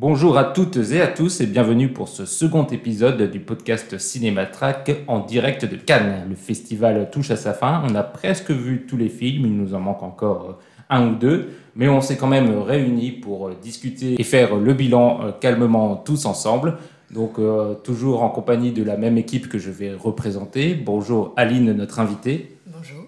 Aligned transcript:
Bonjour 0.00 0.38
à 0.38 0.44
toutes 0.44 0.78
et 0.92 1.02
à 1.02 1.08
tous 1.08 1.42
et 1.42 1.46
bienvenue 1.46 1.92
pour 1.92 2.08
ce 2.08 2.24
second 2.24 2.66
épisode 2.66 3.30
du 3.30 3.38
podcast 3.38 3.98
Cinématrack 3.98 4.92
en 5.08 5.18
direct 5.18 5.66
de 5.66 5.76
Cannes. 5.76 6.24
Le 6.26 6.36
festival 6.36 7.10
touche 7.10 7.30
à 7.30 7.36
sa 7.36 7.52
fin, 7.52 7.82
on 7.86 7.94
a 7.94 8.02
presque 8.02 8.50
vu 8.50 8.86
tous 8.88 8.96
les 8.96 9.10
films, 9.10 9.44
il 9.44 9.54
nous 9.54 9.74
en 9.74 9.80
manque 9.80 10.02
encore 10.02 10.58
un 10.88 11.06
ou 11.06 11.16
deux, 11.16 11.50
mais 11.76 11.90
on 11.90 12.00
s'est 12.00 12.16
quand 12.16 12.28
même 12.28 12.62
réunis 12.62 13.10
pour 13.10 13.50
discuter 13.50 14.18
et 14.18 14.24
faire 14.24 14.56
le 14.56 14.72
bilan 14.72 15.20
euh, 15.22 15.32
calmement 15.38 15.96
tous 15.96 16.24
ensemble. 16.24 16.78
Donc 17.10 17.38
euh, 17.38 17.74
toujours 17.74 18.22
en 18.22 18.30
compagnie 18.30 18.72
de 18.72 18.82
la 18.82 18.96
même 18.96 19.18
équipe 19.18 19.50
que 19.50 19.58
je 19.58 19.70
vais 19.70 19.92
représenter. 19.92 20.72
Bonjour 20.72 21.34
Aline, 21.36 21.74
notre 21.74 21.98
invitée. 21.98 22.56
Bonjour. 22.68 23.04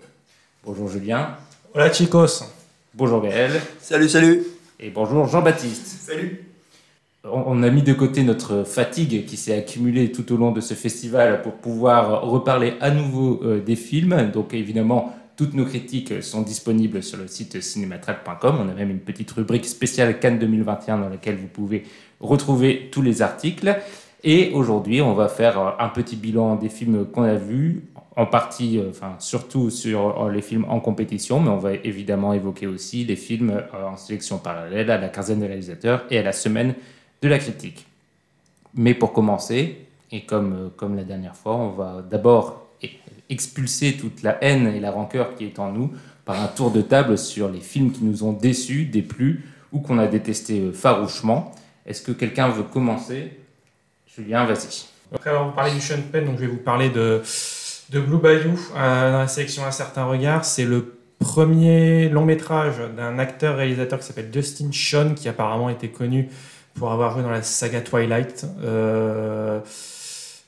Bonjour 0.62 0.88
Julien. 0.88 1.38
Hola 1.72 1.90
chicos. 1.90 2.44
Bonjour 2.92 3.22
Gaël. 3.22 3.52
Salut, 3.80 4.10
salut. 4.10 4.42
Et 4.78 4.90
bonjour 4.90 5.26
Jean-Baptiste. 5.26 5.86
Salut. 5.86 6.51
On 7.24 7.62
a 7.62 7.70
mis 7.70 7.82
de 7.82 7.92
côté 7.92 8.24
notre 8.24 8.64
fatigue 8.64 9.26
qui 9.26 9.36
s'est 9.36 9.56
accumulée 9.56 10.10
tout 10.10 10.32
au 10.32 10.36
long 10.36 10.50
de 10.50 10.60
ce 10.60 10.74
festival 10.74 11.40
pour 11.42 11.52
pouvoir 11.52 12.22
reparler 12.22 12.74
à 12.80 12.90
nouveau 12.90 13.40
euh, 13.44 13.60
des 13.60 13.76
films. 13.76 14.32
Donc 14.32 14.54
évidemment, 14.54 15.14
toutes 15.36 15.54
nos 15.54 15.64
critiques 15.64 16.20
sont 16.20 16.42
disponibles 16.42 17.00
sur 17.00 17.18
le 17.18 17.28
site 17.28 17.62
cinématrack.com. 17.62 18.56
On 18.60 18.68
a 18.68 18.74
même 18.74 18.90
une 18.90 18.98
petite 18.98 19.30
rubrique 19.30 19.66
spéciale 19.66 20.18
Cannes 20.18 20.40
2021 20.40 20.98
dans 20.98 21.08
laquelle 21.08 21.36
vous 21.36 21.46
pouvez 21.46 21.84
retrouver 22.18 22.88
tous 22.90 23.02
les 23.02 23.22
articles. 23.22 23.72
Et 24.24 24.50
aujourd'hui, 24.52 25.00
on 25.00 25.14
va 25.14 25.28
faire 25.28 25.76
un 25.78 25.88
petit 25.90 26.16
bilan 26.16 26.56
des 26.56 26.68
films 26.68 27.06
qu'on 27.06 27.22
a 27.22 27.34
vus, 27.34 27.84
en 28.16 28.26
partie, 28.26 28.78
euh, 28.78 28.90
enfin 28.90 29.14
surtout 29.20 29.70
sur 29.70 30.24
euh, 30.24 30.32
les 30.32 30.42
films 30.42 30.66
en 30.68 30.80
compétition, 30.80 31.38
mais 31.38 31.50
on 31.50 31.58
va 31.58 31.74
évidemment 31.74 32.32
évoquer 32.32 32.66
aussi 32.66 33.04
les 33.04 33.16
films 33.16 33.62
en 33.72 33.96
sélection 33.96 34.38
parallèle 34.38 34.90
à 34.90 34.98
la 34.98 35.08
quinzaine 35.08 35.38
de 35.38 35.46
réalisateurs 35.46 36.04
et 36.10 36.18
à 36.18 36.22
la 36.24 36.32
semaine 36.32 36.74
de 37.22 37.28
la 37.28 37.38
critique. 37.38 37.86
Mais 38.74 38.94
pour 38.94 39.12
commencer, 39.12 39.86
et 40.10 40.22
comme, 40.22 40.52
euh, 40.52 40.68
comme 40.76 40.96
la 40.96 41.04
dernière 41.04 41.36
fois, 41.36 41.54
on 41.56 41.70
va 41.70 42.04
d'abord 42.08 42.66
e- 42.82 42.88
expulser 43.30 43.94
toute 43.96 44.22
la 44.22 44.42
haine 44.44 44.66
et 44.66 44.80
la 44.80 44.90
rancœur 44.90 45.34
qui 45.34 45.44
est 45.44 45.58
en 45.58 45.72
nous 45.72 45.92
par 46.24 46.40
un 46.40 46.48
tour 46.48 46.70
de 46.70 46.82
table 46.82 47.16
sur 47.18 47.48
les 47.48 47.60
films 47.60 47.92
qui 47.92 48.04
nous 48.04 48.24
ont 48.24 48.32
déçus, 48.32 48.84
déplu 48.84 49.44
ou 49.72 49.80
qu'on 49.80 49.98
a 49.98 50.06
détesté 50.06 50.60
euh, 50.60 50.72
farouchement. 50.72 51.52
Est-ce 51.86 52.02
que 52.02 52.12
quelqu'un 52.12 52.48
veut 52.48 52.62
commencer? 52.62 53.38
Julien, 54.06 54.44
vas-y. 54.44 54.84
Après 55.14 55.30
avoir 55.30 55.54
parlé 55.54 55.72
du 55.72 55.80
Sean 55.80 56.00
Penn, 56.10 56.24
donc 56.24 56.36
je 56.36 56.42
vais 56.42 56.46
vous 56.46 56.56
parler 56.58 56.90
de, 56.90 57.22
de 57.90 58.00
Blue 58.00 58.18
Bayou 58.18 58.58
euh, 58.76 59.12
dans 59.12 59.18
la 59.18 59.28
sélection 59.28 59.64
Un 59.64 59.70
certain 59.70 60.04
regard. 60.04 60.44
C'est 60.44 60.64
le 60.64 60.98
premier 61.18 62.08
long 62.08 62.24
métrage 62.24 62.76
d'un 62.96 63.18
acteur-réalisateur 63.18 63.98
qui 63.98 64.06
s'appelle 64.06 64.30
Dustin 64.30 64.70
Sean, 64.72 65.14
qui 65.14 65.28
apparemment 65.28 65.68
était 65.70 65.88
connu 65.88 66.28
pour 66.74 66.92
avoir 66.92 67.12
joué 67.12 67.22
dans 67.22 67.30
la 67.30 67.42
saga 67.42 67.80
Twilight. 67.80 68.46
Euh, 68.62 69.60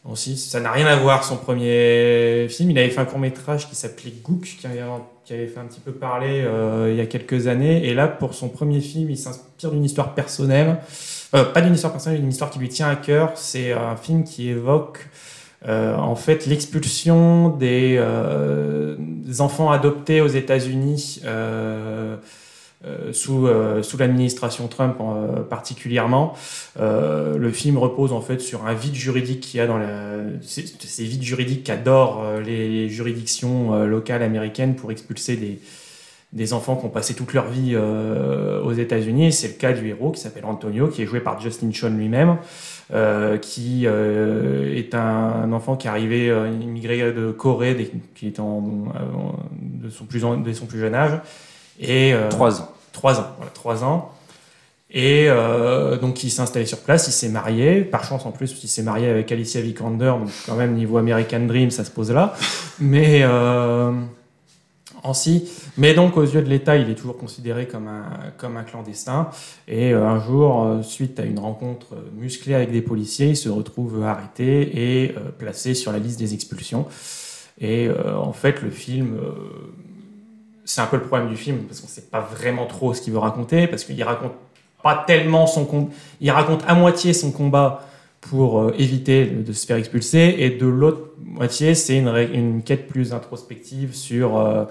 aussi, 0.05 0.37
ça 0.37 0.61
n'a 0.61 0.71
rien 0.71 0.87
à 0.87 0.97
voir 0.97 1.25
son 1.25 1.37
premier 1.37 2.47
film. 2.51 2.71
Il 2.71 2.79
avait 2.79 2.91
fait 2.91 3.01
un 3.01 3.07
court 3.07 3.19
métrage 3.19 3.69
qui 3.69 3.75
s'appelait 3.75 4.13
Gook, 4.23 4.43
qui 4.43 4.67
avait, 4.67 5.47
fait 5.47 5.59
un 5.59 5.65
petit 5.65 5.81
peu 5.81 5.93
parler 5.93 6.43
euh, 6.45 6.91
il 6.91 6.97
y 6.97 7.01
a 7.01 7.07
quelques 7.07 7.47
années. 7.47 7.87
Et 7.87 7.95
là, 7.95 8.07
pour 8.07 8.35
son 8.35 8.49
premier 8.49 8.81
film, 8.81 9.11
il 9.11 9.17
s'inspire 9.17 9.71
d'une 9.71 9.85
histoire 9.85 10.15
personnelle. 10.15 10.77
Euh, 11.35 11.45
pas 11.45 11.63
d'une 11.63 11.75
histoire 11.75 11.93
personnelle, 11.93 12.21
d'une 12.21 12.31
histoire 12.31 12.51
qui 12.51 12.59
lui 12.59 12.69
tient 12.69 12.89
à 12.89 12.97
cœur. 12.97 13.33
C'est 13.37 13.73
un 13.73 13.97
film 13.97 14.25
qui 14.25 14.51
évoque 14.51 15.09
euh, 15.67 15.97
en 15.97 16.15
fait 16.15 16.45
l'expulsion 16.45 17.49
des, 17.49 17.97
euh, 17.99 18.97
des 18.99 19.41
enfants 19.41 19.71
adoptés 19.71 20.21
aux 20.21 20.29
États-Unis 20.29 21.23
euh, 21.25 22.17
sous, 23.13 23.47
euh, 23.47 23.83
sous 23.83 23.97
l'administration 23.97 24.69
Trump 24.69 24.97
euh, 25.01 25.43
particulièrement. 25.43 26.35
Euh, 26.79 27.39
le 27.39 27.51
film 27.51 27.79
repose 27.79 28.13
en 28.13 28.21
fait 28.21 28.41
sur 28.41 28.67
un 28.67 28.75
vide 28.75 28.95
juridique 28.95 29.41
qu'il 29.41 29.59
y 29.59 29.61
a 29.61 29.67
dans 29.67 29.79
la, 29.79 30.19
ces, 30.43 31.05
vides 31.05 31.23
juridiques 31.23 31.65
qu'adorent 31.65 32.23
euh, 32.25 32.41
les 32.41 32.89
juridictions 32.89 33.75
euh, 33.75 33.87
locales 33.87 34.23
américaines 34.23 34.75
pour 34.75 34.91
expulser 34.91 35.37
des, 35.37 35.61
des 36.33 36.53
enfants 36.53 36.77
qui 36.77 36.85
ont 36.85 36.91
passé 36.91 37.15
toute 37.15 37.33
leur 37.33 37.47
vie 37.49 37.73
euh, 37.75 38.61
aux 38.63 38.73
États-Unis. 38.73 39.33
C'est 39.33 39.49
le 39.49 39.55
cas 39.55 39.73
du 39.73 39.89
héros 39.89 40.11
qui 40.11 40.21
s'appelle 40.21 40.45
Antonio, 40.45 40.89
qui 40.89 41.03
est 41.03 41.07
joué 41.07 41.21
par 41.21 41.41
Justin 41.41 41.71
Sean 41.73 41.91
lui-même, 41.91 42.37
euh, 42.93 43.39
qui 43.39 43.85
euh, 43.87 44.77
est 44.77 44.95
un, 44.95 45.53
enfant 45.53 45.77
qui 45.77 45.87
est 45.87 45.91
arrivé 45.91 46.29
euh, 46.29 46.51
immigré 46.51 47.13
de 47.13 47.31
Corée, 47.31 47.75
dès- 47.75 47.91
qui 48.15 48.27
est 48.27 48.41
en, 48.41 48.63
son 49.91 50.05
plus 50.05 50.21
de 50.21 50.53
son 50.53 50.67
plus 50.67 50.81
jeune 50.81 50.95
âge. 50.95 51.21
Et, 51.81 52.13
euh, 52.13 52.29
Trois 52.29 52.61
ans. 52.61 52.74
Trois 52.95 53.21
ans, 53.21 53.27
voilà, 53.37 53.51
trois 53.53 53.85
ans. 53.85 54.13
Et 54.91 55.27
euh, 55.29 55.99
donc 55.99 56.23
il 56.23 56.31
s'est 56.31 56.41
installé 56.41 56.67
sur 56.67 56.79
place, 56.79 57.09
il 57.09 57.13
s'est 57.13 57.29
marié. 57.29 57.83
Par 57.83 58.05
chance 58.05 58.25
en 58.25 58.31
plus, 58.31 58.57
il 58.63 58.69
s'est 58.69 58.85
marié 58.85 59.09
avec 59.09 59.31
Alicia 59.33 59.61
Vikander, 59.61 60.15
donc 60.21 60.31
quand 60.47 60.55
même 60.55 60.75
niveau 60.75 60.97
American 60.97 61.41
Dream, 61.41 61.73
ça 61.73 61.85
se 61.85 61.91
pose 61.91 62.13
là. 62.13 62.35
Mais 62.79 63.23
euh, 63.25 63.91
en 65.03 65.13
si. 65.13 65.51
Mais 65.77 65.95
donc 65.95 66.17
aux 66.17 66.23
yeux 66.23 66.43
de 66.43 66.49
l'État, 66.49 66.77
il 66.77 66.89
est 66.89 66.95
toujours 66.95 67.19
considéré 67.19 67.67
comme 67.67 67.89
un, 67.89 68.05
comme 68.39 68.57
un 68.57 68.63
clandestin. 68.63 69.31
Et 69.67 69.93
euh, 69.93 70.07
un 70.07 70.21
jour, 70.21 70.79
suite 70.85 71.19
à 71.19 71.25
une 71.25 71.41
rencontre 71.41 71.97
musclée 72.17 72.55
avec 72.55 72.71
des 72.71 72.83
policiers, 72.83 73.31
il 73.31 73.37
se 73.37 73.49
retrouve 73.49 74.05
arrêté 74.05 75.03
et 75.03 75.15
placé 75.39 75.75
sur 75.75 75.91
la 75.91 75.99
liste 75.99 76.21
des 76.21 76.35
expulsions. 76.35 76.87
Et 77.61 77.89
en 77.91 78.33
fait, 78.33 78.63
le 78.63 78.71
film, 78.71 79.17
c'est 80.65 80.81
un 80.81 80.87
peu 80.87 80.97
le 80.97 81.03
problème 81.03 81.29
du 81.29 81.37
film 81.37 81.59
parce 81.69 81.81
qu'on 81.81 81.89
sait 81.89 82.03
pas 82.11 82.21
vraiment 82.21 82.67
trop 82.67 82.95
ce 82.95 83.01
qu'il 83.03 83.13
veut 83.13 83.19
raconter 83.19 83.67
parce 83.67 83.85
qu'il 83.85 84.03
raconte 84.03 84.33
pas 84.83 85.05
tellement 85.07 85.47
son 85.47 85.65
com- 85.65 85.91
il 86.21 86.31
raconte 86.31 86.63
à 86.67 86.75
moitié 86.75 87.13
son 87.13 87.33
combat 87.33 87.87
pour 88.21 88.61
euh, 88.61 88.75
éviter 88.79 89.27
de 89.27 89.53
se 89.53 89.67
faire 89.67 89.77
expulser 89.77 90.37
et 90.39 90.51
de 90.51 90.67
l'autre 90.67 91.11
moitié 91.25 91.75
c'est 91.75 91.97
une, 91.99 92.09
une 92.33 92.63
quête 92.63 92.87
plus 92.89 93.13
introspective 93.13 93.95
sur 93.95 94.39
euh, 94.39 94.65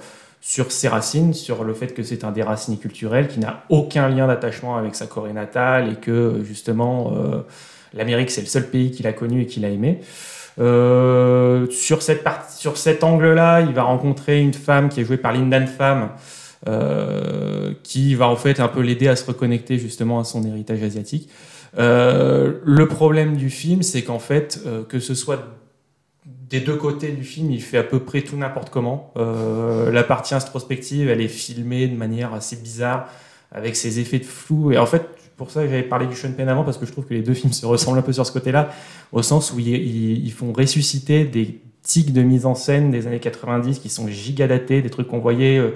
sur 0.46 0.74
ses 0.74 0.90
racines, 0.90 1.34
sur 1.34 1.64
le 1.64 1.74
fait 1.74 1.94
que 1.94 2.04
c'est 2.04 2.26
un 2.26 2.32
déraciné 2.32 2.76
culturel 2.76 3.30
qui 3.30 3.40
n'a 3.40 3.64
aucun 3.70 4.10
lien 4.10 4.28
d'attachement 4.28 4.76
avec 4.76 4.94
sa 4.94 5.08
Corée 5.08 5.32
natale 5.32 5.94
et 5.94 5.96
que 5.96 6.42
justement 6.44 7.14
euh, 7.16 7.42
l'Amérique 7.94 8.30
c'est 8.30 8.42
le 8.42 8.48
seul 8.48 8.70
pays 8.70 8.92
qu'il 8.92 9.08
a 9.08 9.14
connu 9.14 9.44
et 9.44 9.46
qu'il 9.46 9.64
a 9.64 9.70
aimé. 9.70 10.02
Euh, 10.60 11.68
sur, 11.70 12.02
cette 12.02 12.24
partie, 12.24 12.58
sur 12.58 12.78
cet 12.78 13.04
angle-là, 13.04 13.62
il 13.62 13.74
va 13.74 13.84
rencontrer 13.84 14.40
une 14.40 14.54
femme 14.54 14.90
qui 14.90 15.02
est 15.02 15.06
jouée 15.06 15.18
par 15.18 15.34
Lindan 15.34 15.68
Pham, 15.68 16.10
euh, 16.68 17.74
qui 17.84 18.16
va 18.16 18.28
en 18.28 18.36
fait 18.36 18.60
un 18.60 18.68
peu 18.68 18.82
l'aider 18.82 19.08
à 19.08 19.16
se 19.16 19.26
reconnecter 19.26 19.78
justement 19.78 20.20
à 20.20 20.24
son 20.24 20.44
héritage 20.46 20.84
asiatique. 20.84 21.30
Euh, 21.78 22.60
le 22.64 22.88
problème 22.88 23.36
du 23.36 23.50
film, 23.50 23.82
c'est 23.82 24.04
qu'en 24.04 24.20
fait, 24.20 24.62
euh, 24.66 24.84
que 24.84 25.00
ce 25.00 25.16
soit 25.16 25.44
des 26.26 26.60
deux 26.60 26.76
côtés 26.76 27.12
du 27.12 27.24
film, 27.24 27.52
il 27.52 27.62
fait 27.62 27.78
à 27.78 27.84
peu 27.84 28.00
près 28.00 28.22
tout 28.22 28.38
n'importe 28.38 28.70
comment. 28.70 29.12
Euh, 29.18 29.92
la 29.92 30.04
partie 30.04 30.36
introspective, 30.36 31.10
elle 31.10 31.22
est 31.22 31.28
filmée 31.28 31.88
de 31.88 31.98
manière 31.98 32.34
assez 32.34 32.56
bizarre, 32.56 33.10
avec 33.52 33.76
ses 33.76 34.00
effets 34.00 34.20
de 34.20 34.26
flou. 34.26 34.72
Et 34.72 34.78
en 34.78 34.86
fait, 34.86 35.08
pour 35.38 35.52
ça 35.52 35.62
j'avais 35.66 35.84
parlé 35.84 36.08
du 36.08 36.16
Sean 36.16 36.32
Penn 36.32 36.48
avant, 36.50 36.64
parce 36.64 36.78
que 36.78 36.86
je 36.86 36.92
trouve 36.92 37.06
que 37.06 37.14
les 37.14 37.22
deux 37.22 37.34
films 37.34 37.54
se 37.54 37.66
ressemblent 37.66 38.00
un 38.00 38.04
peu 38.04 38.14
sur 38.14 38.26
ce 38.26 38.32
côté-là, 38.32 38.70
au 39.12 39.22
sens 39.22 39.52
où 39.54 39.60
ils, 39.60 40.32
font 40.32 40.54
ressusciter 40.54 41.26
des 41.26 41.62
tics 41.82 42.14
de 42.14 42.22
mise 42.22 42.46
en 42.46 42.56
scène 42.56 42.92
des 42.92 43.08
années 43.08 43.20
90 43.20 43.80
qui 43.80 43.90
sont 43.90 44.08
gigadatés, 44.08 44.82
des 44.82 44.90
trucs 44.90 45.08
qu'on 45.08 45.20
voyait, 45.20 45.58
euh, 45.58 45.72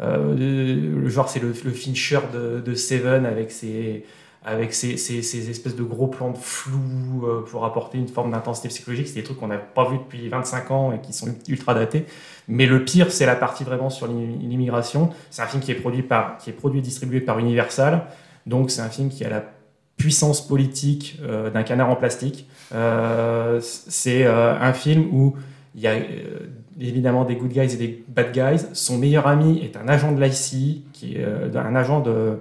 euh, 0.00 1.08
genre 1.08 1.28
c'est 1.28 1.40
le, 1.40 1.52
le 1.64 1.70
Fincher 1.70 2.20
de, 2.64 2.74
Seven 2.74 3.26
avec 3.26 3.50
ses 3.50 4.04
avec 4.42 4.72
ces, 4.72 4.96
ces, 4.96 5.20
ces 5.20 5.50
espèces 5.50 5.76
de 5.76 5.82
gros 5.82 6.06
plans 6.06 6.30
de 6.30 6.38
flou 6.38 7.26
euh, 7.26 7.42
pour 7.42 7.66
apporter 7.66 7.98
une 7.98 8.08
forme 8.08 8.30
d'intensité 8.30 8.68
psychologique. 8.68 9.06
C'est 9.08 9.16
des 9.16 9.22
trucs 9.22 9.38
qu'on 9.38 9.48
n'a 9.48 9.58
pas 9.58 9.86
vus 9.90 9.98
depuis 9.98 10.30
25 10.30 10.70
ans 10.70 10.92
et 10.92 11.00
qui 11.00 11.12
sont 11.12 11.28
ultra 11.46 11.74
datés. 11.74 12.06
Mais 12.48 12.64
le 12.64 12.82
pire, 12.82 13.12
c'est 13.12 13.26
la 13.26 13.36
partie 13.36 13.64
vraiment 13.64 13.90
sur 13.90 14.06
l'i- 14.06 14.38
l'immigration. 14.38 15.10
C'est 15.28 15.42
un 15.42 15.46
film 15.46 15.62
qui 15.62 15.70
est 15.72 15.74
produit 15.74 16.02
par, 16.02 16.38
qui 16.38 16.48
est 16.48 16.54
produit 16.54 16.78
et 16.78 16.82
distribué 16.82 17.20
par 17.20 17.38
Universal. 17.38 18.06
Donc 18.50 18.70
c'est 18.70 18.82
un 18.82 18.88
film 18.88 19.08
qui 19.08 19.24
a 19.24 19.30
la 19.30 19.44
puissance 19.96 20.46
politique 20.46 21.18
euh, 21.22 21.50
d'un 21.50 21.62
canard 21.62 21.88
en 21.88 21.96
plastique. 21.96 22.46
Euh, 22.74 23.60
c'est 23.62 24.24
euh, 24.24 24.58
un 24.58 24.72
film 24.72 25.06
où 25.12 25.36
il 25.76 25.82
y 25.82 25.86
a 25.86 25.94
évidemment 26.80 27.24
des 27.24 27.36
good 27.36 27.52
guys 27.52 27.72
et 27.74 27.76
des 27.76 28.04
bad 28.08 28.32
guys. 28.32 28.66
Son 28.72 28.98
meilleur 28.98 29.28
ami 29.28 29.60
est 29.62 29.76
un 29.76 29.86
agent 29.86 30.10
de 30.12 30.20
l'ICI, 30.20 30.82
qui 30.92 31.14
est 31.14 31.24
un 31.54 31.76
agent 31.76 32.00
de 32.00 32.38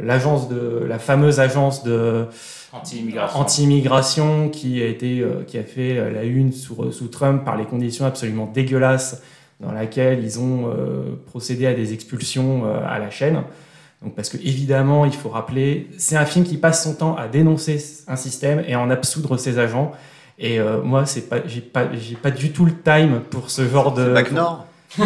l'agence 0.00 0.48
de 0.48 0.84
la 0.86 1.00
fameuse 1.00 1.40
agence 1.40 1.82
de 1.82 2.26
Anti-immigration. 2.72 3.40
anti-immigration 3.40 4.48
qui 4.50 4.80
a 4.80 4.86
été 4.86 5.24
qui 5.48 5.58
a 5.58 5.64
fait 5.64 6.12
la 6.12 6.22
une 6.22 6.52
sous, 6.52 6.92
sous 6.92 7.08
Trump 7.08 7.44
par 7.44 7.56
les 7.56 7.64
conditions 7.64 8.04
absolument 8.04 8.46
dégueulasses 8.46 9.20
dans 9.58 9.72
laquelle 9.72 10.22
ils 10.22 10.38
ont 10.38 10.72
procédé 11.26 11.66
à 11.66 11.74
des 11.74 11.92
expulsions 11.92 12.72
à 12.86 13.00
la 13.00 13.10
chaîne. 13.10 13.42
Donc 14.02 14.14
parce 14.14 14.30
que 14.30 14.38
évidemment, 14.38 15.04
il 15.04 15.12
faut 15.12 15.28
rappeler, 15.28 15.88
c'est 15.98 16.16
un 16.16 16.24
film 16.24 16.44
qui 16.44 16.56
passe 16.56 16.84
son 16.84 16.94
temps 16.94 17.16
à 17.16 17.28
dénoncer 17.28 17.84
un 18.08 18.16
système 18.16 18.62
et 18.66 18.74
à 18.74 18.80
en 18.80 18.90
absoudre 18.90 19.36
ses 19.36 19.58
agents. 19.58 19.92
Et 20.38 20.58
euh, 20.58 20.80
moi, 20.82 21.04
c'est 21.04 21.28
pas, 21.28 21.46
j'ai 21.46 21.60
pas, 21.60 21.92
j'ai 21.92 22.16
pas 22.16 22.30
du 22.30 22.50
tout 22.50 22.64
le 22.64 22.72
time 22.74 23.20
pour 23.28 23.50
ce 23.50 23.68
genre 23.68 23.92
de. 23.92 24.12
Bac 24.12 24.32
Nord 24.32 24.66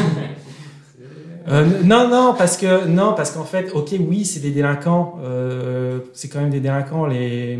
Euh, 1.46 1.82
non, 1.84 2.08
non, 2.08 2.34
parce 2.36 2.56
que 2.56 2.86
non, 2.86 3.12
parce 3.14 3.32
qu'en 3.32 3.44
fait, 3.44 3.70
ok, 3.72 3.94
oui, 4.00 4.24
c'est 4.24 4.40
des 4.40 4.50
délinquants, 4.50 5.18
euh, 5.22 6.00
c'est 6.14 6.28
quand 6.28 6.40
même 6.40 6.50
des 6.50 6.60
délinquants 6.60 7.04
les, 7.04 7.58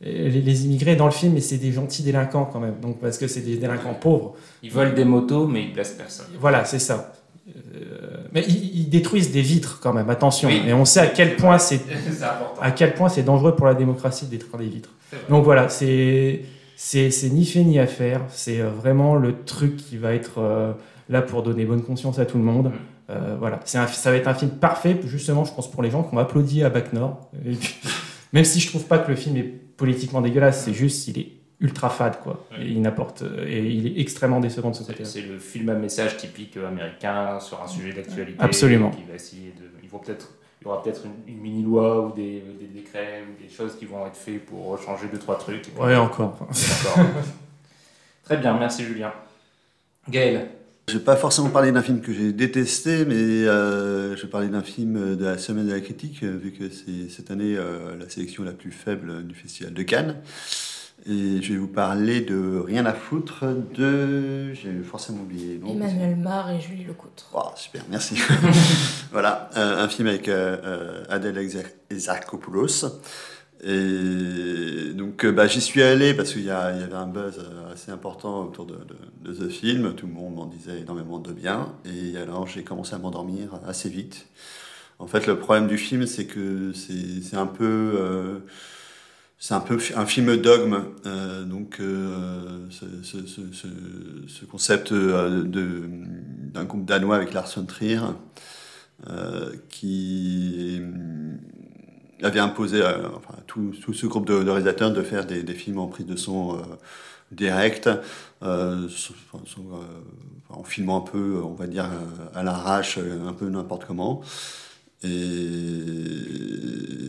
les 0.00 0.30
les 0.30 0.64
immigrés 0.64 0.96
dans 0.96 1.04
le 1.04 1.12
film, 1.12 1.34
mais 1.34 1.40
c'est 1.40 1.58
des 1.58 1.72
gentils 1.72 2.02
délinquants 2.02 2.48
quand 2.50 2.60
même. 2.60 2.76
Donc 2.80 3.00
parce 3.00 3.18
que 3.18 3.26
c'est 3.26 3.42
des 3.42 3.56
délinquants 3.56 3.94
pauvres. 3.94 4.34
Ils 4.62 4.70
volent 4.70 4.94
des 4.94 5.04
motos, 5.04 5.46
mais 5.46 5.64
ils 5.64 5.72
blessent 5.74 5.96
personne. 5.98 6.28
Voilà, 6.40 6.64
c'est 6.64 6.78
ça. 6.78 7.12
Euh, 7.46 8.24
mais 8.32 8.42
ils, 8.48 8.80
ils 8.80 8.88
détruisent 8.88 9.30
des 9.30 9.42
vitres 9.42 9.78
quand 9.82 9.92
même. 9.92 10.08
Attention. 10.08 10.48
Oui. 10.48 10.62
Et 10.66 10.72
on 10.72 10.84
sait 10.84 11.00
à 11.00 11.06
quel 11.06 11.36
point 11.36 11.58
c'est 11.58 11.80
à 12.60 12.70
quel 12.70 12.94
point 12.94 13.08
c'est 13.08 13.22
dangereux 13.22 13.54
pour 13.54 13.66
la 13.66 13.74
démocratie 13.74 14.24
de 14.26 14.30
détruire 14.30 14.58
des 14.58 14.68
vitres. 14.68 14.90
Donc 15.28 15.44
voilà, 15.44 15.68
c'est 15.68 16.40
c'est 16.76 17.10
c'est 17.10 17.30
ni 17.30 17.44
fait 17.44 17.62
ni 17.62 17.78
à 17.78 17.86
faire. 17.86 18.22
C'est 18.28 18.60
euh, 18.60 18.70
vraiment 18.70 19.14
le 19.14 19.44
truc 19.44 19.76
qui 19.76 19.96
va 19.96 20.14
être 20.14 20.38
euh, 20.38 20.72
là 21.08 21.22
pour 21.22 21.42
donner 21.42 21.64
bonne 21.64 21.82
conscience 21.82 22.18
à 22.18 22.26
tout 22.26 22.38
le 22.38 22.44
monde. 22.44 22.72
Euh, 23.10 23.36
voilà, 23.38 23.60
c'est 23.64 23.78
ça 23.88 24.10
va 24.10 24.16
être 24.16 24.28
un 24.28 24.34
film 24.34 24.52
parfait, 24.52 24.98
justement, 25.04 25.44
je 25.44 25.52
pense 25.52 25.70
pour 25.70 25.82
les 25.82 25.90
gens 25.90 26.02
qui 26.02 26.14
ont 26.14 26.18
applaudi 26.18 26.64
à 26.64 26.70
Bac 26.70 26.92
Nord. 26.94 27.30
Puis, 27.44 27.58
même 28.32 28.44
si 28.44 28.60
je 28.60 28.68
trouve 28.68 28.84
pas 28.84 28.98
que 28.98 29.10
le 29.10 29.16
film 29.16 29.36
est 29.36 29.42
politiquement 29.42 30.22
dégueulasse, 30.22 30.64
c'est 30.64 30.72
juste 30.72 31.06
il 31.08 31.18
est 31.18 31.32
ultra 31.60 31.88
fade 31.90 32.20
quoi. 32.20 32.46
Et 32.58 32.66
il 32.66 32.80
n'apporte 32.82 33.22
euh, 33.22 33.46
et 33.46 33.64
il 33.64 33.86
est 33.86 34.00
extrêmement 34.00 34.40
décevant 34.40 34.70
de 34.70 34.74
ce 34.76 34.82
C'est 34.84 34.92
côté-là. 34.92 35.08
c'est 35.08 35.22
le 35.22 35.38
film 35.38 35.68
à 35.68 35.74
message 35.74 36.16
typique 36.16 36.56
euh, 36.56 36.68
américain 36.68 37.38
sur 37.40 37.62
un 37.62 37.66
sujet 37.68 37.92
d'actualité. 37.92 38.36
Absolument. 38.40 38.90
Qui 38.90 39.04
va 39.08 39.14
essayer 39.14 39.54
de. 39.58 39.64
Ils 39.82 39.88
vont 39.88 39.98
peut-être. 39.98 40.30
Il 40.60 40.64
y 40.64 40.70
aura 40.70 40.82
peut-être 40.82 41.02
une, 41.04 41.34
une 41.34 41.40
mini-loi 41.42 42.06
ou 42.06 42.12
des, 42.14 42.42
des 42.58 42.66
décrets 42.66 43.22
ou 43.22 43.42
des 43.42 43.50
choses 43.54 43.76
qui 43.78 43.84
vont 43.84 44.06
être 44.06 44.16
faits 44.16 44.46
pour 44.46 44.78
changer 44.82 45.06
deux, 45.12 45.18
trois 45.18 45.36
trucs. 45.38 45.68
Et 45.68 45.70
puis- 45.70 45.80
Ouais, 45.82 45.94
encore. 45.94 46.48
Très 48.24 48.36
bien, 48.38 48.56
merci 48.58 48.84
Julien. 48.84 49.12
Gaël. 50.08 50.48
Je 50.88 50.98
vais 50.98 51.04
pas 51.04 51.16
forcément 51.16 51.48
parler 51.50 51.72
d'un 51.72 51.82
film 51.82 52.00
que 52.00 52.12
j'ai 52.12 52.32
détesté, 52.32 53.04
mais 53.06 53.14
euh, 53.14 54.16
je 54.16 54.22
vais 54.22 54.28
parler 54.28 54.48
d'un 54.48 54.62
film 54.62 55.16
de 55.16 55.24
la 55.24 55.38
semaine 55.38 55.66
de 55.66 55.72
la 55.72 55.80
critique, 55.80 56.22
vu 56.22 56.52
que 56.52 56.68
c'est 56.68 57.08
cette 57.08 57.30
année 57.30 57.56
euh, 57.56 57.96
la 57.98 58.08
sélection 58.08 58.44
la 58.44 58.52
plus 58.52 58.70
faible 58.70 59.26
du 59.26 59.34
festival 59.34 59.72
de 59.72 59.82
Cannes. 59.82 60.16
Et 61.06 61.42
je 61.42 61.52
vais 61.52 61.58
vous 61.58 61.68
parler 61.68 62.22
de 62.22 62.62
Rien 62.64 62.86
à 62.86 62.94
foutre 62.94 63.44
de. 63.76 64.54
J'ai 64.54 64.72
forcément 64.82 65.22
oublié. 65.22 65.60
Emmanuel 65.68 66.16
Mar 66.16 66.50
et 66.50 66.60
Julie 66.60 66.84
Lecoutre. 66.84 67.30
Oh, 67.34 67.42
super, 67.56 67.82
merci. 67.90 68.16
voilà, 69.12 69.50
euh, 69.56 69.84
un 69.84 69.88
film 69.88 70.08
avec 70.08 70.28
euh, 70.28 70.56
euh, 70.64 71.04
Adèle 71.10 71.36
Exa- 71.36 71.66
Exarchopoulos. 71.90 72.86
Et 73.62 74.92
donc, 74.94 75.24
euh, 75.24 75.32
bah, 75.32 75.46
j'y 75.46 75.60
suis 75.60 75.82
allé 75.82 76.14
parce 76.14 76.32
qu'il 76.32 76.42
y, 76.42 76.46
y 76.46 76.50
avait 76.50 76.94
un 76.94 77.06
buzz 77.06 77.38
assez 77.72 77.90
important 77.90 78.42
autour 78.44 78.64
de, 78.64 78.74
de, 78.74 79.30
de 79.30 79.34
ce 79.34 79.48
film. 79.50 79.94
Tout 79.94 80.06
le 80.06 80.12
monde 80.14 80.34
m'en 80.34 80.46
disait 80.46 80.80
énormément 80.80 81.18
de 81.18 81.32
bien. 81.32 81.74
Et 81.84 82.16
alors, 82.16 82.46
j'ai 82.46 82.62
commencé 82.64 82.94
à 82.94 82.98
m'endormir 82.98 83.60
assez 83.66 83.90
vite. 83.90 84.26
En 84.98 85.06
fait, 85.06 85.26
le 85.26 85.38
problème 85.38 85.66
du 85.66 85.76
film, 85.76 86.06
c'est 86.06 86.24
que 86.26 86.72
c'est 86.72 87.20
c'est 87.22 87.36
un 87.36 87.46
peu. 87.46 87.64
euh, 87.98 88.38
c'est 89.44 89.52
un 89.52 89.60
peu 89.60 89.78
un 89.94 90.06
film 90.06 90.38
dogme, 90.38 90.84
euh, 91.04 91.44
donc 91.44 91.76
euh, 91.78 92.66
ce, 92.70 92.86
ce- 93.02 93.26
ce- 93.26 93.52
ce- 93.52 94.26
ce 94.26 94.44
concept 94.46 94.90
euh, 94.92 95.42
d'un 96.54 96.64
groupe 96.64 96.86
danois 96.86 97.16
avec 97.16 97.34
Lars 97.34 97.52
von 97.54 97.66
Trier 97.66 98.00
qui 99.68 100.80
avait 102.22 102.40
imposé 102.40 102.82
à, 102.82 103.10
enfin, 103.14 103.34
tout, 103.46 103.72
tout 103.82 103.92
ce 103.92 104.06
groupe 104.06 104.26
de, 104.26 104.32
réalisateurs 104.34 104.92
de 104.92 105.02
faire 105.02 105.26
des, 105.26 105.42
des 105.42 105.54
films 105.54 105.78
en 105.78 105.88
prise 105.88 106.06
de 106.06 106.16
son 106.16 106.62
direct, 107.30 107.90
en 108.40 108.88
filmant 110.64 110.98
un 110.98 111.10
peu, 111.10 111.42
on 111.44 111.52
va 111.54 111.66
dire, 111.66 111.90
à 112.34 112.42
l'arrache, 112.42 112.98
un 112.98 113.32
peu 113.34 113.48
n'importe 113.50 113.84
comment. 113.86 114.22
Et 115.02 115.10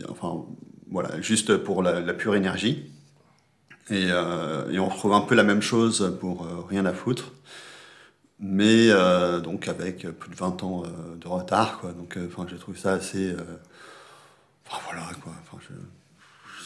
enfin, 0.10 0.46
voilà, 0.90 1.20
juste 1.22 1.58
pour 1.58 1.84
la, 1.84 2.02
pure 2.14 2.36
énergie. 2.36 2.92
Et, 3.90 4.08
euh, 4.10 4.70
et 4.72 4.80
on 4.80 4.88
retrouve 4.88 5.14
un 5.14 5.22
peu 5.22 5.36
la 5.36 5.44
même 5.44 5.62
chose 5.62 6.18
pour 6.20 6.44
euh, 6.44 6.62
Rien 6.68 6.86
à 6.86 6.94
foutre, 6.94 7.34
mais 8.40 8.90
euh, 8.90 9.40
donc 9.40 9.68
avec 9.68 10.08
plus 10.10 10.32
de 10.32 10.36
20 10.36 10.64
ans 10.64 10.84
de 11.20 11.28
retard. 11.28 11.80
Quoi. 11.80 11.92
Donc, 11.92 12.18
je 12.18 12.56
trouve 12.56 12.78
ça 12.78 12.94
assez. 12.94 13.36
voilà, 14.86 15.08
quoi. 15.24 15.34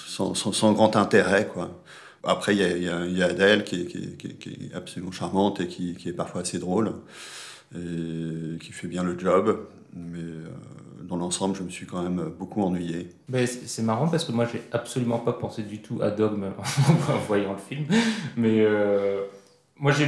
Sans, 0.07 0.73
grand 0.73 0.95
intérêt, 0.95 1.47
quoi. 1.47 1.81
Après, 2.23 2.55
il 2.55 2.83
y 2.83 2.89
a, 2.89 3.05
y 3.05 3.23
Adèle 3.23 3.63
qui 3.63 3.81
est, 3.81 4.75
absolument 4.75 5.11
charmante 5.11 5.61
et 5.61 5.67
qui 5.67 5.95
est 6.05 6.13
parfois 6.13 6.41
assez 6.41 6.59
drôle 6.59 6.93
et 7.75 8.57
qui 8.59 8.71
fait 8.71 8.87
bien 8.87 9.03
le 9.03 9.17
job. 9.17 9.67
Mais 9.95 10.19
euh, 10.19 10.47
dans 11.03 11.17
l'ensemble, 11.17 11.55
je 11.55 11.63
me 11.63 11.69
suis 11.69 11.85
quand 11.85 12.01
même 12.01 12.31
beaucoup 12.37 12.61
ennuyé. 12.61 13.09
Ben, 13.27 13.47
c'est 13.47 13.81
marrant 13.81 14.07
parce 14.07 14.25
que 14.25 14.31
moi 14.31 14.47
j'ai 14.51 14.61
absolument 14.71 15.19
pas 15.19 15.33
pensé 15.33 15.63
du 15.63 15.81
tout 15.81 16.01
à 16.01 16.11
Dogme 16.11 16.51
en 17.09 17.17
voyant 17.27 17.53
le 17.53 17.59
film. 17.59 17.85
Mais 18.37 18.61
euh, 18.61 19.23
moi 19.77 19.91
je 19.91 20.05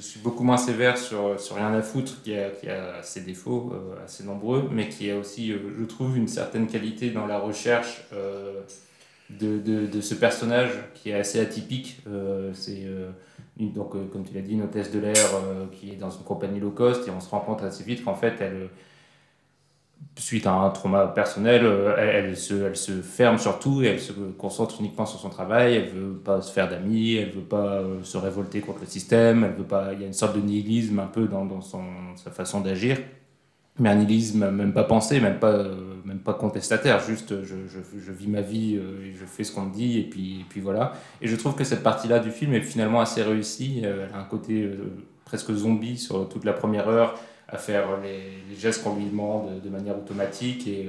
suis 0.00 0.20
beaucoup 0.20 0.44
moins 0.44 0.56
sévère 0.56 0.98
sur, 0.98 1.38
sur 1.40 1.56
Rien 1.56 1.74
à 1.74 1.82
foutre 1.82 2.22
qui 2.22 2.36
a, 2.36 2.50
qui 2.50 2.68
a 2.68 3.02
ses 3.02 3.22
défauts 3.22 3.72
euh, 3.72 4.04
assez 4.04 4.24
nombreux, 4.24 4.68
mais 4.70 4.88
qui 4.88 5.10
a 5.10 5.18
aussi, 5.18 5.52
je 5.52 5.84
trouve, 5.84 6.16
une 6.16 6.28
certaine 6.28 6.66
qualité 6.68 7.10
dans 7.10 7.26
la 7.26 7.38
recherche 7.38 8.02
de, 9.30 9.58
de, 9.58 9.86
de 9.86 10.00
ce 10.00 10.14
personnage 10.14 10.70
qui 10.94 11.10
est 11.10 11.14
assez 11.14 11.40
atypique. 11.40 12.00
Euh, 12.06 12.50
c'est 12.52 12.84
euh, 12.84 13.10
donc, 13.58 13.94
euh, 13.94 14.06
comme 14.12 14.24
tu 14.24 14.34
l'as 14.34 14.42
dit, 14.42 14.52
une 14.52 14.62
hôtesse 14.62 14.92
de 14.92 14.98
l'air 14.98 15.16
qui 15.72 15.90
est 15.90 15.96
dans 15.96 16.10
une 16.10 16.24
compagnie 16.24 16.60
low 16.60 16.70
cost 16.70 17.08
et 17.08 17.10
on 17.10 17.20
se 17.20 17.28
rend 17.30 17.40
compte 17.40 17.62
assez 17.62 17.84
vite 17.84 18.04
qu'en 18.04 18.14
fait 18.14 18.34
elle 18.40 18.68
suite 20.18 20.46
à 20.46 20.52
un 20.52 20.70
trauma 20.70 21.06
personnel, 21.08 21.64
elle, 21.98 22.36
se, 22.36 22.54
elle 22.54 22.76
se 22.76 23.02
ferme 23.02 23.38
sur 23.38 23.58
tout 23.58 23.82
et 23.82 23.86
elle 23.86 24.00
se 24.00 24.12
concentre 24.12 24.76
uniquement 24.80 25.06
sur 25.06 25.18
son 25.18 25.30
travail. 25.30 25.74
Elle 25.74 25.88
veut 25.88 26.14
pas 26.14 26.42
se 26.42 26.52
faire 26.52 26.68
d'amis, 26.68 27.16
elle 27.16 27.30
veut 27.30 27.40
pas 27.40 27.82
se 28.02 28.18
révolter 28.18 28.60
contre 28.60 28.80
le 28.80 28.86
système, 28.86 29.44
elle 29.44 29.54
veut 29.54 29.64
pas. 29.64 29.94
Il 29.94 30.00
y 30.00 30.04
a 30.04 30.06
une 30.06 30.12
sorte 30.12 30.36
de 30.36 30.40
nihilisme 30.40 30.98
un 30.98 31.06
peu 31.06 31.26
dans, 31.26 31.46
dans 31.46 31.62
son, 31.62 31.82
sa 32.16 32.30
façon 32.30 32.60
d'agir, 32.60 32.98
mais 33.78 33.88
un 33.88 33.96
nihilisme 33.96 34.50
même 34.50 34.72
pas 34.74 34.84
pensé, 34.84 35.18
même 35.20 35.38
pas, 35.38 35.64
même 36.06 36.20
pas 36.20 36.34
contestataire. 36.34 37.00
Juste, 37.00 37.32
euh, 37.32 37.44
je, 37.44 37.56
je, 37.98 38.12
vis 38.12 38.28
ma 38.28 38.40
vie 38.40 38.76
euh, 38.76 39.04
et 39.04 39.12
je 39.12 39.24
fais 39.24 39.44
ce 39.44 39.52
qu'on 39.52 39.62
me 39.62 39.74
dit 39.74 39.98
et 39.98 40.04
puis, 40.04 40.40
et 40.40 40.44
puis 40.48 40.60
voilà. 40.60 40.94
Et 41.20 41.26
je 41.26 41.36
trouve 41.36 41.54
que 41.54 41.64
cette 41.64 41.82
partie-là 41.82 42.20
du 42.20 42.30
film 42.30 42.54
est 42.54 42.60
finalement 42.60 43.00
assez 43.00 43.22
réussie. 43.22 43.82
Euh, 43.84 44.06
Elle 44.08 44.14
a 44.14 44.20
un 44.20 44.24
côté 44.24 44.70
presque 45.24 45.52
zombie 45.52 45.98
sur 45.98 46.28
toute 46.28 46.44
la 46.44 46.52
première 46.52 46.88
heure 46.88 47.18
à 47.48 47.58
faire 47.58 48.00
les, 48.02 48.56
gestes 48.56 48.82
qu'on 48.82 48.94
lui 48.96 49.04
demande 49.04 49.60
de 49.60 49.68
manière 49.68 49.98
automatique 49.98 50.66
et, 50.66 50.88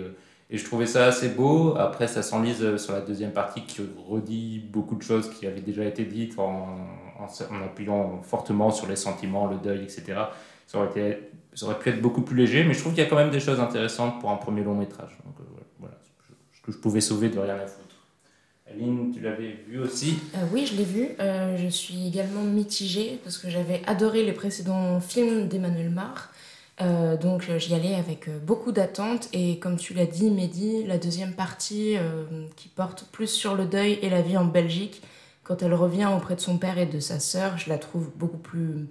et 0.50 0.58
je 0.58 0.64
trouvais 0.64 0.86
ça 0.86 1.06
assez 1.06 1.30
beau. 1.30 1.76
Après, 1.78 2.08
ça 2.08 2.22
s'enlise 2.22 2.78
sur 2.78 2.94
la 2.94 3.02
deuxième 3.02 3.32
partie 3.32 3.62
qui 3.64 3.82
redit 4.08 4.64
beaucoup 4.72 4.96
de 4.96 5.04
choses 5.04 5.30
qui 5.30 5.46
avaient 5.46 5.62
déjà 5.62 5.84
été 5.84 6.06
dites 6.06 6.38
en, 6.40 6.78
en, 7.20 7.26
en 7.26 7.66
appuyant 7.66 8.22
fortement 8.24 8.72
sur 8.72 8.88
les 8.88 8.96
sentiments, 8.96 9.48
le 9.48 9.58
deuil, 9.58 9.84
etc. 9.84 10.04
Ça 10.68 10.80
aurait, 10.80 10.90
été, 10.90 11.30
ça 11.58 11.66
aurait 11.66 11.80
pu 11.80 11.90
être 11.90 12.02
beaucoup 12.02 12.22
plus 12.22 12.36
léger, 12.36 12.64
mais 12.64 12.76
je 12.76 12.80
trouve 12.80 12.94
qu'il 12.94 13.04
y 13.04 13.06
a 13.06 13.10
quand 13.10 13.16
même 13.16 13.32
des 13.32 13.40
choses 13.40 13.60
intéressantes 13.60 14.22
pour 14.22 14.30
un 14.30 14.36
premier 14.36 14.64
long 14.64 14.76
métrage. 14.76 15.18
Donc 15.26 15.34
euh, 15.40 15.62
voilà, 15.80 15.98
ce 16.54 16.62
que 16.62 16.72
je 16.72 16.78
pouvais 16.78 17.02
sauver 17.02 17.30
de 17.30 17.40
rien 17.40 17.56
à 17.56 17.66
foutre. 17.66 17.96
Aline, 18.70 19.12
tu 19.12 19.22
l'avais 19.22 19.58
vu 19.68 19.80
aussi 19.80 20.20
Euh, 20.36 20.46
oui, 20.54 20.68
je 20.68 20.76
l'ai 20.76 20.84
vu. 20.84 21.10
Euh, 21.20 21.58
je 21.58 21.68
suis 21.68 22.08
également 22.08 22.44
mitigée 22.44 23.20
parce 23.24 23.40
que 23.40 23.50
j'avais 23.50 23.82
adoré 23.88 24.24
les 24.24 24.34
précédents 24.34 25.00
films 25.00 25.48
d'Emmanuel 25.48 25.90
Mar. 25.90 26.32
Euh, 26.80 27.18
donc 27.18 27.50
j'y 27.58 27.74
allais 27.74 27.96
avec 27.96 28.30
beaucoup 28.46 28.72
d'attentes 28.72 29.28
et 29.34 29.58
comme 29.58 29.78
tu 29.78 29.96
l'as 29.96 30.06
dit 30.06 30.30
Mehdi, 30.30 30.84
la 30.84 31.00
deuxième 31.00 31.34
partie 31.34 31.96
qui 32.56 32.68
porte 32.68 33.08
plus 33.12 33.28
sur 33.28 33.56
le 33.56 33.66
deuil 33.66 33.98
et 34.04 34.12
la 34.12 34.22
vie 34.22 34.38
en 34.38 34.46
Belgique, 34.46 35.02
quand 35.44 35.64
elle 35.64 35.74
revient 35.74 36.08
auprès 36.16 36.36
de 36.36 36.40
son 36.40 36.60
père 36.60 36.78
et 36.78 36.86
de 36.86 37.00
sa 37.00 37.20
sœur, 37.20 37.58
je 37.58 37.68
la 37.70 37.80
trouve 37.80 38.12
beaucoup 38.16 38.38
plus, 38.38 38.86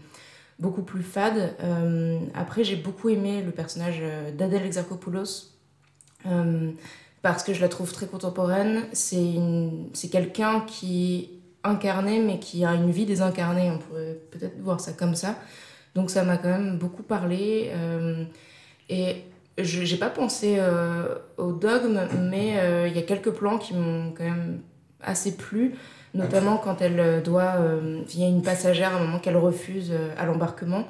beaucoup 0.59 0.83
plus 0.83 1.03
fade. 1.03 1.55
Euh, 1.63 2.19
après 2.35 2.65
j'ai 2.65 2.77
beaucoup 2.77 3.09
aimé 3.09 3.43
le 3.43 3.51
personnage 3.51 3.99
euh, 4.01 4.31
d'Adèle 4.33 4.65
Exarchopoulos 4.65 5.53
euh, 6.27 6.73
parce 7.23 7.43
que 7.43 7.53
je 7.53 7.61
la 7.61 7.69
trouve 7.69 7.93
très 7.93 8.07
contemporaine. 8.07 8.85
C'est 8.93 10.09
quelqu'un 10.11 10.61
qui 10.61 11.15
est 11.15 11.69
incarné 11.69 12.21
mais 12.21 12.39
qui 12.39 12.65
a 12.65 12.75
une 12.75 12.91
vie 12.91 13.07
désincarnée, 13.07 13.71
on 13.71 13.79
pourrait 13.79 14.19
peut-être 14.31 14.59
voir 14.61 14.81
ça 14.81 14.93
comme 14.93 15.15
ça. 15.15 15.37
Donc 15.95 16.11
ça 16.11 16.25
m'a 16.25 16.37
quand 16.37 16.51
même 16.51 16.79
beaucoup 16.79 17.03
parlé. 17.03 17.73
et 18.89 19.25
je 19.59 19.81
n'ai 19.83 19.99
pas 19.99 20.11
pensé 20.11 20.61
au 21.39 21.53
dogme, 21.53 22.07
mais 22.31 22.89
il 22.89 22.95
y 22.95 22.99
a 22.99 23.03
quelques 23.03 23.31
plans 23.31 23.59
qui 23.59 23.75
m'ont 23.75 24.13
quand 24.13 24.25
même 24.25 24.61
assez 25.01 25.37
plu, 25.37 25.75
notamment 26.17 26.57
quand 26.57 26.81
elle 26.81 27.23
doit, 27.23 27.55
il 28.15 28.21
y 28.21 28.25
a 28.25 28.29
une 28.29 28.43
passagère 28.43 28.93
à 28.95 28.97
un 28.97 29.01
moment 29.01 29.19
qu'elle 29.19 29.37
refuse 29.37 29.93
à 30.19 30.27
l'embarquement, 30.27 30.89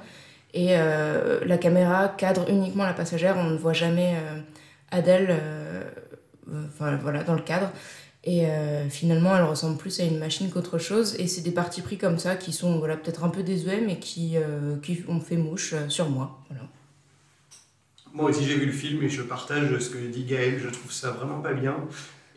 et 0.54 0.74
la 0.74 1.58
caméra 1.58 2.08
cadre 2.08 2.48
uniquement 2.48 2.84
la 2.84 2.94
passagère, 2.94 3.36
on 3.36 3.50
ne 3.50 3.56
voit 3.56 3.72
jamais 3.72 4.14
Adèle 4.90 5.38
voilà, 6.78 7.22
dans 7.24 7.34
le 7.34 7.42
cadre. 7.42 7.70
Et 8.26 8.44
euh, 8.46 8.88
finalement, 8.90 9.36
elle 9.36 9.44
ressemble 9.44 9.78
plus 9.78 10.00
à 10.00 10.02
une 10.02 10.18
machine 10.18 10.50
qu'autre 10.50 10.78
chose. 10.78 11.14
Et 11.20 11.28
c'est 11.28 11.42
des 11.42 11.52
parties 11.52 11.80
pris 11.80 11.96
comme 11.96 12.18
ça 12.18 12.34
qui 12.34 12.52
sont 12.52 12.78
voilà, 12.80 12.96
peut-être 12.96 13.22
un 13.22 13.28
peu 13.28 13.44
désuets, 13.44 13.80
mais 13.80 14.00
qui, 14.00 14.32
euh, 14.36 14.76
qui 14.82 15.04
ont 15.06 15.20
fait 15.20 15.36
mouche 15.36 15.74
euh, 15.74 15.88
sur 15.88 16.10
moi. 16.10 16.42
Voilà. 16.50 16.64
Moi 18.12 18.30
aussi, 18.30 18.44
j'ai 18.44 18.56
vu 18.56 18.66
le 18.66 18.72
film 18.72 19.00
et 19.04 19.08
je 19.08 19.22
partage 19.22 19.78
ce 19.78 19.90
que 19.90 19.98
dit 19.98 20.24
Gaël. 20.24 20.58
Je 20.58 20.68
trouve 20.68 20.90
ça 20.90 21.12
vraiment 21.12 21.40
pas 21.40 21.52
bien. 21.52 21.76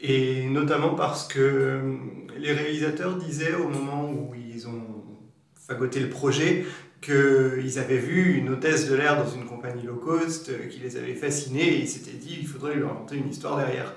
Et 0.01 0.45
notamment 0.45 0.95
parce 0.95 1.27
que 1.27 1.81
les 2.37 2.53
réalisateurs 2.53 3.17
disaient 3.17 3.55
au 3.55 3.67
moment 3.67 4.09
où 4.09 4.33
ils 4.33 4.67
ont 4.67 5.03
fagoté 5.67 5.99
le 5.99 6.09
projet 6.09 6.65
qu'ils 7.01 7.79
avaient 7.79 7.97
vu 7.97 8.37
une 8.37 8.49
hôtesse 8.49 8.89
de 8.89 8.95
l'air 8.95 9.23
dans 9.23 9.29
une 9.29 9.45
compagnie 9.45 9.83
low 9.83 9.95
cost 9.95 10.51
qui 10.69 10.79
les 10.79 10.97
avait 10.97 11.15
fascinés 11.15 11.67
et 11.67 11.79
ils 11.79 11.87
s'étaient 11.87 12.17
dit 12.17 12.37
il 12.41 12.47
faudrait 12.47 12.75
lui 12.75 12.83
inventer 12.83 13.17
une 13.17 13.29
histoire 13.29 13.57
derrière. 13.57 13.93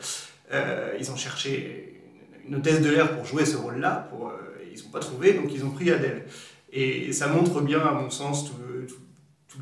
Euh, 0.53 0.95
ils 0.99 1.11
ont 1.11 1.17
cherché 1.17 2.01
une 2.47 2.57
hôtesse 2.57 2.81
de 2.81 2.91
l'air 2.91 3.17
pour 3.17 3.25
jouer 3.25 3.45
ce 3.45 3.57
rôle-là, 3.57 4.09
pour, 4.11 4.29
euh, 4.29 4.33
ils 4.73 4.83
n'ont 4.83 4.91
pas 4.91 5.01
trouvé, 5.01 5.33
donc 5.33 5.53
ils 5.55 5.65
ont 5.65 5.71
pris 5.71 5.91
Adèle. 5.91 6.25
Et 6.73 7.13
ça 7.13 7.29
montre 7.29 7.61
bien, 7.61 7.81
à 7.81 7.93
mon 7.93 8.11
sens, 8.11 8.51
tout 8.51 8.57
le, 8.59 8.87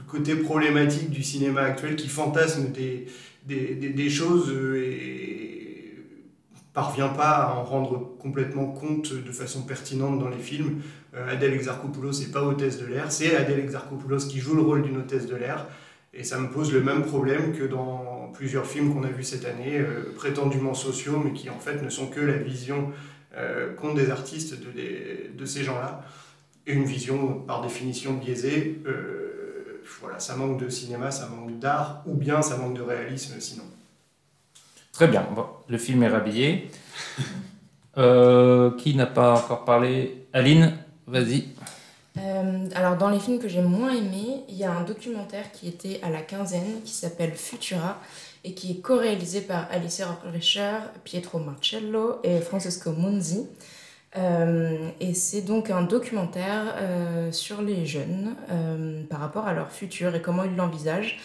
côté 0.06 0.37
problématique 0.37 1.11
du 1.11 1.23
cinéma 1.23 1.62
actuel 1.62 1.97
qui 1.97 2.09
fantasme 2.09 2.70
des, 2.70 3.06
des, 3.44 3.75
des, 3.75 4.11
choses 4.11 4.49
euh, 4.50 4.76
et 4.76 5.39
parvient 6.73 7.09
pas 7.09 7.31
à 7.31 7.55
en 7.55 7.65
rendre 7.65 8.17
complètement 8.19 8.67
compte 8.67 9.12
de 9.12 9.33
façon 9.33 9.62
pertinente 9.62 10.19
dans 10.19 10.29
les 10.29 10.39
films. 10.39 10.83
Adèle 11.15 11.55
Exarchopoulos 11.55 12.21
n'est 12.21 12.33
pas 12.33 12.43
hôtesse 12.43 12.79
de 12.79 12.87
l'air, 12.87 13.11
c'est 13.11 13.35
Adèle 13.35 13.59
Exarchopoulos 13.59 14.29
qui 14.29 14.39
joue 14.39 14.55
le 14.55 14.62
rôle 14.62 14.83
d'une 14.83 14.99
hôtesse 14.99 15.27
de 15.27 15.35
l'air. 15.35 15.67
Et 16.12 16.25
ça 16.25 16.39
me 16.39 16.49
pose 16.49 16.73
le 16.73 16.81
même 16.81 17.03
problème 17.03 17.53
que 17.53 17.65
dans 17.65 18.31
plusieurs 18.35 18.67
films 18.67 18.93
qu'on 18.93 19.05
a 19.05 19.11
vus 19.11 19.25
cette 19.25 19.45
année, 19.45 19.79
euh, 19.79 20.12
prétendument 20.15 20.75
sociaux, 20.75 21.21
mais 21.25 21.33
qui 21.33 21.50
en 21.50 21.59
fait 21.59 21.83
ne 21.83 21.89
sont 21.89 22.09
que 22.09 22.21
la 22.21 22.37
vision 22.37 22.91
euh, 23.37 23.75
qu'ont 23.75 23.95
des 23.95 24.11
artistes 24.11 24.59
de, 24.61 25.37
de 25.37 25.45
ces 25.45 25.62
gens-là. 25.62 26.05
Et 26.67 26.73
une 26.73 26.85
vision 26.85 27.41
par 27.41 27.62
définition 27.62 28.15
biaisée. 28.15 28.81
Euh, 28.87 29.83
voilà, 30.00 30.19
ça 30.19 30.37
manque 30.37 30.61
de 30.61 30.69
cinéma, 30.69 31.11
ça 31.11 31.29
manque 31.29 31.59
d'art, 31.59 32.03
ou 32.07 32.15
bien 32.15 32.43
ça 32.43 32.57
manque 32.57 32.75
de 32.75 32.83
réalisme 32.83 33.35
sinon. 33.41 33.65
Très 34.92 35.09
bien, 35.09 35.26
le 35.68 35.78
film 35.78 36.02
est 36.02 36.09
rhabillé. 36.09 36.70
qui 37.94 38.94
n'a 38.94 39.06
pas 39.06 39.35
encore 39.35 39.64
parlé? 39.64 40.26
Aline, 40.32 40.76
vas-y. 41.06 41.49
Euh, 42.18 42.66
alors 42.75 42.97
dans 42.97 43.09
les 43.09 43.20
films 43.20 43.38
que 43.38 43.49
j'ai 43.49 43.62
moins 43.62 43.94
aimés, 43.94 44.44
il 44.49 44.56
y 44.56 44.64
a 44.64 44.73
un 44.73 44.82
documentaire 44.82 45.52
qui 45.52 45.68
était 45.68 46.00
à 46.02 46.11
la 46.11 46.20
quinzaine 46.23 46.82
qui 46.85 46.92
s'appelle 46.92 47.32
Futura 47.35 47.99
et 48.42 48.54
qui 48.54 48.73
est 48.73 48.80
co-réalisé 48.80 49.42
par 49.42 49.68
Alice 49.70 50.02
Rockricher, 50.02 50.78
Pietro 51.04 51.38
Marcello 51.38 52.20
et 52.25 52.40
Francesco 52.40 52.92
Monzi. 52.92 53.47
Euh, 54.16 54.88
et 54.99 55.14
c'est 55.14 55.42
donc 55.42 55.70
un 55.70 55.82
documentaire 55.82 56.75
euh, 56.78 57.30
sur 57.30 57.62
les 57.62 57.87
jeunes 57.87 58.35
par 59.09 59.20
rapport 59.20 59.47
à 59.47 59.52
leur 59.52 59.70
futur 59.70 60.14
et 60.14 60.23
comment 60.23 60.44
ils 60.44 60.56
l'envisagent. 60.56 61.18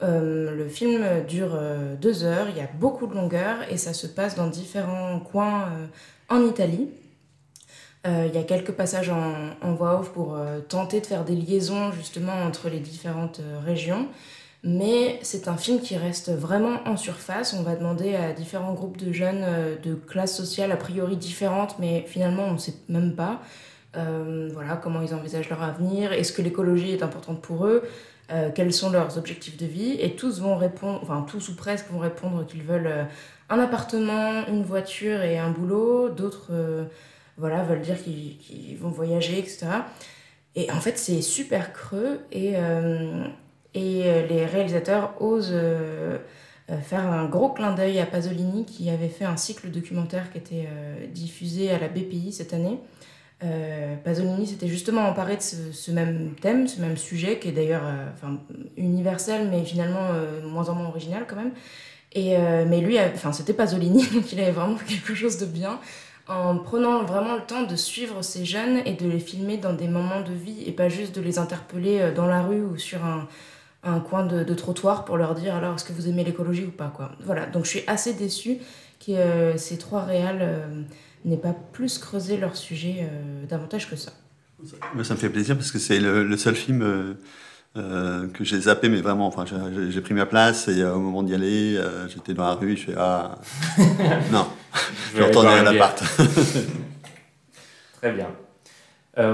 Le 0.00 0.68
film 0.68 1.04
dure 1.26 1.58
deux 2.00 2.24
heures, 2.24 2.48
il 2.50 2.56
y 2.56 2.60
a 2.60 2.68
beaucoup 2.78 3.06
de 3.06 3.14
longueur 3.14 3.56
et 3.70 3.76
ça 3.76 3.92
se 3.92 4.06
passe 4.06 4.34
dans 4.34 4.46
différents 4.46 5.20
coins 5.20 5.70
en 6.28 6.44
Italie. 6.44 6.90
Euh, 8.06 8.26
il 8.28 8.34
y 8.34 8.38
a 8.38 8.44
quelques 8.44 8.72
passages 8.72 9.10
en, 9.10 9.74
voix 9.74 9.98
off 10.00 10.12
pour 10.12 10.36
euh, 10.36 10.60
tenter 10.60 11.00
de 11.00 11.06
faire 11.06 11.24
des 11.24 11.34
liaisons 11.34 11.90
justement 11.92 12.34
entre 12.46 12.68
les 12.68 12.78
différentes 12.78 13.40
euh, 13.40 13.58
régions. 13.64 14.08
Mais 14.62 15.18
c'est 15.22 15.48
un 15.48 15.56
film 15.56 15.80
qui 15.80 15.96
reste 15.96 16.30
vraiment 16.30 16.78
en 16.86 16.96
surface. 16.96 17.54
On 17.54 17.62
va 17.62 17.74
demander 17.74 18.14
à 18.14 18.32
différents 18.32 18.74
groupes 18.74 18.96
de 18.96 19.12
jeunes 19.12 19.44
de 19.82 19.94
classes 19.94 20.36
sociales 20.36 20.72
a 20.72 20.76
priori 20.76 21.16
différentes, 21.16 21.78
mais 21.78 22.04
finalement 22.08 22.44
on 22.44 22.54
ne 22.54 22.58
sait 22.58 22.74
même 22.88 23.14
pas 23.14 23.40
voilà, 23.94 24.76
comment 24.76 25.00
ils 25.00 25.14
envisagent 25.14 25.48
leur 25.48 25.62
avenir, 25.62 26.12
est-ce 26.12 26.30
que 26.30 26.42
l'écologie 26.42 26.90
est 26.90 27.02
importante 27.02 27.40
pour 27.40 27.64
eux, 27.64 27.82
quels 28.54 28.72
sont 28.72 28.90
leurs 28.90 29.18
objectifs 29.18 29.56
de 29.56 29.66
vie. 29.66 29.96
Et 30.00 30.16
tous 30.16 30.40
vont 30.40 30.56
répondre, 30.56 30.98
enfin 31.02 31.24
tous 31.28 31.48
ou 31.48 31.54
presque 31.54 31.90
vont 31.90 31.98
répondre 31.98 32.44
qu'ils 32.46 32.62
veulent 32.62 33.06
un 33.48 33.58
appartement, 33.58 34.46
une 34.48 34.62
voiture 34.62 35.22
et 35.22 35.38
un 35.38 35.50
boulot. 35.50 36.08
D'autres 36.08 36.52
voilà, 37.36 37.62
veulent 37.62 37.82
dire 37.82 38.02
qu'ils 38.02 38.76
vont 38.78 38.88
voyager, 38.88 39.38
etc. 39.38 39.66
Et 40.54 40.70
en 40.70 40.80
fait, 40.80 40.98
c'est 40.98 41.20
super 41.20 41.72
creux 41.72 42.20
et, 42.32 42.52
euh, 42.56 43.24
et 43.74 44.02
euh, 44.06 44.26
les 44.26 44.46
réalisateurs 44.46 45.20
osent 45.20 45.50
euh, 45.52 46.18
faire 46.82 47.06
un 47.06 47.26
gros 47.26 47.50
clin 47.50 47.74
d'œil 47.74 48.00
à 48.00 48.06
Pasolini 48.06 48.64
qui 48.64 48.88
avait 48.88 49.08
fait 49.08 49.26
un 49.26 49.36
cycle 49.36 49.70
documentaire 49.70 50.32
qui 50.32 50.38
était 50.38 50.68
diffusé 51.12 51.70
à 51.70 51.78
la 51.78 51.86
BPI 51.86 52.32
cette 52.32 52.52
année. 52.52 52.80
Pasolini 54.02 54.46
s'était 54.46 54.66
justement 54.66 55.02
emparé 55.02 55.36
de 55.36 55.42
ce, 55.42 55.90
même 55.90 56.34
thème, 56.40 56.66
ce 56.66 56.80
même 56.80 56.96
sujet 56.96 57.38
qui 57.38 57.48
est 57.48 57.52
d'ailleurs 57.52 57.82
enfin, 58.14 58.38
universel 58.76 59.48
mais 59.50 59.62
finalement 59.62 60.08
moins 60.42 60.68
en 60.68 60.74
moins 60.74 60.88
original 60.88 61.24
quand 61.28 61.36
même. 61.36 61.52
Et, 62.12 62.34
mais 62.66 62.80
lui, 62.80 62.98
enfin 62.98 63.32
c'était 63.32 63.52
Pasolini, 63.52 64.06
donc 64.14 64.32
il 64.32 64.40
avait 64.40 64.52
vraiment 64.52 64.76
quelque 64.76 65.14
chose 65.14 65.36
de 65.38 65.46
bien 65.46 65.78
en 66.28 66.58
prenant 66.58 67.04
vraiment 67.04 67.36
le 67.36 67.42
temps 67.42 67.62
de 67.62 67.76
suivre 67.76 68.22
ces 68.22 68.44
jeunes 68.44 68.82
et 68.84 68.94
de 68.94 69.08
les 69.08 69.20
filmer 69.20 69.58
dans 69.58 69.72
des 69.72 69.88
moments 69.88 70.22
de 70.22 70.32
vie 70.32 70.64
et 70.66 70.72
pas 70.72 70.88
juste 70.88 71.14
de 71.14 71.20
les 71.20 71.38
interpeller 71.38 72.00
euh, 72.00 72.14
dans 72.14 72.26
la 72.26 72.42
rue 72.42 72.62
ou 72.62 72.76
sur 72.76 73.00
un, 73.04 73.28
coin 74.00 74.26
de, 74.26 74.42
de, 74.42 74.54
trottoir 74.54 75.04
pour 75.04 75.16
leur 75.16 75.36
dire 75.36 75.54
alors 75.54 75.76
est-ce 75.76 75.84
que 75.84 75.92
vous 75.92 76.08
aimez 76.08 76.24
l'écologie 76.24 76.64
ou 76.64 76.72
pas 76.72 76.92
quoi. 76.94 77.12
Voilà, 77.20 77.46
donc 77.46 77.64
je 77.64 77.70
suis 77.70 77.84
assez 77.86 78.14
déçue 78.14 78.58
que 79.04 79.12
euh, 79.12 79.56
ces 79.56 79.78
trois 79.78 80.02
réals 80.02 80.40
euh, 80.40 80.82
n'aient 81.30 81.36
pas 81.36 81.54
plus 81.72 81.98
creusé 81.98 82.36
leur 82.36 82.56
sujet 82.56 83.08
davantage 83.48 83.90
que 83.90 83.96
ça. 83.96 84.12
Ça 85.02 85.14
me 85.14 85.18
fait 85.18 85.28
plaisir 85.28 85.56
parce 85.56 85.70
que 85.70 85.78
c'est 85.78 86.00
le, 86.00 86.36
seul 86.36 86.54
film 86.54 87.16
euh, 87.76 88.26
que 88.28 88.42
j'ai 88.42 88.58
zappé, 88.58 88.88
mais 88.88 89.02
vraiment, 89.02 89.26
enfin, 89.26 89.44
j'ai 89.90 90.00
pris 90.00 90.14
ma 90.14 90.24
place 90.24 90.66
et 90.68 90.80
euh, 90.80 90.94
au 90.94 90.98
moment 90.98 91.22
d'y 91.22 91.34
aller, 91.34 91.76
euh, 91.76 92.08
j'étais 92.08 92.32
dans 92.32 92.46
la 92.46 92.54
rue, 92.54 92.74
je 92.74 92.86
fais 92.86 92.94
Ah, 92.96 93.34
non, 94.32 94.46
je 95.12 95.18
vais 95.18 95.24
retourner 95.24 95.50
à 95.50 95.62
l'appart. 95.62 96.02
Très 98.00 98.12
bien. 98.12 98.28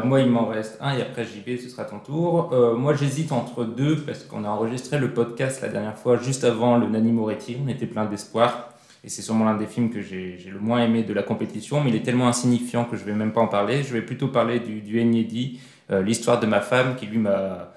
moi, 0.04 0.20
il 0.20 0.28
m'en 0.28 0.46
reste 0.46 0.76
un 0.80 0.96
et 0.96 1.02
après 1.02 1.24
JB, 1.24 1.60
ce 1.62 1.68
sera 1.68 1.84
ton 1.84 2.00
tour. 2.00 2.52
moi, 2.76 2.94
j'hésite 2.94 3.30
entre 3.30 3.64
deux 3.64 3.96
parce 3.96 4.24
qu'on 4.24 4.42
a 4.44 4.48
enregistré 4.48 4.98
le 4.98 5.12
podcast 5.12 5.60
la 5.62 5.68
dernière 5.68 5.96
fois, 5.96 6.16
juste 6.16 6.42
avant 6.42 6.78
le 6.78 6.88
Nani 6.88 7.12
Moretti. 7.12 7.58
On 7.64 7.68
était 7.68 7.86
plein 7.86 8.06
d'espoir 8.06 8.71
et 9.04 9.08
c'est 9.08 9.22
sûrement 9.22 9.44
l'un 9.44 9.56
des 9.56 9.66
films 9.66 9.90
que 9.90 10.00
j'ai 10.00 10.38
le 10.52 10.60
moins 10.60 10.84
aimé 10.84 11.02
de 11.02 11.12
la 11.12 11.22
compétition, 11.22 11.82
mais 11.82 11.90
il 11.90 11.96
est 11.96 12.02
tellement 12.02 12.28
insignifiant 12.28 12.84
que 12.84 12.96
je 12.96 13.04
vais 13.04 13.14
même 13.14 13.32
pas 13.32 13.40
en 13.40 13.48
parler. 13.48 13.82
Je 13.82 13.92
vais 13.92 14.02
plutôt 14.02 14.28
parler 14.28 14.60
du, 14.60 14.80
du 14.80 15.58
l'histoire 15.90 16.40
de 16.40 16.46
ma 16.46 16.60
femme 16.60 16.94
qui 16.96 17.06
lui 17.06 17.18
m'a 17.18 17.72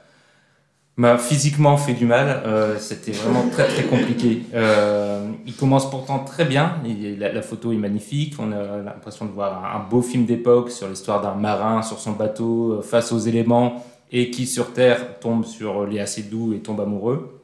m'a 0.98 1.18
physiquement 1.18 1.78
fait 1.78 1.94
du 1.94 2.06
mal. 2.06 2.44
Euh, 2.46 2.78
c'était 2.78 3.12
vraiment 3.12 3.48
très 3.50 3.68
très 3.68 3.84
compliqué. 3.84 4.44
Euh, 4.54 5.30
il 5.46 5.56
commence 5.56 5.90
pourtant 5.90 6.20
très 6.20 6.46
bien. 6.46 6.78
la, 7.18 7.32
la, 7.32 7.42
photo 7.42 7.72
est 7.72 7.78
magnifique. 7.78 8.36
On 8.40 8.52
a 8.52 8.78
l'impression 8.78 9.26
de 9.26 9.32
voir 9.32 9.76
un, 9.76 9.80
beau 9.90 10.02
film 10.02 10.26
d'époque 10.26 10.72
sur 10.72 10.88
l'histoire 10.88 11.22
d'un 11.22 11.36
marin 11.36 11.82
sur 11.82 12.00
son 12.00 12.14
bateau 12.14 12.74
euh, 12.74 12.82
face 12.82 13.12
aux 13.12 13.20
éléments 13.20 13.86
et 14.12 14.30
qui 14.30 14.48
sur 14.48 14.72
Terre 14.72 15.20
tombe 15.20 15.46
sur 15.46 15.86
les 15.86 16.00
assez 16.00 16.24
doux 16.24 16.54
et 16.54 16.60
tombe 16.60 16.80
amoureux. 16.80 17.35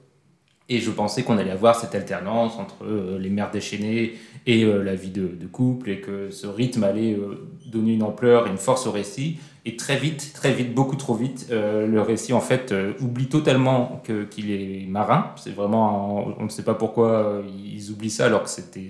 Et 0.74 0.80
je 0.80 0.90
pensais 0.90 1.24
qu'on 1.24 1.38
allait 1.38 1.52
avoir 1.52 1.76
cette 1.76 1.96
alternance 1.96 2.58
entre 2.58 2.86
les 3.20 3.30
mers 3.30 3.52
déchaînées 3.52 4.14
et 4.48 4.64
la 4.64 4.96
vie 4.96 5.10
de, 5.10 5.48
couple 5.52 5.90
et 5.90 6.00
que 6.00 6.30
ce 6.30 6.48
rythme 6.48 6.84
allait 6.86 7.18
donner 7.66 7.94
une 7.94 8.04
ampleur 8.04 8.48
et 8.48 8.50
une 8.50 8.58
force 8.58 8.88
au 8.88 8.92
récit. 8.92 9.38
Et 9.64 9.76
très 9.76 9.96
vite, 9.96 10.32
très 10.34 10.52
vite, 10.54 10.74
beaucoup 10.74 10.96
trop 10.96 11.14
vite, 11.14 11.48
euh, 11.52 11.86
le 11.86 12.02
récit 12.02 12.34
en 12.34 12.42
fait 12.42 12.72
euh, 12.72 12.94
oublie 13.00 13.28
totalement 13.28 14.02
qu'il 14.32 14.50
est 14.50 14.88
marin. 14.88 15.34
C'est 15.36 15.54
vraiment, 15.54 16.34
on 16.40 16.46
ne 16.46 16.50
sait 16.50 16.64
pas 16.64 16.74
pourquoi 16.74 17.10
euh, 17.10 17.44
ils 17.64 17.92
oublient 17.92 18.10
ça 18.10 18.26
alors 18.26 18.42
que 18.42 18.50
c'était 18.50 18.90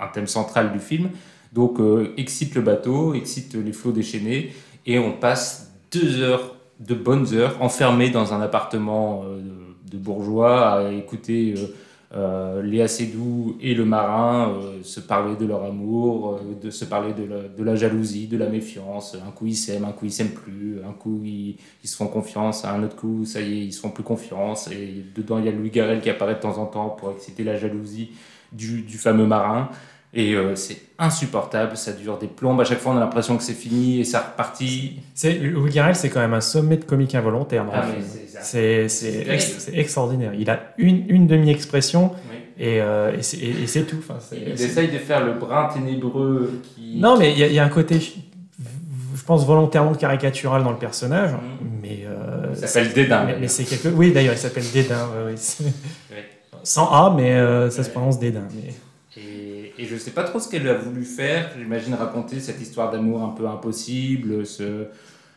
un 0.00 0.08
thème 0.08 0.26
central 0.26 0.72
du 0.72 0.80
film. 0.80 1.10
Donc 1.52 1.78
excite 2.16 2.56
le 2.56 2.62
bateau, 2.62 3.14
excite 3.14 3.54
les 3.54 3.72
flots 3.72 3.92
déchaînés, 3.92 4.52
et 4.86 4.98
on 4.98 5.12
passe 5.12 5.72
deux 5.92 6.20
heures, 6.20 6.56
de 6.80 6.96
bonnes 6.96 7.32
heures, 7.32 7.56
enfermés 7.60 8.10
dans 8.10 8.34
un 8.34 8.40
appartement 8.40 9.24
de, 9.90 9.98
bourgeois 9.98 10.72
à 10.72 10.92
écouter 10.92 11.54
euh, 12.14 12.62
Léa 12.62 12.86
Seydoux 12.86 13.56
et 13.60 13.74
le 13.74 13.84
marin 13.84 14.50
euh, 14.50 14.82
se 14.84 15.00
parler 15.00 15.34
de 15.34 15.46
leur 15.46 15.64
amour, 15.64 16.34
euh, 16.34 16.54
de 16.62 16.70
se 16.70 16.84
parler 16.84 17.12
de 17.12 17.24
la, 17.24 17.48
de 17.48 17.64
la 17.64 17.74
jalousie, 17.74 18.28
de 18.28 18.36
la 18.36 18.48
méfiance. 18.48 19.16
Un 19.26 19.32
coup 19.32 19.46
ils 19.46 19.56
s'aiment, 19.56 19.84
un 19.84 19.90
coup 19.90 20.04
ils 20.04 20.12
s'aiment 20.12 20.28
plus, 20.28 20.78
un 20.88 20.92
coup 20.92 21.22
ils, 21.24 21.56
ils 21.82 21.88
se 21.88 21.96
font 21.96 22.06
confiance, 22.06 22.64
un 22.64 22.84
autre 22.84 22.94
coup 22.94 23.24
ça 23.24 23.40
y 23.40 23.52
est, 23.52 23.64
ils 23.66 23.72
se 23.72 23.80
font 23.80 23.90
plus 23.90 24.04
confiance. 24.04 24.70
Et 24.70 25.04
dedans 25.14 25.38
il 25.38 25.46
y 25.46 25.48
a 25.48 25.52
Louis 25.52 25.70
Garrel 25.70 26.00
qui 26.00 26.08
apparaît 26.08 26.36
de 26.36 26.40
temps 26.40 26.58
en 26.58 26.66
temps 26.66 26.90
pour 26.90 27.10
exciter 27.10 27.42
la 27.42 27.56
jalousie 27.56 28.10
du, 28.52 28.82
du 28.82 28.96
fameux 28.96 29.26
marin. 29.26 29.70
Et 30.16 30.34
euh, 30.34 30.54
c'est 30.54 30.76
insupportable, 30.98 31.76
ça 31.76 31.92
dure 31.92 32.18
des 32.18 32.28
plombes. 32.28 32.60
À 32.60 32.64
chaque 32.64 32.78
fois, 32.78 32.92
on 32.92 32.96
a 32.96 33.00
l'impression 33.00 33.36
que 33.36 33.42
c'est 33.42 33.52
fini 33.52 34.00
et 34.00 34.04
ça 34.04 34.20
repartit. 34.20 35.00
Louis 35.42 35.70
Garrel, 35.72 35.96
c'est 35.96 36.08
quand 36.08 36.20
même 36.20 36.34
un 36.34 36.40
sommet 36.40 36.76
de 36.76 36.84
comique 36.84 37.14
involontaire. 37.16 37.64
Ah, 37.72 37.84
c'est 38.40 38.86
ex- 39.28 39.68
extraordinaire. 39.72 40.32
Il 40.38 40.48
a 40.50 40.60
une, 40.78 41.04
une 41.08 41.26
demi-expression 41.26 42.12
Oui. 42.30 42.36
et, 42.58 42.80
euh, 42.80 43.16
et 43.16 43.22
c'est- 43.66 43.82
tout. 43.82 43.96
Enfin, 43.98 44.18
Il 44.32 44.48
essaye 44.52 44.88
de 44.88 44.98
faire 44.98 45.24
le 45.24 45.32
brin 45.32 45.68
ténébreux 45.74 46.60
qui. 46.62 46.96
Non, 47.00 47.18
mais 47.18 47.32
il 47.32 47.38
y, 47.38 47.42
a- 47.42 47.46
il 47.48 47.54
y 47.54 47.58
a 47.58 47.64
un 47.64 47.68
côté, 47.68 47.98
je 47.98 49.22
pense, 49.26 49.44
volontairement 49.44 49.94
caricatural 49.94 50.62
dans 50.62 50.70
le 50.72 50.78
personnage. 50.78 51.32
Mhm. 51.32 51.38
Mais, 51.82 52.04
euh, 52.06 52.46
Il 52.52 52.56
s'appelle 52.68 52.92
Dédain, 52.92 53.26
Mais, 53.40 53.48
c'est 53.48 53.64
quelque... 53.64 53.88
Oui, 53.88 54.12
d'ailleurs, 54.12 54.34
il 54.34 54.38
s'appelle 54.38 54.64
Dédain. 54.72 55.08
ouais, 55.26 55.32
ouais. 55.32 55.34
Sans 56.62 56.86
A, 56.90 57.12
mais 57.16 57.32
euh, 57.32 57.68
ça 57.70 57.82
se 57.82 57.90
prononce 57.90 58.18
Dédain. 58.18 58.46
Mais... 58.54 58.72
Et, 59.78 59.84
je 59.86 59.96
sais 59.96 60.10
pas 60.12 60.24
trop 60.24 60.38
ce 60.38 60.48
qu'elle 60.48 60.68
a 60.68 60.74
voulu 60.74 61.04
faire. 61.04 61.50
J'imagine 61.58 61.94
raconter 61.94 62.40
cette 62.40 62.60
histoire 62.60 62.90
d'amour 62.90 63.22
un 63.22 63.28
peu 63.30 63.46
impossible, 63.46 64.46
ce, 64.46 64.86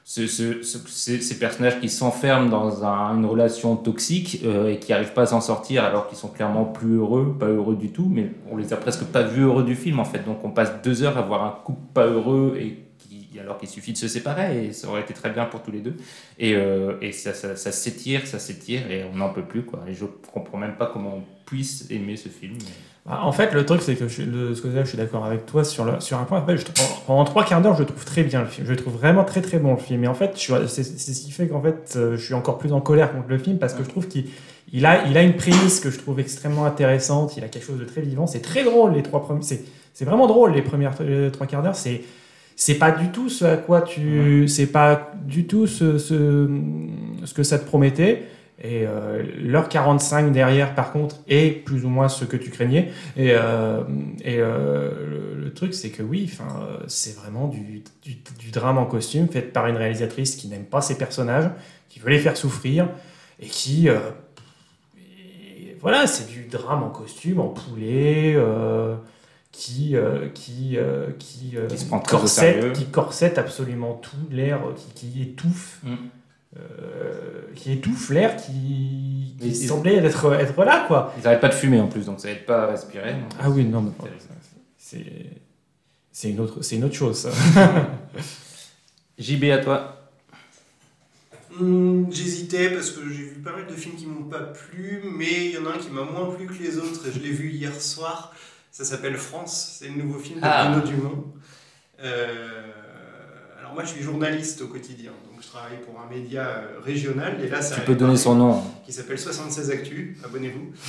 ce- 0.03 0.27
ce- 0.27 0.61
ce- 0.63 1.19
ces, 1.21 1.39
personnages 1.39 1.79
qui 1.79 1.89
s'enferment 1.89 2.49
dans 2.49 2.83
un- 2.85 3.15
une 3.17 3.25
relation 3.25 3.75
toxique 3.75 4.41
euh, 4.45 4.69
et 4.71 4.79
qui 4.79 4.91
n'arrivent 4.91 5.13
pas 5.13 5.23
à 5.23 5.25
s'en 5.27 5.41
sortir 5.41 5.83
alors 5.83 6.07
qu'ils 6.07 6.17
sont 6.17 6.29
clairement 6.29 6.65
plus 6.65 6.95
heureux, 6.95 7.35
pas 7.39 7.47
heureux 7.47 7.75
du 7.75 7.89
tout, 7.89 8.09
mais 8.09 8.31
on 8.51 8.57
les 8.57 8.73
a 8.73 8.77
presque 8.77 9.03
pas 9.05 9.23
vus 9.23 9.43
heureux 9.43 9.63
du 9.63 9.75
film 9.75 9.99
en 9.99 10.05
fait. 10.05 10.23
Donc 10.25 10.43
on 10.45 10.51
passe 10.51 10.71
deux 10.83 11.03
heures 11.03 11.17
à 11.17 11.21
voir 11.21 11.43
un 11.43 11.63
couple 11.63 11.81
pas 11.93 12.05
heureux 12.07 12.57
et 12.59 12.83
alors 13.39 13.59
qu'il 13.59 13.69
suffit 13.69 13.93
de 13.93 13.97
se 13.99 14.07
séparer 14.07 14.65
et 14.65 14.73
ça 14.73 14.87
aurait 14.87 15.01
été 15.01 15.13
très 15.13 15.29
bien 15.29 15.45
pour 15.45 15.61
tous 15.61 15.69
les 15.71 15.81
deux. 15.81 15.95
Et, 16.39 16.55
euh, 16.55 16.93
et 17.01 17.11
ça, 17.11 17.35
ça, 17.35 17.55
ça 17.55 17.71
s'étire, 17.71 18.25
ça 18.25 18.39
s'étire 18.39 18.89
et 18.89 19.03
on 19.13 19.15
n'en 19.17 19.29
peut 19.29 19.43
plus 19.43 19.61
quoi. 19.63 19.81
Et 19.87 19.93
je 19.93 20.05
comprends 20.33 20.57
même 20.57 20.75
pas 20.75 20.87
comment 20.91 21.17
on 21.17 21.23
puisse 21.45 21.85
aimer 21.91 22.15
ce 22.17 22.29
film. 22.29 22.57
Bah, 23.07 23.21
En 23.23 23.31
fait, 23.31 23.53
le 23.53 23.65
truc, 23.65 23.81
c'est 23.81 23.95
que 23.95 24.07
je, 24.07 24.21
de 24.23 24.53
ce 24.53 24.61
je 24.67 24.83
suis 24.83 24.97
d'accord 24.97 25.25
avec 25.25 25.45
toi 25.45 25.63
sur, 25.63 25.85
le, 25.85 25.99
sur 25.99 26.17
un 26.17 26.23
point. 26.23 26.39
En 26.41 26.45
fait, 26.45 26.57
je 26.57 26.65
pendant 27.05 27.23
trois 27.23 27.45
quarts 27.45 27.61
d'heure, 27.61 27.73
je 27.75 27.79
le 27.79 27.85
trouve 27.85 28.03
très 28.03 28.23
bien 28.23 28.41
le 28.41 28.47
film. 28.47 28.67
Je 28.67 28.71
le 28.71 28.77
trouve 28.77 28.93
vraiment 28.93 29.23
très 29.23 29.41
très 29.41 29.59
bon 29.59 29.71
le 29.71 29.79
film. 29.79 30.03
Et 30.03 30.07
en 30.07 30.13
fait, 30.13 30.31
c'est 30.35 30.83
ce 30.83 31.21
qui 31.21 31.31
fait 31.31 31.47
qu'en 31.47 31.61
fait, 31.61 31.93
euh, 31.95 32.17
je 32.17 32.23
suis 32.23 32.33
encore 32.33 32.57
plus 32.57 32.73
en 32.73 32.81
colère 32.81 33.11
contre 33.11 33.29
le 33.29 33.37
film 33.37 33.57
parce 33.57 33.73
que 33.73 33.83
je 33.83 33.89
trouve 33.89 34.07
qu'il 34.07 34.25
il 34.73 34.85
a, 34.85 35.07
il 35.07 35.17
a 35.17 35.23
une 35.23 35.35
prémisse 35.37 35.79
que 35.79 35.89
je 35.89 35.97
trouve 35.97 36.19
extrêmement 36.19 36.65
intéressante. 36.65 37.37
Il 37.37 37.43
a 37.45 37.47
quelque 37.47 37.65
chose 37.65 37.79
de 37.79 37.85
très 37.85 38.01
vivant. 38.01 38.27
C'est 38.27 38.41
très 38.41 38.65
drôle 38.65 38.93
les 38.93 39.03
trois 39.03 39.21
premiers. 39.23 39.41
C'est 39.41 40.05
vraiment 40.05 40.27
drôle 40.27 40.51
les 40.51 40.61
premières 40.61 40.93
trois 41.31 41.47
quarts 41.47 41.63
d'heure. 41.63 41.75
C'est 41.75 42.01
c'est 42.59 42.75
pas 42.75 42.91
du 42.91 43.09
tout 43.11 43.29
ce 43.29 43.45
à 43.45 43.55
quoi 43.55 43.81
tu. 43.81 44.47
C'est 44.49 44.65
pas 44.65 45.11
du 45.23 45.45
tout 45.45 45.67
ce, 45.67 45.97
ce, 45.97 46.49
ce 47.23 47.33
que 47.33 47.43
ça 47.43 47.59
te 47.59 47.65
promettait. 47.65 48.23
Et 48.59 48.87
euh, 48.87 49.23
l'heure 49.39 49.69
45 49.69 50.31
derrière, 50.31 50.73
par 50.73 50.91
contre, 50.91 51.17
est 51.27 51.63
plus 51.63 51.85
ou 51.85 51.89
moins 51.89 52.09
ce 52.09 52.25
que 52.25 52.35
tu 52.37 52.49
craignais. 52.49 52.91
Et, 53.15 53.33
euh, 53.33 53.83
et 54.23 54.37
euh, 54.39 55.35
le, 55.35 55.43
le 55.43 55.53
truc, 55.53 55.75
c'est 55.75 55.91
que 55.91 56.01
oui, 56.01 56.31
c'est 56.87 57.15
vraiment 57.15 57.47
du, 57.47 57.83
du, 58.03 58.17
du 58.39 58.49
drame 58.51 58.79
en 58.79 58.85
costume 58.87 59.27
fait 59.27 59.43
par 59.43 59.67
une 59.67 59.77
réalisatrice 59.77 60.35
qui 60.35 60.47
n'aime 60.47 60.65
pas 60.65 60.81
ses 60.81 60.97
personnages, 60.97 61.51
qui 61.87 61.99
veut 61.99 62.09
les 62.09 62.17
faire 62.19 62.35
souffrir 62.35 62.89
et 63.39 63.45
qui. 63.45 63.89
euh, 63.89 63.99
et 64.97 65.77
voilà, 65.79 66.07
c'est 66.07 66.27
du 66.27 66.45
drame 66.47 66.81
en 66.81 66.89
costume, 66.89 67.39
en 67.39 67.49
poulet. 67.49 68.35
qui, 69.51 69.95
qui, 70.33 70.77
qui, 71.19 71.55
Qui 71.69 71.77
se 71.77 71.85
prend 71.85 71.99
corsette, 71.99 72.73
qui 72.73 72.85
corsette 72.85 73.37
absolument 73.37 73.93
tout, 73.93 74.17
l'air 74.31 74.61
qui, 74.95 75.11
qui 75.11 75.21
étouffe, 75.21 75.79
Mm. 75.83 75.95
Euh, 76.55 77.41
qui 77.55 77.71
étouffe 77.73 78.09
l'air 78.09 78.37
qui, 78.37 79.35
qui 79.39 79.47
ils- 79.49 79.67
semblait 79.67 79.95
être, 79.95 80.33
être 80.33 80.63
là, 80.63 80.85
quoi. 80.87 81.13
Ils 81.17 81.23
n'arrêtent 81.23 81.41
pas 81.41 81.49
de 81.49 81.53
fumer 81.53 81.79
en 81.81 81.87
plus, 81.87 82.05
donc 82.05 82.19
ça 82.19 82.29
aide 82.31 82.45
pas 82.45 82.63
à 82.63 82.67
respirer. 82.67 83.13
donc 83.13 83.31
Ah 83.39 83.49
oui, 83.49 83.65
non, 83.65 83.81
mais 83.81 83.91
c'est- 84.77 85.05
c'est 86.11 86.29
une 86.29 86.39
autre, 86.39 86.61
c'est 86.61 86.77
une 86.77 86.85
autre 86.85 86.95
chose. 86.95 87.17
Ça. 87.17 87.29
JB 89.19 89.45
à 89.51 89.57
toi. 89.59 89.93
Hmm, 91.59 92.11
J'hésitais 92.11 92.69
parce 92.69 92.91
que 92.91 93.01
j'ai 93.09 93.23
vu 93.23 93.41
pas 93.41 93.51
mal 93.51 93.65
de 93.67 93.73
films 93.73 93.95
qui 93.95 94.05
m'ont 94.05 94.23
pas 94.29 94.39
plu, 94.41 95.01
mais 95.15 95.45
il 95.47 95.51
y 95.51 95.57
en 95.57 95.65
a 95.65 95.69
un 95.73 95.77
qui 95.77 95.89
m'a 95.89 96.03
moins 96.03 96.29
plu 96.35 96.45
que 96.45 96.53
les 96.61 96.77
autres 96.77 97.07
et 97.07 97.11
je 97.11 97.19
l'ai 97.19 97.31
vu 97.31 97.49
hier 97.51 97.73
soir. 97.81 98.33
Ça 98.71 98.85
s'appelle 98.85 99.15
France, 99.17 99.77
c'est 99.79 99.87
le 99.89 99.95
nouveau 100.03 100.19
film 100.19 100.39
de 100.39 100.45
Ah. 100.45 100.69
Bruno 100.69 100.85
Dumont. 100.87 101.25
Euh, 101.99 102.61
alors 103.59 103.73
moi 103.73 103.83
je 103.83 103.89
suis 103.89 104.03
journaliste 104.03 104.61
au 104.61 104.67
quotidien, 104.67 105.11
donc 105.37 105.43
je 105.43 105.49
travaille 105.51 105.77
pour 105.85 105.99
un 106.01 106.09
média 106.09 106.47
euh, 106.47 106.79
régional 106.83 107.37
et 107.43 107.47
là 107.47 107.61
ça 107.61 107.75
Tu 107.75 107.81
va 107.81 107.85
peux 107.85 107.93
donner 107.95 108.17
son 108.17 108.33
nom. 108.33 108.63
qui 108.83 108.91
s'appelle 108.91 109.19
76 109.19 109.69
Actu, 109.69 110.17
abonnez-vous. 110.25 110.71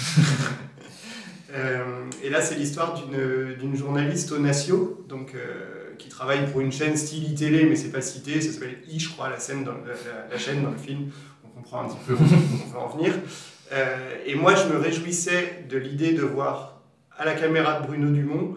Euh, 1.54 1.82
et 2.22 2.28
là, 2.28 2.42
c'est 2.42 2.56
l'histoire 2.56 2.92
d'une 2.92 3.54
d'une 3.54 3.74
journaliste 3.74 4.32
au 4.32 4.38
Natio, 4.38 5.02
donc, 5.08 5.34
euh, 5.34 5.94
qui 5.96 6.10
travaille 6.10 6.44
pour 6.50 6.60
une 6.60 6.70
chaîne 6.70 6.94
style 6.94 7.34
télé 7.34 7.64
mais 7.64 7.74
c'est 7.74 7.88
pas 7.90 8.02
cité, 8.02 8.42
ça 8.42 8.52
s'appelle 8.52 8.76
I, 8.86 9.00
je 9.00 9.08
crois, 9.08 9.30
la, 9.30 9.38
scène 9.38 9.64
dans, 9.64 9.72
la, 9.72 9.78
la- 9.94 10.28
la 10.30 10.38
chaîne 10.38 10.62
dans 10.62 10.70
le 10.72 10.76
film. 10.76 11.08
On 11.42 11.48
comprend 11.48 11.84
un 11.84 11.88
petit 11.88 11.96
peu 12.06 12.12
où 12.12 12.18
on 12.18 12.70
veut 12.70 12.78
en 12.78 12.88
venir. 12.88 13.14
Euh, 13.72 13.96
et 14.26 14.34
moi, 14.34 14.54
je 14.56 14.68
me 14.70 14.76
réjouissais 14.78 15.64
de 15.70 15.78
l'idée 15.78 16.12
de 16.12 16.20
voir 16.20 16.82
à 17.16 17.24
la 17.24 17.32
caméra 17.34 17.80
de 17.80 17.86
Bruno 17.86 18.10
Dumont 18.10 18.54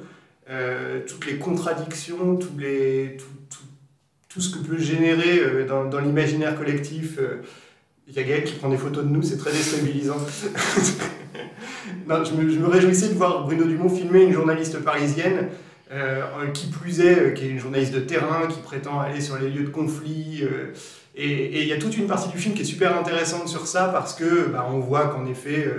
euh, 0.50 1.00
toutes 1.08 1.26
les 1.28 1.38
contradictions, 1.38 2.36
tous 2.36 2.58
les, 2.58 3.16
tout, 3.18 3.26
tout- 3.50 3.71
tout 4.34 4.42
ce 4.42 4.56
que 4.56 4.60
peut 4.60 4.78
générer 4.78 5.40
euh, 5.40 5.66
dans, 5.66 6.00
l'imaginaire 6.00 6.58
collectif. 6.58 7.18
euh, 7.20 7.42
il 8.08 8.16
y 8.16 8.20
a 8.20 8.24
Gaël 8.24 8.44
qui 8.44 8.54
prend 8.56 8.70
des 8.70 8.78
photos 8.78 9.06
de 9.06 9.10
nous, 9.10 9.22
c'est 9.22 9.38
très 9.38 9.52
déstabilisant. 9.52 10.18
non, 12.08 12.24
je, 12.24 12.34
me, 12.34 12.50
je 12.50 12.60
me 12.60 12.68
réjouissais 12.68 13.10
de 13.10 13.14
voir 13.14 13.46
Bruno 13.46 13.64
Dumont 13.64 13.90
filmer 13.90 14.24
une 14.24 14.34
journaliste 14.34 14.80
parisienne, 14.80 15.48
euh, 15.92 16.48
qui 16.54 16.68
plus 16.68 17.00
est, 17.00 17.34
qui 17.36 17.46
est 17.46 17.50
une 17.50 17.60
journaliste 17.60 17.94
de 17.94 18.00
terrain, 18.00 18.48
qui 18.48 18.60
prétend 18.60 19.00
aller 19.00 19.22
sur 19.22 19.38
les 19.38 19.50
lieux 19.50 19.64
de 19.64 19.70
conflit. 19.70 20.44
et 21.16 21.62
il 21.62 21.68
y 21.68 21.74
a 21.74 21.78
toute 21.78 21.96
une 21.96 22.08
partie 22.08 22.30
du 22.30 22.38
film 22.38 22.54
qui 22.54 22.64
est 22.64 22.66
super 22.66 22.98
intéressante 22.98 23.48
sur 23.48 23.68
ça, 23.68 23.90
parce 23.94 24.14
que 24.14 24.50
bah, 24.50 24.68
on 24.70 24.80
voit 24.80 25.08
qu'en 25.08 25.26
effet, 25.26 25.72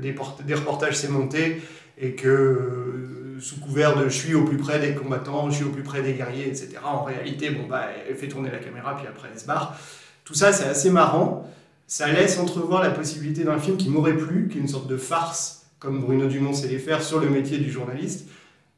des, 0.00 0.14
des 0.44 0.54
reportages 0.54 0.96
s'est 0.96 1.08
monté, 1.08 1.62
et 2.00 2.12
que 2.12 3.21
sous 3.42 3.58
couvert 3.58 3.96
de 3.96 4.04
je 4.04 4.16
suis 4.16 4.34
au 4.34 4.44
plus 4.44 4.56
près 4.56 4.78
des 4.78 4.94
combattants, 4.94 5.50
je 5.50 5.56
suis 5.56 5.64
au 5.64 5.70
plus 5.70 5.82
près 5.82 6.00
des 6.02 6.14
guerriers, 6.14 6.46
etc. 6.46 6.76
En 6.84 7.02
réalité, 7.02 7.50
bon, 7.50 7.66
bah, 7.66 7.86
elle 8.08 8.16
fait 8.16 8.28
tourner 8.28 8.50
la 8.50 8.58
caméra, 8.58 8.96
puis 8.96 9.06
après 9.06 9.28
elle 9.32 9.38
se 9.38 9.46
barre. 9.46 9.76
Tout 10.24 10.34
ça, 10.34 10.52
c'est 10.52 10.66
assez 10.66 10.90
marrant. 10.90 11.50
Ça 11.88 12.10
laisse 12.10 12.38
entrevoir 12.38 12.82
la 12.82 12.90
possibilité 12.90 13.42
d'un 13.42 13.58
film 13.58 13.76
qui 13.76 13.90
m'aurait 13.90 14.16
plu, 14.16 14.48
qui 14.48 14.58
est 14.58 14.60
une 14.60 14.68
sorte 14.68 14.86
de 14.86 14.96
farce, 14.96 15.66
comme 15.80 16.00
Bruno 16.00 16.26
Dumont 16.26 16.52
sait 16.52 16.68
les 16.68 16.78
faire, 16.78 17.02
sur 17.02 17.18
le 17.18 17.28
métier 17.28 17.58
du 17.58 17.70
journaliste. 17.70 18.28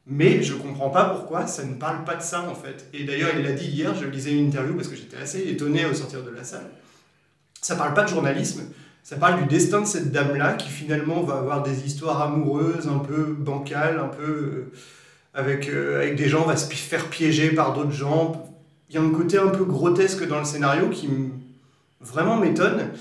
Mais 0.07 0.41
je 0.41 0.55
comprends 0.55 0.89
pas 0.89 1.05
pourquoi 1.05 1.47
ça 1.47 1.63
ne 1.63 1.75
parle 1.75 2.03
pas 2.03 2.15
de 2.15 2.23
ça, 2.23 2.41
en 2.49 2.55
fait. 2.55 2.87
Et 2.93 3.03
d'ailleurs, 3.05 3.31
il 3.35 3.43
l'a 3.43 3.53
dit 3.53 3.67
hier, 3.67 3.93
je 3.95 4.05
lisais 4.05 4.31
une 4.31 4.47
interview 4.47 4.75
parce 4.75 4.87
que 4.87 4.95
j'étais 4.95 5.17
assez 5.17 5.41
étonné 5.47 5.85
au 5.85 5.93
sortir 5.93 6.23
de 6.23 6.31
la 6.31 6.43
salle. 6.43 6.69
Ça 7.61 7.75
parle 7.75 7.93
pas 7.93 8.03
de 8.03 8.09
journalisme, 8.09 8.63
ça 9.05 9.17
parle 9.17 9.39
du 9.39 9.45
destin 9.45 9.81
de 9.81 9.85
cette 9.85 10.11
dame-là 10.11 10.53
qui 10.53 10.67
finalement 10.67 11.21
va 11.21 11.35
avoir 11.35 11.61
des 11.61 11.85
histoires 11.85 12.23
amoureuses 12.23 12.87
un 12.87 12.97
peu 12.97 13.35
bancales, 13.37 13.99
un 13.99 14.07
peu 14.07 14.23
euh, 14.23 14.71
avec, 15.35 15.69
euh, 15.69 15.97
avec 16.01 16.15
des 16.15 16.27
gens, 16.27 16.43
va 16.43 16.57
se 16.57 16.73
faire 16.73 17.05
piéger 17.11 17.51
par 17.51 17.73
d'autres 17.73 17.91
gens. 17.91 18.51
Il 18.89 18.95
y 18.95 18.97
a 18.97 19.01
un 19.01 19.11
côté 19.11 19.37
un 19.37 19.49
peu 19.49 19.63
grotesque 19.63 20.27
dans 20.27 20.39
le 20.39 20.45
scénario 20.45 20.89
qui 20.89 21.07
vraiment 22.01 22.37
m'étonne, 22.37 22.93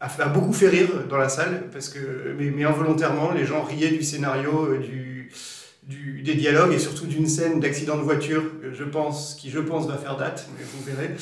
a, 0.00 0.28
beaucoup 0.28 0.54
fait 0.54 0.70
rire 0.70 0.88
dans 1.10 1.18
la 1.18 1.28
salle, 1.28 1.64
parce 1.70 1.90
que, 1.90 2.34
mais, 2.38 2.64
involontairement, 2.64 3.32
les 3.32 3.44
gens 3.44 3.62
riaient 3.62 3.90
du 3.90 4.02
scénario, 4.02 4.68
euh, 4.70 4.78
du, 4.78 6.22
des 6.22 6.34
dialogues 6.34 6.72
et 6.72 6.78
surtout 6.78 7.04
d'une 7.04 7.26
scène 7.26 7.60
d'accident 7.60 7.98
de 7.98 8.02
voiture, 8.02 8.42
je 8.72 8.84
pense, 8.84 9.34
qui 9.34 9.50
je 9.50 9.58
pense 9.58 9.86
va 9.86 9.98
faire 9.98 10.16
date, 10.16 10.48
mais 10.56 10.64
vous 10.64 10.82
verrez. 10.82 11.14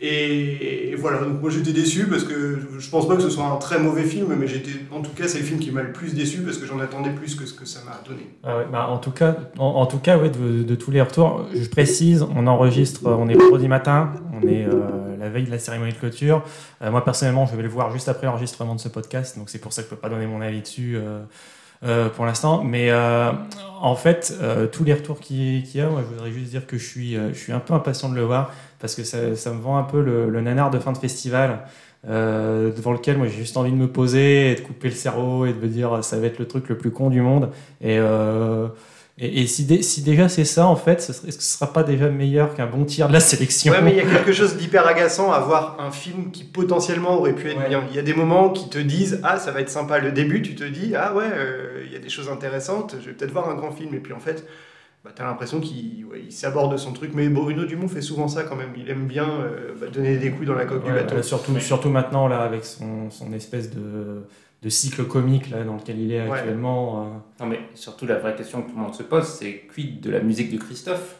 Et, 0.00 0.94
voilà, 0.98 1.18
donc 1.20 1.40
moi 1.40 1.50
j'étais 1.50 1.72
déçu 1.72 2.06
parce 2.06 2.24
que 2.24 2.58
je- 2.78 2.90
pense 2.90 3.08
pas 3.08 3.16
que 3.16 3.22
ce 3.22 3.30
soit 3.30 3.44
un 3.46 3.56
très 3.56 3.78
mauvais 3.78 4.04
film, 4.04 4.34
mais 4.38 4.46
j'étais, 4.46 4.72
en 4.92 5.00
tout 5.00 5.10
cas, 5.12 5.26
c'est 5.28 5.38
le 5.38 5.44
film 5.44 5.58
qui 5.58 5.70
m'a 5.70 5.82
le 5.82 5.92
plus 5.92 6.14
déçu 6.14 6.42
parce 6.42 6.58
que 6.58 6.66
j'en 6.66 6.78
attendais 6.80 7.10
plus 7.10 7.34
que 7.34 7.46
ce 7.46 7.54
que 7.54 7.64
ça 7.64 7.80
m'a 7.86 8.00
donné. 8.06 8.26
Ah 8.44 8.64
bah, 8.70 8.88
en 8.88 8.98
tout 8.98 9.10
cas, 9.10 9.36
en, 9.58 9.86
tout 9.86 9.98
cas 9.98 10.18
ouais, 10.18 10.30
de, 10.30 10.74
tous 10.74 10.90
les 10.90 11.00
retours, 11.00 11.46
je 11.54 11.68
précise, 11.68 12.22
on 12.34 12.46
enregistre, 12.46 13.00
on 13.06 13.28
est 13.28 13.34
vendredi 13.34 13.68
matin, 13.68 14.12
on 14.32 14.46
est 14.46 14.64
euh, 14.66 15.16
la 15.18 15.28
veille 15.30 15.44
de 15.44 15.50
la 15.50 15.58
cérémonie 15.58 15.92
de 15.92 15.98
clôture. 15.98 16.42
Euh, 16.82 16.90
moi 16.90 17.04
personnellement, 17.04 17.46
je 17.46 17.56
vais 17.56 17.62
le 17.62 17.68
voir 17.68 17.90
juste 17.92 18.08
après 18.08 18.26
l'enregistrement 18.26 18.74
de 18.74 18.80
ce 18.80 18.88
podcast, 18.88 19.38
donc 19.38 19.48
c'est 19.48 19.60
pour 19.60 19.72
ça 19.72 19.82
que 19.82 19.88
je 19.88 19.94
peux 19.94 20.00
pas 20.00 20.08
donner 20.10 20.26
mon 20.26 20.40
avis 20.40 20.60
dessus. 20.60 20.96
euh, 20.96 21.20
euh, 21.82 22.08
pour 22.08 22.24
l'instant. 22.24 22.64
Mais 22.64 22.90
euh, 22.90 23.30
en 23.80 23.96
fait, 23.96 24.36
euh, 24.40 24.66
tous 24.66 24.84
les 24.84 24.94
retours 24.94 25.20
qu'il 25.20 25.66
y 25.74 25.80
a, 25.80 25.88
moi, 25.88 26.02
je 26.02 26.14
voudrais 26.14 26.30
juste 26.30 26.50
dire 26.50 26.66
que 26.66 26.78
je 26.78 26.84
suis, 26.84 27.14
je 27.14 27.38
suis 27.38 27.52
un 27.52 27.60
peu 27.60 27.74
impatient 27.74 28.08
de 28.08 28.14
le 28.14 28.22
voir 28.22 28.52
parce 28.80 28.94
que 28.94 29.04
ça, 29.04 29.36
ça 29.36 29.52
me 29.52 29.60
vend 29.60 29.76
un 29.76 29.82
peu 29.84 30.00
le, 30.00 30.28
le 30.30 30.40
nanar 30.40 30.70
de 30.70 30.78
fin 30.78 30.92
de 30.92 30.98
festival. 30.98 31.60
devant 32.04 32.92
lequel 32.92 33.18
moi 33.18 33.26
j'ai 33.26 33.38
juste 33.38 33.56
envie 33.56 33.72
de 33.72 33.76
me 33.76 33.88
poser 33.88 34.52
et 34.52 34.54
de 34.54 34.60
couper 34.60 34.88
le 34.88 34.94
cerveau 34.94 35.44
et 35.44 35.52
de 35.52 35.58
me 35.58 35.66
dire 35.66 36.04
ça 36.04 36.18
va 36.18 36.26
être 36.26 36.38
le 36.38 36.46
truc 36.46 36.68
le 36.68 36.78
plus 36.78 36.92
con 36.92 37.10
du 37.10 37.20
monde 37.20 37.50
et, 37.80 37.98
et, 39.18 39.40
et 39.42 39.46
si, 39.46 39.64
dé- 39.64 39.82
si 39.82 40.02
déjà 40.02 40.28
c'est 40.28 40.44
ça 40.44 40.66
en 40.66 40.76
fait 40.76 40.98
est-ce 40.98 41.22
que 41.22 41.30
ce 41.32 41.40
sera 41.58 41.72
pas 41.72 41.82
déjà 41.82 42.10
meilleur 42.10 42.54
qu'un 42.54 42.66
bon 42.66 42.84
tir 42.84 43.08
de 43.08 43.14
la 43.14 43.20
sélection 43.20 43.72
Ouais, 43.72 43.80
mais 43.80 43.92
il 43.92 43.96
y 43.96 44.00
a 44.00 44.04
quelque 44.04 44.32
chose 44.32 44.56
d'hyper 44.56 44.86
agaçant 44.86 45.32
à 45.32 45.40
voir 45.40 45.78
un 45.80 45.90
film 45.90 46.30
qui 46.30 46.44
potentiellement 46.44 47.18
aurait 47.18 47.32
pu 47.34 47.50
être 47.50 47.66
bien. 47.68 47.82
Il 47.90 47.96
y 47.96 47.98
a 47.98 48.02
des 48.02 48.12
moments 48.14 48.50
qui 48.50 48.68
te 48.68 48.78
disent 48.78 49.20
Ah, 49.22 49.38
ça 49.38 49.52
va 49.52 49.60
être 49.60 49.70
sympa. 49.70 49.98
Le 50.00 50.12
début, 50.12 50.42
tu 50.42 50.54
te 50.54 50.64
dis 50.64 50.94
Ah, 50.94 51.14
ouais, 51.14 51.24
euh, 51.32 51.82
il 51.86 51.92
y 51.92 51.96
a 51.96 51.98
des 51.98 52.10
choses 52.10 52.28
intéressantes, 52.28 52.96
je 53.00 53.06
vais 53.06 53.12
peut-être 53.14 53.32
voir 53.32 53.48
un 53.48 53.54
grand 53.54 53.72
film. 53.72 53.94
Et 53.94 54.00
puis 54.00 54.12
en 54.12 54.20
fait, 54.20 54.44
bah, 55.02 55.12
tu 55.16 55.22
as 55.22 55.24
l'impression 55.24 55.60
qu'il 55.60 56.04
ouais, 56.10 56.24
s'aborde 56.30 56.76
son 56.76 56.92
truc. 56.92 57.12
Mais 57.14 57.28
Bruno 57.30 57.64
Dumont 57.64 57.88
fait 57.88 58.02
souvent 58.02 58.28
ça 58.28 58.42
quand 58.42 58.56
même. 58.56 58.74
Il 58.76 58.90
aime 58.90 59.06
bien 59.06 59.24
euh, 59.28 59.72
bah, 59.80 59.86
donner 59.90 60.18
des 60.18 60.30
coups 60.30 60.46
dans 60.46 60.54
la 60.54 60.66
coque 60.66 60.84
du 60.84 60.92
bateau. 60.92 61.16
là, 61.16 61.22
surtout, 61.22 61.58
surtout 61.60 61.88
maintenant, 61.88 62.28
là, 62.28 62.40
avec 62.40 62.66
son, 62.66 63.08
son 63.10 63.32
espèce 63.32 63.70
de, 63.70 64.26
de 64.62 64.68
cycle 64.68 65.04
comique 65.04 65.50
là, 65.50 65.62
dans 65.64 65.76
lequel 65.76 65.98
il 66.00 66.12
est 66.12 66.26
Ouais. 66.28 66.38
actuellement. 66.38 67.02
euh. 67.02 67.06
Non, 67.44 67.46
mais 67.50 67.60
surtout, 67.74 68.06
la 68.06 68.16
vraie 68.18 68.34
question 68.34 68.62
que 68.62 68.70
tout 68.70 68.76
le 68.76 68.82
monde 68.82 68.94
se 68.94 69.02
pose, 69.02 69.24
c'est 69.26 69.62
quid 69.72 70.00
de 70.00 70.10
la 70.10 70.20
musique 70.20 70.50
de 70.50 70.58
Christophe? 70.58 71.16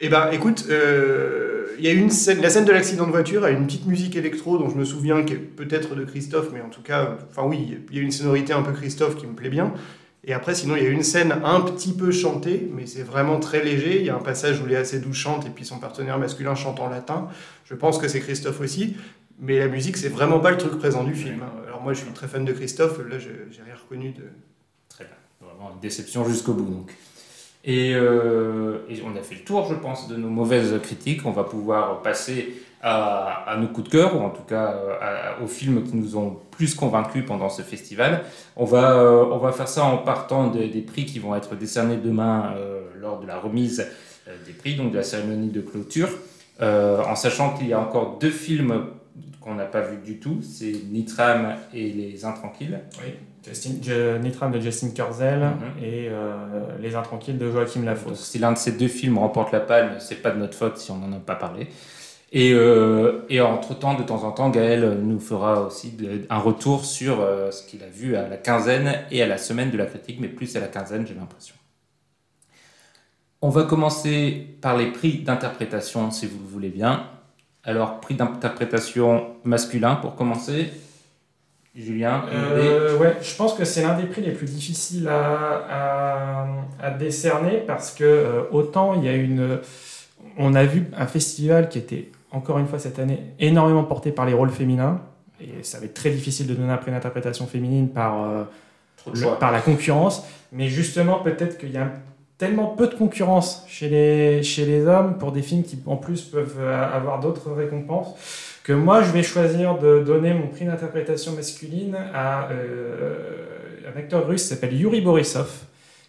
Eh 0.00 0.08
ben, 0.08 0.30
écoute, 0.32 0.64
euh, 0.70 1.66
il 1.78 1.84
y 1.84 1.88
a 1.88 1.92
une 1.92 2.08
scène, 2.10 2.40
la 2.40 2.48
scène 2.48 2.64
de 2.64 2.72
l'accident 2.72 3.06
de 3.06 3.10
voiture 3.10 3.44
a 3.44 3.50
une 3.50 3.66
petite 3.66 3.86
musique 3.86 4.16
électro 4.16 4.56
dont 4.56 4.70
je 4.70 4.76
me 4.76 4.84
souviens 4.84 5.22
qui 5.24 5.34
est 5.34 5.36
peut-être 5.36 5.94
de 5.94 6.04
Christophe, 6.04 6.48
mais 6.54 6.62
en 6.62 6.70
tout 6.70 6.80
cas, 6.82 7.18
enfin 7.30 7.42
oui, 7.46 7.76
il 7.90 7.96
y 7.96 8.00
a 8.00 8.02
une 8.02 8.10
sonorité 8.10 8.54
un 8.54 8.62
peu 8.62 8.72
Christophe 8.72 9.16
qui 9.16 9.26
me 9.26 9.34
plaît 9.34 9.50
bien. 9.50 9.72
Et 10.24 10.32
après, 10.34 10.54
sinon, 10.54 10.76
il 10.76 10.82
y 10.82 10.86
a 10.86 10.90
une 10.90 11.02
scène 11.02 11.34
un 11.44 11.60
petit 11.62 11.92
peu 11.92 12.10
chantée, 12.12 12.70
mais 12.74 12.86
c'est 12.86 13.02
vraiment 13.02 13.38
très 13.40 13.62
léger. 13.64 14.00
Il 14.00 14.06
y 14.06 14.10
a 14.10 14.14
un 14.16 14.20
passage 14.20 14.60
où 14.60 14.66
Léa 14.66 14.84
Seydoux 14.84 15.14
chante 15.14 15.46
et 15.46 15.50
puis 15.50 15.64
son 15.64 15.78
partenaire 15.78 16.18
masculin 16.18 16.54
chante 16.54 16.78
en 16.80 16.88
latin. 16.90 17.28
Je 17.64 17.74
pense 17.74 17.96
que 17.98 18.06
c'est 18.08 18.20
Christophe 18.20 18.60
aussi. 18.60 18.96
Mais 19.38 19.58
la 19.58 19.68
musique, 19.68 19.96
c'est 19.96 20.10
vraiment 20.10 20.38
pas 20.38 20.50
le 20.50 20.58
truc 20.58 20.78
présent 20.78 21.04
du 21.04 21.14
film. 21.14 21.40
Moi, 21.82 21.92
je 21.92 22.00
suis 22.00 22.10
très 22.12 22.28
fan 22.28 22.44
de 22.44 22.52
Christophe. 22.52 22.98
Là, 23.08 23.18
j'ai 23.18 23.62
rien 23.64 23.74
reconnu 23.80 24.10
de. 24.10 24.22
Très 24.88 25.04
bien. 25.04 25.14
Vraiment 25.40 25.70
une 25.74 25.80
déception 25.80 26.24
jusqu'au 26.24 26.52
bout, 26.52 26.70
donc. 26.70 26.94
Et, 27.64 27.92
euh, 27.94 28.78
et 28.88 29.02
on 29.04 29.14
a 29.18 29.22
fait 29.22 29.34
le 29.34 29.42
tour, 29.42 29.66
je 29.68 29.74
pense, 29.74 30.08
de 30.08 30.16
nos 30.16 30.28
mauvaises 30.30 30.74
critiques. 30.82 31.26
On 31.26 31.30
va 31.30 31.44
pouvoir 31.44 32.00
passer 32.02 32.54
à, 32.82 33.54
nos 33.60 33.68
coups 33.68 33.88
de 33.90 33.92
cœur, 33.92 34.16
ou 34.16 34.20
en 34.24 34.30
tout 34.30 34.42
cas 34.42 34.72
euh, 34.72 35.44
aux 35.44 35.46
films 35.46 35.84
qui 35.84 35.94
nous 35.96 36.16
ont 36.16 36.38
plus 36.50 36.74
convaincus 36.74 37.24
pendant 37.26 37.50
ce 37.50 37.60
festival. 37.60 38.24
On 38.56 38.64
va, 38.64 38.92
euh, 38.92 39.24
on 39.30 39.36
va 39.36 39.52
faire 39.52 39.68
ça 39.68 39.84
en 39.84 39.98
partant 39.98 40.48
de- 40.48 40.64
des 40.64 40.80
prix 40.80 41.04
qui 41.04 41.18
vont 41.18 41.34
être 41.36 41.54
décernés 41.54 41.98
demain 41.98 42.54
lors 42.98 43.20
de 43.20 43.26
la 43.26 43.38
remise 43.38 43.86
des 44.46 44.52
prix, 44.52 44.76
donc 44.76 44.92
de 44.92 44.96
la 44.96 45.02
cérémonie 45.02 45.50
de 45.50 45.60
clôture, 45.60 46.08
en 46.62 47.14
sachant 47.16 47.52
qu'il 47.54 47.68
y 47.68 47.74
a 47.74 47.80
encore 47.80 48.18
deux 48.18 48.30
films 48.30 48.86
qu'on 49.40 49.54
n'a 49.54 49.64
pas 49.64 49.80
vus 49.80 49.98
du 50.04 50.18
tout, 50.20 50.40
c'est 50.42 50.72
Nitram 50.90 51.54
et 51.72 51.90
Les 51.92 52.24
Intranquilles. 52.24 52.78
Oui, 53.02 53.14
Justin, 53.46 53.70
Je- 53.82 54.18
Nitram 54.18 54.52
de 54.52 54.60
Justin 54.60 54.90
Kurzel 54.90 55.38
Mhm. 55.40 55.82
et 55.82 56.08
euh, 56.10 56.76
Les 56.80 56.94
Intranquilles 56.94 57.34
de 57.38 57.50
Joachim 57.50 57.84
Lafosse. 57.84 58.20
si 58.20 58.38
l'un 58.38 58.52
de 58.52 58.58
ces 58.58 58.72
deux 58.72 58.88
films 58.88 59.16
remporte 59.18 59.50
la 59.52 59.60
palme, 59.60 59.92
c'est 59.98 60.16
pas 60.22 60.30
de 60.30 60.38
notre 60.38 60.54
faute 60.54 60.76
si 60.76 60.90
on 60.90 60.96
n'en 60.98 61.12
a 61.16 61.20
pas 61.20 61.36
parlé. 61.36 61.68
Et, 62.32 62.52
euh, 62.52 63.22
et 63.28 63.40
entre-temps, 63.40 63.94
de 63.94 64.02
temps 64.04 64.22
en 64.24 64.30
temps, 64.30 64.50
Gaël 64.50 64.98
nous 65.02 65.18
fera 65.18 65.62
aussi 65.62 65.96
un 66.28 66.38
retour 66.38 66.84
sur 66.84 67.20
euh, 67.20 67.50
ce 67.50 67.66
qu'il 67.66 67.82
a 67.82 67.88
vu 67.88 68.14
à 68.16 68.28
la 68.28 68.36
quinzaine 68.36 69.00
et 69.10 69.20
à 69.22 69.26
la 69.26 69.36
semaine 69.38 69.70
de 69.70 69.76
la 69.78 69.86
critique, 69.86 70.18
mais 70.20 70.28
plus 70.28 70.54
à 70.56 70.60
la 70.60 70.68
quinzaine, 70.68 71.06
j'ai 71.06 71.14
l'impression. 71.14 71.54
On 73.42 73.48
va 73.48 73.64
commencer 73.64 74.46
par 74.60 74.76
les 74.76 74.92
prix 74.92 75.22
d'interprétation, 75.22 76.10
si 76.10 76.26
vous 76.26 76.38
le 76.38 76.46
voulez 76.46 76.68
bien. 76.68 77.06
Alors, 77.64 78.00
prix 78.00 78.14
d'interprétation 78.14 79.26
masculin 79.44 79.96
pour 79.96 80.14
commencer. 80.16 80.70
Julien, 81.76 82.24
Euh, 82.32 82.98
ouais, 82.98 83.16
je 83.22 83.34
pense 83.36 83.54
que 83.54 83.64
c'est 83.64 83.82
l'un 83.82 83.94
des 83.96 84.04
prix 84.06 84.22
les 84.22 84.32
plus 84.32 84.46
difficiles 84.46 85.06
à, 85.08 85.62
à, 85.70 86.46
à 86.82 86.90
décerner 86.90 87.58
parce 87.64 87.92
que 87.92 88.02
euh, 88.04 88.42
autant 88.50 88.94
il 88.94 89.04
y 89.04 89.08
a 89.08 89.12
une. 89.14 89.58
On 90.36 90.54
a 90.54 90.64
vu 90.64 90.86
un 90.96 91.06
festival 91.06 91.68
qui 91.68 91.78
était, 91.78 92.10
encore 92.32 92.58
une 92.58 92.66
fois 92.66 92.78
cette 92.80 92.98
année, 92.98 93.20
énormément 93.38 93.84
porté 93.84 94.10
par 94.10 94.26
les 94.26 94.34
rôles 94.34 94.50
féminins. 94.50 95.00
Et 95.40 95.62
ça 95.62 95.78
va 95.78 95.84
être 95.84 95.94
très 95.94 96.10
difficile 96.10 96.46
de 96.48 96.54
donner 96.54 96.72
un 96.72 96.76
prix 96.76 96.90
d'interprétation 96.90 97.46
féminine 97.46 97.88
par, 97.88 98.22
euh, 98.24 98.42
le- 99.14 99.38
par 99.38 99.52
la 99.52 99.60
concurrence. 99.60 100.24
Mais 100.52 100.68
justement, 100.68 101.20
peut-être 101.20 101.56
qu'il 101.56 101.70
y 101.70 101.78
a 101.78 101.90
tellement 102.40 102.68
peu 102.68 102.86
de 102.86 102.94
concurrence 102.94 103.64
chez 103.68 103.90
les, 103.90 104.42
chez 104.42 104.64
les 104.64 104.86
hommes 104.86 105.18
pour 105.18 105.30
des 105.30 105.42
films 105.42 105.62
qui, 105.62 105.78
en 105.84 105.96
plus, 105.96 106.22
peuvent 106.22 106.56
euh, 106.58 106.96
avoir 106.96 107.20
d'autres 107.20 107.52
récompenses 107.52 108.14
que 108.64 108.72
moi, 108.72 109.02
je 109.02 109.10
vais 109.10 109.22
choisir 109.22 109.78
de 109.78 110.02
donner 110.02 110.32
mon 110.32 110.48
prix 110.48 110.64
d'interprétation 110.64 111.32
masculine 111.32 111.98
à 112.14 112.48
euh, 112.50 113.44
un 113.94 113.98
acteur 113.98 114.26
russe 114.26 114.44
qui 114.44 114.48
s'appelle 114.48 114.72
Yuri 114.74 115.02
Borisov, 115.02 115.50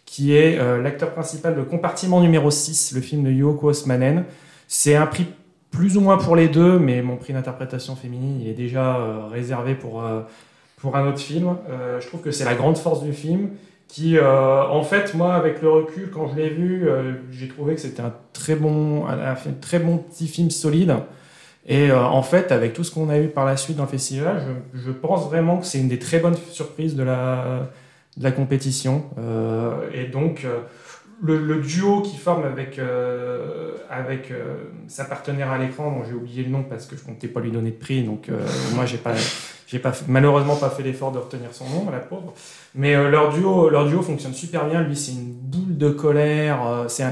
qui 0.06 0.34
est 0.34 0.58
euh, 0.58 0.80
l'acteur 0.80 1.12
principal 1.12 1.54
de 1.54 1.62
Compartiment 1.62 2.22
numéro 2.22 2.50
6, 2.50 2.92
le 2.94 3.02
film 3.02 3.24
de 3.24 3.30
Yoko 3.30 3.68
Osmanen. 3.68 4.24
C'est 4.68 4.96
un 4.96 5.06
prix 5.06 5.26
plus 5.70 5.98
ou 5.98 6.00
moins 6.00 6.16
pour 6.16 6.34
les 6.34 6.48
deux, 6.48 6.78
mais 6.78 7.02
mon 7.02 7.16
prix 7.16 7.34
d'interprétation 7.34 7.94
féminine, 7.94 8.40
il 8.40 8.48
est 8.48 8.54
déjà 8.54 9.26
réservé 9.30 9.74
pour, 9.74 10.04
pour 10.76 10.96
un 10.96 11.08
autre 11.08 11.18
film. 11.18 11.56
Je 11.98 12.06
trouve 12.06 12.20
que 12.20 12.30
c'est 12.30 12.44
la 12.44 12.54
grande 12.54 12.76
force 12.76 13.02
du 13.02 13.14
film, 13.14 13.48
qui, 13.92 14.16
euh, 14.16 14.64
en 14.64 14.82
fait, 14.82 15.12
moi, 15.12 15.34
avec 15.34 15.60
le 15.60 15.68
recul, 15.68 16.08
quand 16.10 16.26
je 16.28 16.36
l'ai 16.36 16.48
vu, 16.48 16.88
euh, 16.88 17.12
j'ai 17.30 17.46
trouvé 17.46 17.74
que 17.74 17.80
c'était 17.82 18.00
un 18.00 18.14
très 18.32 18.56
bon, 18.56 19.06
un, 19.06 19.34
très 19.60 19.78
bon 19.78 19.98
petit 19.98 20.28
film 20.28 20.50
solide. 20.50 20.94
Et 21.66 21.90
euh, 21.90 22.02
en 22.02 22.22
fait, 22.22 22.52
avec 22.52 22.72
tout 22.72 22.84
ce 22.84 22.90
qu'on 22.90 23.10
a 23.10 23.18
eu 23.18 23.28
par 23.28 23.44
la 23.44 23.58
suite 23.58 23.76
dans 23.76 23.82
le 23.82 23.90
festival, 23.90 24.42
je, 24.72 24.80
je 24.80 24.90
pense 24.92 25.26
vraiment 25.26 25.58
que 25.58 25.66
c'est 25.66 25.78
une 25.78 25.88
des 25.88 25.98
très 25.98 26.20
bonnes 26.20 26.38
surprises 26.52 26.96
de 26.96 27.02
la, 27.02 27.68
de 28.16 28.24
la 28.24 28.32
compétition. 28.32 29.10
Euh, 29.18 29.74
et 29.92 30.06
donc, 30.06 30.46
euh, 30.46 30.60
le, 31.22 31.36
le 31.36 31.60
duo 31.60 32.00
qui 32.00 32.16
forme 32.16 32.44
avec, 32.44 32.78
euh, 32.78 33.72
avec 33.90 34.32
sa 34.88 35.04
partenaire 35.04 35.50
à 35.50 35.58
l'écran, 35.58 35.92
dont 35.92 36.02
j'ai 36.08 36.14
oublié 36.14 36.44
le 36.44 36.50
nom 36.50 36.62
parce 36.62 36.86
que 36.86 36.96
je 36.96 37.04
comptais 37.04 37.28
pas 37.28 37.40
lui 37.40 37.50
donner 37.50 37.72
de 37.72 37.76
prix, 37.76 38.02
donc 38.04 38.30
moi, 38.74 38.86
j'ai 38.86 38.96
pas, 38.96 39.12
j'ai 39.72 39.78
pas, 39.78 39.92
malheureusement 40.06 40.56
pas 40.56 40.68
fait 40.68 40.82
l'effort 40.82 41.12
de 41.12 41.18
retenir 41.18 41.48
son 41.52 41.64
nom, 41.64 41.90
la 41.90 41.98
pauvre. 41.98 42.34
Mais 42.74 42.94
euh, 42.94 43.08
leur, 43.08 43.32
duo, 43.32 43.70
leur 43.70 43.88
duo 43.88 44.02
fonctionne 44.02 44.34
super 44.34 44.66
bien. 44.66 44.82
Lui, 44.82 44.94
c'est 44.94 45.12
une 45.12 45.32
boule 45.32 45.78
de 45.78 45.88
colère. 45.88 46.66
euh, 46.66 46.84
c'est 46.88 47.04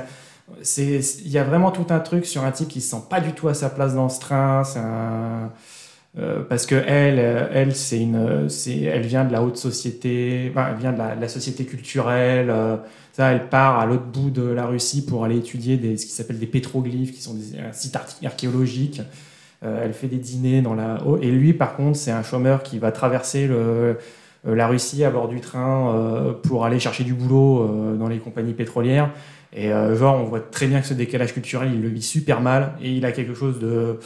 c'est 0.62 0.98
il 1.24 1.30
y 1.30 1.38
a 1.38 1.44
vraiment 1.44 1.70
tout 1.70 1.86
un 1.90 2.00
truc 2.00 2.26
sur 2.26 2.44
un 2.44 2.50
type 2.50 2.68
qui 2.68 2.80
se 2.80 2.90
sent 2.90 3.04
pas 3.08 3.20
du 3.20 3.32
tout 3.34 3.46
à 3.46 3.54
sa 3.54 3.70
place 3.70 3.94
dans 3.94 4.08
ce 4.08 4.18
train 4.18 4.64
c'est 4.64 4.80
euh, 6.18 6.42
parce 6.48 6.66
que 6.66 6.74
elle 6.74 7.20
elle 7.52 7.72
c'est 7.72 8.00
une 8.00 8.48
c'est 8.48 8.80
elle 8.80 9.06
vient 9.06 9.24
de 9.24 9.30
la 9.30 9.44
haute 9.44 9.58
société 9.58 10.46
elle 10.46 10.76
vient 10.76 10.92
de 10.92 10.98
la, 10.98 11.28
société 11.28 11.64
culturelle 11.66 12.52
ça 13.12 13.30
elle 13.30 13.48
part 13.48 13.78
à 13.78 13.86
l'autre 13.86 14.06
bout 14.06 14.30
de 14.30 14.42
la 14.42 14.66
Russie 14.66 15.06
pour 15.06 15.24
aller 15.24 15.36
étudier 15.38 15.76
des, 15.76 15.96
ce 15.96 16.04
qui 16.04 16.12
s'appelle 16.12 16.40
des 16.40 16.48
pétroglyphes 16.48 17.12
qui 17.12 17.22
sont 17.22 17.34
des 17.34 17.56
un 17.60 17.72
site 17.72 17.94
ar- 17.94 18.08
archéologique 18.24 19.02
Euh, 19.62 19.82
elle 19.84 19.92
fait 19.92 20.06
des 20.08 20.16
dîners 20.16 20.62
dans 20.62 20.74
la 20.74 20.98
et 21.20 21.30
lui 21.30 21.52
par 21.52 21.76
contre 21.76 21.98
c'est 21.98 22.10
un 22.10 22.22
chômeur 22.22 22.62
qui 22.62 22.78
va 22.78 22.92
traverser 22.92 23.46
le 23.46 23.98
euh, 24.46 24.54
la 24.54 24.66
Russie 24.66 25.04
à 25.04 25.10
bord 25.10 25.28
du 25.28 25.40
train 25.40 25.94
euh, 25.94 26.32
pour 26.32 26.64
aller 26.64 26.80
chercher 26.80 27.04
du 27.04 27.14
boulot 27.14 27.62
euh, 27.62 27.96
dans 27.96 28.08
les 28.08 28.18
compagnies 28.18 28.54
pétrolières. 28.54 29.10
Et 29.52 29.72
euh, 29.72 29.96
genre, 29.96 30.16
on 30.16 30.24
voit 30.24 30.40
très 30.40 30.66
bien 30.66 30.80
que 30.80 30.86
ce 30.86 30.94
décalage 30.94 31.34
culturel, 31.34 31.70
il 31.74 31.82
le 31.82 31.88
vit 31.88 32.02
super 32.02 32.40
mal. 32.40 32.74
Et 32.80 32.90
il 32.92 33.04
a 33.04 33.12
quelque 33.12 33.34
chose 33.34 33.58
de, 33.58 33.98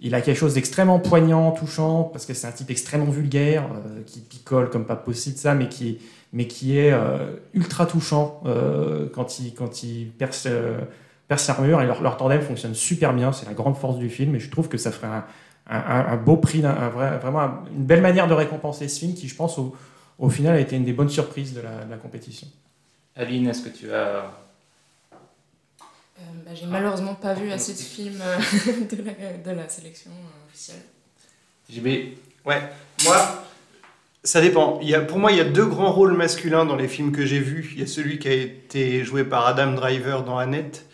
il 0.00 0.14
a 0.14 0.20
quelque 0.20 0.38
chose 0.38 0.54
d'extrêmement 0.54 0.98
poignant, 0.98 1.50
touchant, 1.50 2.04
parce 2.04 2.24
que 2.24 2.34
c'est 2.34 2.46
un 2.46 2.52
type 2.52 2.70
extrêmement 2.70 3.10
vulgaire, 3.10 3.64
euh, 3.64 4.02
qui 4.06 4.20
picole 4.20 4.70
comme 4.70 4.86
pas 4.86 4.96
possible 4.96 5.36
ça, 5.36 5.54
mais 5.54 5.68
qui, 5.68 5.98
mais 6.32 6.46
qui 6.46 6.78
est 6.78 6.94
ultra 7.52 7.84
touchant 7.84 8.42
quand 9.12 9.38
il, 9.38 9.52
quand 9.52 9.82
il 9.82 10.06
perce, 10.06 10.48
perce 11.32 11.46
l'armure 11.48 11.80
et 11.80 11.86
leur, 11.86 12.02
leur 12.02 12.16
tandem 12.18 12.42
fonctionne 12.42 12.74
super 12.74 13.14
bien. 13.14 13.32
C'est 13.32 13.46
la 13.46 13.54
grande 13.54 13.76
force 13.78 13.96
du 13.98 14.10
film 14.10 14.34
et 14.36 14.40
je 14.40 14.50
trouve 14.50 14.68
que 14.68 14.76
ça 14.76 14.92
ferait 14.92 15.06
un, 15.06 15.24
un, 15.70 16.06
un 16.12 16.16
beau 16.16 16.36
prix, 16.36 16.64
un, 16.64 16.70
un 16.70 16.88
vrai, 16.90 17.16
vraiment 17.18 17.40
un- 17.40 17.64
une 17.74 17.84
belle 17.84 18.02
manière 18.02 18.26
de 18.28 18.34
récompenser 18.34 18.86
ce 18.88 18.98
film 19.00 19.14
qui, 19.14 19.28
je 19.28 19.34
pense, 19.34 19.58
au, 19.58 19.74
au 20.18 20.28
final 20.28 20.54
a 20.56 20.60
été 20.60 20.76
une 20.76 20.84
des 20.84 20.92
bonnes 20.92 21.08
surprises 21.08 21.54
de 21.54 21.62
la, 21.62 21.84
de 21.86 21.90
la 21.90 21.96
compétition. 21.96 22.46
Aline, 23.16 23.48
est-ce 23.48 23.62
que 23.62 23.70
tu 23.70 23.90
as 23.92 24.30
Euh, 26.18 26.22
bah, 26.44 26.52
J'ai 26.54 26.66
malheureusement 26.66 27.14
pas 27.14 27.32
vu 27.34 27.50
assez 27.50 27.72
de 27.72 27.78
films 27.78 28.20
euh, 28.22 28.36
de, 28.96 29.02
la, 29.02 29.52
de 29.52 29.56
la 29.56 29.68
sélection 29.68 30.10
euh, 30.10 30.46
officielle. 30.48 30.82
JB 31.70 31.86
Ouais, 32.44 32.60
moi, 33.04 33.44
ça 34.24 34.40
dépend. 34.40 34.78
Il 34.82 34.88
y 34.88 34.94
a, 34.94 35.00
pour 35.00 35.18
moi, 35.18 35.30
il 35.32 35.38
y 35.38 35.40
a 35.40 35.44
deux 35.44 35.64
grands 35.66 35.92
rôles 35.92 36.12
masculins 36.14 36.64
dans 36.66 36.76
les 36.76 36.88
films 36.88 37.12
que 37.12 37.24
j'ai 37.24 37.38
vus. 37.38 37.70
Il 37.74 37.80
y 37.80 37.84
a 37.84 37.86
celui 37.86 38.18
qui 38.18 38.28
a 38.28 38.32
été 38.32 39.04
joué 39.04 39.24
par 39.24 39.46
Adam 39.46 39.72
Driver 39.72 40.24
dans 40.24 40.36
Annette. 40.38 40.84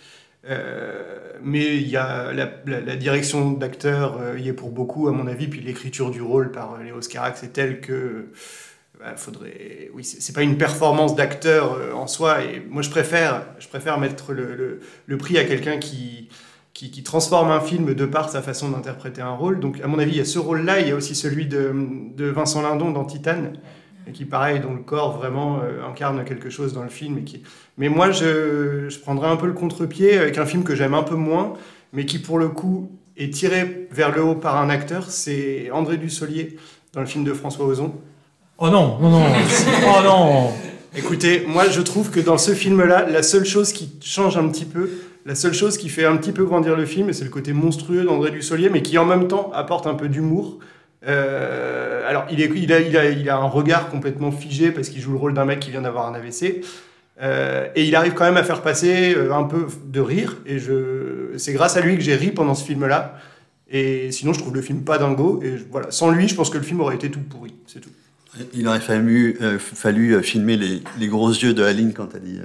Euh, 0.45 1.33
mais 1.43 1.77
il 1.77 1.89
y 1.89 1.97
a 1.97 2.33
la, 2.33 2.97
direction 2.97 3.53
d'acteur 3.53 4.19
euh, 4.21 4.39
y 4.39 4.49
est 4.49 4.53
pour 4.53 4.71
beaucoup, 4.71 5.09
à 5.09 5.13
mon 5.13 5.27
avis. 5.27 5.49
Puis 5.49 5.61
l'écriture 5.61 6.11
du 6.11 6.23
rôle 6.23 6.51
par 6.53 6.75
euh, 6.75 6.83
Léo 6.83 7.01
Scarax 7.01 7.43
est 7.43 7.53
telle 7.53 7.81
que 7.81 8.29
bah, 8.99 9.17
faudrait. 9.17 9.91
Oui, 9.95 10.05
c'est 10.05 10.35
pas 10.35 10.43
une 10.43 10.59
performance 10.59 11.15
d'acteur 11.15 11.75
euh, 11.75 11.93
en 11.93 12.07
soi. 12.07 12.45
Et 12.45 12.61
moi, 12.69 12.83
je 12.83 12.91
préfère, 12.91 13.47
je 13.59 13.69
préfère 13.69 13.99
mettre 13.99 14.33
le, 14.33 14.81
le- 15.07 15.19
prix 15.19 15.39
à 15.39 15.45
quelqu'un 15.45 15.79
qui, 15.79 16.29
qui, 16.73 16.91
qui 16.91 17.03
transforme 17.03 17.51
un 17.51 17.61
film 17.61 17.95
de 17.95 18.07
par 18.07 18.29
sa 18.31 18.43
façon 18.43 18.71
d'interpréter 18.71 19.21
un 19.21 19.35
rôle. 19.35 19.61
Donc, 19.61 19.81
à 19.83 19.87
mon 19.87 19.99
avis, 19.99 20.13
il 20.13 20.19
y 20.19 20.21
a 20.21 20.25
ce 20.25 20.39
rôle-là. 20.39 20.81
Il 20.81 20.89
y 20.89 20.91
a 20.93 20.97
aussi 20.97 21.15
celui 21.15 21.47
de, 21.47 21.73
de 22.17 22.27
Vincent 22.27 22.63
Lindon 22.63 22.91
dans 22.91 23.05
Titane, 23.05 23.55
et 24.09 24.13
qui, 24.13 24.25
pareil, 24.25 24.61
dont 24.61 24.73
le 24.73 24.81
corps 24.81 25.17
vraiment 25.17 25.61
euh, 25.63 25.87
incarne 25.89 26.25
quelque 26.25 26.51
chose 26.51 26.73
dans 26.73 26.83
le 26.83 26.89
film. 26.89 27.19
Et 27.19 27.23
qui... 27.23 27.43
Mais 27.77 27.89
moi, 27.89 28.11
je, 28.11 28.89
je 28.89 28.99
prendrais 28.99 29.29
un 29.29 29.37
peu 29.37 29.47
le 29.47 29.53
contre-pied 29.53 30.19
avec 30.19 30.39
un 30.39 30.47
film 30.47 30.65
que 30.65 30.75
j'aime 30.75 30.95
un 30.95 31.03
peu 31.03 31.15
moins, 31.15 31.55
mais 31.93 32.07
qui, 32.07 32.19
pour 32.19 32.39
le 32.39 32.49
coup, 32.49 32.91
est 33.17 33.33
tiré 33.33 33.89
vers 33.91 34.15
le 34.15 34.23
haut 34.23 34.35
par 34.35 34.57
un 34.57 34.71
acteur. 34.71 35.11
C'est 35.11 35.71
André 35.73 35.97
Dussolier 35.97 36.57
dans 36.93 37.01
le 37.01 37.07
film 37.07 37.25
de 37.25 37.33
François 37.33 37.67
Ozon. 37.67 37.93
Oh 38.59 38.71
non, 38.71 38.99
non, 39.01 39.11
non. 39.11 39.25
oh 39.87 40.03
non. 40.03 40.51
Écoutez, 40.97 41.45
moi 41.47 41.69
je 41.69 41.81
trouve 41.81 42.11
que 42.11 42.19
dans 42.19 42.39
ce 42.39 42.53
film-là, 42.53 43.07
la 43.09 43.23
seule 43.23 43.45
chose 43.45 43.73
qui 43.73 43.93
change 44.01 44.37
un 44.37 44.49
petit 44.49 44.65
peu, 44.65 44.91
la 45.27 45.35
seule 45.35 45.53
chose 45.53 45.77
qui 45.77 45.89
fait 45.89 46.05
un 46.05 46.17
petit 46.17 46.33
peu 46.33 46.45
grandir 46.45 46.75
le 46.75 46.87
film, 46.87 47.13
c'est 47.13 47.25
le 47.25 47.31
côté 47.31 47.53
monstrueux 47.53 48.05
d'André 48.05 48.31
Dussolier, 48.31 48.71
mais 48.71 48.83
qui 48.83 48.97
en 48.99 49.05
même 49.05 49.29
temps 49.29 49.53
apporte 49.55 49.87
un 49.87 49.95
peu 49.95 50.09
d'humour. 50.09 50.59
Euh, 51.07 52.09
alors, 52.09 52.27
il, 52.31 52.73
a, 53.31 53.37
un 53.37 53.49
regard 53.49 53.89
complètement 53.89 54.33
figé 54.33 54.73
parce 54.73 54.89
qu'il 54.89 55.01
joue 55.01 55.13
le 55.13 55.19
rôle 55.19 55.35
d'un 55.35 55.45
mec 55.45 55.61
qui 55.61 55.71
vient 55.71 55.83
d'avoir 55.83 56.07
un 56.07 56.15
AVC. 56.15 56.65
Euh, 57.21 57.69
et 57.75 57.85
il 57.85 57.97
arrive 57.97 58.15
quand 58.15 58.25
même 58.25 58.37
à 58.37 58.45
faire 58.45 58.63
passer 58.63 59.15
euh, 59.15 59.33
un 59.33 59.45
peu 59.45 59.67
de 59.85 60.01
rire. 60.01 60.37
Et 60.47 60.59
c'est 61.37 61.53
grâce 61.53 61.77
à 61.77 61.81
lui 61.81 61.97
que 61.97 62.03
j'ai 62.03 62.17
ri 62.17 62.31
pendant 62.31 62.55
ce 62.55 62.65
film-là. 62.65 63.19
Et 63.71 64.11
sinon, 64.13 64.33
je 64.33 64.41
trouve 64.41 64.55
le 64.55 64.63
film 64.63 64.83
pas 64.83 64.99
dingo. 64.99 65.41
Et 65.43 65.57
voilà, 65.71 65.91
sans 65.91 66.11
lui, 66.11 66.29
je 66.29 66.35
pense 66.35 66.51
que 66.51 66.59
le 66.59 66.65
film 66.65 66.81
aurait 66.81 66.97
été 66.97 67.11
tout 67.11 67.21
pourri. 67.21 67.55
C'est 67.67 67.81
tout. 67.81 67.91
Il 68.55 68.69
aurait 68.69 68.81
fallu, 68.81 70.23
filmer 70.23 70.57
les 70.57 71.09
gros 71.09 71.31
yeux 71.31 71.55
de 71.55 71.63
Aline 71.63 71.93
quand 71.93 72.09
elle 72.15 72.23
dit. 72.23 72.41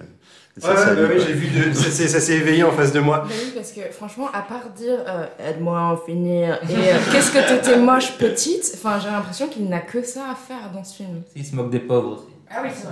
Ça, 0.60 0.70
Ouais, 0.72 0.78
ça 0.78 0.94
ouais, 0.94 0.96
lui, 0.96 1.02
bah 1.08 1.14
oui, 1.18 1.24
j'ai 1.26 1.34
vu, 1.34 1.48
de- 1.70 1.74
ça 1.74 1.90
s'est 1.90 2.08
ça 2.08 2.20
s'est 2.20 2.34
éveillé 2.36 2.64
en 2.64 2.72
face 2.72 2.92
de 2.92 3.00
moi. 3.00 3.26
Bah 3.28 3.34
oui, 3.44 3.52
parce 3.56 3.72
que 3.72 3.82
franchement, 3.92 4.28
à 4.34 4.42
part 4.42 4.70
dire 4.76 5.00
euh, 5.08 5.26
aide-moi 5.50 5.80
à 5.80 5.84
en 5.84 5.98
finir 5.98 6.60
et 6.70 6.74
euh, 6.74 6.98
qu'est-ce 7.12 7.32
que 7.32 7.40
t'étais 7.48 7.78
moche 7.78 8.14
petite, 8.18 8.72
enfin 8.76 9.00
j'ai 9.02 9.10
l'impression 9.10 9.48
qu'il 9.48 9.68
n'a 9.68 9.80
que 9.80 10.04
ça 10.04 10.26
à 10.32 10.36
faire 10.36 10.72
dans 10.74 10.84
ce 10.84 10.96
film. 10.98 11.22
Il 11.36 11.46
se 11.46 11.56
moque 11.56 11.70
des 11.72 11.80
pauvres 11.80 12.12
aussi. 12.18 12.28
Ah 12.56 12.60
oui, 12.64 12.70
c'est 12.72 12.86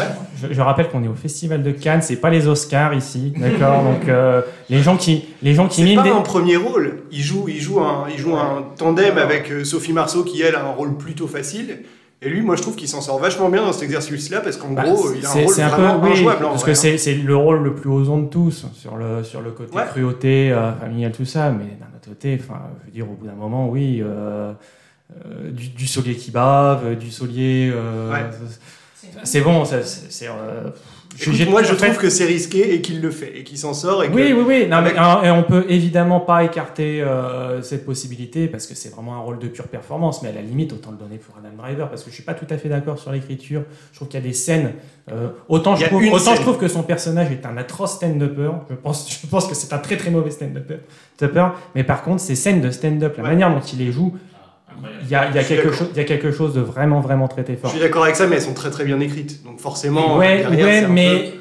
vrai. 0.00 0.08
Je, 0.42 0.52
je 0.52 0.60
rappelle 0.60 0.88
qu'on 0.88 1.04
est 1.04 1.08
au 1.08 1.14
Festival 1.14 1.62
de 1.62 1.70
Cannes, 1.70 2.02
c'est 2.02 2.16
pas 2.16 2.28
les 2.28 2.48
Oscars 2.48 2.92
ici, 2.92 3.32
d'accord 3.36 3.84
Donc 3.84 4.08
euh, 4.08 4.42
les 4.68 4.82
gens 4.82 4.96
qui, 4.96 5.26
les 5.42 5.54
gens 5.54 5.68
qui 5.68 5.76
C'est 5.82 5.84
miment 5.84 6.02
pas 6.02 6.08
des... 6.08 6.14
un 6.14 6.22
premier 6.22 6.56
rôle. 6.56 7.02
Il 7.12 7.22
joue, 7.22 7.44
il 7.48 7.60
joue 7.60 7.78
un, 7.78 8.06
il 8.12 8.18
joue 8.18 8.34
un 8.34 8.64
tandem 8.76 9.16
avec 9.16 9.48
euh, 9.52 9.62
Sophie 9.62 9.92
Marceau 9.92 10.24
qui 10.24 10.42
elle 10.42 10.56
a 10.56 10.64
un 10.64 10.72
rôle 10.72 10.96
plutôt 10.96 11.28
facile. 11.28 11.84
Et 12.22 12.30
lui, 12.30 12.40
moi, 12.40 12.56
je 12.56 12.62
trouve 12.62 12.76
qu'il 12.76 12.88
s'en 12.88 13.00
sort 13.02 13.18
vachement 13.18 13.50
bien 13.50 13.62
dans 13.62 13.72
cet 13.72 13.82
exercice-là 13.82 14.40
parce 14.40 14.56
qu'en 14.56 14.70
Bah, 14.70 14.84
gros, 14.84 15.12
il 15.12 15.24
a 15.24 15.28
un 15.30 15.32
rôle 15.32 15.48
c'est 15.48 15.62
un 15.62 15.68
peu, 15.70 15.82
vraiment 15.82 16.02
oui, 16.04 16.12
injouable. 16.12 16.40
parce 16.42 16.62
vrai, 16.62 16.72
que 16.72 16.78
hein. 16.94 16.96
c'est 16.98 17.14
le 17.14 17.36
rôle 17.36 17.62
le 17.62 17.74
plus 17.74 17.90
osant 17.90 18.18
de 18.18 18.28
tous 18.28 18.66
sur 18.74 18.96
le 18.96 19.22
sur 19.22 19.42
le 19.42 19.50
côté 19.50 19.76
Ouais. 19.76 19.84
cruauté 19.86 20.50
euh, 20.50 20.72
familial 20.72 21.12
tout 21.12 21.26
ça, 21.26 21.50
mais 21.50 21.64
d'un 21.64 21.94
autre 21.94 22.08
côté, 22.08 22.38
enfin, 22.42 22.62
je 22.80 22.86
veux 22.86 22.92
dire 22.92 23.10
au 23.10 23.14
bout 23.14 23.26
d'un 23.26 23.34
moment, 23.34 23.68
oui, 23.68 24.00
euh, 24.02 24.52
euh, 25.26 25.50
du, 25.50 25.68
du 25.68 25.86
saulier 25.86 26.14
qui 26.16 26.30
bave, 26.30 26.96
du 26.96 27.10
Ouais. 28.10 28.24
c'est- 29.22 29.40
bon, 29.42 29.64
c'est 29.64 30.28
Écoute, 31.18 31.48
moi, 31.48 31.62
je 31.62 31.74
fait- 31.74 31.86
trouve 31.86 31.98
que 31.98 32.10
c'est 32.10 32.26
risqué 32.26 32.74
et 32.74 32.80
qu'il 32.82 33.00
le 33.00 33.10
fait 33.10 33.38
et 33.38 33.42
qu'il 33.44 33.56
s'en 33.56 33.72
sort. 33.72 34.04
Et 34.04 34.08
que- 34.08 34.14
Oui, 34.14 34.32
oui, 34.34 34.44
oui. 34.46 34.60
Non, 34.68 34.82
mais, 34.82 34.90
avec- 34.90 34.96
hein, 34.98 35.20
et 35.24 35.30
on 35.30 35.42
peut 35.42 35.64
évidemment 35.68 36.20
pas 36.20 36.44
écarter 36.44 37.00
euh, 37.02 37.62
cette 37.62 37.86
possibilité 37.86 38.48
parce 38.48 38.66
que 38.66 38.74
c'est 38.74 38.90
vraiment 38.90 39.14
un 39.14 39.20
rôle 39.20 39.38
de 39.38 39.48
pure 39.48 39.68
performance, 39.68 40.22
mais 40.22 40.28
à 40.28 40.32
la 40.32 40.42
limite, 40.42 40.72
autant 40.74 40.90
le 40.90 40.98
donner 40.98 41.16
pour 41.16 41.34
Adam 41.38 41.54
Driver 41.56 41.88
parce 41.88 42.02
que 42.04 42.10
je 42.10 42.14
suis 42.14 42.22
pas 42.24 42.34
tout 42.34 42.46
à 42.50 42.58
fait 42.58 42.68
d'accord 42.68 42.98
sur 42.98 43.12
l'écriture. 43.12 43.62
Je 43.92 43.96
trouve 43.96 44.08
qu'il 44.08 44.20
y 44.20 44.22
a 44.22 44.26
des 44.26 44.32
scènes. 44.34 44.72
euh, 45.10 45.28
autant 45.48 45.76
je 45.76 45.84
a 45.84 45.88
trouve, 45.88 46.02
une 46.02 46.12
autant 46.12 46.24
scène. 46.24 46.36
je 46.36 46.40
trouve 46.42 46.58
que 46.58 46.68
son 46.68 46.82
personnage 46.82 47.30
est 47.30 47.46
un 47.46 47.56
atroce 47.56 47.94
stand-upper. 47.94 48.50
Je 48.68 48.74
pense, 48.74 49.20
je 49.22 49.26
pense 49.28 49.46
que 49.46 49.54
c'est 49.54 49.72
un 49.72 49.78
très 49.78 49.96
très 49.96 50.10
mauvais 50.10 50.30
stand-upper. 50.30 50.78
stand-upper. 51.16 51.46
Mais 51.74 51.84
par 51.84 52.02
contre, 52.02 52.20
ces 52.20 52.34
scènes 52.34 52.60
de 52.60 52.70
stand-up, 52.70 53.14
la 53.16 53.22
Ouais. 53.22 53.28
manière 53.30 53.50
dont 53.54 53.60
il 53.60 53.78
les 53.78 53.92
joue, 53.92 54.14
il 55.02 55.08
y 55.08 55.14
a, 55.14 55.28
il 55.28 55.34
y, 55.34 55.38
a 55.38 55.40
Je 55.40 55.46
suis 55.46 55.54
quelque 55.56 55.64
d'accord. 55.68 55.78
chose- 55.78 55.88
il 55.92 55.96
y 55.96 56.00
a 56.00 56.04
quelque 56.04 56.32
chose 56.32 56.54
de 56.54 56.60
vraiment 56.60 57.00
vraiment 57.00 57.28
très 57.28 57.42
très 57.44 57.54
Je 57.54 57.58
fort. 57.58 57.70
suis 57.70 57.80
d'accord 57.80 58.04
avec 58.04 58.16
ça, 58.16 58.26
mais 58.26 58.36
elles 58.36 58.42
sont 58.42 58.54
très 58.54 58.70
très 58.70 58.84
bien 58.84 58.98
écrites. 59.00 59.44
Donc 59.44 59.60
forcément, 59.60 60.16
Ouais, 60.18 60.38
derrière, 60.38 60.66
ouais, 60.66 60.86
mais 60.88 61.32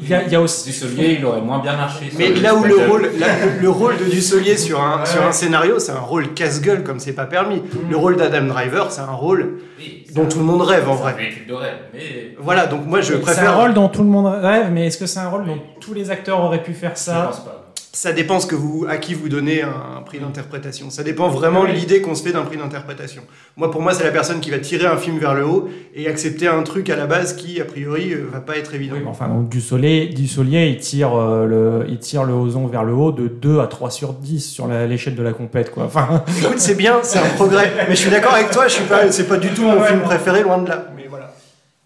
il 0.00 0.08
y 0.08 0.14
a, 0.14 0.22
il 0.22 0.32
y 0.32 0.36
a 0.36 0.40
aussi. 0.40 0.68
Dussolier, 0.70 1.16
il 1.18 1.24
aurait 1.24 1.40
moins 1.40 1.58
bien 1.58 1.76
marché. 1.76 2.04
Mais 2.16 2.28
le 2.28 2.40
là 2.40 2.54
où 2.54 2.62
le 2.64 2.76
rôle, 2.76 3.10
là, 3.18 3.26
le, 3.56 3.62
le 3.62 3.68
rôle 3.68 3.96
de 3.96 4.04
Dussolier 4.04 4.56
sur 4.56 4.80
un, 4.80 5.04
sur 5.04 5.24
un 5.26 5.32
scénario, 5.32 5.78
c'est 5.80 5.90
un 5.92 5.98
rôle 5.98 6.34
casse-gueule 6.34 6.84
comme 6.84 7.00
c'est 7.00 7.14
pas 7.14 7.26
permis. 7.26 7.62
Le 7.90 7.96
rôle 7.96 8.16
d'Adam 8.16 8.46
Driver, 8.46 8.92
c'est 8.92 9.00
un 9.00 9.06
rôle 9.12 9.58
Oui, 9.78 10.04
dont 10.14 10.22
un- 10.22 10.26
tout 10.26 10.38
le 10.38 10.44
monde 10.44 10.62
rêve 10.62 10.88
en 10.88 10.94
vrai. 10.94 11.14
véhicule 11.14 11.46
de 11.48 11.54
rêve, 11.54 11.78
mais 11.92 12.34
Voilà, 12.38 12.66
donc 12.66 12.86
moi 12.86 13.00
je 13.00 13.06
C'est 13.08 13.14
un 13.16 13.20
préfère. 13.20 13.56
rôle 13.58 13.74
dont 13.74 13.88
tout 13.88 14.02
le 14.04 14.08
monde 14.08 14.26
rêve, 14.26 14.68
mais 14.72 14.86
est-ce 14.86 14.98
que 14.98 15.06
c'est 15.06 15.18
un 15.20 15.28
rôle 15.28 15.46
dont 15.46 15.58
tous 15.80 15.94
les 15.94 16.10
acteurs 16.12 16.40
auraient 16.44 16.62
pu 16.62 16.74
faire 16.74 16.92
je 16.94 17.00
ça 17.00 17.22
pense 17.26 17.40
pas. 17.40 17.67
Ça 17.92 18.12
dépend 18.12 18.38
ce 18.38 18.46
que 18.46 18.54
vous, 18.54 18.86
à 18.88 18.98
qui 18.98 19.14
vous 19.14 19.28
donnez 19.28 19.62
un, 19.62 20.02
prix 20.04 20.18
d'interprétation. 20.18 20.90
Ça 20.90 21.02
dépend 21.02 21.28
vraiment 21.28 21.64
de 21.64 21.70
l'idée 21.70 22.00
qu'on 22.00 22.14
se 22.14 22.22
fait 22.22 22.32
d'un 22.32 22.42
prix 22.42 22.56
d'interprétation. 22.56 23.22
Moi, 23.56 23.70
pour 23.70 23.82
moi, 23.82 23.92
c'est 23.94 24.04
la 24.04 24.10
personne 24.10 24.40
qui 24.40 24.50
va 24.50 24.58
tirer 24.58 24.86
un 24.86 24.96
film 24.96 25.18
vers 25.18 25.34
le 25.34 25.46
haut 25.46 25.68
et 25.94 26.06
accepter 26.06 26.46
un 26.46 26.62
truc 26.62 26.90
à 26.90 26.96
la 26.96 27.06
base 27.06 27.34
qui, 27.34 27.60
a 27.60 27.64
priori, 27.64 28.12
euh, 28.12 28.28
va 28.30 28.40
pas 28.40 28.56
être 28.56 28.74
évident. 28.74 28.94
Oui, 28.96 29.02
mais 29.02 29.10
enfin, 29.10 29.28
donc, 29.28 29.48
du 29.48 29.60
Solier, 29.60 30.06
du 30.06 30.24
il 30.24 30.76
tire, 30.78 31.14
euh, 31.14 31.46
le, 31.46 31.86
il 31.88 31.98
tire 31.98 32.24
le 32.24 32.34
Ozon 32.34 32.66
vers 32.66 32.84
le 32.84 32.92
haut 32.92 33.12
de 33.12 33.26
2 33.26 33.60
à 33.60 33.66
3 33.66 33.90
sur 33.90 34.12
10 34.12 34.40
sur 34.40 34.68
l'échelle 34.68 35.14
de 35.14 35.22
la 35.22 35.32
compète, 35.32 35.70
quoi. 35.70 35.84
Enfin, 35.84 36.24
Écoute, 36.40 36.58
c'est 36.58 36.76
bien, 36.76 36.98
c'est 37.02 37.18
un 37.18 37.28
progrès. 37.36 37.72
Mais 37.88 37.94
je 37.94 38.00
suis 38.00 38.10
d'accord 38.10 38.34
avec 38.34 38.50
toi, 38.50 38.68
je 38.68 38.74
suis 38.74 38.84
pas, 38.84 39.10
c'est 39.10 39.28
pas 39.28 39.38
du 39.38 39.48
tout 39.48 39.62
mon 39.62 39.82
film 39.82 40.00
préféré, 40.00 40.42
loin 40.42 40.58
de 40.58 40.68
là. 40.68 40.88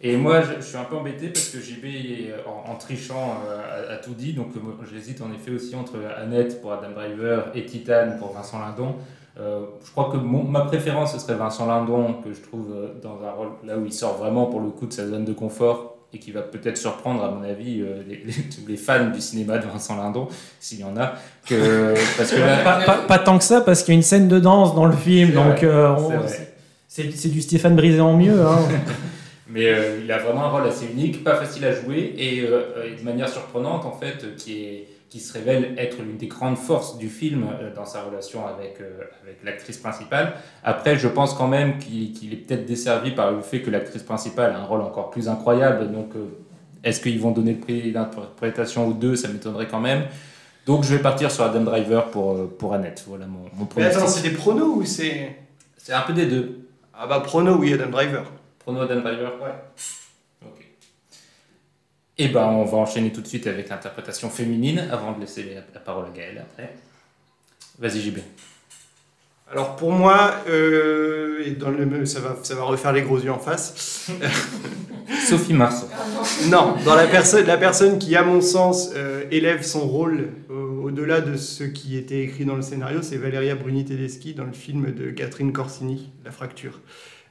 Et 0.05 0.17
moi, 0.17 0.41
je, 0.43 0.61
je 0.61 0.67
suis 0.67 0.77
un 0.77 0.85
peu 0.85 0.97
embêté 0.97 1.29
parce 1.29 1.47
que 1.49 1.59
JB, 1.61 1.85
en, 2.47 2.73
en 2.73 2.75
trichant, 2.77 3.37
euh, 3.49 3.91
a, 3.91 3.95
a 3.95 3.97
tout 3.99 4.15
dit. 4.15 4.33
Donc, 4.33 4.49
euh, 4.57 4.61
j'hésite 4.93 5.21
en 5.23 5.31
effet 5.33 5.53
aussi 5.55 5.77
entre 5.77 5.95
Annette 6.21 6.61
pour 6.61 6.73
Adam 6.73 6.91
Driver 6.95 7.47
et 7.55 7.65
Titane 7.67 8.19
pour 8.19 8.33
Vincent 8.33 8.59
Lindon. 8.59 8.97
Euh, 9.41 9.61
je 9.85 9.91
crois 9.93 10.11
que 10.13 10.17
mon- 10.17 10.43
ma 10.45 10.63
préférence, 10.63 11.13
ce 11.15 11.19
serait 11.21 11.35
Vincent 11.37 11.67
Lindon, 11.67 12.15
que 12.25 12.33
je 12.35 12.41
trouve 12.41 12.67
euh, 12.75 12.89
dans 13.03 13.19
un 13.27 13.31
rôle 13.31 13.49
là 13.65 13.79
où 13.79 13.87
il 13.87 13.93
sort 13.93 14.19
vraiment 14.19 14.47
pour 14.47 14.61
le 14.61 14.69
coup 14.71 14.87
de 14.87 14.93
sa 14.93 15.07
zone 15.07 15.25
de 15.25 15.33
confort 15.33 15.97
et 16.13 16.19
qui 16.19 16.33
va 16.33 16.43
peut-être 16.43 16.77
surprendre, 16.77 17.25
à 17.25 17.31
mon 17.31 17.43
avis, 17.43 17.81
euh, 17.81 18.03
les, 18.07 18.17
les- 18.27 18.33
tous 18.43 18.67
les 18.69 18.77
fans 18.77 19.09
du 19.09 19.21
cinéma 19.23 19.57
de 19.59 19.67
Vincent 19.67 19.97
Lindon, 19.97 20.29
s'il 20.61 20.81
y 20.81 20.85
en 20.85 20.97
a. 20.99 21.15
Que, 21.47 21.95
parce 22.19 22.33
que 22.33 22.41
là, 22.41 22.59
pas, 22.65 22.81
pas- 22.85 22.99
pas 23.07 23.19
tant 23.21 23.39
que 23.39 23.45
ça, 23.45 23.61
parce 23.63 23.83
qu'il 23.85 23.95
y 23.95 23.97
a 23.97 23.99
une 23.99 24.03
scène 24.03 24.29
de 24.29 24.39
danse 24.41 24.75
dans 24.75 24.85
le 24.85 24.97
film, 24.97 25.31
C'est 25.31 25.35
donc 25.37 25.63
c'est 26.89 27.29
du 27.31 27.41
Stéphane 27.41 27.77
Brisé 27.77 28.01
en 28.01 28.17
mieux. 28.17 28.43
Hein. 28.45 28.59
Mais 29.53 29.67
euh, 29.67 30.01
il 30.03 30.11
a 30.11 30.19
vraiment 30.19 30.45
un 30.45 30.49
rôle 30.49 30.67
assez 30.67 30.87
unique, 30.87 31.23
pas 31.23 31.37
facile 31.37 31.67
à 31.67 31.73
jouer 31.73 32.15
et, 32.17 32.41
euh, 32.41 32.91
et 32.91 32.99
de 32.99 33.05
manière 33.05 33.29
surprenante 33.29 33.85
en 33.85 33.93
fait, 33.93 34.25
euh, 34.25 34.35
qui, 34.35 34.65
est, 34.65 34.89
qui 35.11 35.21
se 35.21 35.31
révèle 35.35 35.75
être 35.77 35.99
l'une 36.01 36.17
des 36.17 36.27
grandes 36.27 36.57
forces 36.57 36.97
du 36.97 37.11
film 37.11 37.45
euh, 37.45 37.75
dans 37.75 37.85
sa 37.85 38.01
relation 38.03 38.47
avec, 38.47 38.81
euh, 38.81 39.03
avec 39.23 39.37
l'actrice 39.45 39.77
principale. 39.77 40.33
Après, 40.65 40.97
je 40.97 41.07
pense 41.07 41.35
quand 41.35 41.49
même 41.49 41.79
qu'il 41.79 42.15
qu'il 42.15 42.33
est 42.33 42.37
peut-être 42.37 42.65
desservi 42.65 43.11
par 43.11 43.31
le 43.31 43.43
fait 43.43 43.61
que 43.61 43.71
l'actrice 43.71 44.03
principale 44.03 44.53
a 44.53 44.59
un 44.59 44.65
rôle 44.65 44.81
encore 44.81 45.11
plus 45.11 45.29
incroyable. 45.29 45.93
Donc, 45.93 46.17
euh, 46.17 46.29
est-ce 46.83 47.01
qu'ils 47.03 47.21
vont 47.21 47.33
donner 47.33 47.53
le 47.53 47.61
prix 47.61 47.93
d'interprétation 47.93 48.89
ou 48.89 48.95
deux? 48.95 49.17
Ça 49.17 49.29
m'étonnerait 49.29 49.69
quand 49.69 49.81
même. 49.81 50.05
Donc, 50.65 50.83
je 50.83 50.95
vais 50.95 51.03
partir 51.03 51.31
sur 51.31 51.45
Adam 51.45 51.61
Driver 51.61 52.11
pour, 52.11 52.33
euh, 52.33 52.57
pour 52.59 52.73
Annette. 52.73 53.05
Voilà 53.07 53.27
mon, 53.27 53.45
mon 53.55 53.69
Mais 53.77 53.85
attends, 53.85 54.07
c'est 54.07 54.29
des 54.31 54.35
pronos 54.35 54.77
ou 54.77 54.85
c'est. 54.87 55.37
C'est 55.77 55.93
un 55.93 56.03
peu 56.03 56.15
des 56.15 56.27
deux. 56.27 56.47
Ah 56.95 57.07
bah, 57.07 57.21
pronos, 57.21 57.59
oui, 57.61 57.75
Adam 57.75 57.91
Driver. 57.91 58.25
Prono 58.63 58.81
Adam 58.81 59.01
Driver 59.01 59.33
Ouais. 59.43 60.47
Ok. 60.47 60.67
Et 62.19 62.29
ben, 62.29 62.47
on 62.47 62.65
va 62.65 62.79
enchaîner 62.79 63.13
tout 63.13 63.21
de 63.21 63.27
suite 63.27 63.47
avec 63.47 63.69
l'interprétation 63.69 64.31
féminine 64.31 64.89
avant 64.91 65.13
de 65.13 65.21
laisser 65.21 65.57
la, 65.75 65.81
parole 65.81 66.07
à 66.07 66.11
Gaël 66.11 66.39
après. 66.39 66.75
Vas-y, 67.79 68.01
JB. 68.01 68.19
Alors 69.51 69.77
pour 69.77 69.93
moi, 69.93 70.37
euh, 70.49 71.43
et 71.45 71.51
dans 71.51 71.71
le, 71.71 72.07
ça, 72.07 72.21
va, 72.21 72.37
ça 72.43 72.55
va 72.55 72.63
refaire 72.63 72.93
les 72.93 73.03
gros 73.03 73.19
yeux 73.19 73.31
en 73.31 73.39
face. 73.39 74.11
Sophie 75.29 75.53
Marceau. 75.53 75.89
Non, 76.49 76.75
dans 76.85 76.95
la 76.95 77.07
personne, 77.07 77.47
la 77.47 77.59
personne 77.59 77.99
qui, 77.99 78.17
à 78.17 78.23
mon 78.23 78.41
sens, 78.41 78.91
euh, 78.97 79.25
élève 79.31 79.63
son 79.63 79.87
rôle 79.87 80.31
euh, 80.51 80.83
au-delà 80.83 81.21
de 81.21 81.37
ce 81.37 81.65
qui 81.65 81.97
était 81.97 82.21
écrit 82.21 82.45
dans 82.45 82.57
le 82.57 82.63
scénario, 82.63 83.03
c'est 83.03 83.17
Valeria 83.17 83.55
Bruni 83.55 83.85
Tedeschi 83.85 84.35
dans 84.35 84.45
le 84.45 84.53
film 84.53 84.93
de 84.93 85.11
Catherine 85.11 85.53
Corsini, 85.53 86.11
La 86.25 86.31
Fracture, 86.31 86.81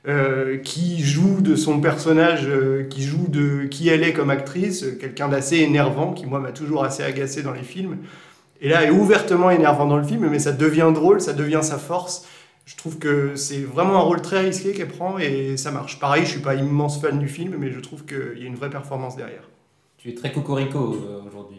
Euh, 0.07 0.57
qui 0.57 0.99
joue 0.99 1.41
de 1.41 1.55
son 1.55 1.79
personnage, 1.79 2.47
euh, 2.47 2.87
qui 2.89 3.03
joue 3.03 3.27
de 3.27 3.65
qui 3.65 3.87
elle 3.87 4.03
est 4.03 4.13
comme 4.13 4.31
actrice, 4.31 4.81
euh, 4.81 4.97
quelqu'un 4.99 5.27
d'assez 5.27 5.57
énervant, 5.57 6.11
qui 6.11 6.25
moi 6.25 6.39
m'a 6.39 6.51
toujours 6.51 6.83
assez 6.83 7.03
agacé 7.03 7.43
dans 7.43 7.51
les 7.51 7.61
films. 7.61 7.99
Et 8.61 8.69
là, 8.69 8.83
est 8.83 8.89
ouvertement 8.89 9.51
énervant 9.51 9.85
dans 9.85 9.97
le 9.97 10.03
film, 10.03 10.27
mais 10.27 10.39
ça 10.39 10.53
devient 10.53 10.89
drôle, 10.91 11.21
ça 11.21 11.33
devient 11.33 11.59
sa 11.61 11.77
force. 11.77 12.27
Je 12.65 12.75
trouve 12.75 12.97
que 12.97 13.35
c'est 13.35 13.61
vraiment 13.61 13.97
un 13.97 14.01
rôle 14.01 14.23
très 14.23 14.39
risqué 14.39 14.71
qu'elle 14.71 14.87
prend 14.87 15.19
et 15.19 15.55
ça 15.55 15.69
marche. 15.69 15.99
Pareil, 15.99 16.25
je 16.25 16.31
suis 16.31 16.39
pas 16.39 16.55
immense 16.55 16.99
fan 16.99 17.19
du 17.19 17.27
film, 17.27 17.55
mais 17.59 17.69
je 17.71 17.79
trouve 17.79 18.03
qu'il 18.03 18.39
y 18.41 18.43
a 18.43 18.47
une 18.47 18.55
vraie 18.55 18.71
performance 18.71 19.15
derrière. 19.15 19.49
Tu 19.99 20.09
es 20.09 20.15
très 20.15 20.31
cocorico 20.31 20.79
aujourd'hui. 20.79 21.05
euh, 21.05 21.27
aujourd'hui. 21.27 21.57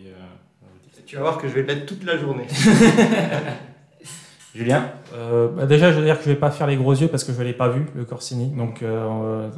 Tu 1.06 1.14
vas 1.14 1.22
voir 1.22 1.38
que 1.38 1.46
je 1.46 1.54
vais 1.54 1.62
l'être 1.62 1.86
toute 1.86 2.02
la 2.02 2.18
journée. 2.18 2.46
Julien 4.54 4.84
euh, 5.14 5.48
bah 5.48 5.64
Déjà, 5.64 5.92
je 5.92 5.98
veux 5.98 6.04
dire 6.04 6.18
que 6.18 6.24
je 6.24 6.30
vais 6.30 6.36
pas 6.36 6.50
faire 6.50 6.66
les 6.66 6.76
gros 6.76 6.92
yeux 6.92 7.08
parce 7.08 7.24
que 7.24 7.32
je 7.32 7.38
ne 7.38 7.44
l'ai 7.44 7.54
pas 7.54 7.68
vu, 7.68 7.86
le 7.94 8.04
Corsini. 8.04 8.48
Donc, 8.48 8.82
euh, 8.82 9.48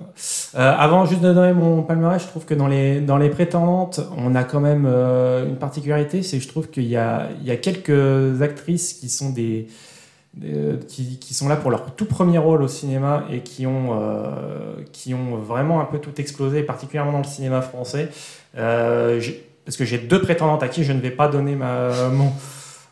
euh, 0.54 0.74
avant, 0.78 1.04
juste 1.04 1.20
de 1.20 1.32
donner 1.32 1.52
mon 1.52 1.82
palmarès, 1.82 2.22
je 2.22 2.28
trouve 2.28 2.44
que 2.44 2.54
dans 2.54 2.68
les, 2.68 3.00
dans 3.00 3.16
les 3.16 3.28
prétendantes, 3.28 4.00
on 4.16 4.34
a 4.36 4.44
quand 4.44 4.60
même 4.60 4.86
une 4.86 5.56
particularité, 5.56 6.22
c'est 6.22 6.38
que 6.38 6.44
je 6.44 6.48
trouve 6.48 6.68
qu'il 6.68 6.84
y 6.84 6.96
a, 6.96 7.28
il 7.40 7.46
y 7.46 7.50
a 7.50 7.56
quelques 7.56 8.40
actrices 8.40 8.92
qui 8.92 9.08
sont 9.08 9.30
des, 9.30 9.66
qui, 10.88 11.18
qui, 11.18 11.34
sont 11.34 11.48
là 11.48 11.56
pour 11.56 11.70
leur 11.72 11.94
tout 11.96 12.06
premier 12.06 12.38
rôle 12.38 12.62
au 12.62 12.68
cinéma 12.68 13.24
et 13.32 13.40
qui 13.40 13.66
ont, 13.66 14.00
qui 14.92 15.12
ont 15.12 15.38
vraiment 15.38 15.80
un 15.80 15.86
peu 15.86 15.98
tout 15.98 16.20
explosé, 16.20 16.62
particulièrement 16.62 17.12
dans 17.12 17.18
le 17.18 17.24
cinéma 17.24 17.62
français. 17.62 18.10
parce 18.54 19.76
que 19.76 19.84
j'ai 19.84 19.98
deux 19.98 20.20
prétendantes 20.20 20.62
à 20.62 20.68
qui 20.68 20.84
je 20.84 20.92
ne 20.92 21.00
vais 21.00 21.10
pas 21.10 21.26
donner 21.26 21.56
ma, 21.56 21.88
mon, 22.12 22.32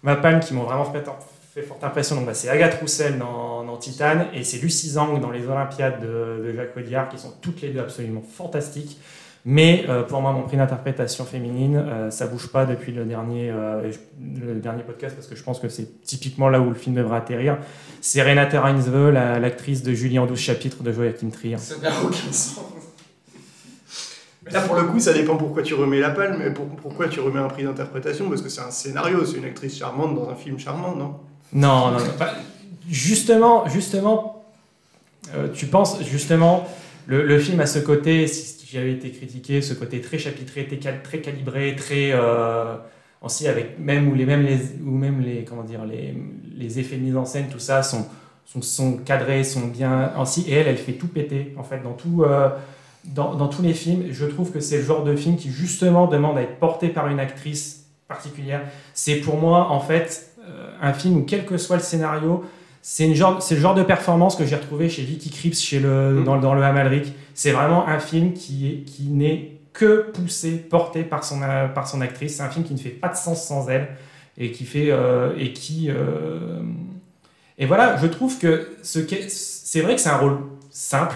ma 0.03 0.17
palme 0.17 0.41
qui 0.41 0.53
m'ont 0.53 0.65
vraiment 0.65 0.85
fait 0.85 1.09
fait 1.53 1.63
forte 1.63 1.85
impression. 1.85 2.17
Donc, 2.17 2.27
bah, 2.27 2.35
c'est 2.35 2.49
Agathe 2.49 2.81
Roussel 2.81 3.19
dans, 3.19 3.65
dans 3.65 3.77
Titane 3.77 4.29
et 4.33 4.43
c'est 4.43 4.59
Lucie 4.59 4.91
Zhang 4.91 5.21
dans 5.21 5.31
les 5.31 5.47
Olympiades 5.47 6.01
de, 6.01 6.43
de, 6.47 6.53
Jacques 6.55 6.77
Audiard 6.77 7.09
qui 7.09 7.19
sont 7.19 7.33
toutes 7.43 7.61
les 7.61 7.71
deux 7.71 7.81
absolument 7.81 8.23
fantastiques. 8.23 8.99
Mais 9.45 9.85
euh, 9.89 10.05
pour 10.05 10.23
moi, 10.23 10.33
mon 10.33 10.43
prix 10.43 10.57
d'interprétation 10.57 11.25
féminine, 11.25 11.77
euh, 11.77 12.11
ça 12.11 12.29
bouge 12.29 12.47
pas 12.47 12.65
depuis 12.65 12.93
le 12.93 13.05
dernier, 13.05 13.51
euh, 13.51 13.91
le 14.21 14.61
dernier 14.61 14.85
podcast 14.85 15.17
parce 15.17 15.27
que 15.27 15.35
je 15.35 15.43
pense 15.43 15.59
que 15.59 15.69
c'est 15.69 16.01
typiquement 16.03 16.49
là 16.49 16.61
où 16.61 16.69
le 16.69 16.77
film 16.77 16.95
devrait 16.95 17.19
atterrir. 17.19 17.59
C'est 18.01 18.23
Renate 18.23 18.53
Reinsve, 18.55 19.11
l'actrice 19.11 19.83
de 19.83 19.93
Julie 19.93 20.21
en 20.21 20.27
12 20.27 20.39
chapitres 20.39 20.83
de 20.83 20.93
Joachim 20.93 21.29
Trier. 21.31 21.59
Ça 21.59 21.75
n'a 21.83 21.91
aucun 22.03 22.33
sens. 22.33 22.61
Là, 24.51 24.61
pour 24.61 24.77
le 24.77 24.85
coup, 24.85 25.01
ça 25.01 25.13
dépend 25.13 25.37
pourquoi 25.37 25.63
tu 25.63 25.75
remets 25.75 26.01
la 26.01 26.11
palme, 26.11 26.37
mais 26.39 26.53
pourquoi 26.53 27.09
tu 27.09 27.21
remets 27.21 27.41
un 27.41 27.49
prix 27.49 27.63
d'interprétation, 27.63 28.29
parce 28.29 28.43
que 28.43 28.49
c'est 28.49 28.61
un 28.61 28.71
scénario, 28.71 29.25
c'est 29.25 29.39
une 29.39 29.45
actrice 29.45 29.77
charmante 29.77 30.17
dans 30.17 30.29
un 30.29 30.35
film 30.35 30.59
charmant, 30.59 30.97
non? 30.97 31.15
Non, 31.53 31.91
non, 31.91 31.99
non. 31.99 32.27
justement, 32.89 33.69
justement, 33.69 34.45
euh, 35.35 35.49
tu 35.53 35.67
penses, 35.67 36.03
justement, 36.03 36.67
le, 37.07 37.39
film 37.39 37.61
a 37.61 37.67
ce 37.67 37.79
côté, 37.79 38.27
si 38.27 38.67
j'avais 38.73 38.93
été 38.93 39.11
critiqué, 39.11 39.61
ce 39.61 39.75
côté 39.75 40.01
très 40.01 40.19
chapitré, 40.19 40.69
très, 41.03 41.21
calibré, 41.21 41.77
très. 41.77 42.13
Euh, 42.13 42.77
aussi 43.23 43.47
avec 43.47 43.79
même 43.79 44.09
où 44.09 44.15
les 44.15 44.27
même 44.27 44.43
les 44.43 44.59
ou 44.85 44.91
même 44.91 45.21
les 45.21 45.45
comment 45.45 45.63
dire 45.63 45.85
les, 45.85 46.15
les 46.57 46.79
effets 46.79 46.97
de 46.97 47.03
mise 47.03 47.17
en 47.17 47.25
scène 47.25 47.47
tout 47.49 47.59
ça 47.59 47.83
sont 47.83 48.07
sont, 48.45 48.63
sont 48.63 48.97
cadrés 48.99 49.45
sont 49.45 49.69
bien 49.69 50.13
ainsi 50.17 50.45
et 50.49 50.55
elle 50.55 50.69
elle 50.69 50.77
fait 50.77 50.95
tout 50.95 51.07
péter 51.07 51.55
en 51.57 51.63
fait 51.63 51.83
dans 51.83 51.93
tout 51.93 52.25
euh, 52.25 52.49
dans, 53.05 53.35
dans, 53.35 53.49
tous 53.49 53.63
les 53.63 53.75
films 53.75 54.07
je 54.11 54.27
trouve 54.27 54.51
que 54.51 54.61
c'est 54.61 54.79
le 54.79 54.85
genre 54.85 55.05
de 55.05 55.15
film 55.17 55.37
qui 55.37 55.51
justement 55.51 56.07
demande 56.07 56.37
à 56.37 56.43
être 56.43 56.59
porté 56.59 56.89
par 56.89 57.09
une 57.09 57.21
actrice 57.21 57.87
particulière 58.09 58.63
c'est 58.93 59.17
pour 59.17 59.39
moi 59.39 59.71
en 59.71 59.81
fait 59.81 60.32
un 60.81 60.93
film 60.93 61.19
où, 61.19 61.23
quel 61.23 61.45
que 61.45 61.57
soit 61.57 61.77
le 61.77 61.83
scénario, 61.83 62.45
c'est 62.83 63.07
le 63.07 63.15
genre 63.15 63.75
de 63.75 63.83
performance 63.83 64.35
que 64.35 64.45
j'ai 64.45 64.57
retrouvé 64.57 64.89
chez 64.89 65.03
Vicky 65.03 65.31
Krieps 65.31 65.61
chez 65.61 65.79
le, 65.79 66.21
mm. 66.21 66.25
dans, 66.25 66.39
dans, 66.39 66.55
le 66.55 66.63
Hamalric. 66.63 67.13
C'est 67.35 67.53
vraiment 67.53 67.87
un 67.89 67.99
film 67.99 68.33
qui, 68.33 68.69
est, 68.69 68.77
qui 68.85 69.05
n'est 69.05 69.53
que 69.73 70.11
poussé, 70.11 70.57
porté 70.57 71.05
par 71.05 71.25
son, 71.25 71.41
euh, 71.43 71.69
par 71.69 71.87
son 71.89 72.01
actrice. 72.01 72.37
C'est 72.37 72.43
un 72.43 72.51
film 72.51 72.65
qui 72.65 72.75
ne 72.75 72.79
fait 72.79 72.91
pas 72.91 73.09
de 73.09 73.17
sens 73.17 73.47
sans 73.47 73.69
elle 73.69 73.89
et 74.37 74.51
qui 74.51 74.65
fait 74.65 74.91
euh, 74.91 75.35
et 75.39 75.53
qui 75.53 75.91
et 77.59 77.67
voilà, 77.67 77.97
je 77.99 78.07
trouve 78.07 78.39
que 78.39 78.71
ce 78.83 78.99
c'est 79.29 79.83
vrai 79.83 79.95
que 79.95 80.01
c'est 80.01 80.09
un 80.09 80.17
rôle 80.17 80.39
simple, 80.71 81.15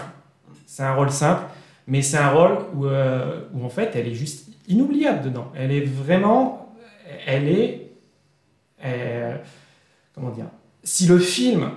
c'est 0.65 0.83
un 0.83 0.93
rôle 0.93 1.09
simple, 1.09 1.41
mais 1.87 2.01
c'est 2.01 2.17
un 2.17 2.29
rôle 2.29 2.57
où, 2.75 2.85
où 2.85 3.65
en 3.65 3.69
fait 3.69 3.91
elle 3.95 4.07
est 4.07 4.15
juste 4.15 4.47
inoubliable 4.67 5.23
dedans. 5.23 5.51
Elle 5.55 5.71
est 5.71 5.85
vraiment, 5.85 6.73
elle 7.25 7.49
est 7.49 7.86
euh, 8.83 9.35
comment 10.13 10.29
dire? 10.29 10.45
Si 10.83 11.07
le 11.07 11.19
film 11.19 11.71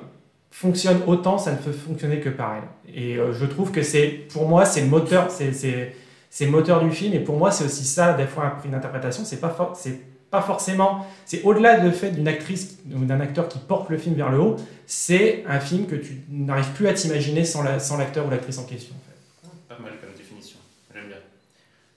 fonctionne 0.50 1.00
autant, 1.06 1.38
ça 1.38 1.52
ne 1.52 1.56
peut 1.56 1.72
fonctionner 1.72 2.20
que 2.20 2.28
par 2.28 2.56
elle. 2.56 2.94
Et 2.94 3.16
euh, 3.16 3.32
je 3.32 3.46
trouve 3.46 3.70
que 3.70 3.82
c'est, 3.82 4.08
pour 4.32 4.48
moi, 4.48 4.64
c'est 4.64 4.82
le 4.82 4.88
moteur, 4.88 5.30
c'est, 5.30 5.52
c'est, 5.52 6.44
le 6.44 6.50
moteur 6.50 6.82
du 6.84 6.90
film. 6.90 7.14
Et 7.14 7.20
pour 7.20 7.36
moi, 7.36 7.50
c'est 7.50 7.64
aussi 7.64 7.84
ça, 7.84 8.12
des 8.14 8.26
fois, 8.26 8.46
un 8.46 8.50
prix 8.50 8.68
d'interprétation. 8.68 9.24
C'est 9.24 9.40
pas, 9.40 9.74
c'est 9.76 10.00
pas 10.30 10.42
forcément, 10.42 11.06
c'est 11.24 11.42
au-delà 11.42 11.80
du 11.80 11.90
fait 11.90 12.10
d'une 12.10 12.28
actrice 12.28 12.78
ou 12.94 13.04
d'un 13.04 13.20
acteur 13.20 13.48
qui 13.48 13.58
porte 13.58 13.90
le 13.90 13.98
film 13.98 14.14
vers 14.14 14.30
le 14.30 14.38
haut. 14.38 14.56
C'est 14.86 15.44
un 15.48 15.58
film 15.58 15.86
que 15.86 15.96
tu 15.96 16.20
n'arrives 16.28 16.72
plus 16.72 16.86
à 16.86 16.94
t'imaginer 16.94 17.44
sans, 17.44 17.62
la, 17.62 17.78
sans 17.78 17.96
l'acteur 17.96 18.26
ou 18.26 18.30
l'actrice 18.30 18.58
en 18.58 18.64
question. 18.64 18.94
En 18.94 19.02
fait. 19.08 19.74
Pas 19.74 19.82
mal 19.82 19.92
comme 20.00 20.14
définition. 20.16 20.58
J'aime 20.94 21.08
bien. 21.08 21.16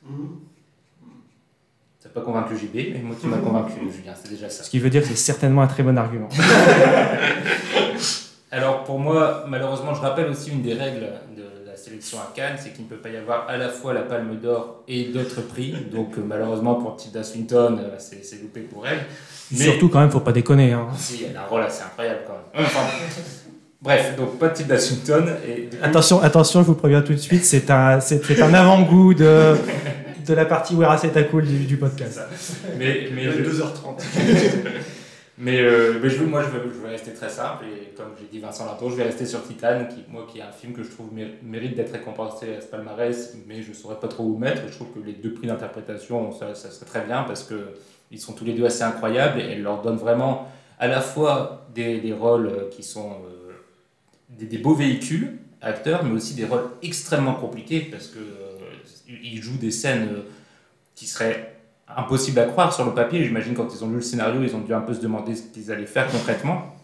Mmh 0.03 0.52
pas 2.13 2.21
convaincu 2.21 2.55
JB, 2.57 2.93
mais 2.93 3.01
moi 3.03 3.15
tu 3.19 3.27
m'as 3.27 3.37
convaincu, 3.43 3.79
Julien, 3.91 4.13
c'est 4.21 4.31
déjà 4.31 4.49
ça. 4.49 4.63
Ce 4.63 4.69
qui 4.69 4.79
veut 4.79 4.89
dire 4.89 5.01
que 5.01 5.07
c'est 5.07 5.15
certainement 5.15 5.61
un 5.61 5.67
très 5.67 5.83
bon 5.83 5.97
argument. 5.97 6.29
Alors 8.51 8.83
pour 8.83 8.99
moi, 8.99 9.45
malheureusement, 9.47 9.95
je 9.95 10.01
rappelle 10.01 10.29
aussi 10.29 10.51
une 10.51 10.61
des 10.61 10.75
règles 10.75 11.07
de 11.35 11.43
la 11.65 11.75
sélection 11.75 12.19
à 12.19 12.31
Cannes, 12.35 12.55
c'est 12.59 12.71
qu'il 12.71 12.85
ne 12.85 12.89
peut 12.89 12.97
pas 12.97 13.09
y 13.09 13.17
avoir 13.17 13.49
à 13.49 13.57
la 13.57 13.69
fois 13.69 13.93
la 13.93 14.01
Palme 14.01 14.37
d'Or 14.39 14.83
et 14.87 15.05
d'autres 15.05 15.41
prix. 15.41 15.73
Donc 15.91 16.17
euh, 16.17 16.21
malheureusement 16.25 16.75
pour 16.75 16.95
Tilda 16.95 17.23
Swinton, 17.23 17.79
euh, 17.79 17.95
c'est 17.97 18.41
loupé 18.41 18.61
pour 18.61 18.85
elle. 18.85 18.99
Mais... 19.51 19.57
Surtout 19.57 19.89
quand 19.89 19.99
même, 19.99 20.11
faut 20.11 20.19
pas 20.19 20.31
déconner. 20.31 20.71
Hein. 20.71 20.87
Si, 20.95 21.25
elle 21.27 21.35
a 21.35 21.41
un 21.41 21.45
rôle 21.45 21.63
assez 21.63 21.81
incroyable 21.83 22.19
quand 22.27 22.59
même. 22.59 22.67
Bref, 23.81 24.15
donc 24.15 24.37
pas 24.37 24.49
de 24.49 24.53
Tilda 24.53 24.77
Swinton. 24.77 25.25
Et 25.47 25.69
attention, 25.81 26.21
attention, 26.21 26.61
je 26.61 26.67
vous 26.67 26.75
préviens 26.75 27.01
tout 27.01 27.13
de 27.13 27.17
suite, 27.17 27.43
c'est 27.43 27.69
un, 27.71 27.99
c'est 27.99 28.41
un 28.41 28.53
avant-goût 28.53 29.13
de, 29.15 29.55
de 30.25 30.33
la 30.33 30.45
partie 30.45 30.75
Where 30.75 30.97
c'est 30.99 31.29
cool 31.29 31.45
du, 31.45 31.65
du 31.65 31.77
podcast. 31.77 32.19
Mais, 32.77 33.09
mais 33.13 33.27
2h30. 33.27 34.01
mais, 35.37 35.59
euh, 35.59 35.99
mais 36.01 36.09
je, 36.09 36.23
moi, 36.23 36.43
je 36.43 36.57
vais, 36.57 36.63
je 36.73 36.79
vais, 36.79 36.89
rester 36.89 37.13
très 37.13 37.29
simple. 37.29 37.65
Et 37.65 37.93
comme 37.95 38.11
j'ai 38.19 38.27
dit 38.31 38.39
Vincent 38.39 38.65
Latour, 38.65 38.91
je 38.91 38.95
vais 38.95 39.03
rester 39.03 39.25
sur 39.25 39.43
Titan, 39.43 39.85
qui, 39.89 40.03
moi, 40.07 40.25
qui 40.31 40.39
est 40.39 40.43
un 40.43 40.51
film 40.51 40.73
que 40.73 40.83
je 40.83 40.89
trouve 40.89 41.09
mérite 41.43 41.75
d'être 41.75 41.91
récompensé 41.91 42.55
à 42.55 42.61
ce 42.61 42.67
palmarès, 42.67 43.35
mais 43.47 43.61
je 43.61 43.69
ne 43.69 43.73
saurais 43.73 43.99
pas 43.99 44.07
trop 44.07 44.23
où 44.23 44.37
mettre. 44.37 44.61
Je 44.67 44.73
trouve 44.73 44.91
que 44.93 45.05
les 45.05 45.13
deux 45.13 45.33
prix 45.33 45.47
d'interprétation, 45.47 46.31
ça, 46.31 46.55
ça, 46.55 46.69
serait 46.71 46.85
très 46.85 47.05
bien 47.05 47.23
parce 47.23 47.43
qu'ils 47.43 48.19
sont 48.19 48.33
tous 48.33 48.45
les 48.45 48.53
deux 48.53 48.65
assez 48.65 48.83
incroyables 48.83 49.39
et 49.39 49.43
elle 49.43 49.63
leur 49.63 49.81
donne 49.81 49.97
vraiment 49.97 50.47
à 50.79 50.87
la 50.87 51.01
fois 51.01 51.67
des, 51.73 51.99
des 51.99 52.13
rôles 52.13 52.69
qui 52.71 52.83
sont 52.83 53.11
euh, 53.11 53.53
des, 54.29 54.45
des, 54.45 54.57
beaux 54.57 54.73
véhicules 54.73 55.37
acteurs, 55.61 56.03
mais 56.03 56.11
aussi 56.11 56.33
des 56.35 56.45
rôles 56.45 56.65
extrêmement 56.81 57.35
compliqués 57.35 57.87
parce 57.91 58.07
que 58.07 58.19
ils 59.23 59.41
jouent 59.41 59.57
des 59.57 59.71
scènes 59.71 60.07
euh, 60.11 60.21
qui 60.95 61.05
seraient 61.05 61.53
impossibles 61.95 62.39
à 62.39 62.45
croire 62.45 62.73
sur 62.73 62.85
le 62.85 62.93
papier. 62.93 63.23
J'imagine 63.23 63.53
quand 63.53 63.67
ils 63.73 63.83
ont 63.83 63.89
lu 63.89 63.95
le 63.95 64.01
scénario, 64.01 64.41
ils 64.43 64.55
ont 64.55 64.61
dû 64.61 64.73
un 64.73 64.81
peu 64.81 64.93
se 64.93 65.01
demander 65.01 65.35
ce 65.35 65.43
qu'ils 65.43 65.71
allaient 65.71 65.85
faire 65.85 66.07
concrètement. 66.09 66.75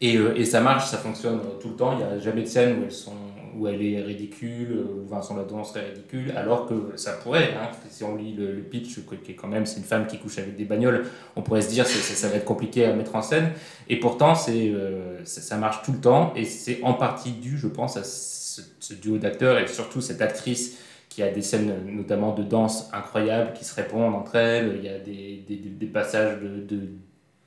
Et, 0.00 0.16
euh, 0.16 0.34
et, 0.36 0.44
ça 0.44 0.60
marche, 0.60 0.86
ça 0.86 0.98
fonctionne 0.98 1.40
tout 1.60 1.70
le 1.70 1.76
temps. 1.76 1.92
Il 1.92 1.98
n'y 1.98 2.04
a 2.04 2.18
jamais 2.18 2.42
de 2.42 2.46
scène 2.46 2.78
où, 2.80 2.84
elles 2.84 2.92
sont, 2.92 3.12
où 3.56 3.66
elle 3.68 3.80
est 3.80 4.02
ridicule, 4.02 4.72
euh, 4.72 5.02
où 5.02 5.08
Vincent 5.08 5.36
Ladon 5.36 5.62
serait 5.64 5.90
ridicule, 5.90 6.32
alors 6.36 6.66
que 6.66 6.92
ça 6.96 7.12
pourrait. 7.12 7.54
Hein. 7.54 7.70
Si 7.88 8.04
on 8.04 8.16
lit 8.16 8.34
le, 8.34 8.60
pitch, 8.60 8.98
qui 9.24 9.32
est 9.32 9.34
quand 9.34 9.48
même 9.48 9.66
c'est 9.66 9.78
une 9.78 9.84
femme 9.84 10.06
qui 10.06 10.18
couche 10.18 10.38
avec 10.38 10.56
des 10.56 10.64
bagnoles, 10.64 11.06
on 11.36 11.42
pourrait 11.42 11.62
se 11.62 11.70
dire 11.70 11.84
que 11.84 11.90
ça 11.90 12.28
va 12.28 12.36
être 12.36 12.44
compliqué 12.44 12.84
à 12.84 12.92
mettre 12.92 13.14
en 13.14 13.22
scène. 13.22 13.52
Et 13.88 13.98
pourtant, 13.98 14.34
ça, 14.34 15.56
marche 15.56 15.82
tout 15.84 15.92
le 15.92 16.00
temps. 16.00 16.34
Et 16.36 16.44
c'est 16.44 16.80
en 16.82 16.94
partie 16.94 17.30
dû, 17.30 17.56
je 17.56 17.68
pense, 17.68 17.96
à 17.96 18.04
ce, 18.04 18.62
ce 18.80 18.94
duo 18.94 19.18
d'acteurs 19.18 19.58
et 19.58 19.66
surtout 19.68 20.00
cette 20.00 20.20
actrice 20.20 20.76
qui 21.14 21.22
a 21.22 21.30
des 21.30 21.42
scènes 21.42 21.72
notamment 21.92 22.34
de 22.34 22.42
danse 22.42 22.90
incroyables 22.92 23.52
qui 23.52 23.64
se 23.64 23.72
répondent 23.72 24.16
entre 24.16 24.34
elles. 24.34 24.74
Il 24.78 24.84
y 24.84 24.88
a 24.88 24.98
des, 24.98 25.86
passages 25.86 26.40
de, 26.40 26.88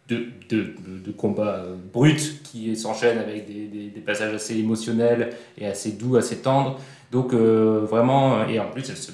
de, 0.08 1.03
de, 1.03 1.12
combats 1.12 1.65
euh, 1.65 1.75
bruts 1.93 2.39
qui 2.45 2.73
s'enchaînent 2.77 3.17
avec 3.17 3.45
des, 3.45 4.01
passages 4.06 4.34
assez 4.34 4.58
émotionnels 4.58 5.32
et 5.58 5.67
assez 5.67 5.91
doux, 5.91 6.15
assez 6.15 6.38
tendres. 6.38 6.80
Donc 7.12 7.34
euh, 7.34 7.82
vraiment, 7.82 8.47
et 8.47 8.58
en 8.58 8.69
plus 8.69 8.89
elle 8.89 8.95
se 8.95 9.12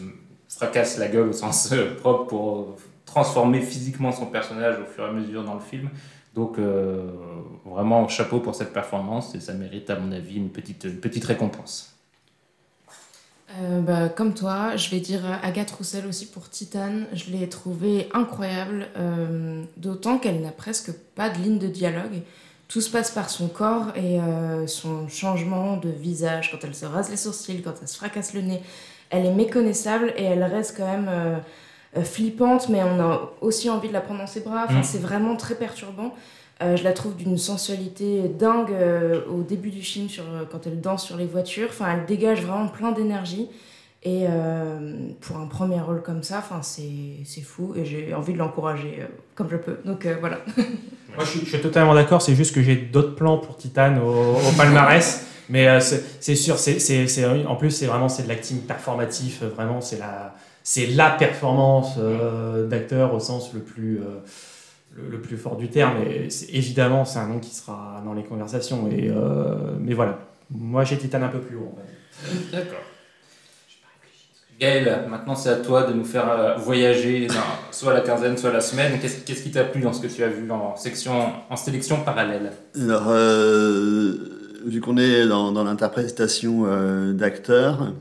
fracasse 0.49 0.99
la 0.99 1.07
gueule 1.07 1.29
au 1.29 1.33
sens 1.33 1.71
euh, 1.71 1.95
propre 1.95 2.25
pour 2.25 2.75
transformer 3.05 3.59
physiquement 3.59 4.11
son 4.11 4.27
personnage 4.27 4.75
au 4.79 4.85
fur 4.85 5.03
et 5.03 5.07
à 5.07 5.11
mesure 5.11 5.43
dans 5.43 5.55
le 5.55 5.61
film. 5.61 5.89
Donc 6.35 6.57
vraiment 7.65 8.07
chapeau 8.07 8.39
pour 8.39 8.55
cette 8.55 8.73
performance 8.73 9.35
et 9.35 9.39
ça 9.39 9.53
mérite 9.53 9.91
à 9.91 9.99
mon 9.99 10.11
avis 10.11 10.37
une 10.37 10.49
petite 10.49 11.25
récompense. 11.25 11.92
Euh, 13.61 13.81
bah, 13.81 14.09
comme 14.09 14.33
toi, 14.33 14.75
je 14.75 14.89
vais 14.89 14.99
dire 14.99 15.21
Agathe 15.43 15.71
Roussel 15.71 16.07
aussi 16.07 16.25
pour 16.25 16.49
Titane. 16.49 17.05
Je 17.13 17.31
l'ai 17.31 17.47
trouvée 17.49 18.09
incroyable, 18.13 18.87
euh, 18.97 19.63
d'autant 19.77 20.17
qu'elle 20.17 20.41
n'a 20.41 20.51
presque 20.51 20.91
pas 21.15 21.29
de 21.29 21.37
ligne 21.37 21.59
de 21.59 21.67
dialogue. 21.67 22.21
Tout 22.67 22.81
se 22.81 22.89
passe 22.89 23.11
par 23.11 23.29
son 23.29 23.47
corps 23.47 23.87
et 23.95 24.19
euh, 24.19 24.65
son 24.65 25.07
changement 25.07 25.77
de 25.77 25.89
visage, 25.89 26.51
quand 26.51 26.65
elle 26.65 26.73
se 26.73 26.85
rase 26.85 27.09
les 27.09 27.17
sourcils, 27.17 27.61
quand 27.61 27.73
elle 27.81 27.87
se 27.87 27.97
fracasse 27.97 28.33
le 28.33 28.41
nez. 28.41 28.61
Elle 29.09 29.25
est 29.25 29.33
méconnaissable 29.33 30.13
et 30.17 30.23
elle 30.23 30.43
reste 30.43 30.75
quand 30.75 30.87
même 30.87 31.43
flippante, 32.03 32.69
mais 32.69 32.81
on 32.81 32.99
a 32.99 33.29
aussi 33.41 33.69
envie 33.69 33.89
de 33.89 33.93
la 33.93 34.01
prendre 34.01 34.21
dans 34.21 34.27
ses 34.27 34.39
bras. 34.39 34.63
Enfin, 34.65 34.79
mmh. 34.79 34.83
C'est 34.83 34.97
vraiment 34.97 35.35
très 35.35 35.53
perturbant. 35.53 36.15
Euh, 36.63 36.77
je 36.77 36.83
la 36.83 36.93
trouve 36.93 37.15
d'une 37.15 37.37
sensualité 37.37 38.29
dingue 38.39 38.71
euh, 38.71 39.21
au 39.27 39.41
début 39.41 39.69
du 39.69 39.81
film 39.81 40.07
euh, 40.19 40.43
quand 40.49 40.65
elle 40.65 40.79
danse 40.79 41.05
sur 41.05 41.17
les 41.17 41.25
voitures. 41.25 41.67
Enfin, 41.69 41.87
elle 41.93 42.05
dégage 42.05 42.41
vraiment 42.41 42.67
plein 42.67 42.91
d'énergie. 42.91 43.49
Et 44.05 44.25
pour 45.21 45.37
un 45.37 45.45
premier 45.45 45.79
rôle 45.79 46.01
comme 46.01 46.23
ça, 46.23 46.39
enfin, 46.39 46.59
c'est 46.61 47.41
fou 47.41 47.73
et 47.73 47.85
j'ai 47.85 48.13
envie 48.13 48.33
de 48.33 48.37
l'encourager 48.37 49.01
comme 49.33 49.47
je 49.49 49.55
peux. 49.55 49.77
Donc 49.85 50.05
voilà. 50.19 50.39
Moi, 51.15 51.23
je 51.23 51.45
suis, 51.45 51.61
totalement 51.61 51.95
d'accord. 51.95 52.21
C'est 52.21 52.35
juste 52.35 52.53
que 52.53 52.61
j'ai 52.61 52.75
d'autres 52.75 53.15
plans 53.15 53.37
pour 53.37 53.55
Titan 53.55 53.95
au, 54.05 54.51
palmarès. 54.57 55.25
Mais 55.47 55.79
c'est 55.79 56.35
sûr, 56.35 56.57
c'est, 56.59 57.45
en 57.47 57.55
plus, 57.55 57.71
c'est 57.71 57.85
vraiment 57.85 58.09
c'est 58.09 58.23
de 58.23 58.27
l'acting 58.27 58.59
performatif. 58.63 59.41
Vraiment, 59.41 59.79
c'est 59.79 59.99
la, 59.99 60.35
la 60.89 61.09
performance 61.11 61.97
d'acteur 62.69 63.13
au 63.13 63.21
sens 63.21 63.53
le 63.53 63.61
plus, 63.61 64.01
le, 64.95 65.09
le 65.11 65.21
plus 65.21 65.37
fort 65.37 65.57
du 65.57 65.69
terme. 65.69 65.97
Et 66.07 66.29
c'est, 66.29 66.49
évidemment, 66.53 67.05
c'est 67.05 67.19
un 67.19 67.27
nom 67.27 67.39
qui 67.39 67.53
sera 67.53 68.01
dans 68.05 68.13
les 68.13 68.23
conversations. 68.23 68.87
Et, 68.89 69.09
euh, 69.09 69.75
mais 69.79 69.93
voilà, 69.93 70.19
moi, 70.51 70.83
j'ai 70.83 70.97
Titan 70.97 71.21
un 71.21 71.29
peu 71.29 71.39
plus 71.39 71.57
haut. 71.57 71.75
dire. 71.75 72.41
D'accord. 72.51 72.79
Gaël, 74.59 75.07
maintenant 75.09 75.35
c'est 75.35 75.49
à 75.49 75.55
toi 75.55 75.83
de 75.83 75.93
nous 75.93 76.05
faire 76.05 76.29
euh, 76.29 76.55
voyager 76.55 77.25
dans 77.25 77.33
soit 77.71 77.91
la 77.91 78.01
quinzaine, 78.01 78.37
soit 78.37 78.51
la 78.53 78.61
semaine. 78.61 78.99
Qu'est-ce 79.01 79.25
qu'est-ce 79.25 79.41
qui 79.41 79.49
t'a 79.51 79.63
plu 79.63 79.81
dans 79.81 79.91
ce 79.91 79.99
que 79.99 80.07
tu 80.07 80.23
as 80.23 80.29
vu 80.29 80.49
en, 80.51 80.75
section, 80.77 81.33
en 81.49 81.55
sélection 81.55 82.01
parallèle? 82.03 82.51
Alors, 82.79 83.07
euh, 83.09 84.13
vu 84.65 84.79
qu'on 84.79 84.95
est 84.97 85.27
dans, 85.27 85.51
dans 85.51 85.63
l'interprétation 85.63 86.65
euh, 86.67 87.13
d'acteurs, 87.13 87.93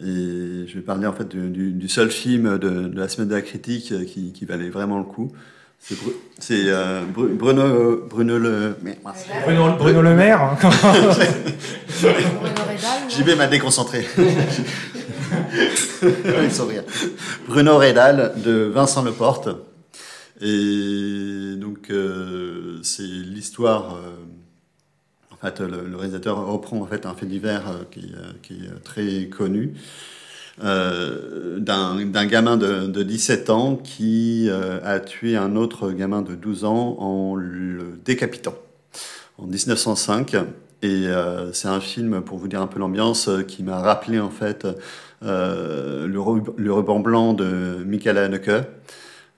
et 0.00 0.64
je 0.66 0.74
vais 0.74 0.80
parler 0.80 1.06
en 1.06 1.12
fait 1.12 1.28
du, 1.28 1.50
du- 1.50 1.72
du 1.72 1.88
seul 1.88 2.10
film 2.10 2.58
de, 2.58 2.88
de 2.88 2.98
la 2.98 3.08
semaine 3.08 3.28
de 3.28 3.34
la 3.34 3.42
critique 3.42 3.92
qui, 4.06 4.32
qui 4.32 4.44
valait 4.46 4.70
vraiment 4.70 4.98
le 4.98 5.04
coup. 5.04 5.32
C'est 6.38 6.62
euh, 6.68 7.02
Bru- 7.04 7.34
Bruno, 7.34 8.06
Bruno 8.08 8.38
Le. 8.38 8.74
Bruno, 9.44 9.72
Bruno 9.76 10.00
Le 10.02 10.14
Maire. 10.14 10.40
hein, 10.42 10.56
quand- 10.60 10.70
JB 13.10 13.36
m'a 13.36 13.46
déconcentré. 13.46 14.06
Bruno 17.46 17.78
Redal 17.78 18.32
de 18.42 18.70
Vincent 18.74 19.02
Leporte. 19.02 19.48
Et 20.40 21.54
donc, 21.56 21.90
euh, 21.90 22.78
c'est 22.82 23.02
l'histoire. 23.02 23.96
euh, 23.96 24.10
en 25.32 25.36
fait, 25.36 25.60
le, 25.60 25.86
le 25.86 25.96
réalisateur 25.96 26.46
reprend 26.46 26.80
en 26.80 26.86
fait 26.86 27.04
un 27.06 27.14
fait 27.14 27.26
divers 27.26 27.68
euh, 27.68 27.84
qui, 27.90 28.12
euh, 28.16 28.32
qui 28.42 28.54
est 28.64 28.82
très 28.82 29.26
connu. 29.26 29.74
Euh, 30.62 31.58
d'un 31.58 32.26
gamin 32.26 32.56
de, 32.56 32.86
de 32.86 33.02
17 33.02 33.50
ans 33.50 33.74
qui 33.74 34.46
euh, 34.48 34.78
a 34.84 35.00
tué 35.00 35.36
un 35.36 35.56
autre 35.56 35.90
gamin 35.90 36.22
de 36.22 36.36
12 36.36 36.64
ans 36.64 36.96
en 37.00 37.34
le 37.34 37.98
décapitant 38.04 38.54
en 39.38 39.46
1905. 39.46 40.34
Et 40.82 41.08
euh, 41.08 41.52
c'est 41.52 41.66
un 41.66 41.80
film, 41.80 42.22
pour 42.22 42.38
vous 42.38 42.46
dire 42.46 42.60
un 42.60 42.68
peu 42.68 42.78
l'ambiance, 42.78 43.28
qui 43.48 43.64
m'a 43.64 43.80
rappelé 43.80 44.20
en 44.20 44.30
fait 44.30 44.66
le, 45.22 46.06
le 46.56 46.72
ruban 46.72 47.00
blanc 47.00 47.32
de 47.32 47.82
Michael 47.84 48.18
Haneke. 48.18 48.66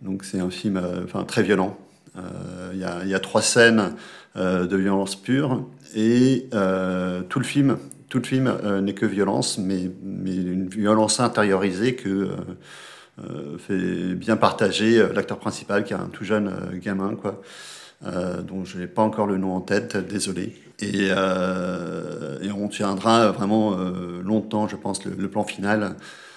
Donc 0.02 0.24
c'est 0.24 0.40
un 0.40 0.50
film 0.50 0.80
enfin, 1.04 1.24
très 1.24 1.42
violent. 1.42 1.78
Il 2.72 2.78
y, 2.78 3.08
y 3.08 3.14
a 3.14 3.20
trois 3.20 3.42
scènes 3.42 3.94
de 4.34 4.76
violence 4.76 5.16
pure 5.16 5.64
et 5.94 6.48
tout 7.28 7.38
le 7.38 7.44
film, 7.44 7.78
tout 8.08 8.18
le 8.18 8.24
film 8.24 8.46
euh, 8.46 8.80
n'est 8.80 8.94
que 8.94 9.06
violence, 9.06 9.58
mais, 9.58 9.82
une 9.82 10.68
violence 10.68 11.20
intériorisée 11.20 11.94
que 11.94 12.08
euh, 12.08 12.28
euh, 13.24 13.58
fait 13.58 14.14
bien 14.14 14.36
partager 14.36 15.04
l'acteur 15.14 15.38
principal 15.38 15.84
qui 15.84 15.92
est 15.92 15.96
un 15.96 16.10
tout 16.12 16.24
jeune 16.24 16.52
gamin 16.74 17.14
quoi. 17.14 17.40
Dont 18.02 18.66
je 18.66 18.78
n'ai 18.78 18.86
pas 18.86 19.00
encore 19.00 19.26
le 19.26 19.38
nom 19.38 19.54
en 19.54 19.62
tête, 19.62 19.96
désolé. 19.96 20.54
Et, 20.80 21.10
on 22.54 22.68
tiendra 22.68 23.32
vraiment 23.32 23.74
longtemps, 24.22 24.68
je 24.68 24.76
pense, 24.76 25.02
le 25.06 25.28
plan 25.28 25.44
final 25.44 25.96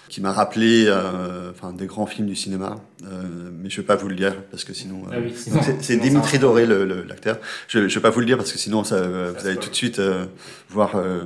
qui 0.10 0.20
m'a 0.22 0.32
rappelé 0.34 0.86
euh, 0.88 1.52
enfin, 1.52 1.72
des 1.72 1.86
grands 1.86 2.06
films 2.08 2.28
du 2.28 2.36
cinéma. 2.36 2.76
Euh, 3.06 3.50
mais 3.54 3.70
je 3.70 3.78
ne 3.78 3.82
vais 3.82 3.88
pas 3.88 3.96
vous 3.96 4.10
le 4.10 4.16
dire 4.16 4.36
parce 4.52 4.64
que 4.64 4.74
sinon. 4.74 5.04
Ah 5.12 5.16
oui, 5.24 5.32
sinon- 5.36 5.62
c'est- 5.82 5.98
Dimitri 5.98 6.34
ça- 6.34 6.38
Doré, 6.40 6.66
le- 6.66 6.86
le- 6.86 7.04
l'acteur. 7.04 7.38
Je 7.68 7.80
ne 7.80 7.88
vais 7.88 8.00
pas 8.02 8.10
vous 8.10 8.20
le 8.20 8.26
dire 8.26 8.38
parce 8.38 8.52
que 8.52 8.58
sinon 8.58 8.84
ça, 8.84 8.96
euh, 8.96 9.34
vous 9.38 9.48
allez 9.48 9.58
tout 9.58 9.70
de 9.70 9.76
suite 9.76 10.00
euh, 10.00 10.26
voir 10.70 10.96
euh, 10.96 11.22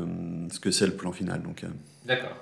ce 0.51 0.59
que 0.59 0.69
c'est 0.69 0.85
le 0.85 0.93
plan 0.93 1.11
final. 1.11 1.41
Donc, 1.41 1.63
euh, 1.63 1.67
D'accord. 2.05 2.35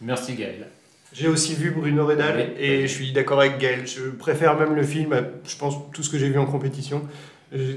Merci 0.00 0.34
Gaël. 0.34 0.66
J'ai 1.12 1.28
aussi 1.28 1.54
vu 1.54 1.70
Bruno 1.70 2.06
Redal 2.06 2.36
Oui. 2.36 2.62
et 2.64 2.82
je 2.82 2.92
suis 2.92 3.12
d'accord 3.12 3.40
avec 3.40 3.58
Gaël. 3.58 3.86
Je 3.86 4.10
préfère 4.10 4.56
même 4.58 4.74
le 4.74 4.82
film 4.82 5.12
à, 5.12 5.20
je 5.46 5.56
pense, 5.56 5.74
tout 5.92 6.02
ce 6.02 6.10
que 6.10 6.18
j'ai 6.18 6.28
vu 6.28 6.38
en 6.38 6.46
compétition. 6.46 7.02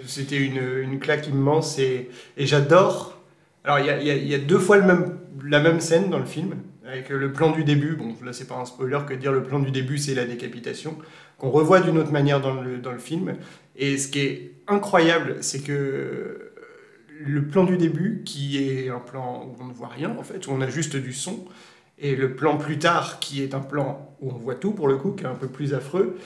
C'était 0.06 0.38
une, 0.38 0.62
une 0.84 1.00
claque 1.00 1.28
immense 1.28 1.80
et, 1.80 2.10
et 2.38 2.46
j'adore. 2.46 3.18
Alors, 3.64 3.80
il 3.80 3.86
y 3.86 3.88
y 4.06 4.12
a- 4.12 4.16
il 4.16 4.28
y 4.28 4.36
a 4.36 4.38
deux 4.38 4.60
fois 4.60 4.76
le 4.78 4.84
même, 4.84 5.18
la 5.46 5.62
même 5.62 5.80
scène 5.80 6.10
dans 6.10 6.20
le 6.20 6.26
film, 6.26 6.56
avec 6.92 7.10
le 7.10 7.32
plan 7.32 7.52
du 7.52 7.64
début. 7.64 7.96
Bon, 7.96 8.14
là, 8.24 8.34
c'est 8.34 8.48
pas 8.48 8.56
un 8.56 8.66
spoiler 8.66 9.00
que 9.08 9.14
dire 9.14 9.32
le 9.32 9.44
plan 9.44 9.60
du 9.60 9.72
début, 9.72 9.98
c'est 9.98 10.14
la 10.14 10.26
décapitation, 10.26 10.98
qu'on 11.38 11.50
revoit 11.50 11.80
d'une 11.80 11.98
autre 11.98 12.12
manière 12.12 12.42
dans 12.42 12.54
le, 12.54 12.78
dans 12.78 12.92
le 12.92 13.00
film. 13.00 13.36
Et 13.76 13.98
ce 13.98 14.08
qui 14.10 14.20
est 14.20 14.52
incroyable, 14.68 15.38
c'est 15.42 15.64
que 15.64 16.52
le 17.24 17.46
plan 17.46 17.64
du 17.64 17.78
début, 17.78 18.24
qui 18.26 18.58
est 18.58 18.89
un 18.89 19.00
plan 19.00 19.46
où 19.46 19.62
on 19.62 19.68
ne 19.68 19.74
voit 19.74 19.88
rien, 19.88 20.16
en 20.18 20.24
fait, 20.24 20.48
où 20.48 20.52
on 20.52 20.62
a 20.62 20.70
juste 20.70 20.96
du 20.96 21.14
son, 21.14 21.46
et 21.98 22.16
le 22.16 22.36
plan 22.36 22.58
plus 22.58 22.80
tard, 22.80 23.20
qui 23.20 23.42
est 23.44 23.54
un 23.54 23.60
plan 23.60 24.16
où 24.22 24.32
on 24.32 24.38
voit 24.38 24.56
tout 24.56 24.72
pour 24.72 24.88
le 24.88 24.98
coup, 24.98 25.12
qui 25.12 25.24
est 25.24 25.28
un 25.28 25.36
peu 25.36 25.48
plus 25.48 25.74
affreux, 25.74 26.18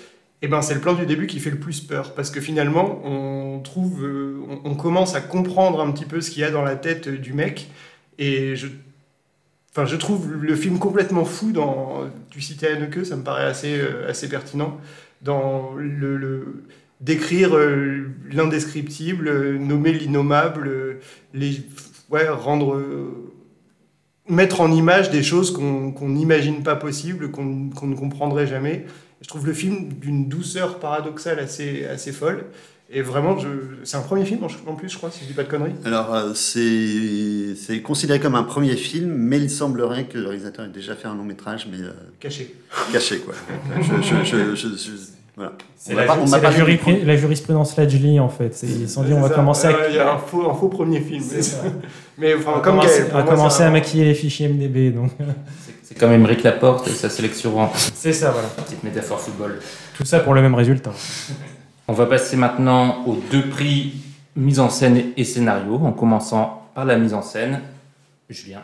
et 0.41 0.47
ben 0.47 0.61
c'est 0.61 0.73
le 0.73 0.79
plan 0.79 0.93
du 0.93 1.05
début 1.05 1.27
qui 1.27 1.39
fait 1.39 1.49
le 1.49 1.59
plus 1.59 1.81
peur, 1.81 2.13
parce 2.13 2.29
que 2.29 2.39
finalement, 2.39 3.01
on 3.05 3.59
trouve, 3.59 4.05
euh, 4.05 4.37
on, 4.47 4.71
on 4.71 4.75
commence 4.75 5.15
à 5.15 5.21
comprendre 5.21 5.81
un 5.81 5.91
petit 5.91 6.05
peu 6.05 6.21
ce 6.21 6.31
qu'il 6.31 6.41
y 6.41 6.45
a 6.45 6.51
dans 6.51 6.61
la 6.61 6.75
tête 6.75 7.09
du 7.09 7.33
mec, 7.33 7.69
et 8.17 8.55
je, 8.55 8.67
enfin, 9.75 9.85
je 9.85 9.97
trouve 9.97 10.31
le 10.33 10.55
film 10.55 10.79
complètement 10.79 11.25
fou 11.25 11.51
dans, 11.51 12.05
tu 12.29 12.39
citais 12.39 12.67
Haneke, 12.67 13.05
ça 13.05 13.17
me 13.17 13.23
paraît 13.23 13.43
assez, 13.43 13.77
euh, 13.77 14.09
assez 14.09 14.29
pertinent, 14.29 14.79
dans 15.21 15.73
le, 15.75 16.63
décrire 17.01 17.57
euh, 17.57 18.07
l'indescriptible, 18.31 19.27
euh, 19.27 19.57
nommer 19.57 19.91
l'innommable, 19.91 20.99
les, 21.33 21.61
ouais, 22.09 22.29
rendre, 22.29 22.81
mettre 24.29 24.61
en 24.61 24.71
image 24.71 25.09
des 25.11 25.23
choses 25.23 25.51
qu'on 25.51 26.07
n'imagine 26.07 26.63
pas 26.63 26.77
possibles, 26.77 27.29
qu'on 27.31 27.69
qu'on 27.69 27.87
ne 27.87 27.95
comprendrait 27.95 28.47
jamais. 28.47 28.85
Je 29.21 29.27
trouve 29.27 29.45
le 29.45 29.53
film 29.53 29.89
d'une 29.93 30.29
douceur 30.29 30.79
paradoxale 30.79 31.39
assez, 31.39 31.85
assez 31.85 32.13
folle. 32.13 32.45
Et 32.97 33.01
vraiment, 33.01 33.37
je- 33.37 33.47
c'est 33.83 33.97
un 33.97 34.01
premier 34.01 34.23
film 34.23 34.39
en 34.67 34.73
plus, 34.73 34.87
je 34.89 34.97
crois, 34.97 35.11
si 35.11 35.19
je 35.21 35.25
dis 35.25 35.33
pas 35.33 35.43
de 35.43 35.49
conneries. 35.49 35.73
Alors, 35.83 36.15
euh, 36.15 36.31
c'est 36.33 37.81
considéré 37.81 38.21
comme 38.21 38.35
un 38.35 38.43
premier 38.43 38.75
film, 38.77 39.11
mais 39.11 39.37
il 39.37 39.49
semblerait 39.49 40.05
que 40.05 40.17
le 40.17 40.27
réalisateur 40.27 40.65
ait 40.65 40.69
déjà 40.69 40.95
fait 40.95 41.07
un 41.09 41.15
long 41.15 41.25
métrage, 41.25 41.67
mais 41.69 41.79
euh, 41.83 41.91
Caché. 42.21 42.55
Caché, 42.93 43.17
quoi. 43.19 43.33
je, 43.81 43.83
je, 44.01 44.23
je, 44.23 44.55
je- 44.55 44.67
je- 44.77 44.91
voilà. 45.35 45.51
C'est 45.77 45.91
On 45.93 45.97
la, 45.97 46.03
pas- 46.05 46.17
on 46.25 46.25
la 46.31 46.51
juri- 46.51 46.79
la 47.05 47.17
jurisprudence 47.17 47.75
Lajli 47.75 48.17
en 48.21 48.29
fait. 48.29 48.55
C'est- 48.55 48.65
Ils 48.67 48.87
se 48.87 48.93
sont 48.95 49.03
dit 49.03 49.11
on 49.11 49.17
va 49.19 49.23
C'est 49.23 49.29
ça. 49.33 49.35
commencer 49.35 49.67
à, 49.67 49.89
Il 49.89 49.95
y 49.95 49.99
a 49.99 50.13
un 50.13 50.17
faux, 50.17 50.49
un 50.49 50.53
faux 50.53 50.69
premier 50.69 51.01
film. 51.01 51.21
Mais 52.17 52.33
on 52.33 52.37
enfin, 52.37 52.53
va 52.53 52.59
comme 52.61 52.75
on 52.77 52.81
va 52.81 53.23
commencer 53.23 53.57
c'est 53.57 53.63
à 53.63 53.67
un- 53.67 53.71
maquiller 53.71 54.05
les 54.05 54.13
fichiers 54.13 54.47
MDB. 54.47 54.91
Donc 54.91 55.11
C'est 55.83 55.95
quand 55.99 56.07
même 56.07 56.25
Rick 56.25 56.43
Laporte 56.43 56.87
et 56.87 56.91
sa 56.91 57.09
sélection. 57.09 57.69
c'est 57.75 58.13
ça 58.13 58.31
voilà. 58.31 58.47
Petite 58.47 58.81
métaphore 58.85 59.19
football. 59.19 59.59
Tout 59.97 60.05
ça 60.05 60.21
pour 60.21 60.33
le 60.33 60.41
même 60.41 60.55
résultat. 60.55 60.93
On 61.87 61.93
va 61.93 62.07
passer 62.07 62.35
maintenant 62.35 63.05
aux 63.05 63.17
deux 63.31 63.47
prix 63.47 63.93
mise 64.35 64.59
en 64.59 64.69
scène 64.69 65.11
et 65.15 65.23
scénario, 65.23 65.75
en 65.75 65.91
commençant 65.91 66.69
par 66.73 66.85
la 66.85 66.97
mise 66.97 67.13
en 67.13 67.21
scène. 67.21 67.61
Julien. 68.29 68.61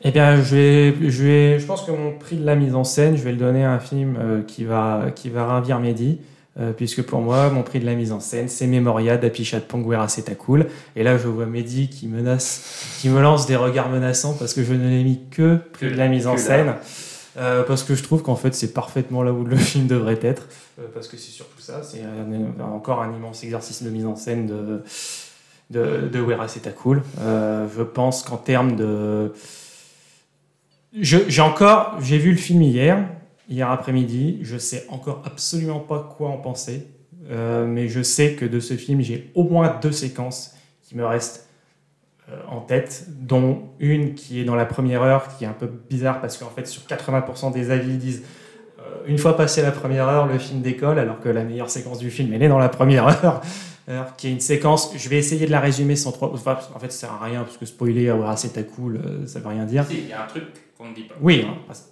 Eh 0.00 0.10
bien, 0.10 0.36
je 0.36 0.56
vais, 0.56 1.10
je 1.10 1.24
vais, 1.24 1.58
je 1.58 1.66
pense 1.66 1.82
que 1.82 1.90
mon 1.90 2.12
prix 2.12 2.36
de 2.36 2.46
la 2.46 2.54
mise 2.54 2.74
en 2.74 2.84
scène, 2.84 3.16
je 3.16 3.22
vais 3.22 3.32
le 3.32 3.38
donner 3.38 3.64
à 3.64 3.72
un 3.72 3.78
film 3.78 4.16
euh, 4.18 4.42
qui 4.42 4.64
va, 4.64 5.06
qui 5.14 5.28
va 5.28 5.44
ravir 5.44 5.78
Mehdi, 5.78 6.18
euh, 6.58 6.72
puisque 6.72 7.02
pour 7.02 7.20
moi, 7.20 7.50
mon 7.50 7.62
prix 7.62 7.80
de 7.80 7.86
la 7.86 7.94
mise 7.94 8.12
en 8.12 8.20
scène, 8.20 8.48
c'est 8.48 8.66
Memoria 8.66 9.18
d'Apichat 9.18 9.60
Panguera 9.60 10.06
Cool. 10.38 10.66
Et 10.96 11.02
là, 11.02 11.18
je 11.18 11.28
vois 11.28 11.46
Mehdi 11.46 11.88
qui 11.88 12.08
menace, 12.08 12.96
qui 13.00 13.10
me 13.10 13.20
lance 13.20 13.46
des 13.46 13.56
regards 13.56 13.90
menaçants 13.90 14.34
parce 14.38 14.54
que 14.54 14.64
je 14.64 14.72
ne 14.72 14.88
l'ai 14.88 15.04
mis 15.04 15.20
que 15.30 15.56
prix 15.72 15.90
de 15.90 15.96
la 15.96 16.08
mise 16.08 16.26
en 16.26 16.38
scène. 16.38 16.74
Euh, 17.38 17.62
parce 17.64 17.82
que 17.82 17.94
je 17.94 18.02
trouve 18.02 18.22
qu'en 18.22 18.36
fait 18.36 18.54
c'est 18.54 18.72
parfaitement 18.72 19.22
là 19.22 19.30
où 19.30 19.44
le 19.44 19.56
film 19.58 19.86
devrait 19.86 20.18
être 20.22 20.48
parce 20.94 21.08
que 21.08 21.16
c'est 21.16 21.30
surtout 21.30 21.60
ça 21.60 21.82
c'est 21.82 22.02
encore 22.60 23.02
un 23.02 23.14
immense 23.14 23.44
exercice 23.44 23.82
de 23.82 23.90
mise 23.90 24.06
en 24.06 24.16
scène 24.16 24.46
de 24.46 24.82
de, 25.70 26.08
de 26.08 26.20
Wera 26.20 26.46
Cool. 26.76 27.02
Euh, 27.18 27.66
je 27.76 27.82
pense 27.82 28.22
qu'en 28.22 28.36
termes 28.36 28.76
de 28.76 29.32
j'ai 30.92 31.40
encore 31.40 31.96
j'ai 32.00 32.18
vu 32.18 32.30
le 32.30 32.36
film 32.36 32.62
hier 32.62 33.08
hier 33.48 33.70
après-midi 33.70 34.38
je 34.42 34.56
sais 34.56 34.86
encore 34.88 35.22
absolument 35.24 35.80
pas 35.80 36.14
quoi 36.16 36.30
en 36.30 36.38
penser 36.38 36.86
Euh, 37.28 37.66
mais 37.66 37.88
je 37.88 38.02
sais 38.04 38.34
que 38.34 38.46
de 38.46 38.60
ce 38.60 38.74
film 38.76 39.00
j'ai 39.00 39.32
au 39.34 39.42
moins 39.42 39.78
deux 39.82 39.90
séquences 39.90 40.54
qui 40.82 40.94
me 40.96 41.04
restent 41.04 41.46
euh, 42.28 42.40
en 42.48 42.60
tête, 42.60 43.06
dont 43.08 43.68
une 43.78 44.14
qui 44.14 44.40
est 44.40 44.44
dans 44.44 44.56
la 44.56 44.66
première 44.66 45.02
heure, 45.02 45.28
qui 45.36 45.44
est 45.44 45.46
un 45.46 45.52
peu 45.52 45.68
bizarre 45.88 46.20
parce 46.20 46.38
qu'en 46.38 46.50
fait, 46.50 46.66
sur 46.66 46.82
80% 46.82 47.52
des 47.52 47.70
avis, 47.70 47.90
ils 47.90 47.98
disent 47.98 48.22
euh, 48.24 48.45
une 49.06 49.18
fois 49.18 49.36
passé 49.36 49.62
la 49.62 49.70
première 49.70 50.08
heure, 50.08 50.26
le 50.26 50.38
film 50.38 50.60
décolle, 50.62 50.98
alors 50.98 51.20
que 51.20 51.28
la 51.28 51.44
meilleure 51.44 51.70
séquence 51.70 51.98
du 51.98 52.10
film, 52.10 52.32
elle 52.32 52.42
est 52.42 52.48
dans 52.48 52.58
la 52.58 52.68
première 52.68 53.06
heure, 53.06 53.40
Alors, 53.88 54.14
qui 54.16 54.28
est 54.28 54.32
une 54.32 54.40
séquence. 54.40 54.92
Je 54.96 55.08
vais 55.08 55.16
essayer 55.18 55.46
de 55.46 55.50
la 55.52 55.60
résumer 55.60 55.94
sans 55.96 56.12
trop. 56.12 56.30
enfin, 56.34 56.58
en 56.74 56.78
fait, 56.78 56.90
ça 56.92 57.06
sert 57.06 57.12
à 57.20 57.24
rien 57.24 57.42
parce 57.42 57.56
que 57.56 57.66
spoiler, 57.66 58.10
ouais, 58.10 58.26
c'est 58.36 58.54
ta 58.54 58.62
cool, 58.62 58.96
euh, 58.96 59.26
ça 59.26 59.38
veut 59.40 59.48
rien 59.48 59.64
dire. 59.64 59.84
Si, 59.88 59.94
il 59.98 60.08
y 60.08 60.12
a 60.12 60.22
un 60.24 60.26
truc 60.26 60.44
qu'on 60.76 60.88
ne 60.88 60.94
dit 60.94 61.02
pas. 61.04 61.14
Oui, 61.20 61.44
hein, 61.48 61.54
parce- 61.66 61.88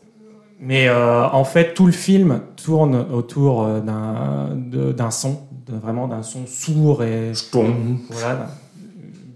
Mais 0.61 0.89
euh, 0.89 1.25
en 1.29 1.45
fait, 1.45 1.75
tout 1.75 1.87
le 1.87 1.93
film 1.93 2.41
tourne 2.57 2.95
autour 3.13 3.65
euh, 3.65 3.81
d'un 3.81 5.11
son, 5.11 5.41
de- 5.67 5.77
vraiment 5.77 6.09
d'un 6.09 6.23
son 6.23 6.47
sourd 6.47 7.03
et 7.03 7.33
voilà, 8.11 8.49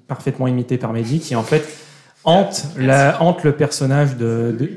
parfaitement 0.06 0.46
imité 0.46 0.78
par 0.78 0.92
Mehdi, 0.92 1.20
qui 1.20 1.34
en 1.36 1.42
fait 1.42 1.66
hante, 2.24 2.64
la, 2.76 3.22
hante 3.22 3.44
le 3.44 3.52
personnage 3.52 4.16
de, 4.16 4.54
de- 4.58 4.70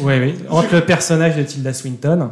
ouais, 0.00 0.20
oui, 0.20 0.34
hante 0.48 0.72
le 0.72 0.80
personnage 0.80 1.36
de 1.36 1.42
Tilda 1.42 1.72
Swinton. 1.72 2.30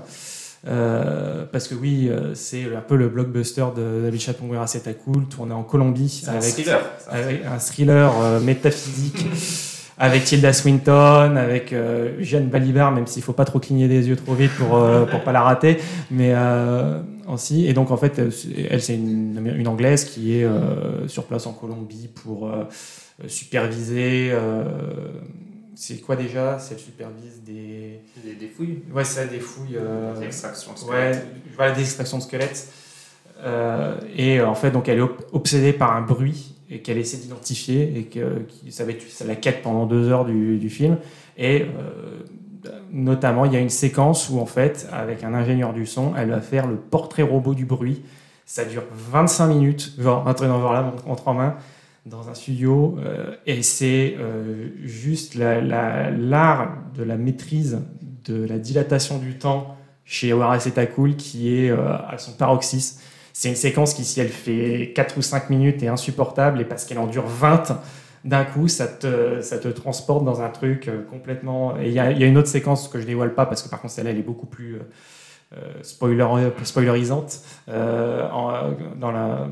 Euh, 0.68 1.44
parce 1.50 1.68
que 1.68 1.74
oui, 1.74 2.08
euh, 2.10 2.34
c'est 2.34 2.64
un 2.76 2.82
peu 2.82 2.96
le 2.96 3.08
blockbuster 3.08 3.64
de 3.74 4.02
David 4.02 4.20
Chaponguera 4.20 4.66
C'est 4.66 4.86
à 4.88 4.92
cool, 4.92 5.26
tourné 5.26 5.54
en 5.54 5.62
Colombie. 5.62 6.08
C'est 6.08 6.30
un 6.30 6.40
thriller, 6.40 6.80
un 7.10 7.16
avec 7.16 7.46
un 7.46 7.58
thriller 7.58 8.12
euh, 8.20 8.40
métaphysique 8.40 9.26
avec 9.98 10.24
Tilda 10.24 10.52
Swinton, 10.52 11.36
avec 11.36 11.72
euh, 11.72 12.16
Jeanne 12.20 12.48
Balibar, 12.48 12.90
même 12.90 13.06
s'il 13.06 13.22
faut 13.22 13.32
pas 13.32 13.44
trop 13.44 13.58
cligner 13.58 13.88
des 13.88 14.08
yeux 14.08 14.16
trop 14.16 14.34
vite 14.34 14.50
pour 14.52 14.76
euh, 14.76 15.06
pour 15.06 15.22
pas 15.22 15.32
la 15.32 15.42
rater, 15.42 15.78
mais 16.10 16.32
euh, 16.34 17.00
aussi. 17.26 17.66
Et 17.66 17.72
donc 17.72 17.90
en 17.90 17.96
fait, 17.96 18.18
euh, 18.18 18.30
elle 18.70 18.82
c'est 18.82 18.94
une, 18.94 19.54
une 19.56 19.68
anglaise 19.68 20.04
qui 20.04 20.36
est 20.38 20.44
euh, 20.44 21.08
sur 21.08 21.24
place 21.24 21.46
en 21.46 21.52
Colombie 21.52 22.08
pour 22.14 22.48
euh, 22.48 22.64
superviser. 23.28 24.32
C'est 25.74 26.00
quoi 26.00 26.16
déjà 26.16 26.58
C'est 26.58 26.78
supervise 26.78 27.42
des 27.44 28.00
Des, 28.24 28.34
des 28.34 28.48
fouilles 28.48 28.82
Ouais, 28.92 29.04
c'est 29.04 29.20
ça, 29.22 29.26
des 29.26 29.40
fouilles. 29.40 29.76
euh, 29.76 30.18
Des 30.18 30.26
extractions 30.26 30.72
de 30.72 30.78
Ouais, 30.90 31.12
squelettes. 31.14 31.26
voilà, 31.56 31.72
des 31.72 31.80
extractions 31.82 32.18
de 32.18 32.22
squelettes. 32.22 32.68
Euh, 33.42 33.96
et 34.16 34.40
euh, 34.40 34.48
en 34.48 34.54
fait, 34.54 34.70
donc, 34.70 34.88
elle 34.88 34.98
est 34.98 35.02
ob- 35.02 35.24
obsédée 35.32 35.72
par 35.72 35.96
un 35.96 36.02
bruit 36.02 36.54
et 36.68 36.80
qu'elle 36.80 36.98
essaie 36.98 37.16
d'identifier 37.16 37.92
et 37.98 38.04
que 38.04 38.40
qui- 38.48 38.70
ça 38.72 38.84
va 38.84 38.90
être 38.92 39.02
ça 39.10 39.24
la 39.24 39.34
quête 39.36 39.62
pendant 39.62 39.86
deux 39.86 40.08
heures 40.08 40.24
du, 40.26 40.58
du 40.58 40.68
film. 40.70 40.98
Et 41.38 41.62
euh, 41.62 42.20
notamment, 42.92 43.44
il 43.46 43.52
y 43.52 43.56
a 43.56 43.60
une 43.60 43.70
séquence 43.70 44.28
où, 44.28 44.38
en 44.38 44.46
fait, 44.46 44.86
avec 44.92 45.24
un 45.24 45.32
ingénieur 45.34 45.72
du 45.72 45.86
son, 45.86 46.12
elle 46.16 46.30
va 46.30 46.40
faire 46.40 46.66
le 46.66 46.76
portrait 46.76 47.22
robot 47.22 47.54
du 47.54 47.64
bruit. 47.64 48.02
Ça 48.44 48.64
dure 48.64 48.82
25 48.92 49.46
minutes, 49.46 49.94
genre 49.98 50.26
un 50.28 50.34
truc 50.34 50.48
dans 50.48 50.56
ce 50.58 50.62
genre-là, 50.62 50.92
entre 51.06 51.28
en 51.28 51.34
main, 51.34 51.56
dans 52.06 52.28
un 52.28 52.34
studio. 52.34 52.98
euh, 52.98 53.34
et 53.46 53.62
c'est 53.62 54.16
euh, 54.18 54.68
juste 54.82 55.34
la- 55.34 55.60
la- 55.60 56.10
l'art 56.10 56.78
de 56.94 57.02
la 57.02 57.16
maîtrise 57.16 57.80
de 58.24 58.44
la 58.44 58.58
dilatation 58.58 59.18
du 59.18 59.38
temps 59.38 59.76
chez 60.04 60.32
Wallace 60.32 60.66
et 60.66 60.72
Takul 60.72 61.16
qui 61.16 61.54
est 61.54 61.70
euh, 61.70 61.96
à 62.08 62.16
son 62.18 62.32
paroxysme. 62.32 63.00
C'est 63.32 63.48
une 63.48 63.54
séquence 63.56 63.94
qui, 63.94 64.04
si 64.04 64.20
elle 64.20 64.28
fait 64.28 64.92
4 64.94 65.16
ou 65.18 65.22
5 65.22 65.50
minutes, 65.50 65.82
est 65.82 65.88
insupportable, 65.88 66.60
et 66.60 66.64
parce 66.64 66.84
qu'elle 66.84 66.98
en 66.98 67.06
dure 67.06 67.26
20 67.26 67.80
d'un 68.24 68.44
coup, 68.44 68.68
ça 68.68 68.86
te, 68.86 69.68
transporte 69.68 70.24
dans 70.24 70.42
un 70.42 70.50
truc 70.50 70.90
complètement... 71.08 71.78
Et 71.78 71.86
il 71.88 71.94
y 71.94 72.00
a, 72.00 72.10
une 72.10 72.36
autre 72.36 72.48
séquence 72.48 72.88
que 72.88 73.00
je 73.00 73.06
dévoile 73.06 73.34
pas, 73.34 73.46
parce 73.46 73.62
que 73.62 73.70
par 73.70 73.80
contre, 73.80 73.94
celle-là, 73.94 74.10
elle 74.10 74.18
est 74.18 74.22
beaucoup 74.22 74.44
plus 74.46 74.78
spoiler, 75.80 76.50
spoilerisante, 76.64 77.40
dans, 77.66 79.10
la, 79.12 79.48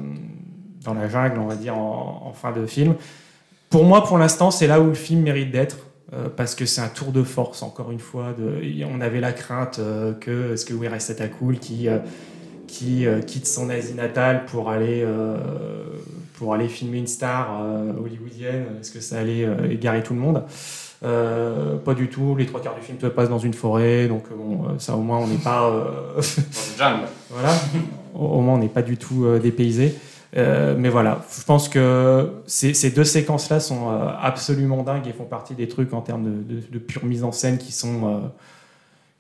dans 0.89 0.95
la 1.01 1.09
jungle, 1.09 1.39
on 1.39 1.47
va 1.47 1.55
dire, 1.57 1.77
en, 1.77 2.23
en 2.27 2.33
fin 2.33 2.53
de 2.53 2.67
film. 2.67 2.95
Pour 3.71 3.85
moi, 3.85 4.05
pour 4.05 4.19
l'instant, 4.19 4.51
c'est 4.51 4.67
là 4.67 4.81
où 4.81 4.87
le 4.87 4.95
film 4.95 5.23
mérite 5.23 5.51
d'être. 5.51 5.77
euh, 6.15 6.29
parce 6.35 6.55
que 6.55 6.65
c'est 6.67 6.81
un 6.81 6.89
tour 6.89 7.13
de 7.13 7.23
force, 7.23 7.63
encore 7.63 7.91
une 7.91 7.99
fois. 7.99 8.35
De, 8.39 8.63
on 8.91 9.01
avait 9.01 9.21
la 9.21 9.33
crainte 9.33 9.79
euh, 9.79 10.15
que 10.15 10.55
est-ce 10.55 10.65
que 10.65 10.73
Wira 10.75 10.97
Cool 11.39 11.59
qui, 11.59 11.89
euh, 11.89 11.99
qui 12.67 13.07
euh, 13.07 13.21
quitte 13.21 13.47
son 13.47 13.69
Asie 13.69 13.95
natale 13.95 14.47
pour 14.47 14.71
aller, 14.71 15.05
pour 16.35 16.55
aller 16.55 16.69
filmer 16.69 16.99
une 16.99 17.07
star 17.07 17.61
hollywoodienne, 18.03 18.67
est-ce 18.81 18.91
que 18.91 19.01
ça 19.01 19.19
allait 19.19 19.47
égarer 19.71 20.03
tout 20.03 20.15
le 20.15 20.21
monde? 20.21 20.45
Pas 21.01 21.95
du 21.95 22.09
tout. 22.09 22.37
Les 22.37 22.47
trois 22.47 22.61
quarts 22.61 22.75
du 22.75 22.81
film 22.83 22.99
se 23.01 23.07
passent 23.07 23.29
dans 23.29 23.39
une 23.39 23.55
forêt, 23.55 24.09
donc 24.09 24.25
bon, 24.31 24.79
ça 24.79 24.97
au 24.97 25.03
moins 25.03 25.19
on 25.19 25.27
n'est 25.27 25.37
pas. 25.37 25.61
Dans 26.17 26.23
une 26.23 26.79
jungle. 26.79 27.07
voilà. 27.31 27.51
Au, 28.15 28.41
moins, 28.41 28.55
on 28.55 28.59
n'est 28.59 28.69
pas 28.69 28.83
du 28.83 28.97
tout 28.97 29.27
dépaysé. 29.39 29.95
Euh, 30.37 30.75
mais 30.77 30.91
voilà, 30.91 31.25
je 31.39 31.43
pense 31.45 31.69
que 31.71 32.31
ces, 32.47 32.75
ces 32.75 32.91
deux 32.91 33.05
séquences-là 33.05 33.61
sont 33.61 33.91
euh, 33.91 34.09
absolument 34.21 34.83
dingues 34.83 35.07
et 35.07 35.13
font 35.13 35.25
partie 35.25 35.55
des 35.55 35.69
trucs 35.69 35.95
en 35.95 36.03
termes 36.03 36.25
de, 36.25 36.55
de- 36.55 36.61
de 36.71 36.79
pure 36.79 37.05
mise 37.07 37.25
en 37.25 37.33
scène 37.33 37.57
qui 37.57 37.73
sont, 37.73 38.07
euh, 38.07 38.19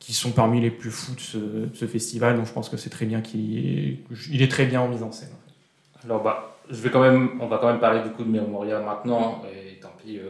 qui 0.00 0.12
sont 0.12 0.32
parmi 0.32 0.60
les 0.60 0.70
plus 0.70 0.90
fous 0.90 1.14
de 1.14 1.20
ce, 1.20 1.38
de 1.38 1.70
ce 1.74 1.86
festival. 1.86 2.36
Donc 2.36 2.46
je 2.46 2.52
pense 2.52 2.68
que 2.68 2.76
c'est 2.76 2.90
très 2.90 3.06
bien 3.06 3.22
qu'il 3.22 3.58
est, 3.58 3.98
il 4.30 4.42
est 4.42 4.50
très 4.50 4.66
bien 4.66 4.82
en 4.82 4.88
mise 4.88 5.02
en 5.02 5.10
scène. 5.10 5.30
Alors 6.04 6.22
bah, 6.22 6.56
je 6.68 6.76
vais 6.82 6.90
quand 6.90 7.00
même, 7.00 7.30
on 7.40 7.46
va 7.46 7.56
quand 7.56 7.68
même 7.68 7.80
parler 7.80 8.02
du 8.02 8.10
coup 8.10 8.22
de 8.24 8.30
Memoria 8.30 8.78
maintenant. 8.80 9.42
Et 9.50 9.80
tant 9.80 9.92
pis, 10.04 10.20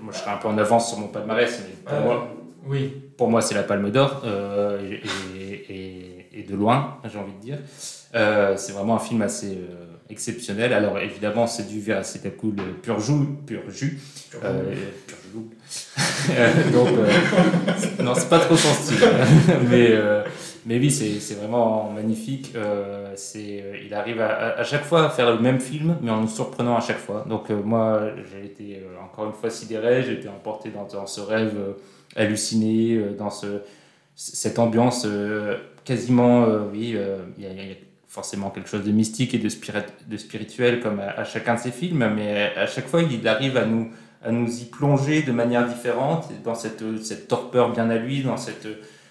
moi 0.00 0.10
je 0.14 0.18
serai 0.20 0.30
un 0.30 0.38
peu 0.38 0.48
en 0.48 0.56
avance 0.56 0.88
sur 0.88 0.98
mon 0.98 1.08
palmarès, 1.08 1.62
mais 1.68 1.74
pour 1.84 2.00
moi, 2.02 2.28
oui. 2.66 2.94
pour 3.18 3.28
moi 3.28 3.42
c'est 3.42 3.54
la 3.54 3.62
Palme 3.62 3.90
d'Or 3.90 4.22
et, 4.24 5.02
et- 5.38 5.74
et- 5.74 6.26
et 6.40 6.42
de 6.44 6.56
loin, 6.56 6.96
j'ai 7.04 7.18
envie 7.18 7.34
de 7.34 7.40
dire. 7.40 7.58
C'est 8.56 8.72
vraiment 8.72 8.96
un 8.96 8.98
film 9.00 9.20
assez 9.22 9.58
exceptionnel. 10.10 10.72
Alors 10.72 10.98
évidemment, 10.98 11.46
c'est 11.46 11.66
du 11.68 11.80
Veracitacool 11.80 12.54
pur 12.82 13.00
jus, 13.00 13.12
pur 13.46 13.62
jus, 13.70 13.98
Pur 14.30 14.40
euh, 14.44 14.72
jus. 14.74 14.80
pur 15.06 15.16
jus. 15.32 16.30
Euh, 16.30 16.70
donc 16.72 16.88
euh, 16.88 18.02
non, 18.02 18.14
c'est 18.14 18.28
pas 18.28 18.38
trop 18.40 18.56
son 18.56 18.72
style, 18.72 18.98
mais 19.70 19.88
euh, 19.90 20.22
mais 20.66 20.78
oui, 20.78 20.90
c'est 20.90 21.34
vraiment 21.34 21.90
magnifique. 21.90 22.52
C'est 23.16 23.62
il 23.84 23.92
arrive 23.94 24.20
à, 24.20 24.56
à- 24.58 24.64
chaque 24.64 24.84
fois 24.84 25.06
à 25.06 25.10
faire 25.10 25.30
le 25.32 25.38
même 25.40 25.60
film, 25.60 25.96
mais 26.02 26.10
en 26.10 26.20
nous 26.22 26.28
surprenant 26.28 26.76
à 26.76 26.80
chaque 26.80 26.98
fois. 26.98 27.24
Donc 27.28 27.50
moi, 27.50 28.02
j'ai 28.32 28.46
été 28.46 28.82
encore 29.02 29.26
une 29.26 29.32
fois 29.34 29.50
sidéré, 29.50 30.02
j'ai 30.02 30.14
été 30.14 30.28
emporté 30.28 30.70
dans, 30.70 30.84
dans 30.86 31.06
ce 31.06 31.20
rêve 31.20 31.54
halluciné, 32.16 32.98
dans 33.18 33.30
ce 33.30 33.60
cette 34.16 34.58
ambiance 34.60 35.06
quasiment, 35.84 36.46
oui, 36.72 36.94
il 37.38 37.42
y, 37.42 37.46
a- 37.46 37.50
il 37.50 37.68
y 37.68 37.72
a 37.72 37.74
forcément 38.14 38.50
quelque 38.50 38.68
chose 38.68 38.84
de 38.84 38.92
mystique 38.92 39.34
et 39.34 39.38
de, 39.38 39.48
spirit- 39.48 39.92
de 40.08 40.16
spirituel 40.16 40.80
comme 40.80 41.00
à, 41.00 41.24
chacun 41.24 41.54
de 41.56 41.60
ses 41.60 41.72
films, 41.72 42.04
mais 42.14 42.52
à 42.56 42.66
chaque 42.66 42.86
fois 42.86 43.02
il 43.02 43.26
arrive 43.26 43.56
à 43.56 43.66
nous, 43.66 43.90
à 44.22 44.30
nous 44.30 44.48
y 44.62 44.66
plonger 44.66 45.22
de 45.22 45.32
manière 45.32 45.66
différente, 45.74 46.22
dans 46.44 46.54
cette, 46.54 46.82
cette 47.02 47.26
torpeur 47.28 47.72
bien 47.72 47.90
à 47.90 47.96
lui, 47.98 48.22
dans 48.22 48.36
cette... 48.46 48.68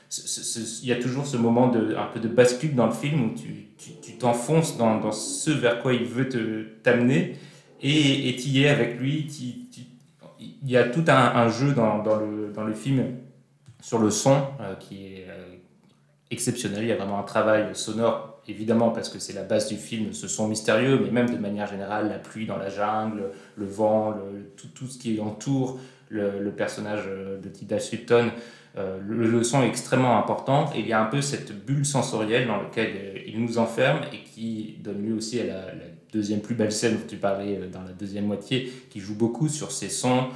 ce- 0.09 0.27
ce- 0.33 0.43
ce- 0.43 0.83
il 0.83 0.87
y 0.87 0.93
a 0.93 0.99
toujours 1.05 1.25
ce 1.33 1.37
moment 1.37 1.67
de, 1.67 1.95
un 1.95 2.05
peu 2.13 2.19
de 2.19 2.29
bascule 2.29 2.75
dans 2.75 2.85
le 2.87 2.93
film 3.03 3.17
où 3.25 3.29
tu 3.35 3.67
tu- 3.77 3.95
tu 4.01 4.11
t'enfonces 4.17 4.77
dans, 4.77 4.99
dans 4.99 5.11
ce 5.11 5.51
vers 5.51 5.81
quoi 5.81 5.93
il 5.93 6.05
veut 6.05 6.29
t'amener 6.83 7.35
et 7.81 8.29
et 8.29 8.35
t'y 8.37 8.63
es 8.63 8.69
avec 8.69 8.97
lui. 9.01 9.27
il 10.39 10.69
y 10.69 10.77
a 10.77 10.85
tout 10.85 11.03
un, 11.09 11.25
un 11.43 11.49
jeu 11.49 11.73
dans, 11.73 12.01
dans 12.01 12.15
le, 12.23 12.51
dans 12.55 12.63
le 12.63 12.73
film 12.73 13.03
sur 13.81 13.99
le 13.99 14.09
son 14.09 14.37
euh, 14.61 14.75
qui 14.75 14.95
est 15.07 15.25
euh, 15.29 15.55
exceptionnel. 16.31 16.83
Il 16.83 16.87
y 16.87 16.91
a 16.93 16.95
vraiment 16.95 17.19
un 17.19 17.23
travail 17.23 17.65
sonore, 17.73 18.32
évidemment, 18.47 18.89
parce 18.89 19.09
que 19.09 19.19
c'est 19.19 19.33
la 19.33 19.43
base 19.43 19.67
du 19.69 19.75
film, 19.77 20.13
ce 20.13 20.27
son 20.27 20.47
mystérieux, 20.47 20.99
mais 21.03 21.11
même 21.11 21.29
de 21.29 21.37
manière 21.37 21.67
générale, 21.67 22.09
la 22.09 22.19
pluie 22.19 22.45
dans 22.45 22.57
la 22.57 22.69
jungle, 22.69 23.31
le 23.55 23.65
vent, 23.65 24.11
le- 24.11 24.51
tout, 24.57 24.67
tout 24.73 24.87
ce 24.87 24.97
qui 24.97 25.19
entoure 25.19 25.79
le, 26.09 26.39
le 26.41 26.51
personnage 26.51 27.03
euh, 27.07 27.39
de 27.39 27.49
Tilda 27.49 27.79
Swinton. 27.79 28.31
Euh, 28.77 28.99
le, 29.07 29.43
son 29.43 29.61
est 29.61 29.67
extrêmement 29.67 30.17
important 30.17 30.71
il 30.75 30.87
y 30.87 30.93
a 30.93 30.99
un 30.99 31.05
peu 31.05 31.21
cette 31.21 31.63
bulle 31.63 31.85
sensorielle 31.85 32.47
dans 32.47 32.59
laquelle 32.59 32.93
euh, 32.95 33.19
il 33.27 33.39
nous 33.39 33.59
enferme 33.59 33.99
et 34.11 34.23
qui 34.23 34.77
donne 34.83 35.05
lieu 35.05 35.13
aussi 35.13 35.39
à 35.39 35.45
la, 35.45 35.61
deuxième 36.11 36.41
plus 36.41 36.53
belle 36.53 36.71
scène 36.71 36.93
dont 36.93 37.07
tu 37.07 37.17
parlais 37.17 37.59
dans 37.71 37.81
la 37.81 37.91
deuxième 37.91 38.25
moitié, 38.27 38.71
qui 38.91 38.99
joue 38.99 39.15
beaucoup 39.15 39.49
sur 39.49 39.71
ces 39.71 39.89
sons 39.89 40.27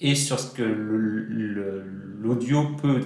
et 0.00 0.14
sur 0.14 0.38
ce 0.38 0.54
que 0.54 0.62
l'audio 2.22 2.68
peut 2.80 3.00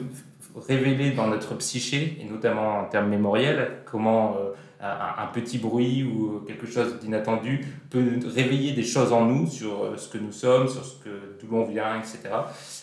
révéler 0.56 1.12
dans 1.12 1.26
notre 1.26 1.54
psyché, 1.56 2.18
et 2.20 2.24
notamment 2.24 2.80
en 2.80 2.84
termes 2.84 3.08
mémoriels, 3.08 3.82
comment 3.84 4.36
euh, 4.36 4.52
un, 4.82 5.26
petit 5.28 5.58
bruit 5.58 6.02
ou 6.02 6.40
quelque 6.46 6.66
chose 6.66 6.98
d'inattendu 6.98 7.64
peut 7.88 8.18
réveiller 8.26 8.72
des 8.72 8.82
choses 8.82 9.12
en 9.12 9.24
nous 9.24 9.46
sur 9.46 9.84
euh, 9.84 9.96
ce 9.96 10.08
que 10.08 10.18
nous 10.18 10.32
sommes, 10.32 10.68
sur 10.68 10.84
ce 10.84 10.96
d'où 11.40 11.46
l'on 11.50 11.64
vient, 11.64 11.98
etc. 11.98 12.18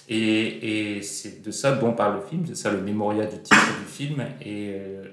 Et, 0.08 0.96
et 0.98 1.02
c'est 1.02 1.44
de 1.44 1.52
ça 1.52 1.74
dont 1.74 1.92
parle 1.92 2.16
le 2.16 2.22
film, 2.22 2.46
c'est 2.48 2.56
ça 2.56 2.72
le 2.72 2.82
mémoria 2.82 3.26
du 3.26 3.38
titre 3.42 3.80
du 3.80 3.86
film, 3.86 4.22
et, 4.42 4.74
euh, 4.76 5.04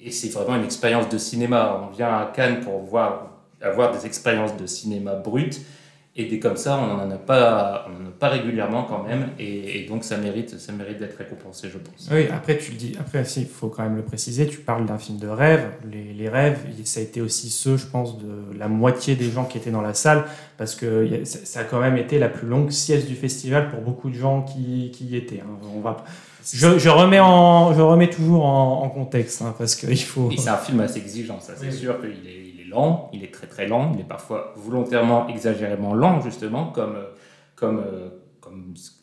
et 0.00 0.10
c'est 0.10 0.28
vraiment 0.28 0.56
une 0.56 0.64
expérience 0.64 1.08
de 1.08 1.18
cinéma. 1.18 1.80
On 1.88 1.94
vient 1.94 2.18
à 2.18 2.32
Cannes 2.34 2.60
pour 2.60 2.80
voir, 2.82 3.30
avoir 3.62 3.92
des 3.92 4.04
expériences 4.04 4.56
de 4.56 4.66
cinéma 4.66 5.14
brutes, 5.14 5.60
et 6.16 6.26
des 6.26 6.38
comme 6.38 6.56
ça, 6.56 6.78
on 6.78 6.96
n'en 6.96 7.10
a 7.10 7.16
pas, 7.18 7.86
on 7.88 8.04
en 8.04 8.08
a 8.08 8.12
pas 8.12 8.28
régulièrement 8.28 8.84
quand 8.84 9.02
même, 9.02 9.30
et, 9.38 9.80
et 9.80 9.86
donc 9.86 10.04
ça 10.04 10.16
mérite, 10.16 10.58
ça 10.60 10.70
mérite 10.72 10.98
d'être 10.98 11.16
récompensé, 11.18 11.68
je 11.72 11.78
pense. 11.78 12.08
Oui, 12.12 12.26
après, 12.32 12.56
tu 12.56 12.70
le 12.70 12.76
dis, 12.76 12.96
après, 13.00 13.22
il 13.36 13.46
faut 13.46 13.66
quand 13.68 13.82
même 13.82 13.96
le 13.96 14.02
préciser, 14.04 14.46
tu 14.46 14.58
parles 14.58 14.86
d'un 14.86 14.98
film 14.98 15.18
de 15.18 15.26
rêve. 15.26 15.64
Les, 15.90 16.12
les 16.12 16.28
rêves, 16.28 16.58
ça 16.84 17.00
a 17.00 17.02
été 17.02 17.20
aussi 17.20 17.50
ceux, 17.50 17.76
je 17.76 17.86
pense, 17.86 18.18
de 18.18 18.56
la 18.56 18.68
moitié 18.68 19.16
des 19.16 19.28
gens 19.30 19.44
qui 19.44 19.58
étaient 19.58 19.72
dans 19.72 19.80
la 19.82 19.94
salle, 19.94 20.24
parce 20.56 20.76
que 20.76 21.24
ça 21.24 21.60
a 21.60 21.64
quand 21.64 21.80
même 21.80 21.96
été 21.96 22.20
la 22.20 22.28
plus 22.28 22.46
longue 22.46 22.70
sieste 22.70 23.08
du 23.08 23.16
festival 23.16 23.68
pour 23.70 23.80
beaucoup 23.80 24.08
de 24.08 24.14
gens 24.16 24.42
qui, 24.42 24.92
qui 24.92 25.06
y 25.06 25.16
étaient. 25.16 25.40
hein. 25.40 25.58
On 25.76 25.80
va, 25.80 26.04
je, 26.52 26.78
je 26.78 26.88
remets, 26.90 27.20
en, 27.20 27.74
je 27.74 27.80
remets 27.80 28.10
toujours 28.10 28.44
en, 28.44 28.82
en 28.84 28.88
contexte, 28.88 29.42
hein, 29.42 29.52
parce 29.58 29.74
qu'il 29.74 29.98
faut. 30.00 30.30
C'est 30.36 30.48
un 30.50 30.58
film 30.58 30.78
assez 30.80 30.98
exigeant, 31.00 31.40
ça 31.40 31.54
c'est 31.56 31.66
Oui. 31.66 31.72
sûr 31.72 32.00
qu'il 32.00 32.10
est, 32.10 32.14
il 32.22 32.43
est 32.43 32.43
il 33.12 33.24
est 33.24 33.32
très 33.32 33.46
très 33.46 33.66
lent, 33.66 33.92
il 33.94 34.00
est 34.00 34.08
parfois 34.08 34.52
volontairement 34.56 35.28
exagérément 35.28 35.94
lent 35.94 36.20
justement, 36.20 36.66
comme, 36.66 36.96
comme, 37.54 37.78
euh, 37.78 38.08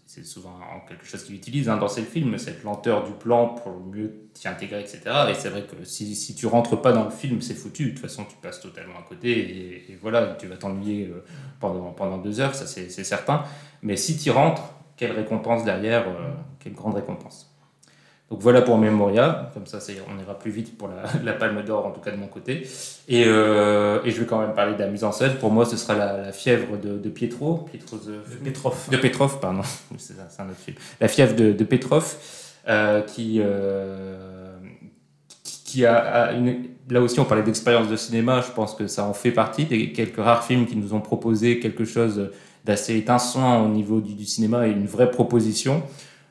c'est 0.06 0.26
souvent 0.26 0.60
quelque 0.88 1.06
chose 1.06 1.24
qu'il 1.24 1.36
utilise 1.36 1.70
hein, 1.70 1.78
dans 1.78 1.88
ses 1.88 2.02
films, 2.02 2.38
cette 2.38 2.64
lenteur 2.64 3.06
du 3.06 3.14
plan 3.14 3.48
pour 3.48 3.80
mieux 3.80 4.30
t'y 4.34 4.48
intégrer, 4.48 4.82
etc. 4.82 5.02
Et 5.30 5.34
c'est 5.34 5.50
vrai 5.50 5.64
que 5.64 5.86
si, 5.86 6.16
si 6.16 6.36
tu 6.36 6.48
rentres 6.48 6.82
pas 6.82 6.92
dans 6.92 7.06
le 7.06 7.12
film, 7.12 7.42
c'est 7.42 7.54
foutu. 7.54 7.86
De 7.86 7.90
toute 7.92 8.00
façon, 8.00 8.26
tu 8.26 8.36
passes 8.42 8.60
totalement 8.60 9.00
à 9.00 9.04
côté 9.04 9.32
et, 9.90 9.98
voilà, 10.02 10.36
tu 10.38 10.48
vas 10.48 10.58
t'ennuyer 10.58 11.08
euh, 11.08 11.24
pendant, 11.60 11.92
pendant 11.92 12.18
deux 12.18 12.42
heures, 12.42 12.56
ça 12.56 12.68
c'est 12.68 12.90
certain. 12.90 13.44
Mais 13.82 13.96
si 13.96 14.18
tu 14.18 14.32
rentres, 14.32 14.64
quelle 14.98 15.14
récompense 15.14 15.64
derrière, 15.64 16.08
euh, 16.08 16.34
quelle 16.60 16.74
grande 16.74 16.96
récompense. 16.96 17.51
Donc 18.32 18.40
voilà 18.40 18.62
pour 18.62 18.78
Memoria, 18.78 19.52
comme 19.54 19.66
ça 19.66 19.80
on 20.08 20.22
ira 20.24 20.40
plus 20.40 20.52
vite 20.52 20.78
pour 20.78 20.90
la, 21.24 21.34
Palme 21.34 21.64
d'Or, 21.64 21.86
en 21.86 21.92
tout 21.92 22.00
cas 22.00 22.12
de 22.12 22.16
mon 22.16 22.28
côté. 22.28 22.66
Et, 23.10 23.26
euh, 23.28 24.00
et, 24.06 24.12
je 24.12 24.22
vais 24.22 24.26
quand 24.26 24.40
même 24.40 24.54
parler 24.54 24.74
de 24.74 24.80
la 24.80 24.88
mise 24.88 25.04
en 25.04 25.12
scène. 25.12 25.34
Pour 25.36 25.52
moi, 25.52 25.66
ce 25.66 25.76
sera 25.76 25.96
la, 25.96 26.32
fièvre 26.32 26.78
de, 26.78 26.98
de 26.98 27.10
Pietro. 27.10 27.66
Pietro 27.70 27.98
de, 27.98 28.22
Petrov. 28.42 28.90
De 28.90 28.96
Petrov, 28.96 29.40
pardon. 29.42 29.64
C'est 29.98 30.14
un 30.14 30.46
autre 30.46 30.60
film. 30.60 30.78
La 31.02 31.10
fièvre 31.10 31.36
de, 31.36 31.64
Petrov, 31.66 32.16
euh, 32.70 33.02
qui, 33.02 33.42
euh, 33.42 34.58
qui 35.66 35.86
a, 35.86 36.32
une... 36.32 36.70
Là 36.90 37.02
aussi, 37.02 37.20
on 37.20 37.26
parlait 37.26 37.44
d'expérience 37.44 37.90
de 37.90 37.98
cinéma. 37.98 38.42
Je 38.48 38.54
pense 38.54 38.76
que 38.76 38.88
ça 38.88 39.04
en 39.04 39.14
fait 39.14 39.32
partie 39.32 39.66
des 39.66 39.92
quelques 39.92 40.18
rares 40.18 40.46
films 40.46 40.68
qui 40.68 40.78
nous 40.78 40.94
ont 40.94 41.02
proposé 41.02 41.60
quelque 41.60 41.84
chose 41.84 42.32
d'assez 42.64 42.96
étincelant 42.96 43.66
au 43.66 43.68
niveau 43.68 44.00
du, 44.00 44.14
du 44.14 44.26
cinéma 44.26 44.68
et 44.68 44.72
une 44.72 44.86
vraie 44.86 45.12
proposition. 45.12 45.84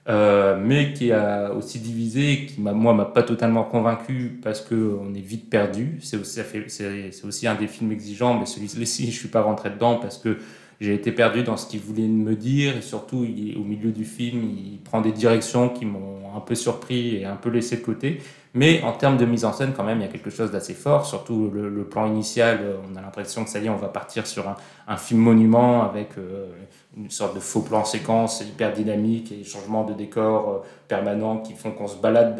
Euh, 0.08 0.56
mais 0.58 0.94
qui 0.94 1.12
a 1.12 1.52
aussi 1.52 1.78
divisé, 1.78 2.46
qui 2.46 2.60
moi 2.60 2.94
m'a 2.94 3.04
pas 3.04 3.22
totalement 3.22 3.64
convaincu 3.64 4.40
parce 4.42 4.62
que 4.62 4.98
on 4.98 5.14
est 5.14 5.20
vite 5.20 5.50
perdu. 5.50 5.98
C'est 6.00 6.16
aussi, 6.16 7.46
un 7.46 7.54
des 7.54 7.66
films 7.66 7.92
exigeants, 7.92 8.38
mais 8.38 8.46
celui-ci 8.46 9.10
je 9.10 9.18
suis 9.18 9.28
pas 9.28 9.42
rentré 9.42 9.68
dedans 9.68 9.96
parce 9.96 10.16
que 10.16 10.38
j'ai 10.80 10.94
été 10.94 11.12
perdu 11.12 11.42
dans 11.42 11.58
ce 11.58 11.68
qu'il 11.68 11.80
voulait 11.80 12.08
me 12.08 12.34
dire 12.34 12.78
et 12.78 12.80
surtout 12.80 13.18
au 13.18 13.62
milieu 13.62 13.92
du 13.92 14.06
film 14.06 14.42
il 14.42 14.78
prend 14.82 15.02
des 15.02 15.12
directions 15.12 15.68
qui 15.68 15.84
m'ont 15.84 16.34
un 16.34 16.40
peu 16.40 16.54
surpris 16.54 17.16
et 17.16 17.26
un 17.26 17.36
peu 17.36 17.50
laissé 17.50 17.76
de 17.76 17.82
côté. 17.82 18.22
Mais 18.54 18.82
en 18.82 18.92
termes 18.92 19.16
de 19.16 19.26
mise 19.26 19.44
en 19.44 19.52
scène, 19.52 19.74
quand 19.76 19.84
même, 19.84 19.98
il 19.98 20.02
y 20.02 20.08
a 20.08 20.10
quelque 20.10 20.30
chose 20.30 20.50
d'assez 20.50 20.74
fort. 20.74 21.06
Surtout 21.06 21.50
le, 21.54 21.84
plan 21.84 22.06
initial, 22.06 22.58
on 22.90 22.96
a 22.96 23.02
l'impression 23.02 23.44
que 23.44 23.50
ça 23.50 23.60
y 23.60 23.66
est, 23.66 23.68
on 23.68 23.76
va 23.76 23.88
partir 23.88 24.26
sur 24.26 24.48
un, 24.48 24.56
un 24.88 24.96
film 24.96 25.20
monument 25.20 25.84
avec 25.84 26.18
euh, 26.18 26.46
une 26.96 27.10
sorte 27.10 27.34
de 27.34 27.40
faux 27.40 27.62
plan 27.62 27.84
séquence 27.84 28.40
hyper 28.40 28.72
dynamique 28.72 29.32
et 29.32 29.44
changement 29.44 29.84
de 29.84 29.94
décor 29.94 30.48
euh, 30.48 30.58
permanent 30.88 31.38
qui 31.38 31.54
font 31.54 31.70
qu'on 31.70 31.86
se 31.86 31.96
balade 31.96 32.36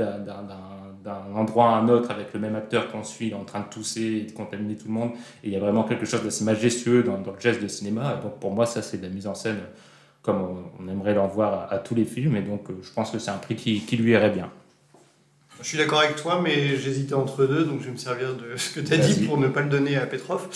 d'un 1.04 1.36
endroit 1.36 1.70
à 1.70 1.74
un 1.76 1.88
autre 1.88 2.10
avec 2.10 2.32
le 2.34 2.40
même 2.40 2.56
acteur 2.56 2.90
qu'on 2.90 3.04
suit 3.04 3.32
en 3.32 3.44
train 3.44 3.60
de 3.60 3.68
tousser 3.70 4.02
et 4.02 4.22
de 4.22 4.32
contaminer 4.32 4.76
tout 4.76 4.88
le 4.88 4.94
monde. 4.94 5.10
Et 5.44 5.48
il 5.48 5.52
y 5.52 5.56
a 5.56 5.60
vraiment 5.60 5.84
quelque 5.84 6.04
chose 6.04 6.22
d'assez 6.22 6.44
majestueux 6.44 7.02
dans, 7.02 7.16
le 7.16 7.40
geste 7.40 7.62
de 7.62 7.68
cinéma. 7.68 8.18
donc 8.22 8.38
pour 8.38 8.52
moi, 8.52 8.66
ça, 8.66 8.82
c'est 8.82 8.98
de 8.98 9.02
la 9.02 9.08
mise 9.08 9.26
en 9.26 9.34
scène 9.34 9.60
comme 10.22 10.64
on, 10.78 10.88
aimerait 10.88 11.14
l'en 11.14 11.28
voir 11.28 11.72
à, 11.72 11.78
tous 11.78 11.94
les 11.94 12.04
films. 12.04 12.36
Et 12.36 12.42
donc, 12.42 12.68
euh, 12.68 12.74
je 12.82 12.90
pense 12.92 13.10
que 13.10 13.18
c'est 13.18 13.30
un 13.30 13.38
prix 13.38 13.56
qui, 13.56 13.80
qui, 13.80 13.96
lui 13.96 14.12
irait 14.12 14.28
bien. 14.28 14.50
Je 15.62 15.66
suis 15.66 15.78
d'accord 15.78 16.00
avec 16.00 16.16
toi, 16.16 16.42
mais 16.42 16.76
j'hésitais 16.76 17.14
entre 17.14 17.46
deux, 17.46 17.64
donc 17.64 17.80
je 17.80 17.86
vais 17.86 17.92
me 17.92 17.96
servir 17.96 18.34
de 18.34 18.54
ce 18.56 18.74
que 18.74 18.80
tu 18.80 18.92
as 18.92 18.98
dit 18.98 19.26
pour 19.26 19.38
ne 19.38 19.48
pas 19.48 19.62
le 19.62 19.70
donner 19.70 19.96
à 19.96 20.04
Petrov. 20.06 20.46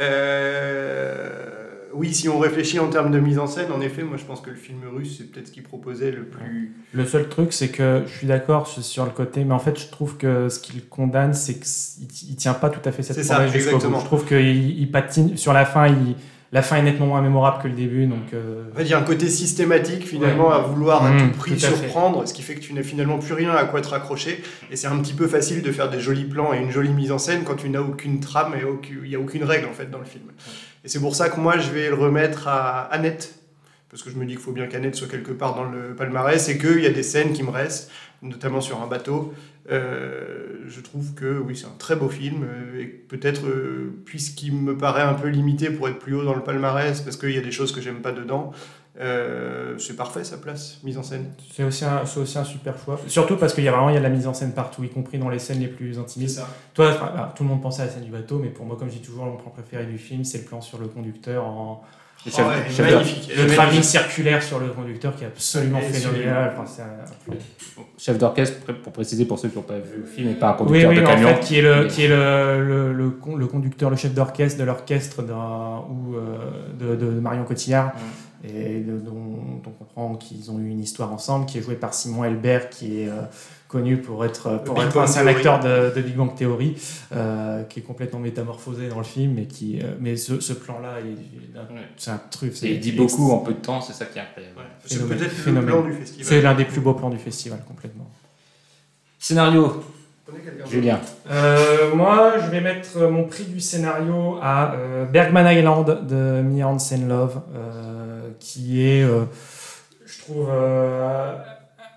Euh 0.00 1.63
oui, 1.94 2.12
si 2.12 2.28
on 2.28 2.38
réfléchit 2.38 2.78
en 2.78 2.88
termes 2.88 3.10
de 3.10 3.18
mise 3.18 3.38
en 3.38 3.46
scène, 3.46 3.70
en 3.72 3.80
effet, 3.80 4.02
moi 4.02 4.16
je 4.16 4.24
pense 4.24 4.40
que 4.40 4.50
le 4.50 4.56
film 4.56 4.80
russe, 4.94 5.16
c'est 5.18 5.30
peut-être 5.30 5.48
ce 5.48 5.52
qu'il 5.52 5.62
proposait 5.62 6.10
le 6.10 6.24
plus. 6.24 6.74
Le 6.92 7.06
seul 7.06 7.28
truc, 7.28 7.52
c'est 7.52 7.68
que 7.68 8.02
je 8.06 8.12
suis 8.12 8.26
d'accord 8.26 8.66
sur 8.66 9.04
le 9.04 9.10
côté, 9.10 9.44
mais 9.44 9.54
en 9.54 9.58
fait, 9.58 9.78
je 9.78 9.88
trouve 9.88 10.16
que 10.16 10.48
ce 10.48 10.58
qu'il 10.58 10.84
condamne, 10.86 11.34
c'est 11.34 11.58
qu'il 11.58 12.30
ne 12.32 12.36
tient 12.36 12.54
pas 12.54 12.70
tout 12.70 12.86
à 12.86 12.92
fait 12.92 13.02
cette 13.02 13.26
promesse 13.26 13.52
jusqu'au 13.52 13.78
bout. 13.78 14.00
Je 14.00 14.04
trouve 14.04 14.24
qu'il 14.26 14.78
il 14.78 14.90
patine 14.90 15.36
sur 15.36 15.52
la 15.52 15.64
fin, 15.64 15.86
il, 15.86 16.16
la 16.54 16.62
fin 16.62 16.76
est 16.76 16.82
nettement 16.82 17.06
moins 17.06 17.20
mémorable 17.20 17.62
que 17.62 17.68
le 17.68 17.74
début. 17.74 18.06
Donc, 18.06 18.32
euh... 18.32 18.64
il 18.78 18.86
y 18.86 18.94
a 18.94 18.98
un 18.98 19.02
côté 19.02 19.28
systématique 19.28 20.06
finalement 20.06 20.52
à 20.52 20.58
vouloir 20.58 21.04
à 21.04 21.10
mmh, 21.10 21.18
tout 21.18 21.38
prix 21.38 21.58
surprendre, 21.58 22.26
ce 22.28 22.32
qui 22.32 22.42
fait 22.42 22.54
que 22.54 22.60
tu 22.60 22.72
n'as 22.74 22.84
finalement 22.84 23.18
plus 23.18 23.34
rien 23.34 23.50
à 23.50 23.64
quoi 23.64 23.80
te 23.80 23.88
raccrocher. 23.88 24.42
Et 24.70 24.76
c'est 24.76 24.86
un 24.86 24.98
petit 24.98 25.14
peu 25.14 25.26
facile 25.26 25.62
de 25.62 25.72
faire 25.72 25.90
des 25.90 25.98
jolis 25.98 26.24
plans 26.24 26.54
et 26.54 26.58
une 26.58 26.70
jolie 26.70 26.92
mise 26.92 27.10
en 27.10 27.18
scène 27.18 27.42
quand 27.44 27.56
tu 27.56 27.68
n'as 27.68 27.80
aucune 27.80 28.20
trame 28.20 28.54
et 28.54 28.62
il 29.02 29.08
n'y 29.08 29.16
a 29.16 29.20
aucune 29.20 29.42
règle 29.42 29.66
en 29.66 29.72
fait 29.72 29.90
dans 29.90 29.98
le 29.98 30.04
film. 30.04 30.24
Et 30.84 30.88
c'est 30.88 31.00
pour 31.00 31.16
ça 31.16 31.30
que 31.30 31.40
moi, 31.40 31.56
je 31.56 31.70
vais 31.70 31.88
le 31.88 31.94
remettre 31.94 32.46
à 32.46 32.82
Annette, 32.92 33.38
parce 33.88 34.02
que 34.02 34.10
je 34.10 34.16
me 34.16 34.26
dis 34.26 34.34
qu'il 34.34 34.42
faut 34.42 34.52
bien 34.52 34.66
qu'Annette 34.66 34.94
soit 34.94 35.08
quelque 35.08 35.32
part 35.32 35.54
dans 35.54 35.64
le 35.64 35.94
palmarès, 35.94 36.46
et 36.50 36.58
qu'il 36.58 36.80
y 36.80 36.86
a 36.86 36.90
des 36.90 37.02
scènes 37.02 37.32
qui 37.32 37.42
me 37.42 37.50
restent, 37.50 37.90
notamment 38.20 38.60
sur 38.60 38.82
un 38.82 38.86
bateau. 38.86 39.32
Euh, 39.70 40.58
je 40.68 40.80
trouve 40.82 41.14
que 41.14 41.38
oui, 41.38 41.56
c'est 41.56 41.64
un 41.64 41.76
très 41.78 41.96
beau 41.96 42.10
film, 42.10 42.44
euh, 42.44 42.82
et 42.82 42.84
peut-être, 42.84 43.46
euh, 43.46 43.94
puisqu'il 44.04 44.54
me 44.54 44.76
paraît 44.76 45.02
un 45.02 45.14
peu 45.14 45.28
limité 45.28 45.70
pour 45.70 45.88
être 45.88 45.98
plus 45.98 46.14
haut 46.14 46.24
dans 46.24 46.34
le 46.34 46.42
palmarès, 46.42 47.00
parce 47.00 47.16
qu'il 47.16 47.30
y 47.30 47.38
a 47.38 47.42
des 47.42 47.52
choses 47.52 47.72
que 47.72 47.80
j'aime 47.80 48.02
pas 48.02 48.12
dedans, 48.12 48.52
c'est 48.96 49.96
parfait 49.96 50.24
sa 50.24 50.36
place, 50.36 50.78
mise 50.84 50.98
en 50.98 51.02
scène. 51.02 51.32
C'est 51.52 51.64
aussi, 51.64 51.84
un, 51.84 52.02
aussi 52.02 52.38
un 52.38 52.44
super 52.44 52.74
choix. 52.78 53.00
Surtout 53.06 53.36
parce 53.36 53.54
qu'il 53.54 53.64
y 53.64 53.68
a 53.68 53.72
vraiment 53.72 53.90
il 53.90 53.94
y 53.94 53.96
a 53.96 54.00
de 54.00 54.04
la 54.04 54.10
mise 54.10 54.26
en 54.26 54.34
scène 54.34 54.52
partout, 54.52 54.84
y 54.84 54.88
compris 54.88 55.18
dans 55.18 55.28
les 55.28 55.38
scènes 55.38 55.60
les 55.60 55.68
plus 55.68 55.98
intimistes. 55.98 56.40
Toi, 56.74 56.92
bah, 57.00 57.32
tout 57.34 57.42
le 57.42 57.48
monde 57.48 57.62
pensait 57.62 57.82
à 57.82 57.86
la 57.86 57.92
scène 57.92 58.04
du 58.04 58.10
bateau, 58.10 58.38
mais 58.38 58.48
pour 58.48 58.66
moi, 58.66 58.76
comme 58.78 58.88
je 58.88 58.94
dis 58.94 59.02
toujours, 59.02 59.24
mon 59.24 59.36
plan 59.36 59.50
préféré 59.50 59.86
du 59.86 59.98
film, 59.98 60.24
c'est 60.24 60.38
le 60.38 60.44
plan 60.44 60.60
sur 60.60 60.78
le 60.78 60.86
conducteur 60.86 61.44
en. 61.44 61.82
Le, 62.26 62.32
oh 62.38 62.82
magnifique. 62.82 63.30
le 63.36 63.54
travelling 63.54 63.82
circulaire 63.82 64.42
sur 64.42 64.58
le 64.58 64.68
conducteur 64.68 65.14
qui 65.14 65.24
est 65.24 65.26
absolument 65.26 65.80
phénoménal. 65.80 66.54
Enfin, 66.58 66.82
Chef 67.98 68.16
d'orchestre, 68.16 68.72
pour 68.82 68.92
préciser 68.94 69.26
pour 69.26 69.38
ceux 69.38 69.48
qui 69.48 69.56
n'ont 69.56 69.62
pas 69.62 69.78
vu 69.78 69.98
le 69.98 70.06
film, 70.06 70.30
et 70.30 70.34
pas 70.34 70.50
un 70.50 70.52
conducteur 70.54 70.90
oui, 70.90 70.96
oui, 70.96 71.02
de 71.02 71.06
camion. 71.06 71.28
En 71.28 71.34
fait, 71.34 71.40
qui 71.40 71.58
est 71.58 71.62
le, 71.62 71.86
qui 71.86 72.04
est 72.04 72.08
le, 72.08 72.92
le, 72.92 72.92
le, 73.36 73.46
conducteur, 73.46 73.90
le 73.90 73.96
chef 73.96 74.14
d'orchestre 74.14 74.58
de 74.58 74.64
l'orchestre 74.64 75.22
ou 75.22 76.14
euh, 76.14 76.38
de, 76.78 76.96
de, 76.96 77.10
Marion 77.20 77.44
Cotillard. 77.44 77.92
Et 78.46 78.80
dont, 78.80 79.60
on 79.64 79.70
comprend 79.70 80.16
qu'ils 80.16 80.50
ont 80.50 80.58
eu 80.58 80.68
une 80.68 80.80
histoire 80.80 81.12
ensemble, 81.12 81.46
qui 81.46 81.58
est 81.58 81.62
joué 81.62 81.76
par 81.76 81.94
Simon 81.94 82.24
Elbert, 82.24 82.68
qui 82.68 83.00
est 83.00 83.08
euh, 83.08 83.22
connu 83.68 83.96
pour 83.96 84.24
être, 84.24 84.62
pour 84.64 84.82
être 84.82 84.98
un, 84.98 85.26
acteur 85.26 85.60
de, 85.60 85.94
de, 85.94 86.02
Big 86.02 86.14
Bang 86.14 86.34
Theory, 86.34 86.76
euh, 87.12 87.62
qui 87.64 87.80
est 87.80 87.82
complètement 87.82 88.18
métamorphosé 88.20 88.88
dans 88.88 88.98
le 88.98 89.04
film, 89.04 89.34
mais, 89.34 89.46
qui, 89.46 89.80
mais 89.98 90.16
ce, 90.16 90.40
ce 90.40 90.52
plan-là, 90.52 90.96
c'est 91.96 92.10
un 92.10 92.20
truc. 92.30 92.52
il 92.62 92.80
dit 92.80 92.92
beaucoup 92.92 93.30
en 93.30 93.38
peu 93.38 93.54
de 93.54 93.60
temps, 93.60 93.80
c'est 93.80 93.94
ça 93.94 94.04
qui 94.04 94.18
est 94.18 94.22
incroyable. 94.22 94.60
C'est 94.84 95.08
peut-être 95.08 95.46
le 95.46 95.64
plan 95.64 95.82
du 95.82 95.92
festival. 95.92 96.26
C'est 96.26 96.42
l'un 96.42 96.54
des 96.54 96.64
plus 96.66 96.80
beaux 96.80 96.94
plans 96.94 97.10
du 97.10 97.18
festival, 97.18 97.60
complètement. 97.66 98.10
Scénario 99.18 99.82
Julien. 100.70 101.00
Euh, 101.30 101.94
moi, 101.94 102.34
je 102.42 102.50
vais 102.50 102.60
mettre 102.60 102.98
mon 103.08 103.24
prix 103.24 103.44
du 103.44 103.60
scénario 103.60 104.38
à 104.40 104.74
euh, 104.74 105.04
Bergman 105.04 105.46
Island 105.46 106.06
de 106.06 106.40
Mia 106.42 106.66
Hansen 106.66 107.06
Love, 107.08 107.42
euh, 107.54 108.30
qui 108.40 108.82
est, 108.82 109.02
je 109.02 110.18
trouve, 110.20 110.48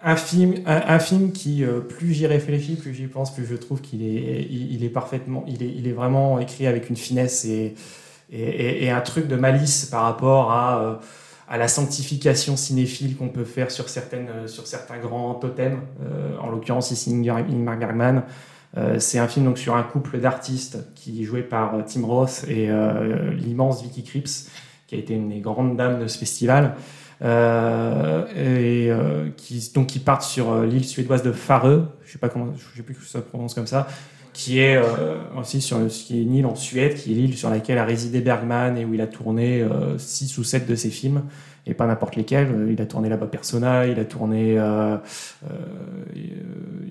un 0.03 0.15
film, 0.15 0.55
un, 0.65 0.99
film 0.99 1.31
qui, 1.31 1.63
plus 1.87 2.13
j'y 2.13 2.27
réfléchis, 2.27 2.75
plus 2.75 2.93
j'y 2.93 3.07
pense, 3.07 3.33
plus 3.33 3.45
je 3.45 3.55
trouve 3.55 3.81
qu'il 3.81 4.03
est, 4.03 4.45
il, 4.49 4.83
est 4.83 4.89
parfaitement, 4.89 5.45
il 5.47 5.63
est, 5.63 5.73
il 5.73 5.87
est 5.87 5.93
vraiment 5.93 6.39
écrit 6.39 6.67
avec 6.67 6.89
une 6.89 6.97
finesse 6.97 7.45
et, 7.45 7.75
et, 8.31 8.85
et 8.85 8.89
un 8.89 9.01
truc 9.01 9.27
de 9.27 9.35
malice 9.35 9.85
par 9.85 10.03
rapport 10.03 10.51
à 10.51 10.99
à 11.47 11.57
la 11.57 11.67
sanctification 11.67 12.57
cinéphile 12.57 13.15
qu'on 13.15 13.29
peut 13.29 13.45
faire 13.45 13.71
sur, 13.71 13.87
certaines, 13.89 14.29
euh, 14.29 14.47
sur 14.47 14.67
certains 14.67 14.97
grands 14.97 15.33
totems, 15.35 15.79
euh, 16.01 16.37
en 16.39 16.49
l'occurrence 16.49 16.91
ici 16.91 17.11
Ingmar 17.13 17.77
Bergman. 17.77 18.23
Euh, 18.75 18.99
c'est 18.99 19.17
un 19.17 19.27
film 19.27 19.45
donc, 19.45 19.57
sur 19.57 19.75
un 19.75 19.83
couple 19.83 20.19
d'artistes 20.19 20.79
qui 20.93 21.21
est 21.21 21.25
joué 21.25 21.41
par 21.41 21.73
Tim 21.85 22.05
Roth 22.05 22.43
et 22.49 22.69
l'immense 23.33 23.81
Vicky 23.81 24.03
Krieps, 24.03 24.49
qui 24.87 24.95
a 24.95 24.97
été 24.97 25.13
une 25.13 25.29
des 25.29 25.39
grandes 25.39 25.77
dames 25.77 26.01
de 26.01 26.07
ce 26.07 26.17
festival. 26.17 26.75
et 27.23 28.91
qui, 29.37 29.71
donc, 29.73 29.87
qui 29.87 29.99
partent 29.99 30.23
sur 30.23 30.63
l'île 30.63 30.85
suédoise 30.85 31.23
de 31.23 31.31
Farö, 31.31 31.83
je 32.05 32.11
sais 32.11 32.19
sais 32.19 32.83
plus 32.83 32.93
que 32.93 33.03
ça 33.03 33.19
se 33.19 33.23
prononce 33.23 33.53
comme 33.53 33.67
ça, 33.67 33.87
qui 34.37 34.59
est 34.59 34.79
aussi 35.35 35.61
sur 35.61 35.79
qui 35.87 36.19
est 36.19 36.21
une 36.21 36.35
île 36.35 36.45
en 36.45 36.55
Suède, 36.55 36.93
qui 36.93 37.11
est 37.11 37.15
l'île 37.15 37.35
sur 37.35 37.49
laquelle 37.49 37.79
a 37.79 37.85
résidé 37.85 38.21
Bergman 38.21 38.77
et 38.77 38.85
où 38.85 38.93
il 38.93 39.01
a 39.01 39.07
tourné 39.07 39.65
6 39.97 40.37
ou 40.37 40.43
7 40.43 40.67
de 40.67 40.75
ses 40.75 40.91
films, 40.91 41.23
et 41.65 41.73
pas 41.73 41.87
n'importe 41.87 42.15
lesquels. 42.15 42.67
Il 42.71 42.79
a 42.79 42.85
tourné 42.85 43.09
là-bas 43.09 43.25
Persona, 43.25 43.87
il 43.87 43.99
a 43.99 44.05
tourné, 44.05 44.59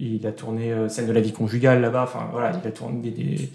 il 0.01 0.27
a 0.27 0.33
tourné 0.33 0.75
Scène 0.89 1.07
de 1.07 1.13
la 1.13 1.21
vie 1.21 1.31
conjugale 1.31 1.81
là-bas, 1.83 2.03
enfin 2.03 2.29
voilà, 2.33 2.51
il 2.61 2.67
a 2.67 2.73
tourné 2.73 3.11
des, 3.11 3.49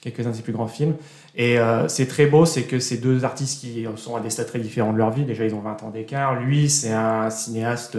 quelques-uns 0.00 0.30
de 0.30 0.34
ses 0.34 0.42
plus 0.42 0.52
grands 0.52 0.66
films. 0.66 0.96
Et 1.36 1.58
c'est 1.86 2.08
très 2.08 2.26
beau, 2.26 2.44
c'est 2.44 2.64
que 2.64 2.80
ces 2.80 2.98
deux 2.98 3.24
artistes 3.24 3.60
qui 3.60 3.86
sont 3.94 4.16
à 4.16 4.20
des 4.20 4.30
stades 4.30 4.48
très 4.48 4.58
différents 4.58 4.92
de 4.92 4.98
leur 4.98 5.12
vie, 5.12 5.22
déjà 5.22 5.44
ils 5.44 5.54
ont 5.54 5.60
20 5.60 5.84
ans 5.84 5.90
d'écart, 5.90 6.40
lui 6.40 6.68
c'est 6.68 6.92
un 6.92 7.30
cinéaste, 7.30 7.96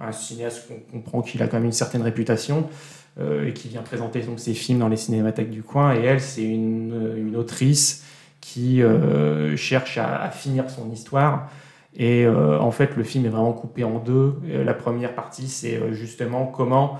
un 0.00 0.10
cinéaste 0.10 0.66
qu'on 0.66 0.98
comprend 0.98 1.22
qu'il 1.22 1.40
a 1.40 1.46
quand 1.46 1.58
même 1.58 1.66
une 1.66 1.72
certaine 1.72 2.02
réputation. 2.02 2.68
Euh, 3.18 3.48
et 3.48 3.54
qui 3.54 3.68
vient 3.68 3.80
présenter 3.80 4.20
donc 4.20 4.38
ses 4.38 4.52
films 4.52 4.80
dans 4.80 4.88
les 4.88 4.98
cinémathèques 4.98 5.48
du 5.48 5.62
coin. 5.62 5.94
Et 5.94 6.04
elle, 6.04 6.20
c'est 6.20 6.44
une, 6.44 7.34
autrice 7.34 8.04
qui 8.42 8.82
euh, 8.82 9.56
cherche 9.56 9.96
à, 9.96 10.30
finir 10.30 10.68
son 10.68 10.90
histoire. 10.90 11.48
Et 11.96 12.26
euh, 12.26 12.60
en 12.60 12.70
fait, 12.72 12.94
le 12.94 13.04
film 13.04 13.24
est 13.24 13.30
vraiment 13.30 13.54
coupé 13.54 13.84
en 13.84 14.00
deux. 14.00 14.34
la 14.46 14.74
première 14.74 15.14
partie, 15.14 15.48
c'est 15.48 15.80
justement 15.92 16.44
comment 16.44 16.98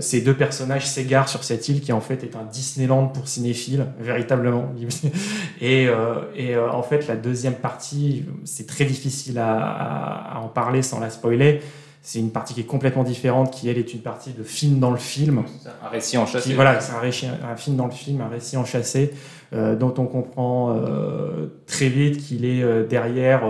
ces 0.00 0.20
deux 0.20 0.34
personnages 0.34 0.86
s'égarent 0.86 1.28
sur 1.28 1.44
cette 1.44 1.68
île 1.68 1.80
qui 1.80 1.92
en 1.92 2.00
fait 2.00 2.24
est 2.24 2.34
un 2.34 2.42
Disneyland 2.42 3.06
pour 3.06 3.28
cinéphiles, 3.28 3.86
véritablement. 4.00 4.72
Et, 5.60 5.88
en 5.88 6.82
fait, 6.82 7.08
la 7.08 7.16
deuxième 7.16 7.54
partie, 7.54 8.24
c'est 8.44 8.66
très 8.66 8.84
difficile 8.84 9.38
à, 9.38 10.40
en 10.40 10.48
parler 10.48 10.82
sans 10.82 11.00
la 11.00 11.10
spoiler. 11.10 11.60
C'est 12.08 12.20
une 12.20 12.30
partie 12.30 12.54
qui 12.54 12.60
est 12.60 12.66
complètement 12.66 13.02
différente, 13.02 13.50
qui 13.50 13.68
elle 13.68 13.78
est 13.78 13.92
une 13.92 14.00
partie 14.00 14.30
de 14.32 14.44
film 14.44 14.78
dans 14.78 14.92
le 14.92 14.96
film. 14.96 15.42
Un 15.84 15.88
récit 15.88 16.16
enchâssé. 16.16 16.50
Qui, 16.50 16.54
voilà, 16.54 16.78
c'est 16.78 16.92
un, 16.92 17.50
un, 17.50 17.56
film 17.56 17.74
dans 17.74 17.86
le 17.86 17.90
film, 17.90 18.20
un 18.20 18.28
récit 18.28 18.56
enchâssé, 18.56 19.12
euh, 19.52 19.74
dont 19.74 19.92
on 19.98 20.06
comprend 20.06 20.72
euh, 20.76 21.48
très 21.66 21.88
vite 21.88 22.18
qu'il 22.18 22.44
est 22.44 22.62
euh, 22.62 22.86
derrière 22.86 23.42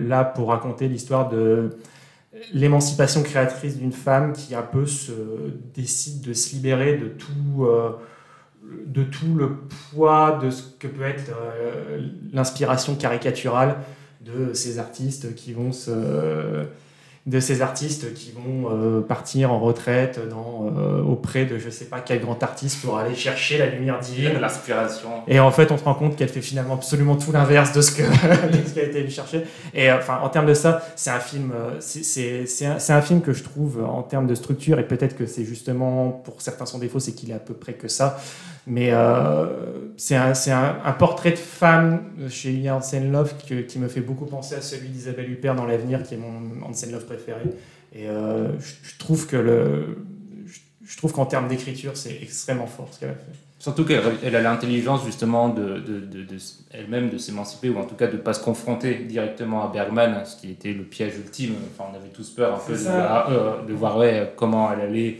là 0.00 0.24
pour 0.24 0.48
raconter 0.48 0.88
l'histoire 0.88 1.28
de 1.28 1.76
l'émancipation 2.52 3.22
créatrice 3.22 3.78
d'une 3.78 3.92
femme 3.92 4.32
qui 4.32 4.56
un 4.56 4.62
peu 4.62 4.84
se 4.86 5.12
décide 5.72 6.22
de 6.22 6.32
se 6.32 6.56
libérer 6.56 6.96
de 6.96 7.06
tout, 7.06 7.68
de 8.84 9.04
tout 9.04 9.32
le 9.36 9.58
poids 9.92 10.40
de 10.42 10.50
ce 10.50 10.64
que 10.80 10.88
peut 10.88 11.04
être 11.04 11.30
l'inspiration 12.32 12.96
caricaturale 12.96 13.76
de 14.22 14.54
ces 14.54 14.80
artistes 14.80 15.36
qui 15.36 15.52
vont 15.52 15.70
se 15.70 16.66
de 17.26 17.40
ces 17.40 17.60
artistes 17.60 18.14
qui 18.14 18.30
vont 18.30 18.70
euh, 18.70 19.00
partir 19.00 19.52
en 19.52 19.58
retraite 19.58 20.20
dans, 20.30 20.70
euh, 20.76 21.02
auprès 21.02 21.44
de 21.44 21.58
je 21.58 21.70
sais 21.70 21.86
pas 21.86 22.00
quel 22.00 22.20
grand 22.20 22.40
artiste 22.40 22.80
pour 22.80 22.98
aller 22.98 23.16
chercher 23.16 23.58
la 23.58 23.66
lumière 23.66 23.98
divine. 23.98 24.34
L'inspiration. 24.40 25.08
Et 25.26 25.40
en 25.40 25.50
fait, 25.50 25.72
on 25.72 25.76
se 25.76 25.82
rend 25.82 25.94
compte 25.94 26.14
qu'elle 26.14 26.28
fait 26.28 26.40
finalement 26.40 26.74
absolument 26.74 27.16
tout 27.16 27.32
l'inverse 27.32 27.72
de 27.72 27.80
ce 27.80 27.90
que 27.90 28.02
ce 28.74 28.78
a 28.78 28.82
été 28.82 29.08
chercher. 29.10 29.42
Et 29.74 29.90
euh, 29.90 29.98
enfin, 29.98 30.20
en 30.22 30.28
termes 30.28 30.46
de 30.46 30.54
ça, 30.54 30.86
c'est 30.94 31.10
un 31.10 31.18
film, 31.18 31.52
c'est 31.80 32.46
un, 32.64 32.76
un, 32.96 33.02
film 33.02 33.20
que 33.20 33.32
je 33.32 33.42
trouve 33.42 33.82
en 33.84 34.02
termes 34.02 34.28
de 34.28 34.34
structure, 34.36 34.78
et 34.78 34.86
peut-être 34.86 35.16
que 35.16 35.26
c'est 35.26 35.44
justement 35.44 36.10
pour 36.10 36.40
certains 36.40 36.66
son 36.66 36.78
défaut, 36.78 37.00
c'est 37.00 37.12
qu'il 37.12 37.32
est 37.32 37.34
à 37.34 37.40
peu 37.40 37.54
près 37.54 37.72
que 37.72 37.88
ça. 37.88 38.18
Mais 38.66 38.90
euh, 38.92 39.46
c'est 39.96 40.16
un, 40.16 40.32
un, 40.32 40.76
un, 40.84 40.92
portrait 40.92 41.30
de 41.30 41.36
femme 41.36 42.02
chez 42.28 42.68
Hansen 42.68 43.12
Love 43.12 43.34
qui 43.68 43.78
me 43.78 43.86
fait 43.88 44.00
beaucoup 44.00 44.26
penser 44.26 44.56
à 44.56 44.60
celui 44.60 44.88
d'Isabelle 44.88 45.30
Huppert 45.30 45.54
dans 45.54 45.66
L'avenir, 45.66 46.02
qui 46.02 46.14
est 46.14 46.18
mon 46.18 46.66
Hansen 46.66 46.90
Love 46.90 47.04
préféré. 47.04 47.42
Et 47.94 48.08
euh, 48.08 48.58
je, 48.58 48.90
je, 48.90 48.98
trouve 48.98 49.28
que 49.28 49.36
le, 49.36 49.98
je, 50.84 50.96
trouve 50.96 51.12
qu'en 51.12 51.26
termes 51.26 51.46
d'écriture, 51.46 51.96
c'est 51.96 52.18
extrêmement 52.20 52.66
fort 52.66 52.88
ce 52.90 53.00
qu'elle 53.00 53.10
a 53.10 53.14
fait. 53.14 53.32
Surtout 53.58 53.84
qu'elle 53.84 54.36
a 54.36 54.42
l'intelligence 54.42 55.04
justement 55.04 55.48
de, 55.48 55.78
de, 55.78 56.00
de, 56.00 56.22
de 56.24 56.36
elle-même 56.72 57.08
de 57.08 57.16
s'émanciper 57.16 57.70
ou 57.70 57.78
en 57.78 57.84
tout 57.84 57.94
cas 57.94 58.06
de 58.06 58.12
ne 58.12 58.18
pas 58.18 58.34
se 58.34 58.42
confronter 58.42 58.96
directement 58.96 59.64
à 59.64 59.72
Bergman, 59.72 60.24
ce 60.26 60.36
qui 60.36 60.50
était 60.50 60.72
le 60.72 60.82
piège 60.82 61.16
ultime. 61.16 61.54
Enfin, 61.72 61.88
on 61.90 61.96
avait 61.96 62.10
tous 62.10 62.30
peur 62.30 62.54
un 62.54 62.58
peu 62.58 62.74
de 62.74 62.78
voir, 62.78 63.30
euh, 63.30 63.62
de 63.66 63.72
voir 63.72 63.96
ouais, 63.96 64.32
comment 64.36 64.70
elle 64.72 64.80
allait 64.80 65.18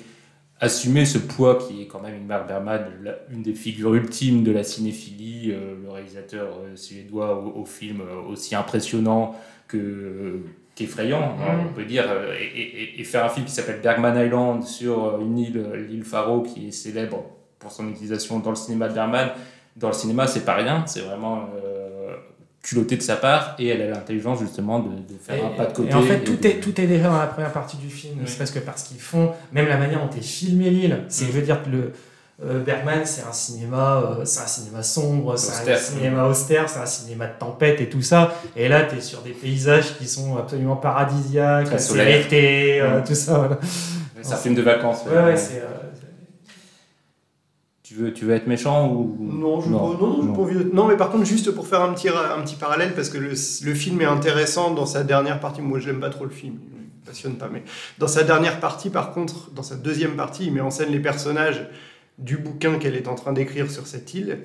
assumer 0.61 1.05
ce 1.05 1.19
poids 1.19 1.59
qui 1.59 1.83
est 1.83 1.87
quand 1.87 2.01
même 2.01 2.15
une 2.15 2.27
Mark 2.27 2.49
Berman, 2.49 2.87
une 3.31 3.43
des 3.43 3.55
figures 3.55 3.95
ultimes 3.95 4.43
de 4.43 4.53
la 4.53 4.65
cinéphilie, 4.65 5.53
euh, 5.53 5.75
le 5.83 5.91
réalisateur 5.91 6.49
euh, 6.59 6.75
suédois 6.77 7.37
au, 7.39 7.61
au, 7.61 7.65
film 7.67 8.01
euh, 8.01 8.23
aussi 8.31 8.55
impressionnant 8.55 9.35
que 9.69 10.41
qu'effrayant, 10.75 11.37
hein, 11.41 11.59
on 11.71 11.73
peut 11.73 11.87
dire, 11.87 12.05
et, 12.39 12.45
et, 12.45 13.01
et, 13.01 13.05
faire 13.05 13.25
un 13.25 13.31
film 13.31 13.47
qui 13.47 13.53
s'appelle 13.53 13.81
Bergman 13.81 14.15
Island 14.15 14.63
sur 14.63 15.19
une 15.23 15.39
île, 15.39 15.67
l'île 15.89 16.05
Faro, 16.05 16.43
qui 16.43 16.69
est 16.69 16.71
célèbre 16.71 17.25
pour 17.59 17.73
son 17.73 17.89
utilisation 17.89 18.41
dans 18.41 18.51
le 18.51 18.57
cinéma 18.57 18.89
de 18.89 18.93
Bergman. 18.93 19.31
Dans 19.75 19.89
le 19.89 19.95
cinéma, 19.95 20.27
c'est 20.27 20.45
pas 20.45 20.55
rien, 20.55 20.85
c'est 20.87 21.01
vraiment 21.01 21.49
culotté 22.67 22.97
de 22.97 23.03
sa 23.03 23.15
part 23.15 23.55
et 23.61 23.69
elle 23.69 23.81
a 23.83 23.87
l'intelligence 23.91 24.41
justement 24.41 24.81
de, 24.81 24.89
de 24.89 25.19
faire 25.23 25.37
et, 25.37 25.41
un 25.41 25.51
pas 25.51 25.67
de 25.67 25.73
côté. 25.73 25.91
Et 25.91 25.95
en 25.95 26.03
fait, 26.03 26.25
tout, 26.25 26.45
est, 26.45 26.59
tout 26.59 26.81
est 26.81 26.87
déjà 26.87 27.05
dans 27.05 27.19
la 27.19 27.29
première 27.29 27.53
partie 27.53 27.77
du 27.77 27.89
film, 27.89 28.21
ne 28.21 28.27
serait-ce 28.27 28.51
que 28.51 28.59
parce 28.59 28.83
qu'ils 28.83 28.99
font, 28.99 29.31
même 29.53 29.69
la 29.69 29.77
manière 29.77 30.05
dont 30.05 30.11
est 30.11 30.21
filmé 30.21 30.71
l'île. 30.71 31.05
C'est, 31.09 31.27
je 31.27 31.31
veux 31.31 31.43
dire 31.43 31.63
que 31.63 31.71
le, 31.71 31.93
euh, 32.45 32.65
Bergman, 32.65 33.07
c'est 33.07 33.23
un 33.23 33.33
cinéma, 33.33 34.19
euh, 34.19 34.25
c'est 34.25 34.43
un 34.43 34.47
cinéma 34.49 34.83
sombre, 34.83 35.39
c'est 35.39 35.73
un 35.73 35.77
cinéma 35.77 36.25
austère, 36.27 36.69
c'est 36.69 36.81
un 36.81 36.87
cinéma 36.87 37.29
de 37.29 37.39
tempête 37.39 37.81
et 37.81 37.89
tout 37.89 38.03
ça. 38.03 38.35
Et 38.57 38.69
là, 38.69 38.83
tu 38.83 38.97
es 38.97 39.01
sur 39.01 39.23
des 39.23 39.31
paysages 39.31 39.97
qui 39.97 40.09
sont 40.09 40.37
absolument 40.37 40.77
paradisiaques, 40.77 41.69
c'est 41.79 42.05
l'été, 42.05 42.81
euh, 42.81 43.01
tout 43.07 43.15
ça. 43.15 43.39
Voilà. 43.39 43.59
C'est 44.23 44.35
un 44.35 44.39
film 44.39 44.57
de 44.57 44.63
vacances. 44.63 45.05
Ouais, 45.07 45.23
ouais, 45.23 45.37
c'est. 45.37 45.63
Tu 47.87 47.95
veux, 47.95 48.13
tu 48.13 48.25
veux 48.25 48.35
être 48.35 48.49
méchant 48.49 48.93
ou 48.93 49.17
non 49.21 49.61
je 49.61 49.69
non, 49.69 49.93
non, 49.93 49.97
non, 49.97 50.23
non. 50.25 50.71
non, 50.73 50.89
mais 50.89 50.97
par 50.97 51.09
contre 51.09 51.25
juste 51.25 51.53
pour 51.53 51.69
faire 51.69 51.83
un 51.83 51.93
petit 51.93 52.09
un 52.09 52.43
petit 52.43 52.57
parallèle 52.57 52.93
parce 52.97 53.09
que 53.11 53.17
le, 53.17 53.29
le 53.29 53.75
film 53.75 54.01
est 54.01 54.07
intéressant 54.07 54.75
dans 54.75 54.87
sa 54.87 55.05
dernière 55.05 55.39
partie. 55.39 55.63
Moi, 55.63 55.79
je 55.79 55.87
l'aime 55.87 56.01
pas 56.01 56.11
trop 56.11 56.25
le 56.25 56.31
film, 56.31 56.55
il 56.65 56.81
me 56.81 57.07
passionne 57.07 57.37
pas, 57.37 57.49
mais 57.49 57.63
dans 57.99 58.09
sa 58.09 58.25
dernière 58.25 58.59
partie, 58.59 58.91
par 58.91 59.13
contre, 59.13 59.53
dans 59.53 59.63
sa 59.63 59.77
deuxième 59.77 60.17
partie, 60.17 60.47
il 60.47 60.53
met 60.53 60.61
en 60.61 60.73
scène 60.73 60.91
les 60.91 60.99
personnages 60.99 61.69
du 62.19 62.39
bouquin 62.39 62.79
qu'elle 62.79 62.97
est 62.97 63.07
en 63.07 63.15
train 63.15 63.33
d'écrire 63.33 63.71
sur 63.71 63.87
cette 63.87 64.15
île 64.15 64.39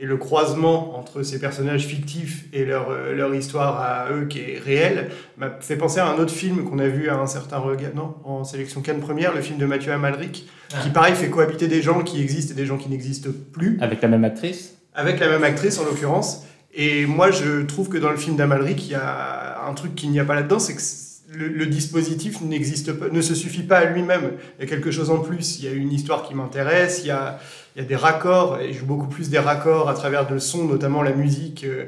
et 0.00 0.06
le 0.06 0.16
croisement 0.16 0.96
entre 0.96 1.22
ces 1.22 1.40
personnages 1.40 1.86
fictifs 1.86 2.44
et 2.52 2.64
leur, 2.64 2.90
euh, 2.90 3.14
leur 3.14 3.34
histoire 3.34 3.80
à 3.80 4.12
eux 4.12 4.26
qui 4.26 4.38
est 4.38 4.60
réelle 4.64 5.10
m'a 5.36 5.50
fait 5.60 5.76
penser 5.76 5.98
à 5.98 6.08
un 6.08 6.18
autre 6.18 6.32
film 6.32 6.64
qu'on 6.64 6.78
a 6.78 6.86
vu 6.86 7.08
à 7.08 7.16
un 7.16 7.26
certain 7.26 7.58
regard, 7.58 7.94
non, 7.94 8.14
en 8.24 8.44
sélection 8.44 8.80
Cannes 8.80 9.00
première, 9.00 9.34
le 9.34 9.40
film 9.40 9.58
de 9.58 9.66
Mathieu 9.66 9.92
Amalric, 9.92 10.48
ah. 10.72 10.78
qui 10.82 10.90
pareil 10.90 11.14
fait 11.14 11.30
cohabiter 11.30 11.66
des 11.66 11.82
gens 11.82 12.02
qui 12.02 12.22
existent 12.22 12.52
et 12.52 12.56
des 12.56 12.66
gens 12.66 12.76
qui 12.76 12.88
n'existent 12.88 13.30
plus. 13.52 13.76
Avec 13.80 14.00
la 14.00 14.08
même 14.08 14.24
actrice 14.24 14.76
Avec 14.94 15.18
la 15.18 15.28
même 15.28 15.42
actrice 15.42 15.78
en 15.80 15.84
l'occurrence. 15.84 16.44
Et 16.74 17.06
moi 17.06 17.32
je 17.32 17.62
trouve 17.62 17.88
que 17.88 17.98
dans 17.98 18.10
le 18.10 18.16
film 18.16 18.36
d'Amalric, 18.36 18.86
il 18.86 18.92
y 18.92 18.94
a 18.94 19.64
un 19.68 19.74
truc 19.74 19.96
qu'il 19.96 20.10
n'y 20.10 20.20
a 20.20 20.24
pas 20.24 20.36
là-dedans, 20.36 20.60
c'est 20.60 20.74
que 20.74 20.82
le, 21.30 21.48
le, 21.48 21.66
dispositif 21.66 22.40
n'existe 22.40 22.92
pas, 22.92 23.08
ne 23.10 23.20
se 23.20 23.34
suffit 23.34 23.62
pas 23.62 23.78
à 23.78 23.84
lui-même. 23.84 24.32
Il 24.58 24.64
y 24.64 24.66
a 24.66 24.68
quelque 24.68 24.90
chose 24.90 25.10
en 25.10 25.18
plus. 25.18 25.58
Il 25.58 25.64
y 25.66 25.68
a 25.68 25.72
une 25.72 25.92
histoire 25.92 26.26
qui 26.26 26.34
m'intéresse. 26.34 27.00
Il 27.02 27.08
y 27.08 27.10
a, 27.10 27.38
il 27.76 27.82
y 27.82 27.84
a 27.84 27.88
des 27.88 27.96
raccords. 27.96 28.60
Et 28.60 28.72
je 28.72 28.80
joue 28.80 28.86
beaucoup 28.86 29.08
plus 29.08 29.28
des 29.28 29.38
raccords 29.38 29.88
à 29.88 29.94
travers 29.94 30.30
le 30.30 30.38
son, 30.38 30.64
notamment 30.64 31.02
la 31.02 31.12
musique, 31.12 31.64
euh, 31.64 31.86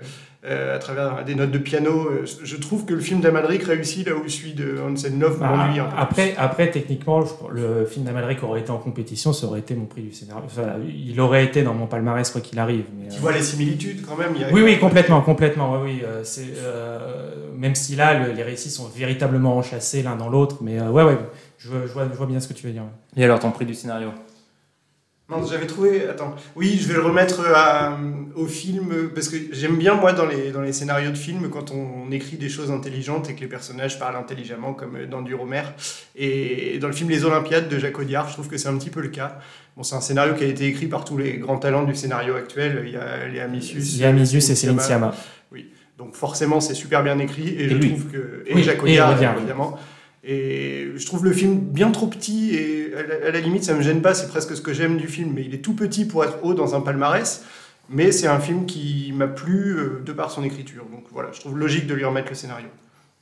à 0.49 0.79
travers 0.79 1.25
des 1.25 1.35
notes 1.35 1.51
de 1.51 1.59
piano. 1.59 2.09
Je 2.43 2.57
trouve 2.57 2.87
que 2.87 2.95
le 2.95 3.01
film 3.01 3.21
d'Amalric 3.21 3.63
réussit 3.65 4.07
là 4.07 4.15
où 4.15 4.29
celui 4.29 4.55
de 4.55 4.79
Hansen 4.81 5.19
Love 5.21 5.39
bah, 5.39 5.49
m'ennuie 5.49 5.81
un 5.81 5.85
peu. 5.85 5.97
Après, 5.97 6.35
après, 6.39 6.71
techniquement, 6.71 7.25
le 7.53 7.85
film 7.85 8.07
d'Amalric 8.07 8.43
aurait 8.43 8.61
été 8.61 8.71
en 8.71 8.79
compétition, 8.79 9.33
ça 9.33 9.47
aurait 9.47 9.61
été 9.61 9.75
mon 9.75 9.85
prix 9.85 10.03
du 10.03 10.13
scénario. 10.13 10.45
Enfin, 10.47 10.77
il 10.89 11.21
aurait 11.21 11.45
été 11.45 11.63
dans 11.63 11.75
mon 11.75 11.87
palmarès 11.87 12.29
quoi 12.31 12.41
qu'il 12.41 12.59
arrive. 12.59 12.85
Mais, 12.99 13.09
tu 13.09 13.17
euh... 13.17 13.21
vois 13.21 13.33
les 13.33 13.43
similitudes 13.43 14.07
quand 14.07 14.17
même. 14.17 14.33
Il 14.35 14.41
y 14.41 14.45
a 14.45 14.53
oui, 14.53 14.63
oui, 14.63 14.79
complètement, 14.79 15.21
complètement. 15.21 15.73
Oui, 15.75 15.93
oui. 15.93 16.03
Euh, 16.05 16.23
c'est 16.25 16.47
même 17.57 17.75
si 17.75 17.95
là, 17.95 18.19
le, 18.19 18.33
les 18.33 18.43
récits 18.43 18.71
sont 18.71 18.89
véritablement 18.89 19.59
enchâssés 19.59 20.03
l'un 20.03 20.17
dans 20.17 20.31
l'autre, 20.31 20.59
mais 20.63 20.81
ouais, 20.81 21.05
ouais. 21.05 21.19
Je, 21.59 21.69
vois, 21.69 22.09
je 22.11 22.17
vois 22.17 22.27
bien 22.27 22.41
ce 22.41 22.49
que 22.49 22.55
tu 22.55 22.67
veux 22.67 22.73
dire. 22.73 22.85
Et 23.17 23.25
alors, 23.25 23.39
ton 23.39 23.51
prix 23.51 23.67
du 23.67 23.75
scénario? 23.75 24.09
Non, 25.31 25.47
j'avais 25.47 25.67
trouvé. 25.67 26.07
Attends. 26.09 26.35
Oui, 26.57 26.79
je 26.81 26.89
vais 26.89 26.95
le 26.95 27.03
remettre 27.03 27.47
à, 27.55 27.97
au 28.35 28.47
film 28.47 29.11
parce 29.15 29.29
que 29.29 29.37
j'aime 29.53 29.77
bien, 29.77 29.95
moi, 29.95 30.13
dans 30.13 30.27
les, 30.27 30.51
dans 30.51 30.61
les 30.61 30.73
scénarios 30.73 31.11
de 31.11 31.17
films, 31.17 31.49
quand 31.51 31.71
on, 31.71 32.11
écrit 32.11 32.37
des 32.37 32.49
choses 32.49 32.73
intelligentes 32.73 33.31
et 33.31 33.35
que 33.37 33.41
les 33.41 33.47
personnages 33.47 33.97
parlent 33.99 34.17
intelligemment, 34.17 34.75
comme 34.75 35.07
dans 35.07 35.23
du 35.23 35.33
Romer. 35.35 35.63
Et 36.17 36.79
dans 36.81 36.89
le 36.89 36.93
film 36.93 37.09
Les 37.09 37.25
Olympiades 37.25 37.69
de 37.69 37.79
Jacques 37.79 37.99
Audiard, 38.01 38.27
je 38.29 38.33
trouve 38.33 38.49
que 38.49 38.57
c'est 38.57 38.69
un 38.69 38.77
petit 38.77 38.91
peu 38.91 39.01
le 39.01 39.11
cas. 39.11 39.39
Bon, 39.77 39.85
c'est 39.85 39.95
un 39.95 40.01
scénario 40.01 40.35
qui 40.35 40.43
a 40.43 40.49
été 40.49 40.67
écrit 40.67 40.89
par 40.89 41.05
tous 41.05 41.17
les 41.17 41.35
grands 41.39 41.59
talents 41.59 41.85
du 41.85 41.95
scénario 41.95 42.35
actuel. 42.35 42.83
Il 42.85 42.91
y 42.91 42.97
a 42.97 43.29
Léa 43.29 43.47
Missius. 43.47 43.99
Léa 43.99 44.11
Missius 44.11 44.51
et 44.51 44.57
Céline 44.57 44.81
Sciamma. 44.81 45.15
Oui. 45.53 45.71
Donc 45.99 46.17
forcément, 46.17 46.61
c'est 46.61 46.75
super 46.75 47.05
bien 47.05 47.19
écrit. 47.21 47.49
Et, 47.49 47.65
Et 47.65 47.69
je 47.69 47.75
lui. 47.77 47.89
trouve 47.91 48.07
que. 48.07 48.43
Et 48.47 48.55
Oui, 48.55 48.65
Jacques 48.65 48.83
Audiard. 48.83 49.37
évidemment. 49.39 49.79
Et 50.23 50.89
je 50.97 51.07
trouve 51.07 51.25
le 51.25 51.33
film 51.33 51.59
bien 51.59 51.91
trop 51.91 52.07
petit 52.07 52.55
et 52.55 52.93
à 52.95 53.31
la, 53.31 53.41
limite 53.41 53.65
ça 53.65 53.75
me 53.75 53.81
gêne 53.81 54.03
pas, 54.03 54.13
c'est 54.13 54.29
presque 54.29 54.55
ce 54.55 54.61
que 54.61 54.75
j'aime 54.75 54.99
du 54.99 55.09
film, 55.09 55.33
mais 55.35 55.43
il 55.43 55.55
est 55.55 55.65
tout 55.65 55.75
petit 55.75 56.05
pour 56.05 56.25
être 56.25 56.39
haut 56.43 56.55
dans 56.55 56.75
un 56.75 56.81
palmarès. 56.81 57.45
Mais 57.89 58.13
c'est 58.13 58.29
un 58.29 58.39
film 58.39 58.67
qui 58.67 59.13
m'a 59.15 59.27
plu 59.27 59.77
euh, 59.77 60.03
de 60.05 60.13
par 60.13 60.31
son 60.31 60.45
écriture. 60.45 60.85
Donc 60.93 61.05
voilà, 61.11 61.31
je 61.33 61.41
trouve 61.41 61.59
logique 61.59 61.87
de 61.89 61.95
lui 61.95 62.05
remettre 62.05 62.29
le 62.29 62.37
scénario. 62.37 62.69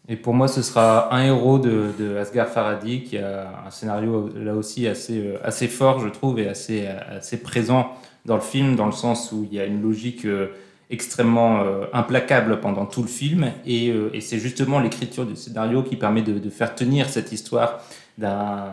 Et 0.08 0.16
pour 0.16 0.34
moi, 0.34 0.48
ce 0.48 0.60
sera 0.60 1.14
un 1.14 1.24
héros 1.24 1.58
de, 1.58 1.92
de 1.98 2.16
Asghar 2.16 2.48
qui 2.80 3.16
a 3.16 3.62
un 3.66 3.70
scénario 3.70 4.30
là 4.36 4.54
aussi 4.54 4.86
assez, 4.86 5.18
euh, 5.20 5.38
assez 5.42 5.68
fort, 5.68 6.00
je 6.00 6.08
trouve, 6.08 6.38
et 6.38 6.48
assez, 6.48 6.86
assez 6.86 7.38
présent 7.38 7.92
dans 8.24 8.34
le 8.34 8.42
film, 8.42 8.76
dans 8.76 8.86
le 8.86 8.92
sens 8.92 9.32
où 9.32 9.46
il 9.50 9.56
y 9.56 9.60
a 9.60 9.64
une 9.64 9.82
logique 9.82 10.24
euh, 10.24 10.48
extrêmement 10.90 11.60
euh, 11.60 11.84
implacable 11.92 12.60
pendant 12.60 12.86
tout 12.86 13.02
le 13.02 13.08
film. 13.08 13.52
Et, 13.66 13.90
euh, 13.90 14.10
et 14.14 14.20
c'est 14.20 14.38
justement 14.38 14.78
l'écriture 14.80 15.26
du 15.26 15.36
scénario 15.36 15.82
qui 15.82 15.96
permet 15.96 16.22
de, 16.22 16.50
faire 16.50 16.74
tenir 16.74 17.08
cette 17.08 17.30
histoire 17.30 17.82
d'un 18.16 18.72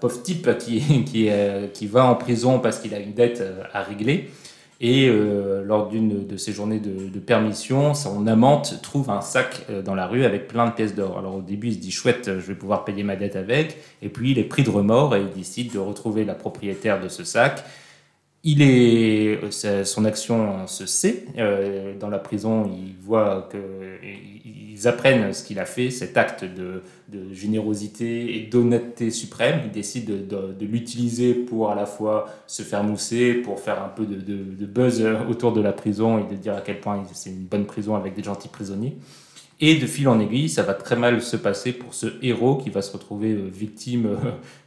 pauvre 0.00 0.22
type 0.22 0.56
qui, 0.58 1.28
euh, 1.28 1.68
qui 1.68 1.86
va 1.86 2.06
en 2.06 2.14
prison 2.14 2.58
parce 2.58 2.78
qu'il 2.78 2.94
a 2.94 2.98
une 2.98 3.12
dette 3.12 3.42
à 3.72 3.82
régler. 3.82 4.30
Et 4.80 5.08
lors 5.64 5.88
d'une 5.88 6.26
de 6.26 6.36
ses 6.36 6.52
journées 6.52 6.80
de, 6.80 7.08
de, 7.08 7.18
permission, 7.20 7.94
son 7.94 8.26
amante 8.26 8.80
trouve 8.82 9.08
un 9.08 9.22
sac 9.22 9.64
dans 9.82 9.94
la 9.94 10.06
rue 10.06 10.24
avec 10.24 10.48
plein 10.48 10.66
de 10.66 10.72
pièces 10.72 10.94
d'or. 10.94 11.16
Alors 11.18 11.36
au 11.36 11.40
début, 11.40 11.68
il 11.68 11.74
se 11.74 11.78
dit 11.78 11.92
chouette, 11.92 12.26
je 12.26 12.44
vais 12.46 12.56
pouvoir 12.56 12.84
payer 12.84 13.02
ma 13.02 13.16
dette 13.16 13.36
avec. 13.36 13.78
Et 14.02 14.10
puis 14.10 14.32
il 14.32 14.38
est 14.38 14.44
pris 14.44 14.62
de 14.62 14.68
remords 14.68 15.14
et 15.16 15.20
il 15.20 15.30
décide 15.30 15.72
de 15.72 15.78
retrouver 15.78 16.24
la 16.24 16.34
propriétaire 16.34 17.00
de 17.00 17.08
ce 17.08 17.24
sac. 17.24 17.64
Il 18.44 18.60
est, 18.60 19.40
euh, 19.64 19.84
son 19.84 20.04
action 20.04 20.66
se 20.66 20.84
sait. 20.84 21.24
Euh, 21.38 21.98
dans 21.98 22.10
la 22.10 22.18
prison, 22.18 22.70
ils 22.70 22.94
voient 23.02 23.48
que, 23.50 23.58
ils 24.44 24.86
apprennent 24.86 25.32
ce 25.32 25.42
qu'il 25.42 25.58
a 25.58 25.64
fait, 25.64 25.90
cet 25.90 26.18
acte 26.18 26.44
de, 26.44 26.82
générosité 27.32 28.36
et 28.36 28.46
d'honnêteté 28.46 29.10
suprême. 29.10 29.60
Ils 29.64 29.70
décident 29.70 30.12
de, 30.12 30.66
l'utiliser 30.66 31.32
pour 31.32 31.70
à 31.70 31.74
la 31.74 31.86
fois 31.86 32.26
se 32.46 32.62
faire 32.62 32.84
mousser, 32.84 33.34
pour 33.34 33.60
faire 33.60 33.82
un 33.82 33.88
peu 33.88 34.04
de, 34.04 34.16
de, 34.16 34.66
buzz 34.66 35.02
autour 35.28 35.52
de 35.52 35.60
la 35.60 35.72
prison 35.72 36.18
et 36.18 36.30
de 36.30 36.36
dire 36.36 36.54
à 36.54 36.60
quel 36.60 36.80
point 36.80 37.02
c'est 37.12 37.30
une 37.30 37.44
bonne 37.44 37.66
prison 37.66 37.94
avec 37.94 38.14
des 38.14 38.22
gentils 38.22 38.48
prisonniers. 38.48 38.96
Et 39.66 39.76
de 39.76 39.86
fil 39.86 40.08
en 40.08 40.20
aiguille, 40.20 40.50
ça 40.50 40.62
va 40.62 40.74
très 40.74 40.94
mal 40.94 41.22
se 41.22 41.38
passer 41.38 41.72
pour 41.72 41.94
ce 41.94 42.06
héros 42.20 42.56
qui 42.56 42.68
va 42.68 42.82
se 42.82 42.92
retrouver 42.92 43.32
euh, 43.32 43.48
victime 43.50 44.18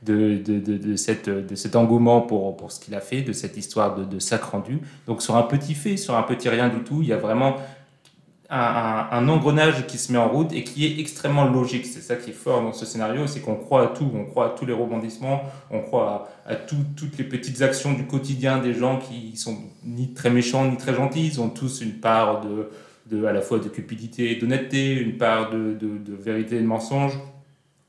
euh, 0.07 0.39
de, 0.41 0.59
de, 0.59 0.95
cette, 0.95 1.29
de 1.29 1.53
cet 1.53 1.75
engouement 1.75 2.21
pour, 2.21 2.57
pour 2.57 2.71
ce 2.71 2.79
qu'il 2.79 2.95
a 2.95 2.99
fait, 2.99 3.21
de 3.21 3.31
cette 3.31 3.57
histoire 3.57 3.95
de, 3.95 4.05
de 4.05 4.17
sac 4.17 4.41
rendu. 4.41 4.79
Donc 5.05 5.21
sur 5.21 5.35
un 5.35 5.43
petit 5.43 5.75
fait, 5.75 5.97
sur 5.97 6.15
un 6.15 6.23
petit 6.23 6.49
rien 6.49 6.69
du 6.69 6.79
tout, 6.79 7.03
il 7.03 7.09
y 7.09 7.13
a 7.13 7.17
vraiment 7.17 7.57
un, 8.49 9.27
engrenage 9.29 9.85
qui 9.85 9.99
se 9.99 10.11
met 10.11 10.17
en 10.17 10.29
route 10.29 10.51
et 10.51 10.63
qui 10.63 10.87
est 10.87 10.99
extrêmement 10.99 11.45
logique. 11.45 11.85
C'est 11.85 12.01
ça 12.01 12.15
qui 12.15 12.31
est 12.31 12.33
fort 12.33 12.63
dans 12.63 12.73
ce 12.73 12.87
scénario, 12.87 13.27
c'est 13.27 13.41
qu'on 13.41 13.55
croit 13.55 13.83
à 13.83 13.87
tout, 13.87 14.09
on 14.15 14.25
croit 14.25 14.47
à 14.47 14.49
tous 14.49 14.65
les 14.65 14.73
rebondissements, 14.73 15.43
on 15.69 15.81
croit 15.81 16.27
à, 16.47 16.53
à 16.53 16.55
toutes 16.55 17.19
les 17.19 17.23
petites 17.23 17.61
actions 17.61 17.93
du 17.93 18.07
quotidien 18.07 18.57
des 18.57 18.73
gens 18.73 18.97
qui 18.97 19.37
sont 19.37 19.59
ni 19.85 20.15
très 20.15 20.31
méchants 20.31 20.65
ni 20.65 20.77
très 20.77 20.95
gentils, 20.95 21.27
ils 21.27 21.39
ont 21.39 21.49
tous 21.49 21.81
une 21.81 21.99
part 21.99 22.41
de 22.41 22.69
à 23.28 23.32
la 23.32 23.41
fois 23.41 23.60
de 23.60 23.70
cupidité 23.70 24.32
et 24.32 24.36
d'honnêteté, 24.36 24.93
une 24.93 25.18
part 25.18 25.49
de, 25.49 25.74
de, 25.74 26.14
vérité 26.14 26.58
et 26.58 26.62
de 26.62 26.66
mensonge, 26.66 27.18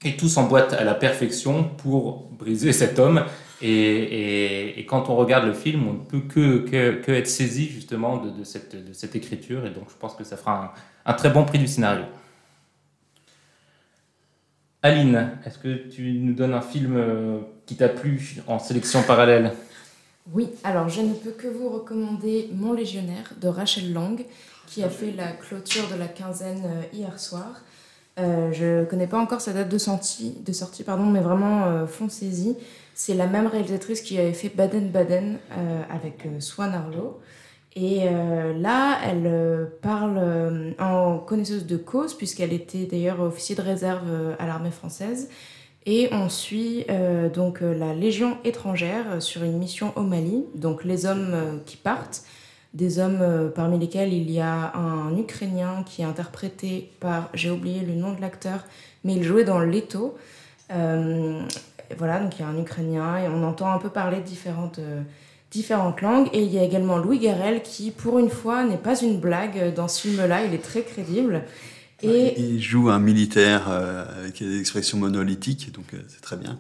et 0.05 0.17
tout 0.17 0.29
s'emboîte 0.29 0.73
à 0.73 0.85
la 0.85 0.95
perfection 0.95 1.65
pour 1.65 2.29
briser 2.31 2.73
cet 2.73 2.99
homme. 2.99 3.25
Et, 3.61 4.85
quand 4.89 5.11
on 5.11 5.17
regarde 5.17 5.47
le 5.47 5.53
film, 5.53 5.89
on 5.89 5.93
ne 5.95 5.99
peut 5.99 6.21
que, 6.21 6.99
que, 7.01 7.13
être 7.13 7.27
saisi 7.27 7.67
justement 7.69 8.19
de, 8.19 8.45
cette, 8.45 8.77
de 8.77 8.93
cette 8.93 9.17
écriture, 9.17 9.67
et 9.67 9.71
donc 9.71 9.85
je 9.91 9.97
pense 9.99 10.15
que 10.15 10.25
ça 10.25 10.37
fera 10.37 10.75
un, 11.07 11.11
un 11.11 11.15
très 11.15 11.31
bon 11.31 11.45
prix 11.45 11.59
du 11.59 11.67
scénario. 11.67 12.05
Aline, 14.83 15.33
est-ce 15.45 15.59
que 15.59 15.89
tu 15.89 16.13
nous 16.21 16.35
donnes 16.35 16.55
un 16.55 16.61
film 16.61 16.95
euh, 16.97 17.41
qui 17.67 17.75
t'a 17.75 17.89
plu 17.89 18.37
en 18.47 18.61
sélection 18.61 19.03
parallèle? 19.03 19.53
Oui, 20.33 20.51
alors 20.63 20.89
je 20.89 21.01
ne 21.01 21.15
peux 21.15 21.33
que 21.33 21.49
vous 21.49 21.69
recommander 21.69 22.49
Mon 22.55 22.73
Légionnaire 22.75 23.33
de 23.41 23.49
Rachel 23.49 23.93
Lang, 23.93 24.25
qui 24.69 24.83
a 24.83 24.91
fait 24.91 25.13
la 25.13 25.33
clôture 25.33 25.89
de 25.89 25.99
la 25.99 26.09
quinzaine 26.09 26.63
euh, 26.65 26.83
hier 26.93 27.19
soir. 27.19 27.63
Euh, 28.19 28.53
je 28.53 28.81
ne 28.81 28.85
connais 28.85 29.07
pas 29.07 29.19
encore 29.19 29.41
sa 29.41 29.53
date 29.53 29.69
de 29.69 29.79
sortie, 29.79 30.37
de 30.45 30.53
sortie 30.53 30.83
pardon, 30.83 31.07
mais 31.07 31.21
vraiment 31.21 31.65
euh, 31.65 31.87
foncez-y. 31.87 32.57
C'est 32.95 33.15
la 33.15 33.27
même 33.27 33.47
réalisatrice 33.47 34.03
qui 34.03 34.19
avait 34.19 34.33
fait 34.33 34.49
Baden-Baden 34.49 35.39
avec 35.89 36.27
Swan 36.41 36.75
Arlo. 36.75 37.21
Et 37.77 38.01
là, 38.59 38.99
elle 39.07 39.71
parle 39.83 40.75
en 40.81 41.19
connaisseuse 41.19 41.65
de 41.65 41.77
cause, 41.77 42.13
puisqu'elle 42.13 42.53
était 42.53 42.87
d'ailleurs 42.87 43.21
officier 43.21 43.55
de 43.55 43.63
réserve 43.63 44.35
à 44.41 44.49
l'armée 44.49 44.73
française. 44.73 45.29
Et 45.87 46.09
on 46.11 46.29
suit 46.29 46.87
donc 47.33 47.61
la 47.61 47.95
Légion 47.95 48.37
étrangère 48.43 49.23
sur 49.23 49.45
une 49.45 49.59
mission 49.59 49.93
au 49.95 50.03
Mali, 50.03 50.47
donc 50.57 50.83
les 50.83 51.07
hommes 51.07 51.61
qui 51.67 51.77
partent 51.77 52.25
des 52.75 52.99
hommes 52.99 53.21
euh, 53.21 53.49
parmi 53.49 53.79
lesquels 53.79 54.13
il 54.13 54.31
y 54.31 54.41
a 54.41 54.73
un 54.75 55.17
Ukrainien 55.17 55.83
qui 55.87 56.03
est 56.03 56.05
interprété 56.05 56.91
par, 57.01 57.31
j'ai 57.35 57.51
oublié 57.51 57.81
le 57.81 57.95
nom 57.95 58.13
de 58.13 58.21
l'acteur, 58.21 58.65
mais 59.05 59.15
il 59.15 59.25
jouait 59.25 59.45
dans 59.45 59.59
Leto. 59.59 60.17
Euh, 60.73 61.41
voilà, 61.97 62.21
donc 62.21 62.39
il 62.39 62.43
y 62.43 62.45
a 62.45 62.49
un 62.49 62.59
Ukrainien 62.59 63.17
et 63.19 63.29
on 63.29 63.43
entend 63.43 63.73
un 63.73 63.79
peu 63.79 63.89
parler 63.89 64.21
différentes, 64.21 64.79
euh, 64.81 65.01
différentes 65.51 66.03
langues. 66.03 66.29
Et 66.35 66.43
il 66.43 66.53
y 66.53 66.59
a 66.59 66.63
également 66.63 66.99
Louis 66.99 67.19
Garrel 67.19 67.63
qui, 67.63 67.91
pour 67.91 68.19
une 68.19 68.29
fois, 68.29 68.65
n'est 68.65 68.77
pas 68.77 69.01
une 69.01 69.19
blague 69.19 69.73
dans 69.75 69.89
ce 69.89 70.03
film-là, 70.03 70.45
il 70.45 70.53
est 70.53 70.63
très 70.63 70.83
crédible. 70.83 71.45
Et... 72.03 72.39
Il 72.39 72.61
joue 72.61 72.91
un 72.91 73.01
militaire 73.01 73.69
avec 73.69 74.41
des 74.41 74.61
expressions 74.61 74.99
monolithiques, 74.99 75.73
donc 75.73 75.87
c'est 76.07 76.21
très 76.21 76.37
bien. 76.37 76.59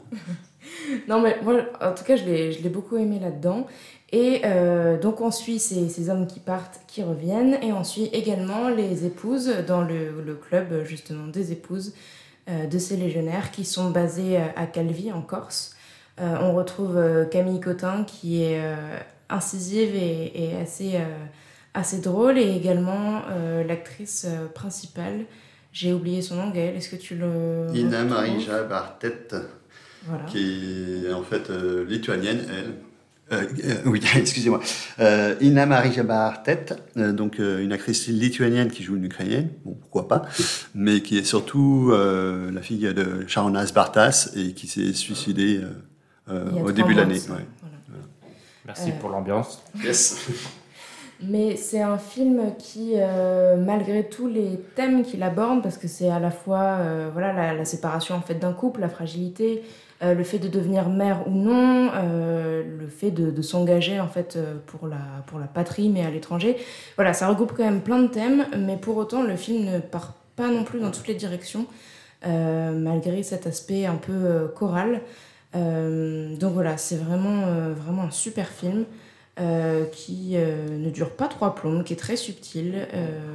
non, 1.08 1.20
mais 1.20 1.38
moi, 1.44 1.60
en 1.80 1.92
tout 1.92 2.02
cas, 2.02 2.16
je 2.16 2.24
l'ai 2.24 2.70
beaucoup 2.70 2.96
aimé 2.96 3.20
là-dedans. 3.20 3.68
Et 4.10 4.40
euh, 4.44 4.98
donc 4.98 5.20
on 5.20 5.30
suit 5.30 5.58
ces, 5.58 5.88
ces, 5.88 6.08
hommes 6.08 6.26
qui 6.26 6.40
partent, 6.40 6.80
qui 6.86 7.02
reviennent, 7.02 7.58
et 7.62 7.72
on 7.72 7.84
suit 7.84 8.08
également 8.12 8.68
les 8.70 9.04
épouses 9.04 9.52
dans 9.66 9.82
le, 9.82 10.22
le 10.24 10.34
club 10.34 10.84
justement 10.84 11.26
des 11.26 11.52
épouses 11.52 11.92
euh, 12.48 12.66
de 12.66 12.78
ces 12.78 12.96
légionnaires 12.96 13.50
qui 13.50 13.66
sont 13.66 13.90
basés 13.90 14.38
euh, 14.38 14.46
à 14.56 14.66
Calvi 14.66 15.12
en 15.12 15.20
Corse. 15.20 15.76
on 16.18 16.54
retrouve 16.54 16.98
Camille 17.30 17.60
Cotin 17.60 18.04
qui 18.04 18.42
est 18.42 18.60
incisive 19.28 19.94
et, 19.94 20.32
et 20.34 20.56
assez, 20.56 20.98
assez 21.74 22.00
drôle, 22.00 22.38
et 22.38 22.56
également 22.56 23.22
l'actrice 23.64 24.26
principale. 24.52 25.26
J'ai 25.72 25.92
oublié 25.92 26.20
son 26.20 26.34
nom, 26.34 26.50
Gaëlle, 26.50 26.74
est-ce 26.74 26.88
que 26.88 26.96
tu 26.96 27.14
le... 27.14 27.68
Ina 27.72 28.02
Marija 28.02 28.64
Bartet, 28.64 29.28
voilà. 30.06 30.24
qui 30.24 31.04
est 31.06 31.12
en 31.12 31.22
fait 31.22 31.50
lituanienne, 31.86 32.44
elle 32.50 32.74
euh, 33.32 33.44
euh, 33.64 33.74
oui, 33.86 34.00
excusez-moi. 34.16 34.60
Euh, 35.00 35.34
Ina 35.40 35.66
Marie 35.66 35.92
Jabartet, 35.92 36.66
euh, 36.96 37.12
donc 37.12 37.38
une 37.38 37.72
actrice 37.72 38.08
lituanienne 38.08 38.70
qui 38.70 38.82
joue 38.82 38.96
une 38.96 39.04
ukrainienne, 39.04 39.50
bon, 39.64 39.74
pourquoi 39.74 40.08
pas, 40.08 40.22
mais 40.74 41.02
qui 41.02 41.18
est 41.18 41.24
surtout 41.24 41.92
la 41.92 42.62
fille 42.62 42.92
de 42.92 43.26
Sharonas 43.26 43.72
Bartas 43.74 44.30
et 44.34 44.52
qui 44.52 44.66
s'est 44.66 44.92
suicidée 44.92 45.60
au 46.30 46.72
début 46.72 46.94
de 46.94 47.00
l'année. 47.00 47.20
Ouais. 47.30 47.46
Merci 48.66 48.92
pour 49.00 49.10
l'ambiance. 49.10 49.62
Yes. 49.82 50.26
Mais 51.20 51.56
c'est 51.56 51.82
un 51.82 51.98
film 51.98 52.52
qui, 52.60 52.92
malgré 53.58 54.08
tous 54.08 54.28
les 54.28 54.60
thèmes 54.76 55.02
qu'il 55.02 55.24
aborde, 55.24 55.64
parce 55.64 55.76
que 55.76 55.88
c'est 55.88 56.08
à 56.08 56.20
la 56.20 56.30
fois 56.30 56.78
voilà, 57.12 57.32
la, 57.32 57.54
la, 57.54 57.64
séparation 57.64 58.14
en 58.14 58.20
fait, 58.20 58.36
d'un 58.36 58.52
couple, 58.52 58.80
la 58.80 58.88
fragilité, 58.88 59.64
euh, 60.00 60.14
le 60.14 60.22
fait 60.22 60.38
de 60.38 60.46
devenir 60.46 60.88
mère 60.88 61.26
ou 61.26 61.32
non, 61.32 61.90
euh, 61.92 62.62
le 62.78 62.86
fait 62.86 63.10
de, 63.10 63.42
s'engager 63.42 63.98
en 63.98 64.06
fait 64.06 64.36
euh, 64.36 64.54
pour 64.66 64.86
la, 64.86 64.98
pour 65.26 65.40
la 65.40 65.46
patrie 65.46 65.88
mais 65.88 66.04
à 66.04 66.10
l'étranger. 66.10 66.56
Voilà, 66.94 67.12
ça 67.12 67.26
regroupe 67.26 67.52
quand 67.56 67.64
même 67.64 67.80
plein 67.80 68.00
de 68.00 68.06
thèmes, 68.06 68.46
mais 68.56 68.76
pour 68.76 68.96
autant 68.96 69.24
le 69.24 69.34
film 69.34 69.64
ne 69.64 69.80
part 69.80 70.14
pas 70.36 70.48
non 70.48 70.62
plus 70.62 70.78
dans 70.78 70.92
toutes 70.92 71.08
les 71.08 71.16
directions, 71.16 71.66
malgré 72.24 73.24
cet 73.24 73.48
aspect 73.48 73.86
un 73.86 73.96
peu 73.96 74.48
choral. 74.54 75.00
donc 75.54 76.52
voilà, 76.52 76.76
c'est 76.76 76.96
vraiment, 76.96 77.46
vraiment 77.74 78.04
un 78.04 78.12
super 78.12 78.46
film. 78.46 78.84
qui 79.90 80.36
ne 80.36 80.90
dure 80.90 81.10
pas 81.10 81.26
trois 81.26 81.56
plombes, 81.56 81.82
qui 81.82 81.94
est 81.94 81.96
très 81.96 82.14
subtil, 82.14 82.86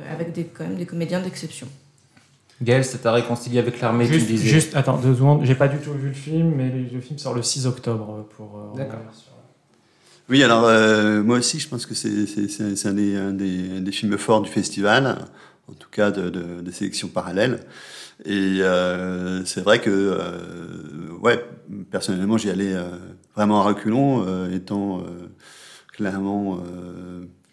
avec 0.09 0.31
des, 0.31 0.45
quand 0.45 0.63
même 0.63 0.75
des 0.75 0.85
comédiens 0.85 1.19
d'exception. 1.19 1.67
Gaël, 2.61 2.85
ça 2.85 2.97
t'a 2.97 3.11
réconcilié 3.11 3.59
avec 3.59 3.81
l'armée, 3.81 4.07
tu 4.07 4.17
disais. 4.19 4.47
Juste, 4.47 4.75
attends, 4.75 4.97
deux 4.97 5.15
secondes. 5.15 5.43
J'ai 5.43 5.55
pas 5.55 5.67
du 5.67 5.77
tout 5.77 5.93
vu 5.93 6.09
le 6.09 6.13
film, 6.13 6.53
mais 6.55 6.69
le 6.69 7.01
film 7.01 7.17
sort 7.17 7.33
le 7.33 7.41
6 7.41 7.65
octobre. 7.67 8.19
Euh, 8.19 8.35
pour. 8.35 8.57
Euh, 8.57 8.77
D'accord. 8.77 8.99
Oui, 10.29 10.41
alors 10.41 10.63
euh, 10.63 11.21
moi 11.21 11.37
aussi, 11.37 11.59
je 11.59 11.67
pense 11.67 11.85
que 11.85 11.93
c'est 11.93 12.09
un, 12.61 12.93
des, 12.93 13.17
un 13.17 13.31
des, 13.33 13.81
des, 13.81 13.91
films 13.91 14.17
forts 14.17 14.41
du 14.41 14.49
festival, 14.49 15.17
en 15.69 15.73
tout 15.73 15.89
cas 15.91 16.11
de, 16.11 16.29
de, 16.29 16.61
de 16.61 16.71
sélection 16.71 17.09
parallèle. 17.09 17.59
Et 18.23 18.59
euh, 18.61 19.43
c'est 19.43 19.61
vrai 19.61 19.81
que, 19.81 19.89
euh, 19.89 21.09
ouais, 21.19 21.43
personnellement, 21.91 22.37
j'y 22.37 22.49
allais 22.49 22.73
vraiment 23.35 23.61
à 23.61 23.63
reculons, 23.65 24.49
étant 24.49 25.03
clairement 25.91 26.63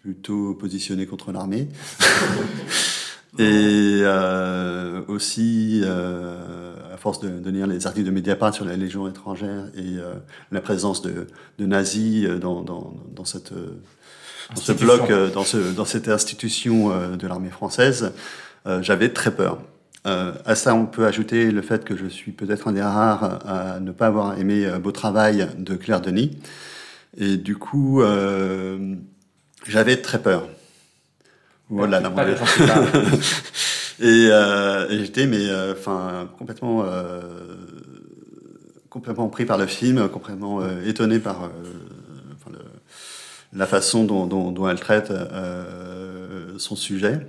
plutôt 0.01 0.53
positionné 0.53 1.05
contre 1.05 1.33
l'armée. 1.33 1.67
Et 3.39 4.01
euh, 4.03 5.01
aussi, 5.07 5.81
euh, 5.85 6.73
à 6.93 6.97
force 6.97 7.21
de, 7.21 7.29
de, 7.29 7.49
lire 7.49 7.65
les 7.65 7.87
articles 7.87 8.05
de 8.05 8.11
Mediapart 8.11 8.53
sur 8.53 8.65
la 8.65 8.75
Légion 8.75 9.07
étrangère 9.07 9.67
et 9.75 9.97
euh, 9.97 10.15
la 10.51 10.59
présence 10.59 11.01
de, 11.01 11.27
de 11.57 11.65
nazis 11.65 12.25
euh, 12.25 12.39
dans, 12.39 12.61
dans, 12.61 12.93
dans, 13.15 13.23
cette, 13.23 13.53
euh, 13.53 13.79
dans 14.53 14.61
ce 14.61 14.73
bloc, 14.73 15.09
euh, 15.09 15.29
dans, 15.29 15.45
ce, 15.45 15.73
dans 15.73 15.85
cette 15.85 16.09
institution 16.09 16.89
de 17.15 17.27
l'armée 17.27 17.49
française, 17.49 18.11
j'avais 18.81 19.09
très 19.09 19.31
peur. 19.31 19.59
à 20.03 20.55
ça, 20.55 20.75
on 20.75 20.85
peut 20.85 21.07
ajouter 21.07 21.51
le 21.51 21.61
fait 21.61 21.83
que 21.85 21.95
je 21.95 22.05
suis 22.05 22.31
peut-être 22.31 22.67
un 22.67 22.73
des 22.73 22.81
rares 22.81 23.39
à 23.47 23.79
ne 23.79 23.91
pas 23.91 24.07
avoir 24.07 24.37
aimé 24.37 24.69
Beau 24.83 24.91
Travail 24.91 25.47
de 25.57 25.75
Claire 25.75 26.01
Denis. 26.01 26.37
Et 27.17 27.37
du 27.37 27.55
coup, 27.55 28.03
j'avais 29.65 29.97
très 29.97 30.21
peur. 30.21 30.47
Voilà, 31.71 32.01
la 32.01 32.09
et, 33.99 34.27
euh, 34.29 34.89
et 34.89 34.99
j'étais, 34.99 35.25
mais 35.25 35.47
euh, 35.49 35.71
enfin, 35.71 36.29
complètement, 36.37 36.83
euh, 36.83 37.21
complètement 38.89 39.29
pris 39.29 39.45
par 39.45 39.57
le 39.57 39.67
film, 39.67 40.09
complètement 40.09 40.61
étonné 40.85 41.19
par 41.19 41.49
le, 42.51 42.59
la 43.53 43.65
façon 43.65 44.03
dont, 44.03 44.27
dont, 44.27 44.51
dont 44.51 44.67
elle 44.69 44.79
traite 44.79 45.13
son 46.57 46.75
sujet, 46.75 47.19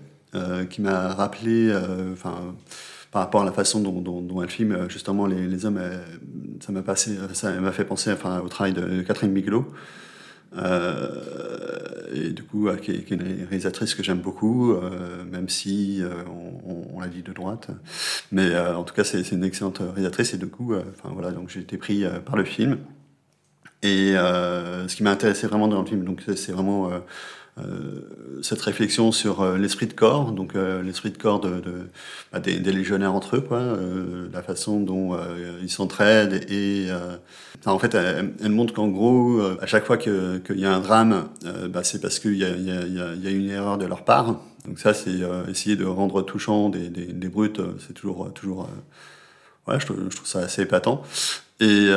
qui 0.71 0.83
m'a 0.83 1.09
rappelé, 1.09 1.73
enfin, 2.13 2.55
par 3.13 3.23
rapport 3.23 3.43
à 3.43 3.45
la 3.45 3.53
façon 3.53 3.81
dont, 3.81 4.01
dont, 4.01 4.21
dont 4.21 4.43
elle 4.43 4.51
filme 4.51 4.89
justement 4.89 5.27
les, 5.27 5.47
les 5.47 5.67
hommes, 5.67 5.81
ça 6.61 6.73
m'a 6.73 6.83
passé, 6.83 7.17
ça 7.33 7.53
m'a 7.53 7.71
fait 7.71 7.85
penser, 7.85 8.11
enfin, 8.11 8.41
au 8.41 8.49
travail 8.49 8.73
de 8.73 9.03
Catherine 9.03 9.33
Bigelow. 9.33 9.67
Et 12.15 12.31
du 12.31 12.43
coup, 12.43 12.69
qui 12.83 12.91
est, 12.91 13.05
qui, 13.05 13.15
est, 13.15 13.17
une 13.17 13.47
réalisatrice 13.47 13.95
que 13.95 14.03
j'aime 14.03 14.21
beaucoup, 14.21 14.75
même 15.31 15.49
si 15.49 16.03
on, 16.27 16.97
on, 16.97 17.01
la 17.01 17.09
dit 17.09 17.23
de 17.23 17.33
droite. 17.33 17.69
Mais 18.31 18.57
en 18.57 18.85
tout 18.85 18.95
cas, 18.95 19.05
c'est 19.05 19.33
une 19.33 19.45
excellente 19.45 19.79
réalisatrice 19.79 20.35
et 20.35 20.39
du 20.39 20.49
coup, 20.49 20.75
enfin 20.75 21.11
voilà, 21.13 21.31
donc 21.31 21.49
j'ai 21.49 21.61
été 21.61 21.77
pris 21.79 22.05
par 22.25 22.37
le 22.37 22.45
film. 22.45 22.79
Et 23.83 24.13
ce 24.13 24.95
qui 24.95 25.03
m'a 25.03 25.11
intéressé 25.11 25.47
vraiment 25.47 25.69
dans 25.69 25.81
le 25.81 25.87
film, 25.87 26.05
donc 26.05 26.23
c'est 26.37 26.53
vraiment 26.53 26.91
euh, 26.91 26.99
cette 28.43 28.61
réflexion 28.63 29.13
sur 29.13 29.43
euh, 29.43 29.59
l'esprit 29.59 29.87
de 29.87 29.93
corps, 29.93 30.33
donc 30.33 30.57
euh, 30.57 30.83
l'esprit 30.83 31.11
de 31.11 31.19
corps 31.19 31.41
bah, 32.33 32.41
des, 32.41 32.59
légionnaires 32.59 33.15
entre 33.15 33.37
eux, 33.37 34.29
la 34.33 34.43
façon 34.43 34.81
dont 34.81 35.17
ils 35.63 35.71
s'entraident 35.71 36.41
en 37.65 37.79
fait, 37.79 37.95
elle, 37.95 38.51
montre 38.51 38.75
qu'en 38.75 38.89
gros, 38.89 39.41
à 39.61 39.67
chaque 39.67 39.85
fois 39.85 39.97
qu'il 39.97 40.43
y 40.57 40.65
a 40.65 40.75
un 40.75 40.81
drame, 40.81 41.29
bah, 41.69 41.85
c'est 41.85 42.01
parce 42.01 42.19
qu'il 42.19 42.35
y, 42.35 42.39
y, 42.39 43.23
y, 43.23 43.27
a 43.27 43.31
une 43.31 43.51
erreur 43.51 43.79
de 43.79 43.87
leur 43.87 44.05
part. 44.05 44.41
Donc 44.67 44.79
ça, 44.79 44.95
c'est 44.95 45.21
essayer 45.49 45.77
de 45.77 45.85
rendre 45.85 46.23
touchant 46.23 46.71
des, 46.71 46.89
des, 46.89 47.29
brutes, 47.29 47.61
c'est 47.87 47.93
toujours, 47.93 48.33
toujours 48.33 48.69
ouais, 49.69 49.79
je, 49.79 49.87
trouve, 49.87 50.09
ça 50.25 50.41
assez 50.41 50.63
épatant. 50.63 51.03
Et, 51.61 51.89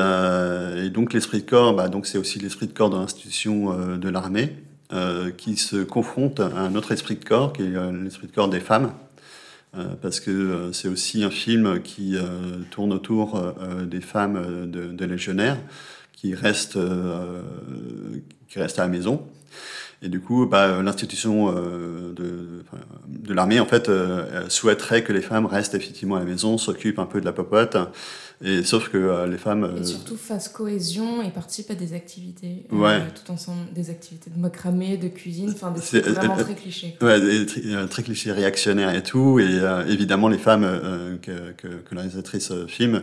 donc 0.90 1.14
l'esprit 1.14 1.42
de 1.42 1.50
corps, 1.50 1.74
bah, 1.74 1.90
c'est 2.04 2.18
aussi 2.18 2.40
l'esprit 2.40 2.68
de 2.68 2.74
corps 2.74 2.90
de 2.90 2.98
l'institution 2.98 3.98
de 3.98 4.10
l'armée. 4.10 4.56
Euh, 4.94 5.32
qui 5.32 5.58
se 5.58 5.78
confronte 5.78 6.40
à 6.40 6.60
un 6.60 6.76
autre 6.76 6.92
esprit 6.92 7.16
de 7.16 7.26
corps, 7.26 7.54
qui 7.54 7.64
est 7.64 7.76
euh, 7.76 7.92
l'esprit 7.92 8.28
de 8.28 8.32
corps 8.32 8.50
des 8.50 8.60
femmes, 8.60 8.94
euh, 9.76 9.86
parce 10.00 10.20
que 10.20 10.70
c'est 10.74 10.88
aussi 10.88 11.24
un 11.24 11.32
film 11.32 11.82
qui 11.82 12.16
tourne 12.70 12.94
autour 12.94 13.56
des 13.82 14.00
femmes 14.00 14.70
de, 14.70 14.92
de 14.92 15.06
légionnaires 15.06 15.58
qui 16.14 16.36
restent, 16.36 16.78
qui 18.48 18.60
restent 18.60 18.78
à 18.78 18.84
la 18.84 18.90
maison. 18.90 19.26
Et 20.04 20.08
du 20.08 20.20
coup, 20.20 20.46
bah, 20.46 20.84
l'institution 20.84 21.52
de, 21.52 22.64
de 23.08 23.34
l'armée, 23.34 23.60
en 23.60 23.66
fait, 23.66 23.90
souhaiterait 24.50 25.04
que 25.04 25.14
les 25.14 25.22
femmes 25.22 25.48
restent 25.48 25.74
effectivement 25.74 26.18
à 26.18 26.20
la 26.20 26.26
maison, 26.26 26.60
s'occupent 26.60 27.00
un 27.00 27.08
peu 27.08 27.22
de 27.22 27.26
la 27.26 27.34
popote, 27.34 27.76
et 28.44 28.64
sauf 28.64 28.90
que 28.90 28.98
euh, 28.98 29.28
les 29.28 29.38
femmes. 29.38 29.64
Et 29.78 29.80
euh, 29.80 29.84
surtout 29.84 30.18
fassent 30.18 30.50
cohésion 30.50 31.22
et 31.22 31.30
participent 31.30 31.72
à 31.72 31.76
des 31.76 31.94
activités. 31.94 32.66
Euh, 32.74 32.76
ouais. 32.76 33.02
tout 33.14 33.32
ensemble, 33.32 33.72
des 33.74 33.90
activités 33.90 34.30
de 34.30 34.40
macramé, 34.40 34.98
de 34.98 35.08
cuisine, 35.08 35.52
enfin 35.52 35.72
des 35.72 35.80
trucs 35.80 36.06
vraiment 36.06 36.36
très 36.36 36.56
clichés. 36.56 36.98
Ouais, 37.02 37.22
des, 37.22 37.46
très 37.90 38.04
clichés 38.04 38.32
réactionnaires 38.32 38.94
et 38.94 39.04
tout. 39.04 39.40
Et 39.40 39.62
évidemment, 39.88 40.28
les 40.28 40.38
femmes 40.38 41.20
que, 41.22 41.52
que, 41.54 41.68
que, 41.68 41.96
la 41.96 42.02
réalisatrice 42.02 42.52
filme 42.68 43.02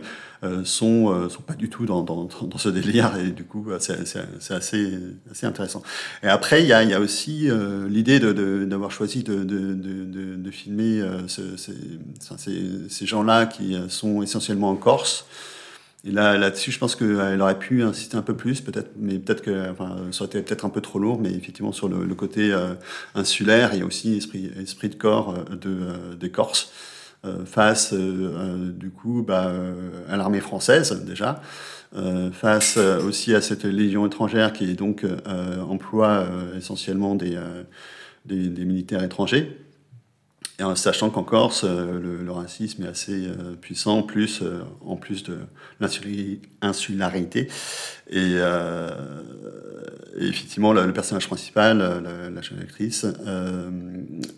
sont, 0.63 1.29
sont 1.29 1.41
pas 1.41 1.55
du 1.55 1.69
tout 1.69 1.85
dans, 1.85 2.03
dans, 2.03 2.25
dans, 2.25 2.57
ce 2.57 2.69
délire. 2.69 3.13
Et 3.17 3.31
du 3.31 3.43
coup, 3.43 3.65
c'est 3.79 3.97
assez, 4.51 4.99
assez 5.31 5.45
intéressant. 5.45 5.81
Et 6.21 6.27
après, 6.27 6.61
il 6.61 6.67
y 6.67 6.73
a, 6.73 6.83
y 6.83 6.93
a 6.93 6.99
aussi 6.99 7.49
l'idée 7.89 8.19
d'avoir 8.19 8.89
de, 8.89 8.93
choisi 8.93 9.23
de, 9.23 9.43
de, 9.43 9.73
de, 9.73 10.35
de 10.35 10.51
filmer 10.51 11.01
ce, 11.27 11.57
ces, 11.57 11.73
ces, 12.37 12.89
ces 12.89 13.05
gens-là 13.05 13.45
qui 13.45 13.75
sont 13.89 14.21
essentiellement 14.21 14.69
en 14.69 14.75
Corse. 14.75 15.22
Et 16.05 16.11
là, 16.11 16.37
là-dessus, 16.37 16.71
je 16.71 16.79
pense 16.79 16.97
qu'elle 16.97 17.41
aurait 17.41 17.57
pu 17.57 17.81
insister 17.81 18.17
un 18.17 18.21
peu 18.21 18.35
plus, 18.35 18.59
peut-être, 18.59 18.91
mais 18.97 19.19
peut-être 19.19 19.41
que, 19.41 19.73
ça 20.11 20.23
aurait 20.23 20.25
été 20.25 20.41
peut-être 20.41 20.65
un 20.65 20.69
peu 20.69 20.81
trop 20.81 20.99
lourd, 20.99 21.19
mais 21.21 21.31
effectivement, 21.31 21.71
sur 21.71 21.87
le, 21.87 22.13
côté 22.13 22.51
euh, 22.51 22.73
insulaire, 23.15 23.69
il 23.73 23.79
y 23.79 23.81
a 23.83 23.85
aussi 23.85 24.17
esprit, 24.17 24.89
de 24.89 24.95
corps 24.95 25.33
euh, 25.33 25.55
de, 25.55 25.69
euh, 25.69 26.15
des 26.15 26.29
Corses 26.29 26.71
face, 27.45 27.93
du 27.93 28.89
coup, 28.89 29.23
bah, 29.25 29.49
à 30.09 30.17
l'armée 30.17 30.41
française, 30.41 31.05
déjà, 31.05 31.41
face 32.33 32.75
aussi 32.75 33.33
à 33.33 33.39
cette 33.39 33.63
légion 33.63 34.05
étrangère 34.05 34.51
qui, 34.51 34.73
donc, 34.73 35.05
emploie 35.69 36.27
essentiellement 36.57 37.15
des 37.15 37.37
militaires 38.65 39.01
étrangers. 39.03 39.57
Et 40.59 40.63
en 40.63 40.75
sachant 40.75 41.09
qu'en 41.09 41.23
Corse, 41.23 41.63
euh, 41.63 41.99
le, 41.99 42.31
racisme 42.31 42.83
est 42.83 42.87
assez 42.87 43.25
euh, 43.27 43.55
puissant, 43.59 44.03
plus, 44.03 44.41
euh, 44.43 44.61
en 44.85 44.95
plus 44.97 45.23
de 45.23 45.39
l'insularité. 45.79 47.49
Et, 48.09 48.35
effectivement, 50.19 50.73
le, 50.73 50.93
personnage 50.93 51.27
principal, 51.27 51.79
la, 51.79 52.41
jeune 52.41 52.59
actrice, 52.59 53.05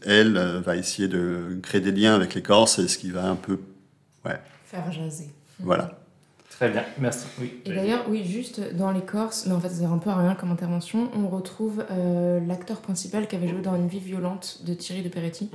elle 0.05 0.38
va 0.63 0.76
essayer 0.78 1.07
de 1.07 1.59
créer 1.61 1.82
des 1.82 1.91
liens 1.91 2.16
avec 2.16 2.34
les 2.34 2.41
Corses, 2.41 2.86
ce 2.86 2.97
qui 2.97 3.11
va 3.11 3.26
un 3.28 3.36
peu... 3.36 3.59
Ouais. 4.24 4.39
Faire 4.66 4.89
jaser. 4.91 5.30
Voilà. 5.59 5.99
Très 6.49 6.70
bien, 6.70 6.86
merci. 6.99 7.26
Oui. 7.41 7.61
Et 7.66 7.74
d'ailleurs, 7.74 8.05
oui, 8.07 8.24
juste 8.24 8.61
dans 8.76 8.91
les 8.91 9.01
Corses, 9.01 9.45
mais 9.47 9.53
en 9.53 9.59
fait, 9.59 9.70
c'est 9.70 9.84
un 9.84 9.97
peu 9.97 10.09
rien 10.09 10.36
comme 10.36 10.51
intervention, 10.51 11.09
on 11.13 11.28
retrouve 11.28 11.84
l'acteur 12.47 12.80
principal 12.80 13.28
qui 13.28 13.36
avait 13.36 13.49
joué 13.49 13.61
dans 13.61 13.76
Une 13.76 13.89
vie 13.89 13.99
violente 13.99 14.61
de 14.66 14.74
Thierry 14.74 15.03
de 15.03 15.09
Peretti. 15.09 15.49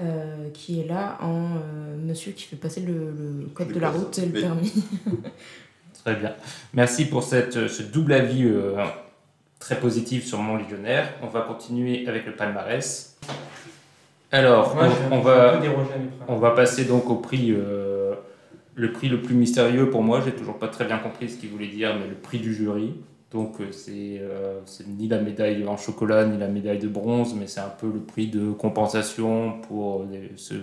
Euh, 0.00 0.50
qui 0.54 0.80
est 0.80 0.86
là 0.86 1.18
en 1.20 1.56
euh, 1.56 1.96
monsieur 2.00 2.30
qui 2.30 2.44
fait 2.44 2.54
passer 2.54 2.82
le, 2.82 3.48
code 3.52 3.72
de 3.72 3.80
la 3.80 3.90
route 3.90 4.16
et 4.18 4.26
le 4.26 4.40
permis. 4.40 4.72
très 6.04 6.14
bien. 6.14 6.34
Merci 6.72 7.06
pour 7.06 7.24
cette, 7.24 7.56
euh, 7.56 7.66
ce 7.66 7.82
double 7.82 8.12
avis 8.12 8.48
très 9.58 9.80
positif 9.80 10.24
sur 10.24 10.38
mon 10.38 10.56
légionnaire. 10.56 11.14
On 11.20 11.26
va 11.26 11.40
continuer 11.40 12.06
avec 12.06 12.26
le 12.26 12.36
palmarès. 12.36 13.18
Alors, 14.30 14.76
on, 15.10 15.18
va, 15.18 15.60
on 16.28 16.36
va 16.36 16.50
passer 16.52 16.84
donc 16.84 17.10
au 17.10 17.16
prix, 17.16 17.48
le 17.48 18.92
prix 18.92 19.08
le 19.08 19.20
plus 19.20 19.34
mystérieux 19.34 19.90
pour 19.90 20.04
moi. 20.04 20.22
J'ai 20.24 20.30
toujours 20.30 20.60
pas 20.60 20.68
très 20.68 20.84
bien 20.84 20.98
compris 20.98 21.28
ce 21.28 21.38
qu'il 21.38 21.48
voulait 21.48 21.66
dire, 21.66 21.96
mais 21.98 22.06
le 22.06 22.14
prix 22.14 22.38
du 22.38 22.54
jury. 22.54 22.94
Donc 23.30 23.60
euh, 23.60 23.70
euh, 23.90 24.60
c'est 24.64 24.88
ni 24.88 25.06
la 25.06 25.20
médaille 25.20 25.66
en 25.68 25.76
chocolat 25.76 26.24
ni 26.24 26.38
la 26.38 26.48
médaille 26.48 26.78
de 26.78 26.88
bronze, 26.88 27.34
mais 27.38 27.46
c'est 27.46 27.60
un 27.60 27.68
peu 27.78 27.86
le 27.86 28.00
prix 28.00 28.28
de 28.28 28.52
compensation 28.52 29.60
pour 29.68 30.06
ce, 30.36 30.54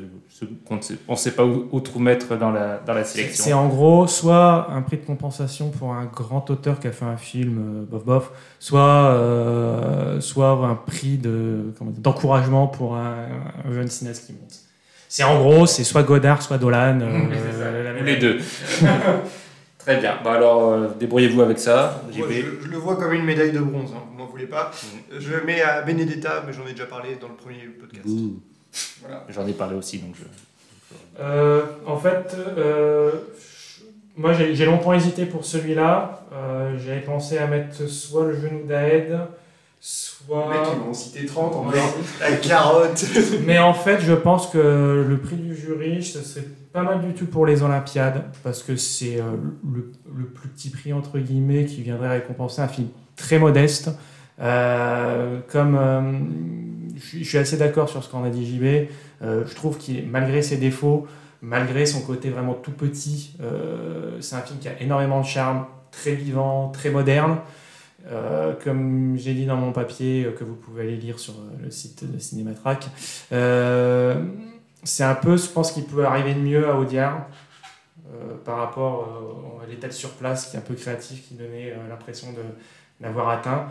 qu'on 0.65 0.77
ne 0.77 1.15
sait 1.15 1.31
pas 1.31 1.45
où, 1.45 1.69
où 1.71 1.99
mettre 1.99 2.35
dans 2.37 2.49
la, 2.49 2.81
dans 2.83 2.95
la 2.95 3.03
sélection. 3.03 3.43
C'est 3.43 3.53
en 3.53 3.67
gros 3.67 4.07
soit 4.07 4.71
un 4.71 4.81
prix 4.81 4.97
de 4.97 5.05
compensation 5.05 5.69
pour 5.69 5.93
un 5.93 6.05
grand 6.05 6.49
auteur 6.49 6.79
qui 6.79 6.87
a 6.87 6.91
fait 6.91 7.05
un 7.05 7.17
film 7.17 7.83
euh, 7.83 7.85
bof 7.85 8.03
bof, 8.03 8.31
soit, 8.57 10.17
soit 10.21 10.49
un 10.49 10.75
prix 10.75 11.19
d'encouragement 11.19 12.65
pour 12.65 12.95
un, 12.95 13.27
jeune 13.69 13.89
cinéaste 13.89 14.25
qui 14.25 14.33
monte. 14.33 14.55
C'est 15.07 15.23
en 15.23 15.37
gros, 15.39 15.67
c'est 15.67 15.83
soit 15.83 16.01
Godard, 16.01 16.41
soit 16.41 16.57
Dolan. 16.57 16.97
les 18.03 18.15
deux. 18.17 18.39
Très 19.85 19.97
bien. 19.97 20.17
Bah 20.23 20.33
alors, 20.33 20.71
euh, 20.71 20.87
débrouillez-vous 20.99 21.43
avec 21.43 21.59
ça. 21.59 22.01
je, 22.11 22.19
je, 22.19 22.67
le 22.67 22.77
vois 22.77 22.95
comme 22.95 23.13
une 23.13 23.23
médaille 23.23 23.51
de 23.51 23.59
bronze, 23.59 23.91
hein. 23.95 24.01
vous 24.09 24.17
m'en 24.17 24.25
voulez 24.25 24.47
pas. 24.47 24.71
Mm. 24.71 25.19
Je 25.19 25.31
le 25.31 25.43
mets 25.43 25.61
à 25.61 25.83
Benedetta, 25.83 26.43
mais 26.45 26.53
j'en 26.53 26.65
ai 26.65 26.71
déjà 26.71 26.87
parlé 26.87 27.17
dans 27.21 27.27
le 27.27 27.35
premier 27.35 27.67
podcast. 27.79 28.07
Voilà. 29.01 29.23
J'en 29.29 29.45
ai 29.45 29.53
parlé 29.53 29.75
aussi, 29.75 29.99
donc 29.99 30.15
je... 30.15 30.23
Euh, 31.21 31.61
en 31.85 31.97
fait, 31.97 32.35
euh, 32.57 33.11
moi 34.17 34.33
j'ai 34.33 34.65
longtemps 34.65 34.93
hésité 34.93 35.27
pour 35.27 35.45
celui-là. 35.45 36.25
J'avais 36.83 37.01
pensé 37.01 37.37
à 37.37 37.45
mettre 37.45 37.87
soit 37.87 38.25
le 38.25 38.41
genou 38.41 38.65
d'Aed, 38.65 39.19
soit. 39.79 40.49
Mecs, 40.49 40.67
ils 40.73 40.79
vont 40.83 40.93
citer 40.95 41.25
30 41.27 41.55
en 41.55 41.71
la 42.19 42.31
carotte. 42.37 43.05
Mais 43.45 43.59
en 43.59 43.75
fait, 43.75 43.99
je 43.99 44.13
pense 44.13 44.47
que 44.47 45.05
le 45.07 45.17
prix 45.19 45.35
du 45.35 45.55
jury, 45.55 46.03
ce 46.03 46.21
serait 46.21 46.45
pas 46.75 46.83
mal 46.83 46.99
du 46.99 47.13
tout 47.13 47.25
pour 47.25 47.45
les 47.45 47.63
Olympiades, 47.63 48.25
parce 48.43 48.61
que 48.61 48.75
c'est 48.75 49.21
euh, 49.21 49.37
le, 49.63 50.25
plus 50.25 50.49
petit 50.49 50.69
prix, 50.69 50.91
entre 50.91 51.17
guillemets, 51.19 51.63
qui 51.63 51.81
viendrait 51.81 52.09
récompenser 52.09 52.61
un 52.61 52.67
film 52.67 52.89
très 53.15 53.39
modeste. 53.39 53.91
Euh, 54.41 55.39
comme 55.47 55.77
euh, 55.79 56.01
je, 56.97 57.23
suis 57.23 57.37
assez 57.37 57.55
d'accord 57.55 57.87
sur 57.87 58.03
ce 58.03 58.11
qu'en 58.11 58.25
a 58.25 58.29
dit 58.29 58.45
JB, 58.45 58.89
je 59.21 59.55
trouve 59.55 59.77
qu'il, 59.77 60.05
malgré 60.07 60.41
ses 60.41 60.57
défauts, 60.57 61.07
malgré 61.41 61.85
son 61.85 62.01
côté 62.01 62.29
vraiment 62.29 62.53
tout 62.53 62.73
petit, 62.73 63.37
c'est 64.19 64.35
un 64.35 64.41
film 64.41 64.59
qui 64.59 64.67
a 64.67 64.79
énormément 64.81 65.21
de 65.21 65.25
charme, 65.25 65.65
très 65.91 66.13
vivant, 66.13 66.69
très 66.69 66.89
moderne. 66.89 67.37
comme 68.63 69.15
j'ai 69.17 69.33
dit 69.33 69.45
dans 69.45 69.55
mon 69.55 69.71
papier 69.71 70.27
que 70.37 70.43
vous 70.43 70.55
pouvez 70.55 70.83
aller 70.83 70.97
lire 70.97 71.19
sur 71.19 71.33
le 71.63 71.71
site 71.71 72.03
de 72.11 72.19
Cinématrack, 72.19 72.87
c'est 74.85 75.03
un 75.03 75.15
peu, 75.15 75.35
je 75.35 75.47
pense, 75.47 75.71
qu'il 75.71 75.83
peut 75.83 76.05
arriver 76.05 76.33
de 76.33 76.39
mieux 76.39 76.69
à 76.69 76.75
Audiard 76.77 77.27
euh, 78.07 78.35
par 78.45 78.57
rapport 78.57 79.57
euh, 79.59 79.63
à 79.63 79.67
l'état 79.67 79.89
sur 79.91 80.11
place 80.11 80.49
qui 80.49 80.55
est 80.55 80.59
un 80.59 80.61
peu 80.61 80.75
créatif, 80.75 81.27
qui 81.27 81.33
donnait 81.33 81.71
euh, 81.71 81.89
l'impression 81.89 82.27
d'avoir 83.01 83.29
atteint. 83.29 83.65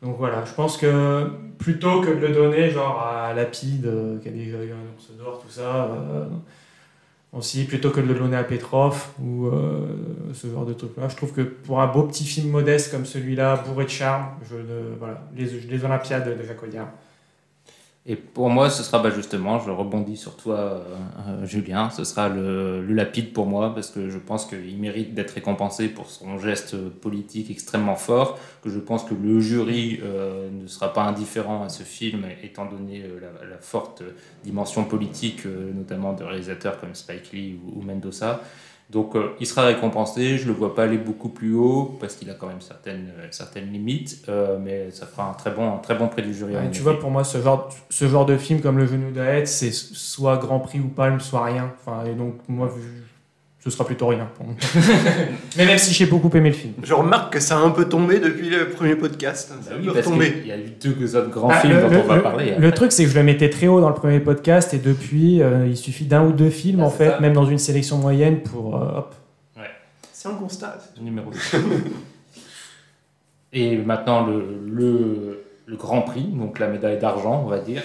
Donc 0.00 0.16
voilà, 0.16 0.44
je 0.44 0.54
pense 0.54 0.78
que 0.78 1.28
plutôt 1.58 2.00
que 2.00 2.08
de 2.08 2.26
le 2.26 2.28
donner 2.32 2.70
genre 2.70 3.02
à 3.02 3.34
Lapide, 3.34 3.90
qui 4.22 4.28
a 4.28 4.32
déjà 4.32 4.58
eu 4.58 4.70
un 4.70 4.94
ours 4.94 5.10
d'or, 5.18 5.42
tout 5.42 5.50
ça, 5.50 5.90
aussi, 7.34 7.64
plutôt 7.64 7.90
que 7.90 8.00
de 8.00 8.06
le 8.06 8.14
donner 8.14 8.38
à 8.38 8.44
Petrov 8.44 9.08
ou 9.20 9.50
ce 10.32 10.46
genre 10.46 10.64
de 10.64 10.72
trucs-là, 10.72 11.10
je 11.10 11.16
trouve 11.16 11.34
que 11.34 11.42
pour 11.42 11.82
un 11.82 11.86
beau 11.86 12.04
petit 12.04 12.24
film 12.24 12.48
modeste 12.48 12.90
comme 12.90 13.04
celui-là, 13.04 13.56
bourré 13.66 13.84
de 13.84 13.90
charme, 13.90 14.28
je, 14.48 14.56
voilà, 14.98 15.20
les, 15.36 15.44
les 15.44 15.84
Olympiades 15.84 16.38
de 16.38 16.46
Jacques 16.46 16.62
Audiard. 16.62 16.88
Et 18.06 18.16
pour 18.16 18.48
moi, 18.48 18.70
ce 18.70 18.82
sera 18.82 18.98
bah, 18.98 19.10
justement, 19.10 19.58
je 19.58 19.70
rebondis 19.70 20.16
sur 20.16 20.34
toi, 20.34 20.56
euh, 20.56 20.80
euh, 21.28 21.44
Julien, 21.44 21.90
ce 21.90 22.04
sera 22.04 22.30
le, 22.30 22.80
le, 22.80 22.94
lapide 22.94 23.34
pour 23.34 23.44
moi, 23.44 23.74
parce 23.74 23.90
que 23.90 24.08
je 24.08 24.16
pense 24.16 24.46
qu'il 24.46 24.78
mérite 24.78 25.12
d'être 25.12 25.32
récompensé 25.32 25.88
pour 25.88 26.08
son 26.08 26.38
geste 26.38 26.76
politique 26.76 27.50
extrêmement 27.50 27.96
fort, 27.96 28.38
que 28.62 28.70
je 28.70 28.78
pense 28.78 29.04
que 29.04 29.12
le 29.12 29.38
jury 29.40 30.00
euh, 30.02 30.48
ne 30.50 30.66
sera 30.66 30.94
pas 30.94 31.02
indifférent 31.02 31.62
à 31.62 31.68
ce 31.68 31.82
film, 31.82 32.24
étant 32.42 32.64
donné 32.64 33.04
la, 33.20 33.58
forte 33.60 34.02
dimension 34.42 34.84
politique, 34.84 35.44
notamment 35.44 36.14
de 36.14 36.24
réalisateurs 36.24 36.80
comme 36.80 36.94
Spike 36.94 37.30
Lee 37.32 37.60
ou, 37.62 37.80
ou 37.80 37.82
Mendoza. 37.82 38.40
Donc 38.90 39.14
euh, 39.14 39.36
il 39.38 39.46
sera 39.46 39.66
récompensé, 39.66 40.36
je 40.36 40.42
ne 40.44 40.48
le 40.48 40.54
vois 40.54 40.74
pas 40.74 40.82
aller 40.82 40.98
beaucoup 40.98 41.28
plus 41.28 41.54
haut 41.54 41.96
parce 42.00 42.16
qu'il 42.16 42.28
a 42.28 42.34
quand 42.34 42.48
même 42.48 42.60
certaines, 42.60 43.12
euh, 43.18 43.28
certaines 43.30 43.70
limites, 43.70 44.24
euh, 44.28 44.58
mais 44.60 44.90
ça 44.90 45.06
fera 45.06 45.30
un 45.30 45.34
très 45.34 45.52
bon, 45.52 45.74
un 45.74 45.78
très 45.78 45.94
bon 45.94 46.08
prix 46.08 46.22
du 46.22 46.34
jury. 46.34 46.56
Ouais, 46.56 46.70
tu 46.72 46.82
vois, 46.82 46.98
pour 46.98 47.10
moi, 47.10 47.22
ce 47.22 47.40
genre, 47.40 47.68
ce 47.88 48.08
genre 48.08 48.26
de 48.26 48.36
film 48.36 48.60
comme 48.60 48.78
Le 48.78 48.86
Genou 48.86 49.12
d'Aed, 49.12 49.46
c'est 49.46 49.72
soit 49.72 50.38
Grand 50.38 50.58
Prix 50.58 50.80
ou 50.80 50.88
Palme, 50.88 51.20
soit 51.20 51.44
rien. 51.44 51.72
Enfin, 51.78 52.04
et 52.04 52.14
donc, 52.14 52.34
moi, 52.48 52.68
ce 53.62 53.68
sera 53.68 53.84
plutôt 53.84 54.06
rien 54.06 54.26
pour 54.36 54.46
moi. 54.46 54.54
Mais 55.56 55.66
même 55.66 55.78
si 55.78 55.92
j'ai 55.92 56.06
beaucoup 56.06 56.34
aimé 56.34 56.48
le 56.48 56.54
film. 56.54 56.72
Je 56.82 56.94
remarque 56.94 57.34
que 57.34 57.40
ça 57.40 57.58
a 57.58 57.60
un 57.60 57.70
peu 57.70 57.86
tombé 57.88 58.18
depuis 58.18 58.48
le 58.48 58.70
premier 58.70 58.96
podcast. 58.96 59.48
Ça 59.48 59.70
bah 59.70 59.76
oui, 59.78 59.90
parce 59.92 60.06
il 60.06 60.46
y 60.46 60.52
a 60.52 60.56
eu 60.56 60.70
deux 60.82 61.14
autres 61.14 61.28
grands 61.28 61.50
ah, 61.50 61.60
films 61.60 61.76
le, 61.76 61.82
dont 61.82 62.00
on 62.02 62.06
va 62.06 62.16
le, 62.16 62.22
parler. 62.22 62.54
Le 62.58 62.72
truc, 62.72 62.90
c'est 62.90 63.04
que 63.04 63.10
je 63.10 63.14
le 63.14 63.22
mettais 63.22 63.50
très 63.50 63.66
haut 63.66 63.80
dans 63.80 63.90
le 63.90 63.94
premier 63.94 64.20
podcast 64.20 64.72
et 64.72 64.78
depuis, 64.78 65.42
euh, 65.42 65.66
il 65.66 65.76
suffit 65.76 66.06
d'un 66.06 66.24
ou 66.24 66.32
deux 66.32 66.48
films, 66.48 66.80
ah, 66.80 66.86
en 66.86 66.90
fait, 66.90 67.10
ça. 67.10 67.20
même 67.20 67.34
dans 67.34 67.44
une 67.44 67.58
sélection 67.58 67.98
moyenne 67.98 68.40
pour. 68.42 68.76
Euh, 68.76 68.98
hop. 68.98 69.14
Ouais. 69.58 69.70
C'est 70.10 70.28
un 70.28 70.34
constat. 70.34 70.78
C'est 70.94 71.02
numéro 71.02 71.30
2. 71.30 71.36
et 73.52 73.76
maintenant, 73.76 74.26
le, 74.26 74.42
le, 74.66 75.44
le 75.66 75.76
Grand 75.76 76.00
Prix, 76.00 76.24
donc 76.24 76.58
la 76.58 76.68
médaille 76.68 76.98
d'argent, 76.98 77.42
on 77.44 77.48
va 77.48 77.58
dire. 77.58 77.82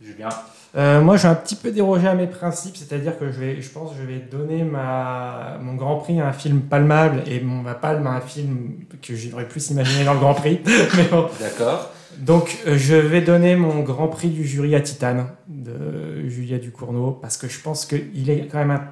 Julien 0.00 0.30
euh, 0.76 1.00
moi, 1.00 1.16
je 1.16 1.22
vais 1.22 1.28
un 1.28 1.34
petit 1.34 1.56
peu 1.56 1.72
déroger 1.72 2.06
à 2.06 2.14
mes 2.14 2.28
principes, 2.28 2.76
c'est-à-dire 2.76 3.18
que 3.18 3.32
je, 3.32 3.40
vais, 3.40 3.60
je 3.60 3.68
pense 3.70 3.92
que 3.92 3.96
je 4.00 4.06
vais 4.06 4.18
donner 4.20 4.62
ma, 4.62 5.58
mon 5.60 5.74
Grand 5.74 5.96
Prix 5.96 6.20
à 6.20 6.28
un 6.28 6.32
film 6.32 6.60
palmable 6.60 7.22
et 7.26 7.40
mon, 7.40 7.62
ma 7.62 7.74
palme 7.74 8.06
à 8.06 8.10
un 8.10 8.20
film 8.20 8.74
que 9.02 9.16
j'aurais 9.16 9.48
plus 9.48 9.70
imaginé 9.70 10.04
dans 10.04 10.14
le 10.14 10.20
Grand 10.20 10.34
Prix. 10.34 10.60
bon. 11.10 11.28
D'accord. 11.40 11.90
Donc, 12.18 12.58
euh, 12.66 12.76
je 12.76 12.94
vais 12.94 13.20
donner 13.20 13.56
mon 13.56 13.80
Grand 13.80 14.08
Prix 14.08 14.28
du 14.28 14.46
jury 14.46 14.74
à 14.76 14.80
Titane 14.80 15.26
de 15.48 16.28
Julia 16.28 16.58
Ducournau 16.58 17.12
parce 17.12 17.36
que 17.36 17.48
je 17.48 17.60
pense 17.60 17.84
qu'il 17.84 18.30
est 18.30 18.46
quand 18.46 18.58
même 18.58 18.70
un 18.70 18.84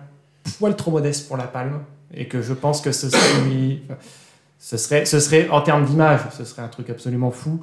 poil 0.58 0.74
trop 0.74 0.90
modeste 0.90 1.28
pour 1.28 1.36
la 1.36 1.44
palme 1.44 1.80
et 2.12 2.26
que 2.26 2.42
je 2.42 2.54
pense 2.54 2.80
que 2.80 2.90
ce 2.90 3.10
serait, 3.10 3.82
ce 4.58 4.76
serait, 4.76 5.04
ce 5.04 5.20
serait 5.20 5.48
en 5.50 5.60
termes 5.60 5.84
d'image, 5.84 6.20
ce 6.36 6.44
serait 6.44 6.62
un 6.62 6.68
truc 6.68 6.90
absolument 6.90 7.30
fou. 7.30 7.60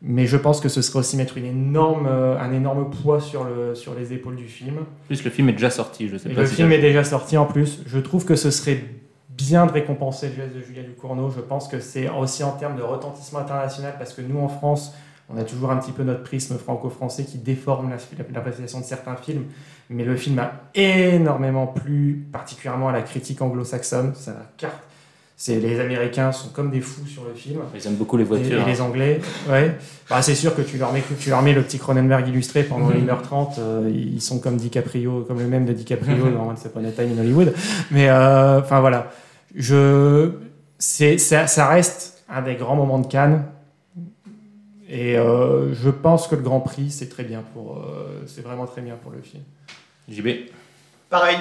Mais 0.00 0.26
je 0.26 0.36
pense 0.36 0.60
que 0.60 0.68
ce 0.68 0.80
serait 0.80 1.00
aussi 1.00 1.16
mettre 1.16 1.38
une 1.38 1.44
énorme, 1.46 2.06
euh, 2.06 2.38
un 2.38 2.52
énorme 2.52 2.88
poids 2.90 3.20
sur, 3.20 3.42
le, 3.44 3.74
sur 3.74 3.94
les 3.94 4.12
épaules 4.12 4.36
du 4.36 4.46
film. 4.46 4.78
En 4.78 5.06
plus, 5.08 5.24
le 5.24 5.30
film 5.30 5.48
est 5.48 5.52
déjà 5.54 5.70
sorti, 5.70 6.08
je 6.08 6.16
sais 6.16 6.30
Et 6.30 6.34
pas 6.34 6.42
le 6.42 6.46
si 6.46 6.54
film 6.54 6.70
est 6.70 6.78
déjà 6.78 7.02
sorti 7.02 7.36
en 7.36 7.46
plus. 7.46 7.82
Je 7.86 7.98
trouve 7.98 8.24
que 8.24 8.36
ce 8.36 8.50
serait 8.52 8.84
bien 9.30 9.66
de 9.66 9.72
récompenser 9.72 10.28
le 10.28 10.34
geste 10.36 10.54
de 10.54 10.60
Julia 10.62 10.82
Ducournau. 10.82 11.30
Je 11.30 11.40
pense 11.40 11.66
que 11.66 11.80
c'est 11.80 12.08
aussi 12.10 12.44
en 12.44 12.52
termes 12.52 12.76
de 12.76 12.82
retentissement 12.82 13.40
international, 13.40 13.94
parce 13.98 14.12
que 14.14 14.22
nous, 14.22 14.38
en 14.38 14.48
France, 14.48 14.94
on 15.28 15.36
a 15.36 15.42
toujours 15.44 15.70
un 15.72 15.76
petit 15.78 15.92
peu 15.92 16.04
notre 16.04 16.22
prisme 16.22 16.56
franco-français 16.58 17.24
qui 17.24 17.38
déforme 17.38 17.90
la- 17.90 17.96
la- 17.96 18.24
l'appréciation 18.34 18.78
de 18.80 18.84
certains 18.84 19.16
films. 19.16 19.44
Mais 19.90 20.04
le 20.04 20.16
film 20.16 20.38
a 20.38 20.52
énormément 20.74 21.66
plu, 21.66 22.26
particulièrement 22.32 22.88
à 22.88 22.92
la 22.92 23.02
critique 23.02 23.42
anglo-saxonne. 23.42 24.12
Ça 24.14 24.34
carte. 24.56 24.74
C'est 25.40 25.60
les 25.60 25.78
Américains 25.78 26.32
sont 26.32 26.48
comme 26.48 26.68
des 26.68 26.80
fous 26.80 27.06
sur 27.06 27.22
le 27.24 27.32
film. 27.32 27.60
Ils 27.72 27.86
aiment 27.86 27.94
beaucoup 27.94 28.16
les 28.16 28.24
voitures. 28.24 28.58
Et, 28.58 28.62
et 28.62 28.72
les. 28.74 28.80
Anglais, 28.80 29.20
ouais. 29.48 29.76
Bah, 30.10 30.20
c'est 30.20 30.34
sûr 30.34 30.52
que 30.56 30.62
tu 30.62 30.78
leur 30.78 30.92
mets, 30.92 31.00
que 31.00 31.14
tu 31.14 31.30
leur 31.30 31.42
mets 31.42 31.52
le 31.52 31.62
petit 31.62 31.78
Cronenberg 31.78 32.26
illustré 32.26 32.64
pendant 32.64 32.86
Mhm. 32.88 33.06
1h30. 33.06 33.58
euh, 33.60 33.88
ils 33.94 34.20
sont 34.20 34.40
comme 34.40 34.56
DiCaprio, 34.56 35.24
comme 35.28 35.38
le 35.38 35.46
même 35.46 35.64
de 35.64 35.72
DiCaprio 35.72 36.28
dans 36.30 36.48
Once 36.48 36.64
Upon 36.64 36.84
a 36.84 36.90
Time 36.90 37.16
in 37.16 37.20
Hollywood. 37.20 37.54
Mais 37.92 38.08
euh, 38.08 38.58
enfin 38.60 38.80
voilà, 38.80 39.12
je, 39.54 40.32
c'est, 40.76 41.18
ça, 41.18 41.46
ça 41.46 41.68
reste 41.68 42.24
un 42.28 42.42
des 42.42 42.56
grands 42.56 42.74
moments 42.76 42.98
de 42.98 43.06
Cannes. 43.06 43.44
Et 44.88 45.16
euh, 45.18 45.72
je 45.74 45.90
pense 45.90 46.26
que 46.26 46.34
le 46.34 46.42
Grand 46.42 46.60
Prix, 46.60 46.90
c'est 46.90 47.08
très 47.10 47.22
bien 47.22 47.44
pour, 47.54 47.76
euh, 47.76 48.22
c'est 48.26 48.40
vraiment 48.42 48.66
très 48.66 48.80
bien 48.80 48.96
pour 49.00 49.12
le 49.12 49.20
film. 49.22 49.44
JB 50.08 50.48
Pareil. 51.10 51.36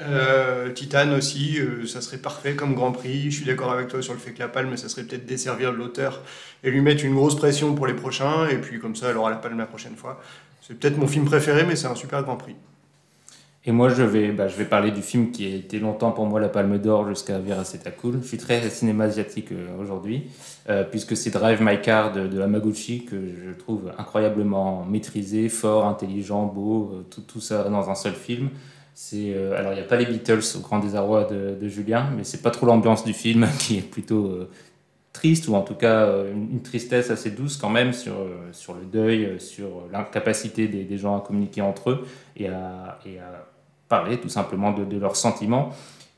Euh, 0.00 0.72
Titane 0.72 1.12
aussi, 1.12 1.58
euh, 1.58 1.86
ça 1.86 2.00
serait 2.00 2.18
parfait 2.18 2.54
comme 2.54 2.74
Grand 2.74 2.92
Prix. 2.92 3.30
Je 3.30 3.36
suis 3.36 3.44
d'accord 3.44 3.72
avec 3.72 3.88
toi 3.88 4.00
sur 4.00 4.12
le 4.12 4.18
fait 4.18 4.30
que 4.32 4.38
la 4.38 4.48
palme, 4.48 4.76
ça 4.76 4.88
serait 4.88 5.02
peut-être 5.02 5.26
desservir 5.26 5.72
l'auteur 5.72 6.22
et 6.62 6.70
lui 6.70 6.80
mettre 6.80 7.04
une 7.04 7.14
grosse 7.14 7.36
pression 7.36 7.74
pour 7.74 7.86
les 7.86 7.94
prochains. 7.94 8.46
Et 8.48 8.58
puis 8.58 8.78
comme 8.78 8.94
ça, 8.94 9.10
elle 9.10 9.16
aura 9.16 9.30
la 9.30 9.36
palme 9.36 9.58
la 9.58 9.66
prochaine 9.66 9.96
fois. 9.96 10.20
C'est 10.60 10.78
peut-être 10.78 10.98
mon 10.98 11.08
film 11.08 11.24
préféré, 11.24 11.64
mais 11.64 11.74
c'est 11.74 11.88
un 11.88 11.94
super 11.94 12.22
Grand 12.22 12.36
Prix. 12.36 12.54
Et 13.64 13.72
moi, 13.72 13.88
je 13.88 14.02
vais, 14.02 14.30
bah, 14.30 14.46
je 14.48 14.56
vais 14.56 14.64
parler 14.64 14.92
du 14.92 15.02
film 15.02 15.30
qui 15.30 15.44
a 15.44 15.54
été 15.54 15.78
longtemps 15.80 16.12
pour 16.12 16.26
moi 16.26 16.40
la 16.40 16.48
Palme 16.48 16.78
d'Or 16.78 17.08
jusqu'à 17.08 17.38
Vera 17.38 17.64
Cool. 18.00 18.20
Je 18.22 18.28
suis 18.28 18.38
très 18.38 18.70
cinéma 18.70 19.04
asiatique 19.04 19.52
euh, 19.52 19.66
aujourd'hui, 19.80 20.30
puisque 20.90 21.16
c'est 21.16 21.30
Drive 21.30 21.60
My 21.60 21.80
Car 21.80 22.12
de, 22.12 22.28
de 22.28 22.40
Hamaguchi 22.40 23.04
que 23.04 23.16
je 23.16 23.50
trouve 23.50 23.92
incroyablement 23.98 24.86
maîtrisé, 24.88 25.48
fort, 25.48 25.86
intelligent, 25.86 26.46
beau, 26.46 27.04
tout, 27.10 27.22
tout 27.22 27.40
ça 27.40 27.64
dans 27.64 27.90
un 27.90 27.94
seul 27.94 28.12
film. 28.14 28.50
Euh, 29.14 29.56
alors, 29.56 29.72
il 29.72 29.76
n'y 29.76 29.80
a 29.80 29.84
pas 29.84 29.96
les 29.96 30.06
Beatles 30.06 30.42
au 30.56 30.60
grand 30.60 30.78
désarroi 30.78 31.24
de, 31.24 31.68
Julien, 31.68 32.10
mais 32.16 32.24
c'est 32.24 32.42
pas 32.42 32.50
trop 32.50 32.66
l'ambiance 32.66 33.04
du 33.04 33.12
film 33.12 33.46
qui 33.58 33.78
est 33.78 33.82
plutôt 33.88 34.26
euh, 34.26 34.50
triste, 35.12 35.48
ou 35.48 35.54
en 35.54 35.62
tout 35.62 35.74
cas 35.74 36.06
euh, 36.06 36.32
une, 36.32 36.62
tristesse 36.62 37.10
assez 37.10 37.30
douce 37.30 37.56
quand 37.56 37.70
même 37.70 37.92
sur, 37.92 38.14
sur 38.52 38.74
le 38.74 38.84
deuil, 38.84 39.40
sur 39.40 39.84
l'incapacité 39.92 40.68
des, 40.68 40.98
gens 40.98 41.16
à 41.16 41.20
communiquer 41.20 41.62
entre 41.62 41.90
eux 41.90 42.06
et 42.36 42.48
à, 42.48 42.98
et 43.06 43.18
à 43.18 43.46
parler 43.88 44.18
tout 44.18 44.28
simplement 44.28 44.72
de, 44.72 44.98
leurs 44.98 45.16
sentiments. 45.16 45.70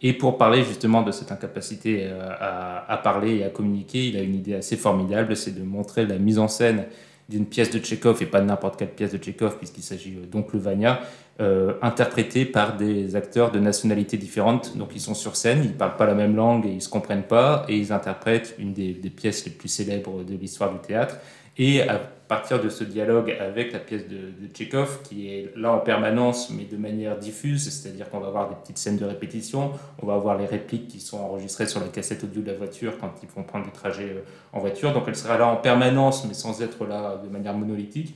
Et 0.02 0.14
pour 0.14 0.38
parler 0.38 0.64
justement 0.64 1.02
de 1.02 1.12
cette 1.12 1.30
incapacité 1.30 2.08
à, 2.08 2.98
parler 3.04 3.36
et 3.36 3.44
à 3.44 3.50
communiquer, 3.50 4.06
il 4.06 4.16
a 4.16 4.22
une 4.22 4.34
idée 4.34 4.54
assez 4.54 4.78
formidable, 4.78 5.36
c'est 5.36 5.50
de 5.50 5.62
montrer 5.62 6.06
la 6.06 6.16
mise 6.16 6.38
en 6.38 6.48
scène 6.48 6.86
d'une 7.28 7.44
pièce 7.44 7.70
de 7.70 7.78
Tchekhov, 7.78 8.22
et 8.22 8.26
pas 8.26 8.40
n'importe 8.40 8.78
quelle 8.78 8.90
pièce 8.90 9.12
de 9.12 9.18
Tchekhov, 9.18 9.58
puisqu'il 9.58 9.82
s'agit 9.82 10.16
donc 10.32 10.54
le 10.54 10.58
Vania, 10.58 11.00
euh, 11.40 11.72
interprétée 11.80 12.44
par 12.44 12.76
des 12.76 13.16
acteurs 13.16 13.50
de 13.50 13.58
nationalités 13.58 14.18
différentes. 14.18 14.76
Donc 14.76 14.90
ils 14.94 15.00
sont 15.00 15.14
sur 15.14 15.36
scène, 15.36 15.62
ils 15.64 15.72
parlent 15.72 15.96
pas 15.96 16.04
la 16.04 16.12
même 16.12 16.36
langue 16.36 16.66
et 16.66 16.70
ils 16.70 16.82
se 16.82 16.90
comprennent 16.90 17.22
pas, 17.22 17.64
et 17.66 17.78
ils 17.78 17.94
interprètent 17.94 18.54
une 18.58 18.74
des, 18.74 18.92
pièces 19.08 19.46
les 19.46 19.50
plus 19.50 19.68
célèbres 19.68 20.22
de 20.22 20.34
l'histoire 20.34 20.70
du 20.70 20.78
théâtre. 20.80 21.16
Et 21.56 21.80
à 21.80 21.98
partir 22.28 22.60
de 22.60 22.68
ce 22.68 22.84
dialogue 22.84 23.34
avec 23.40 23.72
la 23.72 23.78
pièce 23.78 24.06
de, 24.06 24.16
de 24.16 25.02
qui 25.02 25.28
est 25.28 25.50
là 25.56 25.72
en 25.72 25.78
permanence, 25.78 26.50
mais 26.50 26.64
de 26.64 26.76
manière 26.76 27.18
diffuse, 27.18 27.70
c'est-à-dire 27.70 28.10
qu'on 28.10 28.20
va 28.20 28.28
avoir 28.28 28.50
des 28.50 28.56
petites 28.56 28.78
scènes 28.78 28.98
de 28.98 29.06
répétition, 29.06 29.72
on 30.02 30.06
va 30.06 30.14
avoir 30.14 30.36
les 30.36 30.46
répliques 30.46 30.88
qui 30.88 31.00
sont 31.00 31.18
enregistrées 31.20 31.66
sur 31.66 31.80
la 31.80 31.88
cassette 31.88 32.22
audio 32.22 32.42
de 32.42 32.48
la 32.48 32.58
voiture 32.58 32.98
quand 33.00 33.14
ils 33.22 33.28
vont 33.30 33.44
prendre 33.44 33.64
des 33.64 33.72
trajets 33.72 34.10
euh, 34.10 34.22
en 34.52 34.60
voiture. 34.60 34.92
Donc 34.92 35.04
elle 35.08 35.16
sera 35.16 35.38
là 35.38 35.46
en 35.46 35.56
permanence, 35.56 36.26
mais 36.26 36.34
sans 36.34 36.60
être 36.60 36.84
là 36.84 37.18
de 37.24 37.30
manière 37.30 37.54
monolithique. 37.54 38.14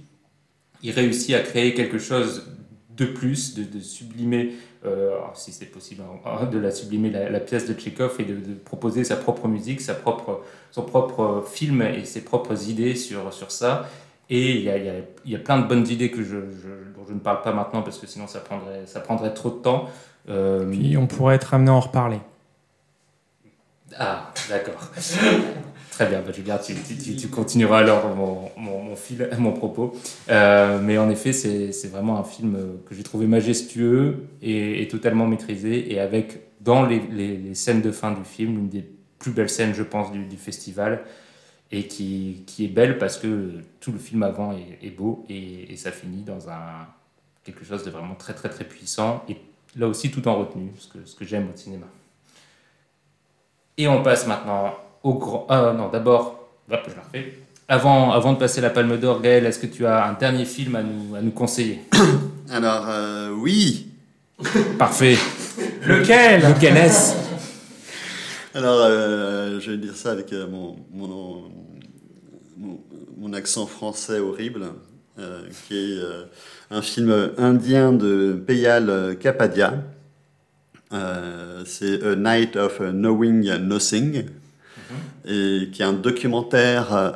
Il 0.82 0.90
réussit 0.90 1.34
à 1.34 1.40
créer 1.40 1.72
quelque 1.72 1.98
chose 1.98 2.54
de 2.96 3.06
plus, 3.06 3.54
de, 3.54 3.64
de 3.64 3.80
sublimer, 3.80 4.52
euh, 4.84 5.16
si 5.34 5.52
c'est 5.52 5.66
possible, 5.66 6.02
hein, 6.24 6.46
de 6.46 6.58
la 6.58 6.70
sublimer 6.70 7.10
la, 7.10 7.28
la, 7.28 7.40
pièce 7.40 7.66
de 7.66 7.74
Tchekhov 7.74 8.16
et 8.20 8.24
de, 8.24 8.34
de, 8.34 8.54
proposer 8.54 9.04
sa 9.04 9.16
propre 9.16 9.48
musique, 9.48 9.80
sa 9.80 9.94
propre, 9.94 10.42
son 10.70 10.82
propre 10.82 11.44
film 11.46 11.82
et 11.82 12.04
ses 12.04 12.22
propres 12.22 12.68
idées 12.68 12.94
sur, 12.94 13.32
sur 13.32 13.50
ça. 13.50 13.88
Et 14.30 14.52
il 14.52 14.62
y 14.62 14.70
a, 14.70 14.76
il 14.76 14.84
y, 14.84 14.88
a, 14.88 14.94
il 15.24 15.32
y 15.32 15.36
a 15.36 15.38
plein 15.38 15.58
de 15.58 15.66
bonnes 15.66 15.86
idées 15.88 16.10
que 16.10 16.22
je, 16.22 16.36
je, 16.50 16.68
dont 16.96 17.04
je 17.06 17.12
ne 17.12 17.18
parle 17.18 17.42
pas 17.42 17.52
maintenant 17.52 17.82
parce 17.82 17.98
que 17.98 18.06
sinon 18.06 18.26
ça 18.26 18.40
prendrait, 18.40 18.86
ça 18.86 19.00
prendrait 19.00 19.34
trop 19.34 19.50
de 19.50 19.56
temps. 19.56 19.88
Euh... 20.28 20.70
Puis 20.70 20.96
on 20.96 21.06
pourrait 21.06 21.34
être 21.34 21.52
amené 21.52 21.70
à 21.70 21.74
en 21.74 21.80
reparler. 21.80 22.20
Ah, 23.98 24.32
d'accord. 24.48 24.90
Très 25.94 26.08
bien, 26.08 26.22
bah, 26.22 26.32
Julien, 26.32 26.58
tu, 26.58 26.74
tu, 27.16 27.28
continueras 27.28 27.78
alors 27.78 28.16
mon, 28.16 28.50
mon, 28.56 28.82
mon, 28.82 28.96
fil, 28.96 29.30
mon 29.38 29.52
propos. 29.52 29.94
Euh, 30.28 30.80
mais 30.82 30.98
en 30.98 31.08
effet, 31.08 31.32
c'est 31.32 31.86
vraiment 31.86 32.18
un 32.18 32.24
film 32.24 32.58
que 32.88 32.96
j'ai 32.96 33.04
trouvé 33.04 33.28
majestueux 33.28 34.26
et, 34.42 34.88
totalement 34.90 35.28
maîtrisé. 35.28 35.92
Et 35.92 36.00
avec, 36.00 36.40
dans 36.60 36.84
les, 36.84 36.98
les, 36.98 37.54
scènes 37.54 37.80
de 37.80 37.92
fin 37.92 38.10
du 38.10 38.24
film, 38.24 38.58
une 38.58 38.68
des 38.68 38.84
plus 39.20 39.30
belles 39.30 39.48
scènes, 39.48 39.72
je 39.72 39.84
pense, 39.84 40.10
du, 40.10 40.36
festival. 40.36 41.04
Et 41.70 41.86
qui, 41.86 42.42
qui, 42.44 42.64
est 42.64 42.68
belle 42.68 42.98
parce 42.98 43.16
que 43.16 43.52
tout 43.78 43.92
le 43.92 43.98
film 43.98 44.24
avant 44.24 44.52
est, 44.52 44.84
est 44.84 44.90
beau 44.90 45.24
et, 45.28 45.72
et, 45.72 45.76
ça 45.76 45.92
finit 45.92 46.22
dans 46.22 46.48
un, 46.50 46.88
quelque 47.44 47.64
chose 47.64 47.84
de 47.84 47.90
vraiment 47.90 48.16
très, 48.16 48.34
très, 48.34 48.48
très 48.48 48.64
puissant. 48.64 49.24
Et 49.28 49.36
là 49.76 49.86
aussi, 49.86 50.10
tout 50.10 50.26
en 50.26 50.40
retenue, 50.40 50.72
ce 50.76 50.88
que, 50.88 51.04
ce 51.04 51.14
que 51.14 51.24
j'aime 51.24 51.48
au 51.54 51.56
cinéma. 51.56 51.86
Et 53.76 53.86
on 53.86 54.02
passe 54.02 54.26
maintenant 54.26 54.74
au 55.04 55.14
grand. 55.14 55.46
Ah 55.48 55.72
non, 55.76 55.88
d'abord, 55.88 56.48
hop, 56.70 56.80
je 56.88 56.94
la 56.96 57.02
refais. 57.02 57.34
Avant, 57.68 58.12
avant 58.12 58.32
de 58.32 58.38
passer 58.38 58.60
la 58.60 58.70
Palme 58.70 58.98
d'Or, 58.98 59.20
Gaël, 59.22 59.46
est-ce 59.46 59.58
que 59.58 59.66
tu 59.66 59.86
as 59.86 60.06
un 60.06 60.14
dernier 60.14 60.44
film 60.44 60.74
à 60.76 60.82
nous, 60.82 61.14
à 61.14 61.20
nous 61.20 61.30
conseiller? 61.30 61.80
Alors, 62.50 62.86
euh, 62.88 63.30
oui 63.30 63.86
Parfait. 64.78 65.16
Lequel? 65.86 66.42
Lequel 66.42 66.76
est-ce? 66.76 67.14
Alors, 68.54 68.80
euh, 68.82 69.60
je 69.60 69.70
vais 69.70 69.76
dire 69.78 69.96
ça 69.96 70.12
avec 70.12 70.32
mon, 70.32 70.76
mon, 70.92 71.42
mon, 72.58 72.80
mon 73.18 73.32
accent 73.32 73.66
français 73.66 74.18
horrible. 74.20 74.66
qui 75.68 75.76
est 75.76 75.98
un 76.70 76.82
film 76.82 77.30
indien 77.38 77.92
de 77.92 78.42
Payal 78.46 79.16
Kapadia. 79.20 79.74
c'est 81.64 82.02
A 82.04 82.14
Night 82.16 82.56
of 82.56 82.78
Knowing 82.78 83.56
Nothing, 83.58 84.24
et 85.26 85.68
qui 85.72 85.82
est 85.82 85.84
un 85.84 85.92
documentaire 85.92 87.14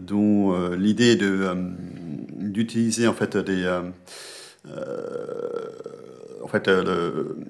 dont 0.00 0.70
l'idée 0.70 1.12
est 1.12 1.16
de 1.16 1.48
d'utiliser 2.38 3.06
en 3.06 3.12
fait 3.12 3.36
des 3.36 3.66
en 6.42 6.48
fait, 6.48 6.70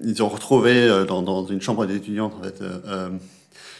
ils 0.03 0.21
ont 0.21 0.27
retrouvé 0.27 1.05
dans, 1.07 1.21
dans, 1.21 1.45
une 1.45 1.61
chambre 1.61 1.85
d'étudiants 1.85 2.33
en 2.37 2.43
fait, 2.43 2.61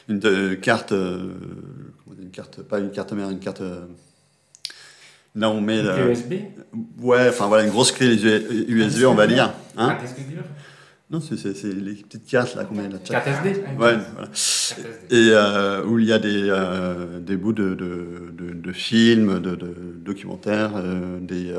une 0.07 0.57
carte, 0.61 0.93
une 0.93 2.31
carte, 2.31 2.61
pas 2.61 2.79
une 2.79 2.91
carte 2.91 3.13
mère, 3.13 3.29
une 3.29 3.39
carte. 3.39 3.61
là, 5.35 5.49
on 5.49 5.61
met. 5.61 5.79
Une 5.79 6.11
USB 6.11 6.33
Ouais, 7.01 7.29
enfin 7.29 7.47
voilà, 7.47 7.63
une 7.63 7.69
grosse 7.69 7.91
clé 7.91 8.07
USB, 8.07 9.03
on 9.05 9.15
va 9.15 9.27
dire. 9.27 9.53
Hein 9.77 9.97
Qu'est-ce 10.01 10.13
que 10.15 10.21
non, 11.11 11.19
c'est 11.21 11.63
les 11.63 11.95
petites 11.95 12.27
cartes 12.27 12.53
là 12.53 12.67
met 12.71 12.87
là. 12.87 12.99
Carte 12.99 13.27
SD 13.27 13.61
Ouais, 13.79 13.97
voilà. 14.13 14.29
Et 15.09 15.29
euh, 15.31 15.83
où 15.83 15.97
il 15.97 16.05
y 16.05 16.13
a 16.13 16.19
des, 16.19 16.47
euh, 16.49 17.19
des 17.19 17.35
bouts 17.35 17.51
de, 17.51 17.73
de, 17.73 18.31
de, 18.31 18.53
de 18.53 18.71
films, 18.71 19.39
de, 19.39 19.57
documentaires, 20.05 20.73
euh, 20.75 21.19
des, 21.19 21.51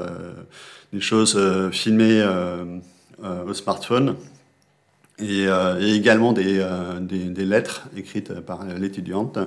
des, 0.92 1.00
choses 1.00 1.36
filmées 1.72 2.24
au 3.20 3.52
smartphone. 3.52 4.14
Et, 5.18 5.46
et 5.80 5.94
également 5.94 6.32
des, 6.32 6.64
lettres 7.38 7.88
écrites 7.96 8.32
par 8.40 8.64
l'étudiante. 8.64 9.40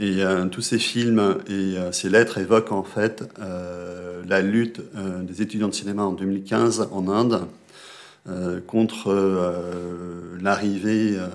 Et 0.00 0.22
tous 0.50 0.62
ces 0.62 0.80
films 0.80 1.38
et 1.48 1.76
ces 1.92 2.10
lettres 2.10 2.38
évoquent 2.38 2.72
en 2.72 2.82
fait 2.82 3.22
la 4.26 4.42
lutte 4.42 4.80
des 5.22 5.42
étudiants 5.42 5.68
de 5.68 5.74
cinéma 5.74 6.02
en 6.02 6.12
2015 6.12 6.88
en 6.90 7.08
Inde 7.08 7.46
contre 8.66 9.08
euh, 9.08 10.38
l'arrivée 10.40 11.16
euh, 11.16 11.28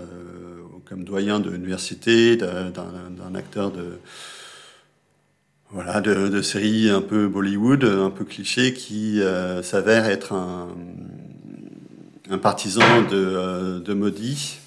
comme 0.86 1.04
doyen 1.04 1.40
de 1.40 1.50
l'université 1.50 2.38
d'un 2.38 3.36
acteur 3.36 3.72
de, 3.72 4.00
voilà, 5.70 6.00
de, 6.00 6.90
un 6.90 7.02
peu 7.02 7.28
Bollywood, 7.28 7.84
un 7.84 8.10
peu 8.10 8.24
cliché, 8.24 8.74
qui 8.74 9.20
s'avère 9.64 10.06
être 10.06 10.32
un, 10.32 10.70
partisan 12.38 13.02
de, 13.12 13.94
Modi, 13.94 14.60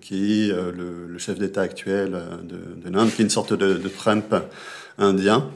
qui 0.00 0.44
est 0.44 0.48
le, 0.48 1.18
chef 1.18 1.38
d'État 1.38 1.60
actuel 1.60 2.18
de, 2.44 2.82
de 2.82 2.90
l'Inde, 2.90 3.10
qui 3.14 3.20
est 3.20 3.24
une 3.24 3.30
sorte 3.30 3.52
de, 3.52 3.74
de 3.74 3.88
Trump 3.90 4.34
indien. 4.96 5.50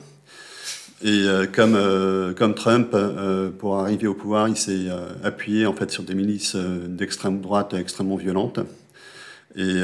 Et 1.03 1.25
euh, 1.29 1.47
comme, 1.47 1.75
euh, 1.75 2.33
comme 2.33 2.55
Trump, 2.55 2.91
euh, 2.95 3.51
pour 3.51 3.79
arriver 3.79 4.07
au 4.07 4.15
pouvoir, 4.15 4.49
il 4.49 4.57
s'est 4.57 4.87
appuyé 5.23 5.67
en 5.67 5.75
fait 5.75 5.91
sur 5.91 6.03
des 6.03 6.15
milices 6.15 6.57
d'extrême 6.57 7.41
droite 7.41 7.75
extrêmement 7.75 8.17
violentes. 8.17 8.61
Et, 9.57 9.81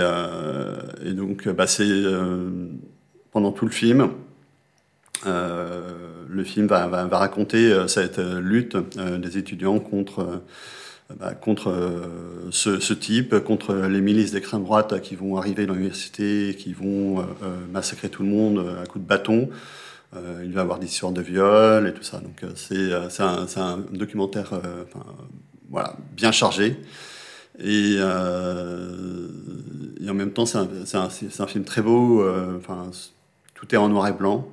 donc, 1.13 1.49
bah, 1.49 1.67
c'est 1.67 2.03
pendant 3.31 3.53
tout 3.53 3.65
le 3.65 3.71
film, 3.71 4.11
le 5.25 6.45
film 6.45 6.67
va 6.67 7.09
raconter 7.11 7.75
cette 7.89 8.19
lutte 8.19 8.77
des 8.99 9.39
étudiants 9.39 9.79
contre 9.79 10.43
bah, 11.19 11.33
contre 11.33 11.75
ce, 12.51 12.81
ce, 12.81 12.93
type, 12.93 13.39
contre 13.41 13.75
les 13.75 14.03
milices 14.03 14.33
d'extrême 14.33 14.63
droite 14.63 15.01
qui 15.01 15.17
vont 15.17 15.39
arriver 15.39 15.65
dans 15.65 15.73
l'université, 15.73 16.55
qui 16.59 16.75
vont 16.75 17.25
massacrer 17.73 18.11
tout 18.11 18.25
le 18.25 18.29
monde 18.29 18.77
à 18.83 18.85
coups 18.85 19.03
de 19.03 19.09
bâton. 19.09 19.49
Euh, 20.15 20.43
il 20.45 20.53
va 20.53 20.61
avoir 20.61 20.79
des 20.79 20.87
histoires 20.87 21.13
de 21.13 21.23
viol 21.23 21.89
et 21.89 21.95
tout 21.95 22.03
ça. 22.03 22.19
Donc 22.19 22.43
euh, 22.45 22.53
euh, 22.73 23.09
c'est 23.09 23.61
un, 23.61 23.79
documentaire 23.93 24.61
voilà, 25.71 25.97
bien 26.13 26.33
chargé. 26.33 26.77
Et, 27.59 27.99
en 30.09 30.15
même 30.15 30.33
temps, 30.33 30.47
c'est 30.47 30.59
un, 30.97 31.47
film 31.47 31.65
très 31.65 31.83
beau. 31.83 32.27
Enfin, 32.57 32.91
tout 33.55 33.75
est 33.75 33.79
en 33.79 33.89
noir 33.89 34.09
et 34.09 34.13
blanc. 34.13 34.49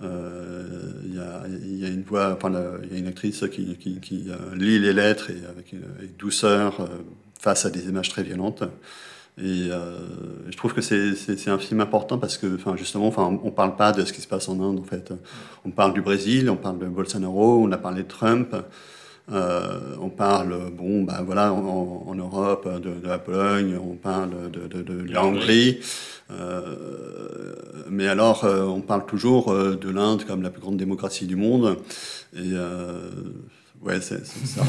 Il 0.00 1.14
y, 1.14 1.18
a, 1.18 1.46
y, 1.48 1.86
une 1.92 2.02
voix, 2.02 2.34
enfin, 2.34 2.52
il 2.82 2.92
y 2.92 2.96
a 2.96 2.98
une 2.98 3.06
actrice 3.06 3.44
qui, 3.48 3.78
lit 4.54 4.78
les 4.80 4.92
lettres 4.92 5.30
et 5.30 5.40
avec 5.48 5.74
douceur 6.16 6.88
face 7.38 7.64
à 7.64 7.70
des 7.70 7.88
images 7.88 8.08
très 8.08 8.24
violentes. 8.24 8.64
Et 9.36 9.68
euh, 9.68 9.98
je 10.48 10.56
trouve 10.56 10.74
que 10.74 10.80
c'est 10.80 11.48
un 11.48 11.58
film 11.58 11.80
important 11.80 12.18
parce 12.18 12.38
que, 12.38 12.54
enfin, 12.54 12.76
justement, 12.76 13.08
enfin, 13.08 13.36
on 13.42 13.50
parle 13.50 13.74
pas 13.74 13.90
de 13.90 14.04
ce 14.04 14.12
qui 14.12 14.20
se 14.20 14.28
passe 14.28 14.48
en 14.48 14.60
Inde, 14.60 14.78
en 14.78 14.84
fait. 14.84 15.12
On 15.64 15.70
parle 15.70 15.92
du 15.92 16.02
Brésil, 16.02 16.48
on 16.50 16.56
parle 16.56 16.78
de 16.78 16.86
Bolsonaro, 16.86 17.60
on 17.64 17.72
a 17.72 17.76
parlé 17.76 18.04
de 18.04 18.08
Trump, 18.08 18.54
euh, 19.32 19.96
on 20.00 20.08
parle, 20.08 20.70
bon, 20.70 21.02
bah 21.02 21.22
voilà, 21.24 21.52
en, 21.52 22.04
en 22.06 22.14
Europe, 22.14 22.68
de, 22.80 23.00
de, 23.00 23.08
la 23.08 23.18
Pologne, 23.18 23.76
on 23.76 23.96
parle 23.96 24.52
de, 24.52 24.68
de, 24.68 24.82
de 24.82 25.12
la 25.12 25.24
Hongrie. 25.24 25.80
Euh, 26.30 26.76
mais 27.90 28.06
alors, 28.06 28.44
on 28.44 28.82
parle 28.82 29.04
toujours 29.04 29.52
de 29.52 29.90
l'Inde 29.90 30.24
comme 30.24 30.42
la 30.42 30.50
plus 30.50 30.60
grande 30.60 30.76
démocratie 30.76 31.26
du 31.26 31.36
monde. 31.36 31.78
Et 32.36 32.52
ouais, 33.84 34.00
ça 34.00 34.16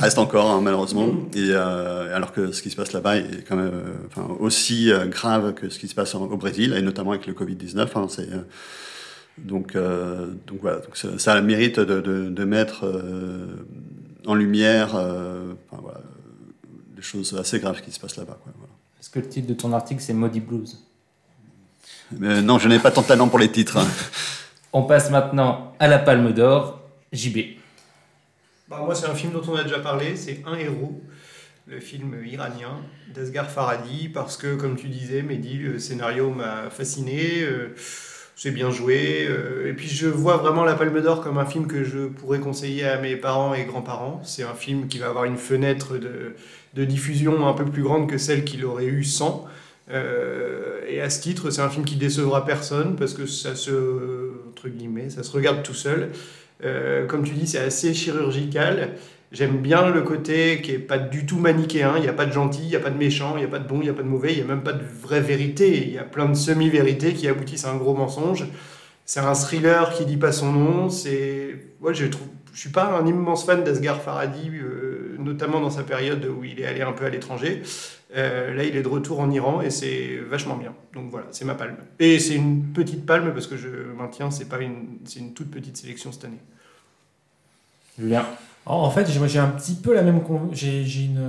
reste 0.02 0.18
encore, 0.18 0.50
hein, 0.52 0.62
malheureusement. 0.62 1.08
Et 1.34 1.50
euh, 1.50 2.16
alors 2.16 2.32
que 2.32 2.52
ce 2.52 2.62
qui 2.62 2.70
se 2.70 2.76
passe 2.76 2.94
là-bas 2.94 3.18
est 3.18 3.48
quand 3.48 3.56
même 3.56 3.72
euh, 3.74 3.94
enfin, 4.08 4.28
aussi 4.40 4.92
euh, 4.92 5.08
grave 5.08 5.54
que 5.54 5.70
ce 5.70 5.80
qui 5.80 5.88
se 5.88 5.96
passe 5.96 6.16
au 6.16 6.38
Brésil, 6.38 6.74
et 6.74 6.82
notamment 6.82 7.12
avec 7.12 7.26
le 7.28 7.34
Covid-19. 7.34 7.88
Hein, 7.96 8.08
c'est, 8.10 8.30
donc, 9.38 9.76
donc 9.76 10.60
voilà, 10.62 10.78
donc 10.78 10.96
ça, 10.96 11.18
ça, 11.18 11.34
a 11.34 11.36
le 11.36 11.46
mérite 11.46 11.80
de, 11.80 12.00
de, 12.00 12.30
de 12.30 12.46
mettre 12.46 12.86
en 14.26 14.34
lumière 14.34 14.90
enfin, 14.90 15.82
voilà, 15.82 16.00
des 16.96 17.02
choses 17.02 17.36
assez 17.38 17.60
graves 17.60 17.82
qui 17.82 17.92
se 17.92 18.00
passent 18.00 18.18
là-bas. 18.18 18.38
Voilà. 18.46 18.74
Est-ce 19.00 19.10
que 19.10 19.20
le 19.20 19.28
titre 19.28 19.48
de 19.48 19.54
ton 19.54 19.74
article, 19.74 20.02
c'est 20.02 20.14
Maudit 20.14 20.40
Blues? 20.40 20.86
Mais 22.18 22.42
Non, 22.42 22.60
je 22.60 22.70
n'ai 22.70 22.80
pas 22.80 22.92
tant 22.92 23.02
de 23.02 23.08
talent 23.08 23.28
pour 23.28 23.40
les 23.40 23.52
titres. 23.52 23.78
Hein. 23.78 23.88
On 24.72 24.84
passe 24.84 25.10
maintenant 25.10 25.74
à 25.80 25.88
la 25.88 26.00
Palme 26.00 26.34
d'Or, 26.34 26.82
JB. 27.12 27.55
Bah, 28.68 28.82
moi, 28.84 28.96
c'est 28.96 29.06
un 29.06 29.14
film 29.14 29.32
dont 29.32 29.44
on 29.48 29.56
a 29.56 29.64
déjà 29.64 29.80
parlé, 29.80 30.16
c'est 30.16 30.42
Un 30.46 30.58
héros, 30.58 31.00
le 31.68 31.80
film 31.80 32.16
iranien 32.26 32.82
d'Asghar 33.14 33.50
Farhadi, 33.50 34.10
parce 34.10 34.38
que, 34.38 34.56
comme 34.56 34.76
tu 34.76 34.88
disais, 34.88 35.22
Mehdi, 35.22 35.58
le 35.58 35.78
scénario 35.78 36.32
m'a 36.32 36.72
fasciné, 36.72 37.42
euh, 37.44 37.76
c'est 38.36 38.50
bien 38.50 38.72
joué, 38.72 39.28
euh, 39.30 39.70
et 39.70 39.74
puis 39.74 39.88
je 39.88 40.08
vois 40.08 40.38
vraiment 40.38 40.64
La 40.64 40.74
Palme 40.74 41.00
d'Or 41.00 41.22
comme 41.22 41.38
un 41.38 41.46
film 41.46 41.68
que 41.68 41.84
je 41.84 42.08
pourrais 42.08 42.40
conseiller 42.40 42.86
à 42.86 43.00
mes 43.00 43.16
parents 43.16 43.54
et 43.54 43.66
grands-parents. 43.66 44.22
C'est 44.24 44.44
un 44.44 44.56
film 44.56 44.88
qui 44.88 44.98
va 44.98 45.08
avoir 45.10 45.26
une 45.26 45.38
fenêtre 45.38 45.98
de, 45.98 46.34
de 46.74 46.86
diffusion 46.86 47.48
un 47.48 47.54
peu 47.54 47.66
plus 47.66 47.84
grande 47.84 48.10
que 48.10 48.18
celle 48.18 48.46
qu'il 48.46 48.66
aurait 48.66 48.86
eu 48.86 49.04
sans. 49.04 49.48
Euh, 49.92 50.82
et 50.88 51.02
à 51.02 51.12
ce 51.12 51.22
titre, 51.22 51.52
c'est 51.52 51.62
un 51.62 51.70
film 51.70 51.86
qui 51.86 51.96
décevra 51.98 52.46
personne 52.46 52.96
parce 52.96 53.14
que 53.14 53.28
ça 53.28 53.56
se, 53.56 54.32
entre 54.50 54.70
guillemets, 54.70 55.12
ça 55.12 55.22
se 55.22 55.32
regarde 55.32 55.62
tout 55.62 55.76
seul. 55.76 56.10
Euh, 56.64 57.06
comme 57.06 57.24
tu 57.24 57.34
dis, 57.34 57.48
c'est 57.48 57.60
assez 57.60 57.94
chirurgical. 57.94 58.92
J'aime 59.32 59.58
bien 59.58 59.90
le 59.90 60.02
côté 60.02 60.62
qui 60.62 60.72
est 60.72 60.80
pas 60.80 60.98
du 60.98 61.26
tout 61.26 61.38
manichéen. 61.38 61.94
Il 61.98 62.04
n'y 62.04 62.08
a 62.08 62.14
pas 62.14 62.26
de 62.26 62.32
gentil, 62.32 62.62
il 62.64 62.70
n'y 62.70 62.76
a 62.76 62.80
pas 62.80 62.90
de 62.90 62.98
méchant, 62.98 63.34
il 63.36 63.40
n'y 63.40 63.46
a 63.46 63.50
pas 63.50 63.60
de 63.60 63.68
bon, 63.68 63.80
il 63.80 63.84
n'y 63.84 63.90
a 63.90 63.94
pas 63.94 64.04
de 64.04 64.08
mauvais, 64.08 64.32
il 64.32 64.38
n'y 64.38 64.44
a 64.44 64.46
même 64.46 64.64
pas 64.64 64.74
de 64.74 64.84
vraie 64.84 65.22
vérité. 65.22 65.84
Il 65.86 65.94
y 65.94 65.98
a 65.98 66.04
plein 66.04 66.28
de 66.30 66.36
semi-vérités 66.36 67.14
qui 67.14 67.28
aboutissent 67.28 67.66
à 67.66 67.72
un 67.72 67.78
gros 67.78 67.96
mensonge. 67.96 68.46
C'est 69.06 69.20
un 69.20 69.34
thriller 69.34 69.94
qui 69.94 70.06
dit 70.06 70.18
pas 70.18 70.32
son 70.32 70.52
nom. 70.52 70.90
C'est, 70.90 71.56
ouais, 71.82 71.94
je 71.94 72.06
trouve, 72.06 72.28
suis 72.56 72.70
pas 72.70 72.98
un 72.98 73.06
immense 73.06 73.46
fan 73.46 73.64
d'Asghar 73.64 74.02
Farhadi, 74.02 74.50
euh, 74.50 74.85
notamment 75.26 75.60
dans 75.60 75.70
sa 75.70 75.84
période 75.84 76.26
où 76.26 76.44
il 76.44 76.62
est 76.62 76.66
allé 76.66 76.82
un 76.82 76.94
peu 76.94 77.06
à 77.06 77.10
l'étranger. 77.10 77.62
Euh, 78.16 78.54
là, 78.54 78.64
il 78.64 78.76
est 78.76 78.82
de 78.82 78.88
retour 78.88 79.20
en 79.20 79.30
Iran 79.30 79.62
et 79.62 79.70
c'est 79.70 80.18
vachement 80.30 80.56
bien. 80.56 80.74
Donc 80.94 81.10
voilà, 81.10 81.28
c'est 81.32 81.44
ma 81.44 81.56
palme. 81.56 81.76
Et 82.00 82.20
c'est 82.20 82.36
une 82.36 82.72
petite 82.72 83.06
palme 83.06 83.34
parce 83.34 83.48
que 83.48 83.58
je 83.58 83.68
maintiens, 83.98 84.32
c'est 84.32 84.48
pas 84.48 84.60
une, 84.60 85.00
c'est 85.06 85.20
une 85.20 85.34
toute 85.34 85.52
petite 85.52 85.76
sélection 85.76 86.12
cette 86.12 86.26
année. 86.26 86.40
Julien. 88.00 88.26
En 88.66 88.90
fait, 88.90 89.08
j'ai 89.08 89.40
un 89.40 89.48
petit 89.50 89.76
peu 89.76 89.94
la 89.94 90.02
même, 90.02 90.22
j'ai 90.52 91.06
une 91.06 91.22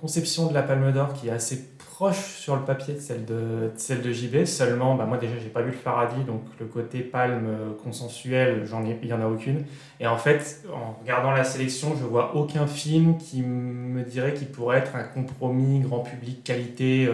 conception 0.00 0.46
de 0.46 0.54
la 0.54 0.62
Palme 0.62 0.92
d'Or 0.92 1.14
qui 1.14 1.28
est 1.28 1.32
assez 1.32 1.64
proche 1.96 2.36
sur 2.38 2.54
le 2.54 2.62
papier 2.62 2.94
de 2.94 3.00
celle 3.00 3.24
de, 3.24 3.72
celle 3.76 4.02
de. 4.02 4.44
Seulement, 4.44 4.94
bah 4.94 5.04
moi 5.06 5.16
déjà, 5.16 5.32
j'ai 5.42 5.48
pas 5.48 5.62
vu 5.62 5.70
le 5.70 5.76
Faraday, 5.76 6.22
donc 6.24 6.42
le 6.60 6.66
côté 6.66 7.00
palme 7.00 7.48
consensuel, 7.82 8.64
j'en 8.66 8.84
ai, 8.84 8.98
il 9.02 9.08
y 9.08 9.12
en 9.12 9.20
a 9.20 9.26
aucune. 9.26 9.64
Et 9.98 10.06
en 10.06 10.18
fait, 10.18 10.62
en 10.72 11.00
regardant 11.00 11.32
la 11.32 11.42
sélection, 11.42 11.96
je 11.98 12.04
vois 12.04 12.36
aucun 12.36 12.66
film 12.66 13.16
qui 13.16 13.42
me 13.42 14.02
dirait 14.02 14.34
qu'il 14.34 14.48
pourrait 14.48 14.78
être 14.78 14.94
un 14.94 15.04
compromis 15.04 15.80
grand 15.80 16.00
public 16.00 16.44
qualité. 16.44 17.10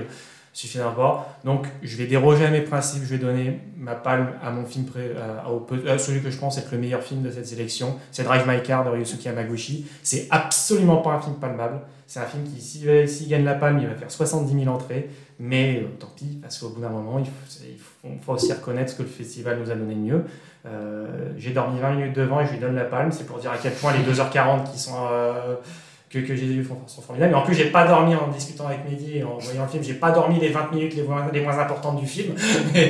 Suffisamment 0.52 0.92
fort. 0.92 1.28
Donc, 1.44 1.66
je 1.82 1.96
vais 1.96 2.06
déroger 2.06 2.44
à 2.44 2.50
mes 2.50 2.60
principes, 2.60 3.02
je 3.04 3.08
vais 3.14 3.18
donner 3.18 3.60
ma 3.76 3.94
palme 3.94 4.28
à 4.44 4.50
mon 4.50 4.64
film, 4.66 4.84
pré- 4.84 5.12
à- 5.16 5.90
à 5.92 5.98
celui 5.98 6.20
que 6.20 6.30
je 6.30 6.36
pense 6.38 6.58
être 6.58 6.70
le 6.72 6.78
meilleur 6.78 7.02
film 7.02 7.22
de 7.22 7.30
cette 7.30 7.46
sélection. 7.46 7.96
C'est 8.10 8.22
Drive 8.24 8.46
My 8.46 8.62
Car 8.62 8.84
de 8.84 8.90
Ryosuke 8.90 9.24
Yamaguchi. 9.24 9.86
C'est 10.02 10.28
absolument 10.30 10.98
pas 10.98 11.12
un 11.12 11.20
film 11.20 11.36
palmable. 11.36 11.80
C'est 12.06 12.20
un 12.20 12.26
film 12.26 12.44
qui, 12.44 12.60
s'il 12.60 13.08
s'il 13.08 13.28
gagne 13.28 13.44
la 13.44 13.54
palme, 13.54 13.78
il 13.80 13.86
va 13.86 13.94
faire 13.94 14.10
70 14.10 14.64
000 14.64 14.74
entrées. 14.74 15.08
Mais 15.38 15.78
euh, 15.82 15.86
tant 15.98 16.08
pis, 16.14 16.38
parce 16.42 16.58
qu'au 16.58 16.68
bout 16.68 16.80
d'un 16.82 16.90
moment, 16.90 17.18
il 17.18 17.24
faut, 18.20 18.32
aussi 18.32 18.52
reconnaître 18.52 18.92
ce 18.92 18.96
que 18.98 19.02
le 19.02 19.08
festival 19.08 19.58
nous 19.58 19.70
a 19.70 19.74
donné 19.74 19.94
de 19.94 20.00
mieux. 20.00 20.24
Euh, 20.66 21.32
J'ai 21.38 21.52
dormi 21.52 21.80
20 21.80 21.94
minutes 21.94 22.14
devant 22.16 22.40
et 22.40 22.46
je 22.46 22.52
lui 22.52 22.58
donne 22.58 22.74
la 22.76 22.84
palme. 22.84 23.10
C'est 23.10 23.26
pour 23.26 23.38
dire 23.38 23.50
à 23.50 23.56
quel 23.60 23.72
point 23.72 23.92
les 23.94 24.04
2h40 24.04 24.70
qui 24.70 24.78
sont, 24.78 24.94
euh, 25.10 25.54
que, 26.12 26.18
que 26.18 26.36
j'ai 26.36 26.46
vues 26.46 26.64
sont, 26.86 27.00
formidables. 27.02 27.32
Mais 27.32 27.38
en 27.38 27.42
plus, 27.42 27.54
j'ai 27.54 27.70
pas 27.70 27.86
dormi 27.86 28.14
en 28.14 28.28
discutant 28.28 28.66
avec 28.66 28.84
Mehdi 28.88 29.18
et 29.18 29.24
en 29.24 29.38
voyant 29.38 29.62
le 29.64 29.68
film. 29.68 29.82
J'ai 29.82 29.94
pas 29.94 30.10
dormi 30.10 30.38
les 30.38 30.50
20 30.50 30.70
minutes 30.72 30.94
les 30.94 31.02
moins, 31.02 31.28
les 31.32 31.40
moins 31.40 31.58
importantes 31.58 31.98
du 31.98 32.06
film. 32.06 32.34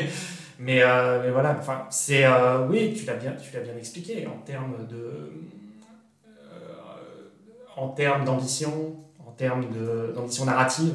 mais, 0.58 0.82
euh, 0.82 1.22
mais 1.24 1.30
voilà, 1.30 1.56
enfin, 1.58 1.86
c'est. 1.90 2.24
euh, 2.24 2.66
oui, 2.68 2.94
tu 2.98 3.04
l'as 3.06 3.14
bien, 3.14 3.30
bien 3.32 3.76
expliqué 3.78 4.26
en 4.26 4.38
termes 4.44 4.86
de. 4.90 5.30
euh, 6.26 7.30
en 7.76 7.88
termes 7.88 8.24
d'ambition, 8.24 8.96
en 9.26 9.30
termes 9.32 9.64
d'ambition 10.14 10.44
narrative, 10.44 10.94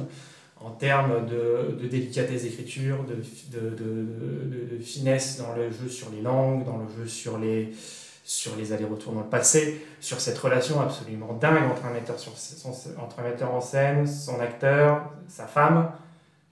en 0.59 0.71
termes 0.71 1.25
de, 1.27 1.77
de 1.81 1.87
délicatesse 1.87 2.43
d'écriture, 2.43 2.97
de- 3.07 3.15
de 4.77 4.83
finesse 4.83 5.37
dans 5.39 5.55
le 5.55 5.69
jeu 5.71 5.89
sur 5.89 6.09
les 6.11 6.21
langues, 6.21 6.65
dans 6.65 6.77
le 6.77 6.87
jeu 6.97 7.07
sur 7.07 7.37
les, 7.37 7.69
sur 8.27 8.57
les 8.57 8.73
allers-retours 8.73 9.13
dans 9.13 9.21
le 9.21 9.29
passé, 9.29 9.85
sur 10.01 10.19
cette 10.19 10.37
relation 10.37 10.81
absolument 10.81 11.31
dingue 11.31 11.63
entre 11.71 11.85
un 11.85 11.93
metteur, 11.93 12.19
sur, 12.19 12.33
en 12.33 13.61
scène, 13.61 14.05
son 14.05 14.41
acteur, 14.41 15.13
sa 15.29 15.47
femme, 15.47 15.89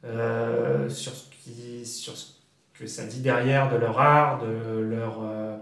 euh, 0.05 0.87
sur, 0.87 1.11
ce 1.11 1.25
sur 1.83 2.15
ce 2.15 2.27
que 2.79 2.87
ça 2.87 3.03
dit 3.03 3.19
derrière 3.19 3.69
de 3.69 3.75
leur 3.75 3.99
art, 3.99 4.41
de 4.41 4.79
leur 4.79 5.19
euh, 5.21 5.57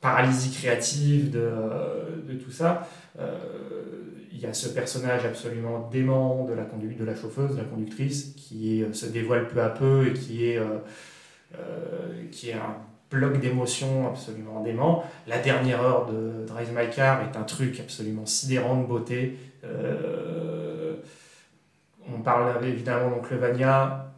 paralysie 0.00 0.52
créative, 0.52 1.32
de, 1.32 1.40
euh, 1.40 2.38
tout 2.44 2.52
ça. 2.52 2.86
Il 4.30 4.38
y 4.38 4.46
a 4.46 4.54
ce 4.54 4.68
personnage 4.68 5.24
absolument 5.24 5.88
dément 5.90 6.44
de 6.44 6.52
la, 6.52 6.62
condu- 6.62 6.94
de 6.96 7.04
la 7.04 7.16
chauffeuse, 7.16 7.56
de 7.56 7.58
la 7.58 7.64
conductrice, 7.64 8.34
qui 8.36 8.84
se 8.92 9.06
dévoile 9.06 9.48
peu 9.48 9.60
à 9.60 9.68
peu 9.70 10.06
et 10.06 10.12
qui 10.12 10.46
est, 10.46 10.60
qui 12.30 12.50
est 12.50 12.54
un 12.54 12.76
d'émotions 13.40 14.08
absolument 14.08 14.62
dément. 14.62 15.04
La 15.26 15.38
dernière 15.38 15.82
heure 15.82 16.06
de 16.06 16.44
Drive 16.46 16.72
My 16.74 16.88
Car 16.90 17.22
est 17.22 17.36
un 17.36 17.42
truc 17.42 17.80
absolument 17.80 18.26
sidérant 18.26 18.80
de 18.80 18.86
beauté. 18.86 19.38
Euh, 19.64 20.96
on 22.12 22.20
parle 22.20 22.64
évidemment 22.64 23.10
donc 23.10 23.30
le 23.30 23.38
Vania. 23.38 24.12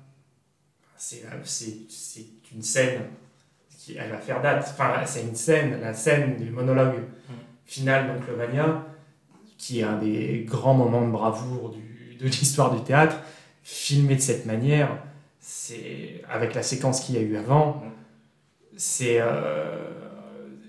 C'est 0.96 1.22
une 2.52 2.62
scène 2.62 3.02
qui 3.78 3.96
elle 3.96 4.10
va 4.10 4.18
faire 4.18 4.40
date. 4.42 4.66
Enfin, 4.70 4.94
c'est 5.04 5.22
une 5.22 5.36
scène, 5.36 5.80
la 5.80 5.94
scène 5.94 6.36
du 6.36 6.50
monologue 6.50 6.96
final 7.64 8.06
donc 8.06 8.26
le 8.28 8.34
Vania, 8.34 8.84
qui 9.58 9.80
est 9.80 9.84
un 9.84 9.98
des 9.98 10.44
grands 10.48 10.74
moments 10.74 11.06
de 11.06 11.10
bravoure 11.10 11.74
de 12.18 12.24
l'histoire 12.24 12.74
du 12.74 12.82
théâtre, 12.82 13.16
filmé 13.62 14.14
de 14.14 14.20
cette 14.20 14.46
manière, 14.46 14.88
c'est 15.40 16.22
avec 16.28 16.54
la 16.54 16.62
séquence 16.62 17.00
qu'il 17.00 17.16
y 17.16 17.18
a 17.18 17.20
eu 17.20 17.36
avant, 17.36 17.82
euh, 19.20 19.76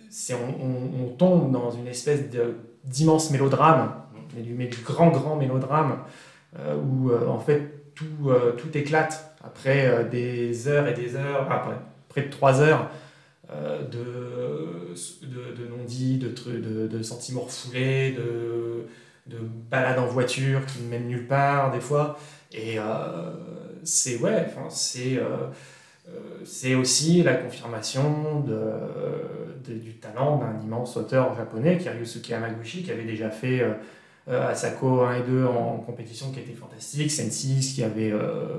c'est- 0.10 0.34
on, 0.36 0.66
on- 0.66 1.06
on 1.06 1.10
tombe 1.10 1.52
dans 1.52 1.72
une 1.72 1.88
espèce 1.88 2.22
d'immense 2.84 3.32
mélodrame, 3.32 3.94
mais 4.36 4.42
du, 4.42 4.54
mais 4.54 4.68
du 4.68 4.78
grand 4.82 5.10
grand 5.10 5.36
mélodrame 5.36 6.00
euh, 6.60 6.76
où 6.76 7.12
euh, 7.12 7.28
en 7.28 7.40
fait 7.40 7.74
tout, 7.96 8.32
tout 8.58 8.78
éclate 8.78 9.36
après 9.44 10.06
des 10.06 10.68
heures 10.68 10.88
et 10.88 10.94
des 10.94 11.16
heures, 11.16 11.52
après 11.52 11.76
près 12.10 12.22
de 12.24 12.30
trois 12.30 12.62
heures 12.62 12.90
de, 13.92 14.94
de, 15.26 15.68
non-dits, 15.68 16.18
de, 16.18 16.88
de, 16.88 17.02
sentiments 17.04 17.42
refoulés, 17.42 18.12
de, 18.12 18.86
de 19.28 19.38
balades 19.72 20.00
en 20.00 20.06
voiture 20.06 20.66
qui 20.66 20.82
ne 20.84 20.90
mènent 20.90 21.08
nulle 21.08 21.28
part 21.28 21.72
des 21.72 21.80
fois. 21.80 22.20
Et 22.54 22.78
c'est 23.84 24.18
ouais, 24.20 24.48
c'est 24.70 25.20
c'est 26.46 26.76
aussi 26.76 27.24
la 27.24 27.34
confirmation 27.36 28.40
de, 28.42 28.60
de- 29.68 29.78
du 29.80 29.96
talent 29.96 30.38
d'un 30.38 30.60
immense 30.64 30.96
auteur 30.98 31.36
japonais, 31.36 31.78
qui 31.78 31.88
est 31.88 31.92
Ryusuke 31.92 32.32
Hamaguchi, 32.32 32.84
qui 32.84 32.92
avait 32.92 33.04
déjà 33.04 33.30
fait 33.30 33.62
euh, 33.62 33.74
euh, 34.30 34.50
Asako 34.50 35.02
1 35.02 35.16
et 35.18 35.22
2 35.24 35.46
en 35.46 35.78
compétition 35.78 36.32
qui 36.32 36.40
était 36.40 36.54
fantastique, 36.54 37.12
Sensis 37.12 37.74
qui 37.74 37.84
avait, 37.84 38.12
euh, 38.12 38.58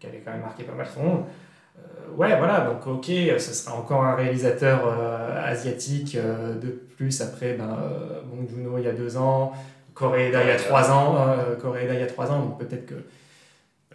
qui 0.00 0.06
avait 0.06 0.18
quand 0.24 0.32
même 0.32 0.42
marqué 0.42 0.64
pas 0.64 0.74
mal 0.74 0.86
son. 0.86 1.24
Euh, 1.78 2.16
ouais, 2.16 2.36
voilà, 2.38 2.60
donc 2.62 2.86
ok, 2.86 3.06
ce 3.06 3.38
sera 3.54 3.76
encore 3.76 4.04
un 4.04 4.14
réalisateur 4.14 4.80
euh, 4.86 5.44
asiatique 5.44 6.16
euh, 6.16 6.54
de 6.58 6.68
plus 6.68 7.20
après 7.20 7.54
ben, 7.54 7.76
euh, 7.82 8.20
Bong 8.24 8.48
Joon-ho 8.48 8.78
il 8.78 8.84
y 8.84 8.88
a 8.88 8.92
deux 8.92 9.16
ans, 9.16 9.52
Koreeda 9.94 10.42
il 10.42 10.48
y 10.48 10.52
a 10.52 10.56
trois 10.56 10.90
ans, 10.90 11.16
euh, 11.28 11.56
Koreeda 11.56 11.94
il 11.94 12.00
y 12.00 12.02
a 12.02 12.06
trois 12.06 12.30
ans, 12.30 12.40
donc 12.40 12.58
peut-être 12.58 12.86
que 12.86 12.94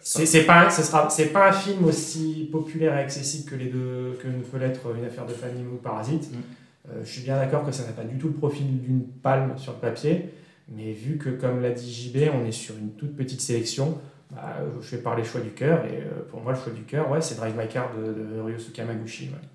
c'est 0.03 0.25
c'est 0.25 0.43
pas 0.43 0.69
ce 0.69 0.83
sera 0.83 1.09
c'est 1.09 1.27
pas 1.27 1.49
un 1.49 1.53
film 1.53 1.85
aussi 1.85 2.49
populaire 2.51 2.95
et 2.97 3.01
accessible 3.01 3.49
que 3.49 3.55
les 3.55 3.67
deux 3.67 4.19
que 4.21 4.27
ne 4.27 4.41
peut 4.41 4.57
l'être 4.57 4.95
une 4.95 5.05
affaire 5.05 5.25
de 5.25 5.33
famille 5.33 5.65
ou 5.65 5.77
Parasite. 5.77 6.29
Euh, 6.89 7.01
je 7.03 7.09
suis 7.09 7.21
bien 7.21 7.37
d'accord 7.37 7.65
que 7.65 7.71
ça 7.71 7.85
n'a 7.85 7.93
pas 7.93 8.03
du 8.03 8.17
tout 8.17 8.27
le 8.27 8.33
profil 8.33 8.81
d'une 8.81 9.07
palme 9.07 9.57
sur 9.57 9.71
le 9.71 9.79
papier, 9.79 10.29
mais 10.67 10.91
vu 10.91 11.17
que 11.17 11.29
comme 11.29 11.61
l'a 11.61 11.71
dit 11.71 11.91
JB, 11.91 12.29
on 12.33 12.45
est 12.45 12.51
sur 12.51 12.77
une 12.77 12.91
toute 12.91 13.15
petite 13.15 13.39
sélection, 13.39 13.97
bah, 14.31 14.57
je 14.81 14.95
vais 14.95 15.01
parler 15.01 15.23
choix 15.23 15.39
du 15.39 15.51
cœur 15.51 15.85
et 15.85 15.99
euh, 15.99 16.27
pour 16.29 16.41
moi 16.41 16.51
le 16.51 16.59
choix 16.59 16.73
du 16.73 16.83
cœur, 16.83 17.09
ouais, 17.09 17.21
c'est 17.21 17.35
Drive 17.35 17.55
My 17.57 17.67
Car 17.69 17.89
de, 17.95 18.35
de 18.35 18.41
Ryosuke 18.41 18.77
ouais. 18.77 19.52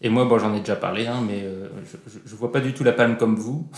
Et 0.00 0.08
moi, 0.10 0.24
bon, 0.26 0.38
j'en 0.38 0.54
ai 0.54 0.60
déjà 0.60 0.76
parlé, 0.76 1.08
hein, 1.08 1.20
mais 1.26 1.42
euh, 1.42 1.68
je, 2.06 2.18
je 2.24 2.36
vois 2.36 2.52
pas 2.52 2.60
du 2.60 2.72
tout 2.72 2.84
la 2.84 2.92
palme 2.92 3.16
comme 3.16 3.34
vous. 3.34 3.66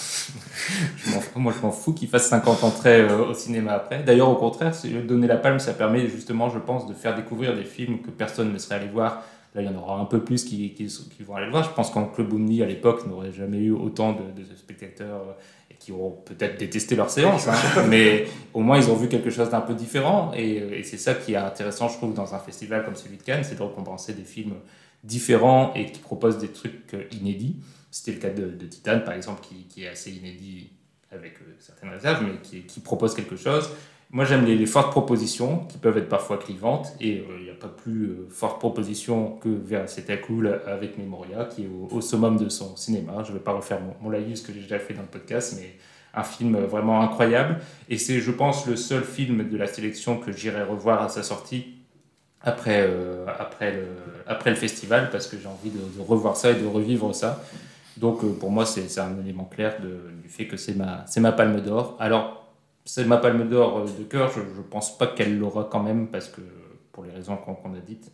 Je 0.98 1.38
moi, 1.38 1.52
je 1.56 1.62
m'en 1.62 1.70
fous 1.72 1.94
qu'il 1.94 2.09
fasse 2.09 2.28
50 2.28 2.62
entrées 2.62 3.01
euh, 3.01 3.30
au 3.30 3.34
cinéma 3.34 3.72
après. 3.72 4.02
D'ailleurs, 4.02 4.28
au 4.28 4.34
contraire, 4.36 4.72
donner 5.09 5.26
la 5.26 5.36
palme, 5.38 5.59
ça 5.59 5.72
permet 5.72 6.06
justement, 6.09 6.51
je 6.51 6.59
pense, 6.59 6.86
de 6.86 6.92
faire 6.92 7.14
découvrir 7.16 7.56
des 7.56 7.64
films 7.64 8.02
que 8.02 8.10
personne 8.10 8.52
ne 8.52 8.59
serait 8.59 8.74
allé 8.76 8.88
voir. 8.88 9.22
Là, 9.55 9.62
il 9.62 9.66
y 9.66 9.68
en 9.68 9.76
aura 9.76 9.98
un 9.98 10.05
peu 10.05 10.20
plus 10.22 10.44
qui, 10.44 10.74
qui, 10.74 10.86
qui 10.86 11.22
vont 11.22 11.36
aller 11.36 11.47
le 11.47 11.52
voir. 11.52 11.64
Je 11.64 11.70
pense 11.70 11.90
qu'en 11.90 12.05
Club 12.05 12.32
Omni, 12.32 12.62
à 12.62 12.66
l'époque, 12.66 13.06
n'aurait 13.06 13.32
jamais 13.32 13.59
eu 13.59 13.72
autant 13.72 14.12
de, 14.12 14.18
de 14.40 14.55
spectateurs 14.56 15.22
euh, 15.22 15.32
et 15.70 15.74
qui 15.74 15.90
auront 15.92 16.18
peut-être 16.24 16.59
détesté 16.59 16.94
leur 16.97 17.09
séance. 17.10 17.48
hein. 17.48 17.55
mais 17.88 18.26
au 18.52 18.60
moins, 18.60 18.76
ils 18.76 18.90
ont 18.90 18.97
vu 18.97 19.09
quelque 19.09 19.30
chose 19.30 19.48
d'un 19.51 19.62
peu 19.62 19.74
différent. 19.74 20.32
Et, 20.36 20.56
et 20.56 20.82
c'est 20.84 20.98
ça 20.98 21.14
qui 21.14 21.32
est 21.32 21.36
intéressant, 21.36 21.88
je 21.88 21.97
trouve, 21.97 22.12
dans 22.14 22.34
un 22.34 22.38
festival 22.38 22.84
comme 22.84 22.94
celui 22.94 23.16
de 23.16 23.22
Cannes, 23.22 23.42
c'est 23.42 23.56
de 23.59 23.62
récompenser 23.62 24.12
des 24.12 24.24
films 24.24 24.55
différents 25.05 25.72
et 25.74 25.86
qui 25.86 26.01
proposent 26.01 26.39
des 26.39 26.48
trucs 26.48 26.94
euh, 26.94 27.05
inédits. 27.12 27.56
C'était 27.90 28.12
le 28.12 28.18
cas 28.18 28.31
de, 28.31 28.51
de 28.51 28.66
Titan, 28.66 29.01
par 29.01 29.14
exemple, 29.14 29.40
qui, 29.43 29.64
qui 29.64 29.85
est 29.85 29.89
assez 29.89 30.12
inédit 30.12 30.70
avec 31.12 31.35
euh, 31.40 31.55
certaines 31.59 31.90
réserves, 31.90 32.24
mais 32.24 32.39
qui, 32.43 32.62
qui 32.62 32.81
propose 32.81 33.14
quelque 33.14 33.36
chose. 33.36 33.70
Moi, 34.12 34.24
j'aime 34.24 34.44
les, 34.44 34.66
fortes 34.66 34.90
propositions 34.90 35.66
qui 35.66 35.78
peuvent 35.78 35.97
être 35.97 36.09
parfois 36.09 36.36
clivantes, 36.36 36.93
et 37.01 37.18
euh, 37.18 37.36
il 37.39 37.44
n'y 37.44 37.51
a 37.51 37.55
pas 37.55 37.68
plus 37.68 38.06
euh, 38.06 38.28
forte 38.28 38.59
proposition 38.59 39.36
que 39.36 39.48
vers 39.48 39.89
C'était 39.89 40.20
cool 40.20 40.60
avec 40.66 40.98
Memoria, 40.98 41.44
qui 41.44 41.62
est 41.62 41.68
au, 41.68 41.89
au 41.94 42.01
summum 42.01 42.36
de 42.36 42.48
son 42.48 42.77
cinéma. 42.77 43.22
Je 43.24 43.32
ne 43.32 43.39
vais 43.39 43.43
pas 43.43 43.52
refaire 43.52 43.81
mon, 43.81 43.94
mon 44.02 44.10
laïus 44.10 44.43
que 44.43 44.52
j'ai 44.52 44.60
déjà 44.60 44.78
fait 44.78 44.94
dans 44.94 45.02
le 45.02 45.09
podcast, 45.09 45.56
mais 45.60 45.77
un 46.12 46.24
film 46.24 46.56
vraiment 46.59 47.01
incroyable. 47.02 47.59
Et 47.89 47.98
c'est, 47.98 48.20
je 48.20 48.32
pense, 48.32 48.66
le 48.66 48.74
seul 48.74 49.05
film 49.05 49.48
de 49.48 49.56
la 49.56 49.68
sélection 49.68 50.18
que 50.18 50.32
j'irai 50.32 50.64
revoir 50.64 51.02
à 51.02 51.09
sa 51.09 51.22
sortie 51.22 51.80
après, 52.43 52.83
euh, 52.87 53.27
après, 53.39 53.73
le, 53.73 53.87
après 54.27 54.51
le 54.51 54.57
festival, 54.57 55.11
parce 55.11 55.27
que 55.27 55.39
j'ai 55.39 55.47
envie 55.47 55.71
de, 55.71 55.81
revoir 56.01 56.37
ça 56.37 56.51
et 56.51 56.55
de 56.55 56.67
revivre 56.67 57.15
ça. 57.15 57.43
Donc 57.97 58.25
euh, 58.25 58.33
pour 58.33 58.51
moi, 58.51 58.65
c'est 58.67 58.99
un 58.99 59.19
élément 59.21 59.45
clair 59.45 59.81
de- 59.81 60.11
du 60.23 60.29
fait 60.29 60.47
que 60.47 60.57
c'est 60.57 60.75
ma, 60.75 61.05
ma 61.19 61.33
palme 61.33 61.61
d'or. 61.61 61.97
Alors, 62.01 62.47
c'est 62.85 63.05
ma 63.05 63.19
palme 63.19 63.49
d'or 63.49 63.79
euh, 63.81 63.85
de 63.99 64.05
cœur, 64.05 64.31
je 64.31 64.41
ne 64.41 64.62
pense 64.62 64.97
pas 64.97 65.07
qu'elle 65.07 65.39
l'aura 65.39 65.69
quand 65.71 65.83
même, 65.83 66.09
parce 66.09 66.29
que 66.29 66.41
pour 66.93 67.05
les 67.05 67.11
raisons 67.11 67.37
qu'on 67.37 67.75
a 67.75 67.79
dites, 67.81 68.11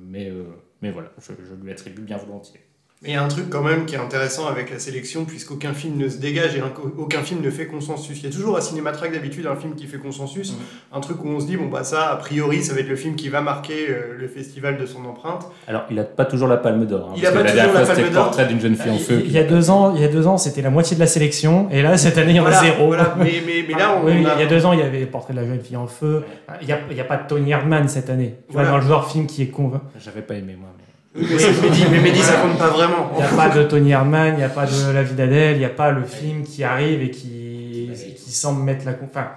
mais, 0.00 0.32
mais 0.80 0.92
voilà, 0.92 1.10
je 1.18 1.32
lui 1.60 1.72
attribue 1.72 2.02
bien 2.02 2.16
volontiers. 2.16 2.60
Mais 3.02 3.08
il 3.08 3.12
y 3.14 3.16
a 3.16 3.24
un 3.24 3.26
truc 3.26 3.50
quand 3.50 3.62
même 3.62 3.84
qui 3.84 3.96
est 3.96 3.98
intéressant 3.98 4.46
avec 4.46 4.70
la 4.70 4.78
sélection, 4.78 5.24
puisqu'aucun 5.24 5.72
film 5.72 5.96
ne 5.96 6.08
se 6.08 6.18
dégage 6.18 6.54
et 6.54 6.60
un- 6.60 6.70
aucun 6.98 7.22
film 7.22 7.40
ne 7.40 7.50
fait 7.50 7.66
consensus. 7.66 8.16
Il 8.20 8.24
y 8.26 8.28
a 8.28 8.30
toujours 8.32 8.56
à 8.56 8.60
Cinématrack 8.60 9.12
d'habitude 9.12 9.44
un 9.48 9.56
film 9.56 9.74
qui 9.74 9.88
fait 9.88 9.98
consensus, 9.98 10.54
un 10.92 11.00
truc 11.00 11.24
où 11.24 11.26
on 11.26 11.40
se 11.40 11.46
dit, 11.46 11.56
bon 11.56 11.66
bah 11.66 11.82
ça, 11.82 12.10
a 12.12 12.16
priori, 12.16 12.62
ça 12.62 12.74
va 12.74 12.78
être 12.80 12.88
le 12.88 12.94
film 12.94 13.16
qui 13.16 13.28
va 13.28 13.40
marquer 13.40 13.88
euh, 13.90 14.14
le 14.16 14.28
festival 14.28 14.76
de 14.78 14.86
son 14.86 15.04
empreinte. 15.04 15.48
Alors, 15.66 15.82
il 15.90 15.96
n'a 15.96 16.04
pas 16.04 16.24
toujours 16.26 16.46
la 16.46 16.58
palme 16.58 16.86
d'or. 16.86 17.08
hein, 17.10 17.14
Il 17.16 17.22
parce 17.22 17.34
a 17.34 17.38
que 17.38 17.42
pas 17.42 17.54
la 17.54 17.64
toujours 17.64 17.80
la 17.80 17.86
palme 17.86 18.10
d'or. 18.10 18.24
Portrait 18.26 18.46
d'une 18.46 18.60
jeune 18.60 18.76
fille 18.76 18.92
en 18.92 18.98
feu. 18.98 19.20
Il 19.24 19.32
y 19.32 19.38
a 19.38 19.42
deux 19.42 19.68
ans, 19.70 19.96
il 19.96 20.00
y 20.00 20.04
a 20.04 20.08
deux 20.08 20.28
ans, 20.28 20.38
c'était 20.38 20.62
la 20.62 20.70
moitié 20.70 20.94
de 20.94 21.00
la 21.00 21.08
sélection, 21.08 21.68
et 21.72 21.82
là 21.82 21.96
cette 21.96 22.18
année 22.18 22.30
il 22.30 22.36
y 22.36 22.38
en 22.38 22.42
Voilà, 22.42 22.60
a 22.60 22.64
zéro. 22.64 22.86
voilà. 22.86 23.16
Mais- 23.18 23.42
mais- 23.44 23.64
mais 23.66 23.74
là, 23.74 23.96
on 24.00 24.06
Oui, 24.06 24.12
a- 24.12 24.34
il 24.36 24.40
y 24.40 24.44
a 24.44 24.46
deux 24.46 24.64
ans, 24.64 24.72
il 24.74 24.78
y 24.78 24.82
avait 24.82 25.06
Portrait 25.06 25.34
de 25.34 25.40
la 25.40 25.46
jeune 25.46 25.60
fille 25.60 25.76
en 25.76 25.88
feu. 25.88 26.22
Il 26.60 26.68
n'y 26.68 26.72
a, 26.72 26.78
il 26.88 26.96
y 26.96 27.00
a 27.00 27.04
pas 27.04 27.16
de 27.16 27.26
Tony 27.26 27.50
Erdmann 27.50 27.88
cette 27.88 28.10
année. 28.10 28.36
Tu 28.46 28.52
vois, 28.52 28.62
Voilà. 28.62 28.78
dans 28.78 28.84
le 28.84 28.88
genre 28.88 29.10
film 29.10 29.26
qui 29.26 29.42
est 29.42 29.48
con. 29.48 29.72
J'avais 29.98 30.22
pas 30.22 30.34
aimé 30.34 30.54
moi. 30.56 30.68
Oui, 31.14 31.26
mais 31.28 31.36
Mehdi- 31.36 31.86
mais 31.90 32.00
Mehdi, 32.00 32.20
ça 32.20 32.34
compte 32.40 32.56
pas 32.58 32.68
vraiment. 32.70 33.10
Il 33.14 33.18
n'y 33.18 33.22
a 33.22 33.28
pas 33.28 33.48
de 33.50 33.62
Tony 33.64 33.90
Erdmann, 33.90 34.34
il 34.34 34.38
n'y 34.38 34.44
a 34.44 34.48
pas 34.48 34.64
de 34.66 34.92
La 34.92 35.02
vie 35.02 35.14
d'Adèle, 35.14 35.56
il 35.56 35.58
n'y 35.58 35.64
a 35.64 35.68
pas 35.70 35.90
le 35.90 36.04
film 36.04 36.42
qui 36.42 36.64
arrive 36.64 37.02
et 37.02 37.10
qui, 37.10 37.90
qui 38.16 38.30
semble 38.32 38.62
mettre 38.62 38.86
la. 38.86 38.92
Enfin, 39.04 39.28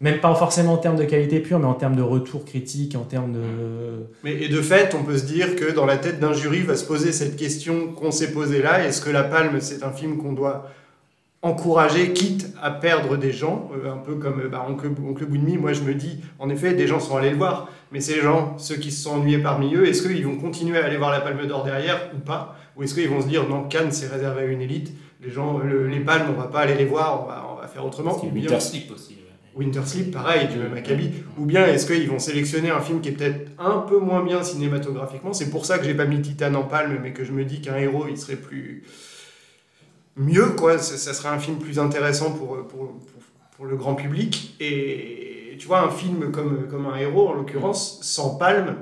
Même 0.00 0.18
pas 0.20 0.32
forcément 0.36 0.74
en 0.74 0.76
termes 0.76 0.96
de 0.96 1.04
qualité 1.04 1.40
pure, 1.40 1.58
mais 1.58 1.66
en 1.66 1.74
termes 1.74 1.96
de 1.96 2.02
retour 2.02 2.44
critique, 2.44 2.94
en 2.94 3.02
termes 3.04 3.32
de. 3.32 3.40
Mais, 4.22 4.34
et 4.42 4.48
de 4.48 4.60
fait, 4.60 4.94
on 4.94 5.02
peut 5.02 5.16
se 5.18 5.24
dire 5.24 5.56
que 5.56 5.72
dans 5.72 5.86
la 5.86 5.96
tête 5.96 6.20
d'un 6.20 6.32
jury 6.34 6.60
va 6.60 6.76
se 6.76 6.84
poser 6.84 7.10
cette 7.10 7.36
question 7.36 7.88
qu'on 7.88 8.12
s'est 8.12 8.30
posée 8.32 8.62
là 8.62 8.84
est-ce 8.86 9.00
que 9.00 9.10
La 9.10 9.24
Palme, 9.24 9.60
c'est 9.60 9.82
un 9.82 9.90
film 9.90 10.18
qu'on 10.18 10.32
doit 10.34 10.70
encourager, 11.42 12.12
quitte 12.12 12.48
à 12.62 12.70
perdre 12.70 13.16
des 13.16 13.32
gens 13.32 13.70
euh, 13.74 13.92
Un 13.92 13.98
peu 13.98 14.14
comme 14.14 14.42
bah, 14.50 14.66
Oncle, 14.68 14.86
Oncle 15.06 15.26
Boudmi, 15.26 15.58
moi 15.58 15.72
je 15.74 15.82
me 15.82 15.94
dis, 15.94 16.20
en 16.38 16.48
effet, 16.48 16.72
des 16.74 16.86
gens 16.86 17.00
sont 17.00 17.16
allés 17.16 17.30
le 17.30 17.36
voir, 17.36 17.68
mais 17.94 18.00
ces 18.00 18.20
gens, 18.20 18.58
ceux 18.58 18.74
qui 18.76 18.90
se 18.92 19.02
sont 19.04 19.12
ennuyés 19.12 19.38
parmi 19.38 19.74
eux, 19.74 19.86
est-ce 19.88 20.02
qu'ils 20.06 20.26
vont 20.26 20.36
continuer 20.36 20.76
à 20.78 20.84
aller 20.84 20.98
voir 20.98 21.10
La 21.12 21.20
Palme 21.20 21.46
d'Or 21.46 21.64
derrière 21.64 22.10
ou 22.14 22.18
pas? 22.18 22.56
Ou 22.76 22.82
est-ce 22.82 22.94
qu'ils 22.94 23.08
vont 23.08 23.22
se 23.22 23.28
dire, 23.28 23.48
non, 23.48 23.62
Cannes, 23.68 23.92
c'est 23.92 24.08
réservé 24.08 24.42
à 24.42 24.44
une 24.46 24.60
élite 24.60 24.92
les 25.22 25.30
gens, 25.30 25.56
le- 25.58 25.86
les 25.88 26.00
palmes, 26.00 26.26
on 26.36 26.38
va 26.38 26.48
pas 26.48 26.60
aller 26.60 26.74
les 26.74 26.84
voir, 26.84 27.22
on 27.22 27.26
va, 27.26 27.48
on 27.50 27.58
va 27.58 27.66
faire 27.68 27.86
autrement? 27.86 28.14
Ou 28.22 28.28
bien- 28.28 28.42
Winter 28.50 28.60
Sleep 28.60 28.90
aussi. 28.92 29.12
ouais. 29.14 29.20
Winter 29.64 29.80
Sleep, 29.86 30.10
pareil, 30.10 30.48
du 30.48 30.58
même 30.58 30.74
acabit. 30.74 31.12
Ou 31.38 31.46
bien 31.46 31.64
est-ce 31.66 31.86
qu'ils 31.86 32.10
vont 32.10 32.18
sélectionner 32.18 32.68
un 32.70 32.80
film 32.80 33.00
qui 33.00 33.08
est 33.10 33.12
peut-être 33.12 33.50
un 33.58 33.78
peu 33.78 33.98
moins 34.00 34.22
bien 34.24 34.42
cinématographiquement? 34.42 35.32
C'est 35.32 35.48
pour 35.50 35.64
ça 35.64 35.78
que 35.78 35.84
j'ai 35.84 35.94
pas 35.94 36.04
mis 36.04 36.20
Titan 36.20 36.52
en 36.54 36.64
palme, 36.64 36.98
mais 37.02 37.12
que 37.12 37.24
je 37.24 37.32
me 37.32 37.44
dis 37.44 37.60
qu'un 37.62 37.76
héros, 37.76 38.04
il 38.10 38.18
serait 38.18 38.36
plus. 38.36 38.82
mieux, 40.16 40.48
quoi. 40.50 40.78
Ça, 40.78 40.96
ça 40.96 41.14
serait 41.14 41.28
un 41.30 41.38
film 41.38 41.58
plus 41.58 41.78
intéressant 41.78 42.32
pour, 42.32 42.56
pour, 42.66 42.68
pour, 42.68 42.98
pour 43.56 43.64
le 43.66 43.76
grand 43.76 43.94
public. 43.94 44.56
Et 44.60 45.23
tu 45.58 45.66
vois, 45.66 45.80
un 45.82 45.90
film 45.90 46.30
comme, 46.30 46.66
comme 46.70 46.86
un 46.86 46.96
héros, 46.96 47.28
en 47.28 47.32
l'occurrence, 47.34 47.98
sans 48.02 48.36
palme. 48.36 48.76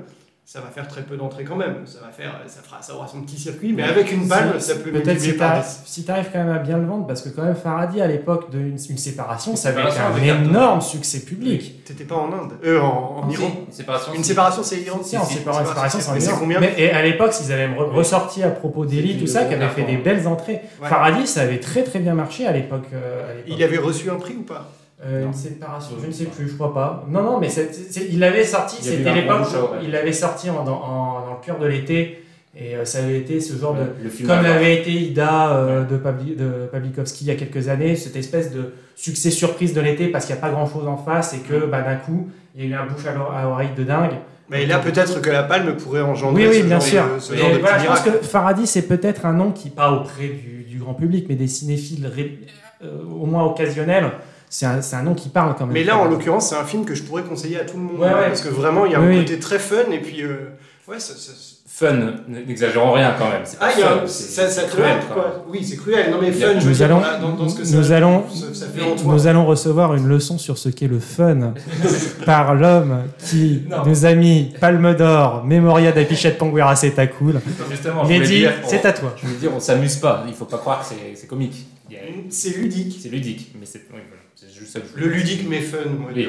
Ça 0.45 0.59
va 0.59 0.67
faire 0.67 0.89
très 0.89 1.03
peu 1.03 1.15
d'entrées 1.15 1.45
quand 1.45 1.55
même. 1.55 1.77
Ça 1.85 1.99
va 2.01 2.11
faire, 2.11 2.41
ça 2.47 2.61
fera, 2.61 2.81
ça 2.81 2.93
aura 2.93 3.07
son 3.07 3.21
petit 3.21 3.39
circuit, 3.39 3.71
mais 3.71 3.83
avec 3.83 4.11
une 4.11 4.27
palme, 4.27 4.59
Si- 4.59 4.67
ça 4.67 4.75
peut 4.75 4.91
Peut-être 4.91 5.19
si 5.21 5.37
t'arrives 5.37 5.63
10. 5.63 5.81
si 5.85 6.05
quand 6.05 6.13
même 6.35 6.49
à 6.49 6.59
bien 6.59 6.77
le 6.77 6.85
vendre, 6.85 7.07
parce 7.07 7.21
que 7.21 7.29
quand 7.29 7.43
même 7.43 7.55
Faraday 7.55 8.01
à 8.01 8.07
l'époque 8.07 8.51
d'une 8.51 8.73
une 8.89 8.97
séparation, 8.97 9.51
Une 9.51 9.57
ça 9.57 9.69
avait 9.69 9.87
été 9.87 9.99
un 10.31 10.43
énorme 10.43 10.81
succès 10.81 11.21
public. 11.21 11.85
T'étais 11.85 12.03
pas 12.03 12.15
en 12.17 12.31
Inde 12.33 12.51
Euh, 12.65 12.77
en, 12.81 13.27
Iran. 13.29 13.51
une 13.67 13.73
séparation, 13.73 14.13
Une 14.13 14.21
si. 14.21 14.29
séparation, 14.29 14.63
c'est 14.63 14.81
Iran. 14.81 14.99
Si, 15.01 15.17
en 15.17 15.23
séparation, 15.23 15.65
séparation, 15.69 15.99
c'est 16.01 16.09
en 16.09 16.13
Mais 16.45 16.55
combien 16.57 16.61
et 16.77 16.91
à 16.91 17.01
l'époque, 17.01 17.31
ils 17.41 17.51
avaient 17.51 17.69
même 17.69 17.77
re- 17.79 17.89
ressorti 17.91 18.43
à 18.43 18.49
propos 18.49 18.85
d'Elite, 18.85 19.21
tout 19.21 19.27
ça, 19.27 19.45
qui 19.45 19.53
avait 19.53 19.69
fait 19.69 19.83
des 19.85 19.97
belles 19.97 20.27
entrées. 20.27 20.59
Faraday, 20.81 21.25
ça 21.25 21.41
avait 21.41 21.61
très 21.61 21.83
très 21.83 21.99
bien 21.99 22.13
marché 22.15 22.45
à 22.45 22.51
l'époque. 22.51 22.83
euh, 22.93 23.31
à 23.31 23.33
l'époque. 23.35 23.53
Il 23.57 23.63
avait 23.63 23.77
reçu 23.77 24.09
un 24.11 24.15
prix 24.15 24.35
ou 24.35 24.43
pas? 24.43 24.69
Euh, 25.05 25.25
une 25.25 25.33
séparation, 25.33 25.95
je 26.01 26.07
ne 26.07 26.11
sais 26.11 26.25
plus, 26.25 26.47
je 26.47 26.53
crois 26.55 26.73
pas. 26.73 27.05
Non, 27.09 27.23
non, 27.23 27.39
mais 27.39 27.49
il 28.09 28.19
l'avait 28.19 28.43
sorti, 28.45 28.77
Il 28.81 28.87
avait 28.87 28.97
c'était 28.97 29.13
l'époque 29.13 29.47
il 29.83 29.91
l'avait 29.91 30.13
sorti 30.13 30.49
en- 30.49 30.63
dans, 30.63 30.81
en- 30.81 31.25
dans 31.25 31.33
le 31.39 31.45
cœur 31.45 31.59
de 31.59 31.65
l'été. 31.67 32.19
Et 32.55 32.75
euh, 32.75 32.85
ça 32.85 32.99
avait 32.99 33.17
été 33.17 33.41
ce 33.41 33.59
genre 33.59 33.73
Le- 33.73 33.79
de. 33.79 34.03
le 34.03 34.09
film 34.09 34.29
Comme 34.29 34.43
l'avait 34.43 34.75
été 34.75 34.91
Ida 34.91 35.55
euh, 35.57 35.83
de, 35.85 35.97
Pabli, 35.97 36.35
de 36.35 36.67
Pavlikovski 36.71 37.25
il 37.25 37.27
y 37.29 37.31
a 37.31 37.35
quelques 37.35 37.67
années, 37.67 37.95
cette 37.95 38.15
espèce 38.15 38.51
de 38.53 38.73
succès 38.95 39.31
surprise 39.31 39.73
de 39.73 39.81
l'été 39.81 40.07
parce 40.09 40.25
qu'il 40.25 40.35
n'y 40.35 40.39
a 40.39 40.41
pas 40.41 40.51
grand 40.51 40.67
chose 40.67 40.87
en 40.87 40.95
face 40.97 41.33
et 41.33 41.39
que 41.39 41.65
bah, 41.65 41.81
d'un 41.81 41.95
coup, 41.95 42.29
il 42.55 42.63
y 42.63 42.67
a 42.67 42.69
eu 42.69 42.79
un 42.79 42.85
bouche 42.85 43.05
à 43.07 43.47
oreille 43.49 43.71
de 43.75 43.83
dingue. 43.83 44.11
Mais 44.49 44.67
là, 44.67 44.77
peut-être 44.77 45.19
que 45.19 45.29
la 45.31 45.41
palme 45.43 45.75
pourrait 45.77 46.01
engendrer 46.01 46.43
Oui, 46.47 46.49
oui, 46.53 46.61
ce 46.61 46.65
bien 46.67 46.79
genre 46.79 46.87
sûr. 46.87 47.03
de, 47.15 47.19
ce 47.19 47.33
Et 47.33 47.37
genre 47.37 47.51
de 47.53 47.57
voilà, 47.57 47.79
je 47.79 47.85
pense 47.87 48.01
que 48.01 48.11
Faraday, 48.21 48.65
c'est 48.67 48.83
peut-être 48.87 49.25
un 49.25 49.33
nom 49.33 49.51
qui, 49.51 49.69
pas 49.71 49.91
auprès 49.91 50.27
du, 50.27 50.63
du 50.69 50.77
grand 50.77 50.93
public, 50.93 51.25
mais 51.27 51.35
des 51.35 51.47
cinéphiles 51.47 52.05
ré- 52.05 52.39
euh, 52.83 52.99
au 53.19 53.25
moins 53.25 53.43
occasionnels, 53.45 54.11
c'est 54.55 54.67
un, 54.67 54.81
c'est 54.83 54.95
un 54.95 55.01
nom 55.01 55.15
qui 55.15 55.29
parle 55.29 55.55
quand 55.57 55.65
même. 55.65 55.73
Mais 55.73 55.83
là, 55.83 55.97
en 55.97 56.05
l'occurrence, 56.05 56.49
c'est 56.49 56.55
un 56.55 56.63
film 56.63 56.85
que 56.85 56.93
je 56.93 57.01
pourrais 57.01 57.23
conseiller 57.23 57.59
à 57.59 57.65
tout 57.65 57.75
le 57.77 57.81
monde. 57.83 57.99
Ouais, 57.99 58.05
ouais. 58.07 58.27
Parce 58.27 58.41
que 58.41 58.49
vraiment, 58.49 58.85
il 58.85 58.91
y 58.91 58.95
a 58.95 58.99
un 58.99 59.07
Oui, 59.07 59.17
oui. 59.17 59.25
côté 59.25 59.39
très 59.39 59.57
fun 59.57 59.89
et 59.91 59.97
puis. 59.99 60.21
euh, 60.21 60.49
ouais, 60.87 60.99
ça. 60.99 61.13
ça- 61.15 61.31
Fun, 61.75 61.95
n'exagérons 62.27 62.91
rien 62.91 63.15
quand 63.17 63.27
même. 63.29 63.41
c'est 63.45 63.57
Ah, 63.59 63.69
il 63.75 63.81
a 63.81 63.87
fun, 63.87 63.95
un- 64.03 64.07
c'est- 64.07 64.47
ça, 64.47 64.61
cruel, 64.65 64.97
quoi. 65.11 65.43
Oui, 65.49 65.63
c'est 65.67 65.75
cruel. 65.77 66.11
Non, 66.11 66.19
mais 66.21 66.27
Il 66.29 66.43
a- 66.43 66.47
fun, 66.53 66.59
je 66.59 66.65
veux 66.65 66.69
nous 66.69 66.75
dire, 66.75 66.85
allons, 66.85 66.99
voilà, 66.99 67.17
dans, 67.17 67.29
dans 67.31 67.49
ce 67.49 67.55
que 67.55 67.75
nous, 67.75 67.83
ça, 67.83 67.95
allons, 67.97 68.23
ça, 68.29 68.45
ça 68.53 68.65
fait 68.67 68.81
en 68.83 68.95
toi. 68.95 69.11
nous 69.11 69.25
allons 69.25 69.45
recevoir 69.47 69.95
une 69.95 70.07
leçon 70.07 70.37
sur 70.37 70.59
ce 70.59 70.69
qu'est 70.69 70.87
le 70.87 70.99
fun 70.99 71.53
par 72.27 72.53
l'homme 72.53 73.05
qui 73.17 73.63
Non. 73.67 73.77
nous 73.87 74.05
a 74.05 74.13
mis 74.13 74.53
Palme 74.61 74.93
d'Or, 74.93 75.43
Memoria 75.45 75.91
d'Apichet 75.91 76.33
Panguera, 76.33 76.75
c'est 76.75 76.99
à 76.99 77.07
cool. 77.07 77.41
Justement, 77.71 78.05
je 78.05 78.21
dire, 78.21 78.51
on- 78.63 78.69
c'est 78.69 78.85
à 78.85 78.93
toi. 78.93 79.15
Je 79.17 79.25
veux 79.25 79.35
dire, 79.37 79.51
on 79.55 79.59
s'amuse 79.59 79.95
pas. 79.95 80.23
Il 80.27 80.35
faut 80.35 80.45
pas 80.45 80.59
croire 80.59 80.81
que 80.81 80.85
c'est- 80.93 81.15
c'est 81.15 81.27
comique. 81.27 81.65
Il 81.89 81.95
a- 81.95 81.99
C'est 82.29 82.55
ludique. 82.55 82.99
C'est 83.01 83.09
ludique, 83.09 83.51
mais 83.59 83.65
c'est 83.65 83.79
oui, 83.91 83.99
voilà, 84.09 84.22
c'est 84.35 84.49
juste 84.51 84.73
ça 84.73 84.79
que 84.81 84.87
je 84.95 85.01
Le 85.03 85.07
ludique 85.11 85.47
mais 85.47 85.61
fun, 85.61 85.89
moi. 85.99 86.11
Oui. 86.15 86.27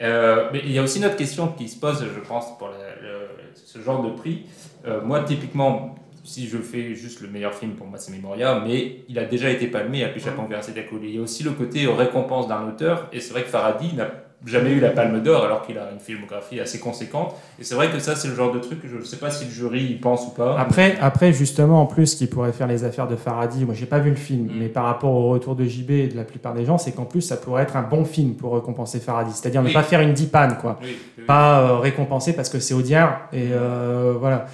Euh, 0.00 0.48
mais 0.52 0.62
il 0.64 0.72
y 0.72 0.78
a 0.78 0.82
aussi 0.82 0.98
une 0.98 1.04
autre 1.04 1.16
question 1.16 1.48
qui 1.48 1.68
se 1.68 1.78
pose, 1.78 2.04
je 2.04 2.20
pense, 2.20 2.56
pour 2.58 2.68
le- 2.68 3.28
ce 3.54 3.78
genre 3.80 4.02
de 4.02 4.10
prix. 4.10 4.46
Euh, 4.86 5.00
moi, 5.02 5.22
typiquement, 5.22 5.94
si 6.24 6.48
je 6.48 6.58
fais 6.58 6.94
juste 6.94 7.20
le 7.20 7.28
meilleur 7.28 7.54
film, 7.54 7.72
pour 7.72 7.86
moi, 7.86 7.98
c'est 7.98 8.10
Memoria, 8.10 8.60
mais 8.66 9.04
il 9.08 9.18
a 9.18 9.24
déjà 9.24 9.50
été 9.50 9.66
palmé 9.68 10.02
à 10.02 10.08
Pichapon 10.08 10.44
vers 10.46 10.60
Il 10.68 11.14
y 11.14 11.18
a 11.18 11.20
aussi 11.20 11.42
le 11.44 11.50
côté 11.52 11.86
récompense 11.86 12.48
d'un 12.48 12.66
auteur, 12.66 13.08
et 13.12 13.20
c'est 13.20 13.32
vrai 13.32 13.42
que 13.42 13.48
Faraday 13.48 13.92
n'a 13.94 14.06
jamais 14.46 14.70
eu 14.70 14.80
la 14.80 14.90
Palme 14.90 15.22
d'Or, 15.22 15.44
alors 15.44 15.62
qu'il 15.62 15.78
a 15.78 15.90
une 15.92 16.00
filmographie 16.00 16.60
assez 16.60 16.78
conséquente. 16.78 17.34
Et 17.58 17.64
c'est 17.64 17.74
vrai 17.74 17.90
que 17.90 17.98
ça, 17.98 18.16
c'est 18.16 18.28
le 18.28 18.34
genre 18.34 18.52
de 18.52 18.58
truc 18.58 18.82
que 18.82 18.88
je 18.88 18.96
ne 18.96 19.04
sais 19.04 19.16
pas 19.16 19.30
si 19.30 19.44
le 19.44 19.50
jury 19.50 19.82
y 19.84 19.94
pense 19.94 20.26
ou 20.26 20.30
pas. 20.30 20.58
Après, 20.58 20.96
après, 21.00 21.32
justement, 21.32 21.82
en 21.82 21.86
plus, 21.86 22.14
qui 22.14 22.26
pourrait 22.26 22.52
faire 22.52 22.66
les 22.66 22.84
affaires 22.84 23.08
de 23.08 23.16
Faraday, 23.16 23.64
moi 23.64 23.74
j'ai 23.74 23.86
pas 23.86 23.98
vu 23.98 24.10
le 24.10 24.16
film, 24.16 24.46
Mm. 24.46 24.58
mais 24.58 24.68
par 24.68 24.84
rapport 24.84 25.12
au 25.12 25.28
retour 25.30 25.54
de 25.54 25.64
JB 25.64 25.90
et 25.90 26.08
de 26.08 26.16
la 26.16 26.24
plupart 26.24 26.54
des 26.54 26.64
gens, 26.64 26.78
c'est 26.78 26.92
qu'en 26.92 27.04
plus 27.04 27.20
ça 27.20 27.36
pourrait 27.36 27.62
être 27.62 27.76
un 27.76 27.82
bon 27.82 28.04
film 28.04 28.34
pour 28.34 28.54
récompenser 28.54 28.98
Faraday. 29.00 29.30
C'est-à-dire 29.32 29.62
ne 29.62 29.72
pas 29.72 29.82
faire 29.82 30.00
une 30.00 30.12
dipane, 30.12 30.58
quoi. 30.60 30.78
Oui, 30.82 30.96
oui. 31.18 31.24
Pas 31.24 31.60
euh, 31.60 31.78
récompenser 31.78 32.32
parce 32.34 32.48
que 32.48 32.58
c'est 32.58 32.74
Audiard, 32.74 33.28
et 33.32 33.50
euh, 33.52 34.14
voilà. 34.18 34.46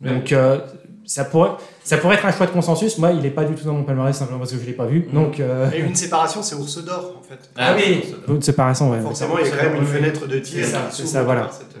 Donc 0.00 0.32
euh, 0.32 0.58
ça, 1.06 1.24
pourrait, 1.24 1.50
ça 1.84 1.96
pourrait 1.98 2.16
être 2.16 2.26
un 2.26 2.32
choix 2.32 2.46
de 2.46 2.50
consensus. 2.52 2.98
Moi, 2.98 3.12
il 3.12 3.24
est 3.24 3.30
pas 3.30 3.44
du 3.44 3.54
tout 3.54 3.64
dans 3.64 3.72
mon 3.74 3.84
palmarès 3.84 4.16
simplement 4.16 4.38
parce 4.40 4.52
que 4.52 4.58
je 4.58 4.66
l'ai 4.66 4.72
pas 4.72 4.86
vu. 4.86 5.06
Mm. 5.10 5.14
Donc, 5.14 5.40
euh, 5.40 5.70
Et 5.74 5.80
une 5.80 5.94
séparation, 5.94 6.42
c'est 6.42 6.54
ours 6.56 6.84
d'or, 6.84 7.14
en 7.18 7.22
fait. 7.22 7.48
Ah 7.56 7.74
oui. 7.76 8.02
une 8.28 8.42
séparation, 8.42 8.90
ouais. 8.90 9.00
Forcément, 9.00 9.38
il 9.38 9.46
y 9.46 9.48
a 9.50 9.56
quand 9.56 9.70
même 9.70 9.76
une 9.76 9.86
fenêtre 9.86 10.26
de 10.26 10.38
tir. 10.40 10.66
C'est 10.90 11.06
ça, 11.06 11.22
voilà. 11.22 11.48
cette, 11.50 11.76
euh, 11.76 11.80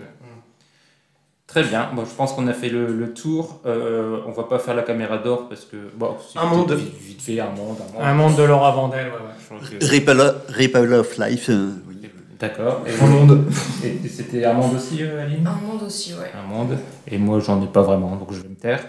Très 1.46 1.62
bien, 1.62 1.88
bon, 1.94 2.04
je 2.04 2.14
pense 2.14 2.32
qu'on 2.34 2.46
a 2.48 2.52
fait 2.52 2.68
le, 2.68 2.86
le 2.92 3.14
tour. 3.14 3.60
Euh, 3.64 4.18
on 4.26 4.32
va 4.32 4.42
pas 4.44 4.58
faire 4.58 4.74
la 4.74 4.82
caméra 4.82 5.16
d'or 5.16 5.48
parce 5.48 5.64
que. 5.64 5.76
Bon, 5.96 6.14
Un 6.34 6.44
monde. 6.46 6.72
Vite, 6.72 6.92
vite 7.00 7.22
fait, 7.22 7.40
un 7.40 7.46
monde. 7.50 7.76
Un 7.80 7.94
monde, 7.94 8.02
Un 8.02 8.14
monde 8.14 8.36
de 8.36 8.42
Laura 8.42 8.72
Vandel, 8.72 9.06
ouais, 9.06 9.56
ouais. 9.58 9.78
Ripple, 9.80 10.34
Ripple 10.48 10.92
of 10.92 11.16
Life. 11.18 11.46
euh, 11.48 11.70
oui. 11.88 11.96
D'accord. 12.38 12.82
Et, 12.86 13.02
Un 13.02 13.06
monde. 13.06 13.44
et- 13.82 14.00
et 14.04 14.08
c'était 14.08 14.44
un 14.44 14.52
monde 14.52 14.74
aussi, 14.76 14.98
euh, 15.02 15.22
Aline? 15.22 15.46
Un 15.46 15.66
monde 15.66 15.82
aussi, 15.84 16.12
ouais. 16.12 16.30
Un 16.38 16.46
monde. 16.46 16.76
Et 17.10 17.16
moi, 17.16 17.38
j'en 17.40 17.62
ai 17.62 17.66
pas 17.68 17.80
vraiment, 17.80 18.16
donc 18.16 18.32
je 18.32 18.40
vais 18.42 18.48
me 18.48 18.54
taire. 18.56 18.84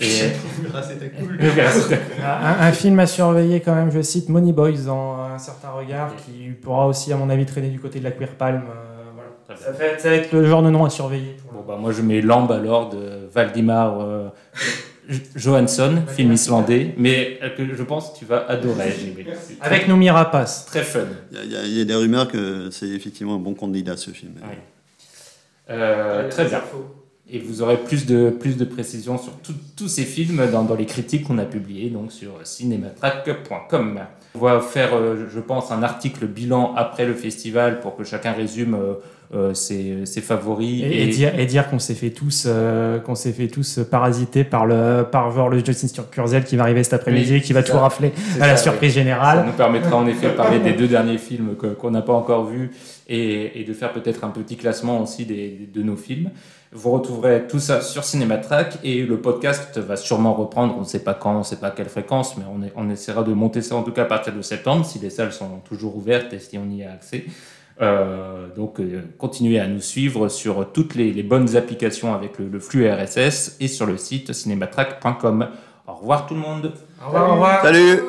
Et. 0.00 0.06
Cool. 1.18 1.38
Un, 2.22 2.66
un 2.68 2.72
film 2.72 2.98
à 3.00 3.06
surveiller 3.06 3.60
quand 3.60 3.74
même, 3.74 3.90
je 3.90 4.00
cite 4.02 4.28
Money 4.28 4.52
Boys 4.52 4.82
dans 4.86 5.16
un 5.20 5.38
certain 5.38 5.70
regard, 5.70 6.14
qui 6.16 6.50
pourra 6.50 6.86
aussi, 6.86 7.12
à 7.12 7.16
mon 7.16 7.28
avis, 7.30 7.44
traîner 7.46 7.68
du 7.68 7.80
côté 7.80 7.98
de 7.98 8.04
la 8.04 8.10
Queer 8.12 8.28
Palm. 8.36 8.62
euh, 8.68 9.10
voilà. 9.14 9.60
Ça, 9.60 9.72
va 9.72 9.84
être, 9.86 10.00
ça 10.00 10.08
va 10.10 10.14
être 10.16 10.32
le 10.32 10.46
genre 10.46 10.62
de 10.62 10.70
nom 10.70 10.84
à 10.84 10.90
surveiller. 10.90 11.36
pour 11.42 11.62
Bon, 11.62 11.64
bah, 11.66 11.76
moi, 11.80 11.92
je 11.92 12.02
mets 12.02 12.20
Lambe 12.20 12.52
alors 12.52 12.88
de 12.90 13.28
Valdimar 13.34 14.00
euh, 14.00 14.28
Johansson, 15.34 16.02
film 16.06 16.32
islandais, 16.32 16.94
mais 16.96 17.38
euh, 17.42 17.50
que 17.56 17.74
je 17.74 17.82
pense 17.82 18.10
que 18.12 18.18
tu 18.18 18.24
vas 18.26 18.46
adorer. 18.48 18.94
Avec 19.60 19.88
Noumi 19.88 20.08
Rapace. 20.10 20.66
Très 20.66 20.82
fun. 20.82 21.00
Il 21.32 21.50
y 21.50 21.56
a- 21.56 21.64
y, 21.66 21.80
y 21.80 21.84
des 21.86 21.94
rumeurs 21.94 22.28
que 22.28 22.68
c'est 22.70 22.88
effectivement 22.88 23.34
un 23.34 23.38
bon 23.40 23.54
candidat 23.54 23.96
ce 23.96 24.10
film. 24.10 24.32
Ouais. 24.42 24.58
Euh, 25.70 26.28
très 26.28 26.44
bien. 26.46 26.60
Et 27.32 27.38
vous 27.38 27.62
aurez 27.62 27.76
plus 27.76 28.06
de, 28.06 28.30
plus 28.30 28.56
de 28.56 28.64
précisions 28.64 29.16
sur 29.16 29.32
tout- 29.38 29.54
tous 29.76 29.86
ces 29.88 30.02
films 30.02 30.42
dans, 30.50 30.64
dans 30.64 30.74
les 30.74 30.86
critiques 30.86 31.24
qu'on 31.28 31.38
a 31.38 31.44
publiées 31.44 31.88
donc 31.88 32.10
sur 32.10 32.32
cinématrack.com. 33.04 34.00
On 34.34 34.38
va 34.38 34.60
faire, 34.60 34.94
euh, 34.94 35.26
je 35.32 35.40
pense, 35.40 35.72
un 35.72 35.82
article 35.82 36.26
bilan 36.26 36.72
après 36.76 37.04
le 37.04 37.14
festival 37.14 37.80
pour 37.80 37.96
que 37.96 38.04
chacun 38.04 38.32
résume 38.32 38.74
euh, 38.74 38.94
euh, 39.34 39.54
ses, 39.54 40.06
ses 40.06 40.20
favoris. 40.20 40.82
Et, 40.84 41.02
et 41.02 41.06
dire, 41.08 41.36
et 41.38 41.46
dire 41.46 41.68
qu'on 41.68 41.78
s'est 41.80 41.94
fait 41.94 42.10
tous, 42.10 42.44
euh, 42.46 42.98
qu'on 43.00 43.14
s'est 43.16 43.32
fait 43.32 43.48
tous 43.48 43.80
parasiter 43.90 44.44
par 44.44 44.66
le, 44.66 45.04
par 45.10 45.30
genre 45.32 45.48
le 45.48 45.64
Justin 45.64 46.02
Kurzel 46.10 46.44
qui 46.44 46.56
va 46.56 46.64
arriver 46.64 46.82
cet 46.84 46.94
après-midi, 46.94 47.34
Oui, 47.34 47.40
qui 47.40 47.52
va 47.52 47.62
tout 47.62 47.72
ça. 47.72 47.80
rafler 47.80 48.12
à 48.40 48.46
la 48.46 48.56
ça, 48.56 48.64
surprise 48.64 48.92
Ça 48.94 49.00
générale. 49.00 49.44
nous 49.46 49.52
permettra 49.52 49.96
en 49.96 50.06
effet 50.06 50.28
de 50.30 50.34
parler 50.34 50.58
des 50.60 50.72
deux 50.72 50.88
derniers 50.96 51.18
films 51.18 51.54
qu'on 51.78 51.90
n'a 51.90 52.02
pas 52.02 52.12
encore 52.12 52.46
vus 52.46 52.70
et, 53.08 53.60
et 53.60 53.64
de 53.64 53.72
faire 53.72 53.92
peut-être 53.92 54.22
un 54.24 54.30
petit 54.30 54.56
classement 54.56 55.02
aussi 55.02 55.24
des, 55.26 55.68
de 55.72 55.82
nos 55.82 55.96
films. 55.96 56.30
Vous 56.72 56.90
retrouverez 56.90 57.48
tout 57.48 57.58
ça 57.58 57.80
sur 57.80 58.04
Cinématrack 58.04 58.78
et 58.84 59.02
le 59.02 59.20
podcast 59.20 59.76
va 59.78 59.96
sûrement 59.96 60.34
reprendre. 60.34 60.74
On 60.76 60.80
ne 60.80 60.84
sait 60.86 61.02
pas 61.02 61.14
quand, 61.14 61.34
on 61.34 61.38
ne 61.38 61.42
sait 61.42 61.56
pas 61.56 61.68
à 61.68 61.70
quelle 61.72 61.88
fréquence, 61.88 62.36
mais 62.36 62.44
on, 62.54 62.62
est- 62.62 62.72
on 62.76 62.88
essaiera 62.90 63.24
de 63.24 63.32
monter 63.32 63.60
ça 63.60 63.74
en 63.74 63.82
tout 63.82 63.90
cas 63.90 64.02
à 64.02 64.04
partir 64.06 64.32
de 64.34 64.40
septembre 64.42 64.84
si 64.86 65.00
les 65.00 65.10
salles 65.10 65.32
sont 65.32 65.58
toujours 65.68 65.96
ouvertes 65.96 66.32
et 66.32 66.38
si 66.38 66.58
on 66.58 66.70
y 66.70 66.84
a 66.84 66.92
accès. 66.92 67.24
Euh, 67.82 68.46
donc 68.54 68.78
euh, 68.78 69.02
continuez 69.18 69.58
à 69.58 69.66
nous 69.66 69.80
suivre 69.80 70.28
sur 70.28 70.70
toutes 70.72 70.94
les, 70.94 71.12
les 71.12 71.22
bonnes 71.24 71.56
applications 71.56 72.14
avec 72.14 72.38
le, 72.38 72.46
le 72.46 72.60
flux 72.60 72.88
RSS 72.88 73.56
et 73.58 73.66
sur 73.68 73.86
le 73.86 73.96
site 73.96 74.32
cinématrack.com. 74.32 75.48
Au 75.88 75.94
revoir 75.94 76.26
tout 76.26 76.34
le 76.34 76.40
monde. 76.40 76.72
Au 77.02 77.06
revoir, 77.06 77.30
au 77.30 77.32
revoir. 77.32 77.62
Salut 77.62 78.00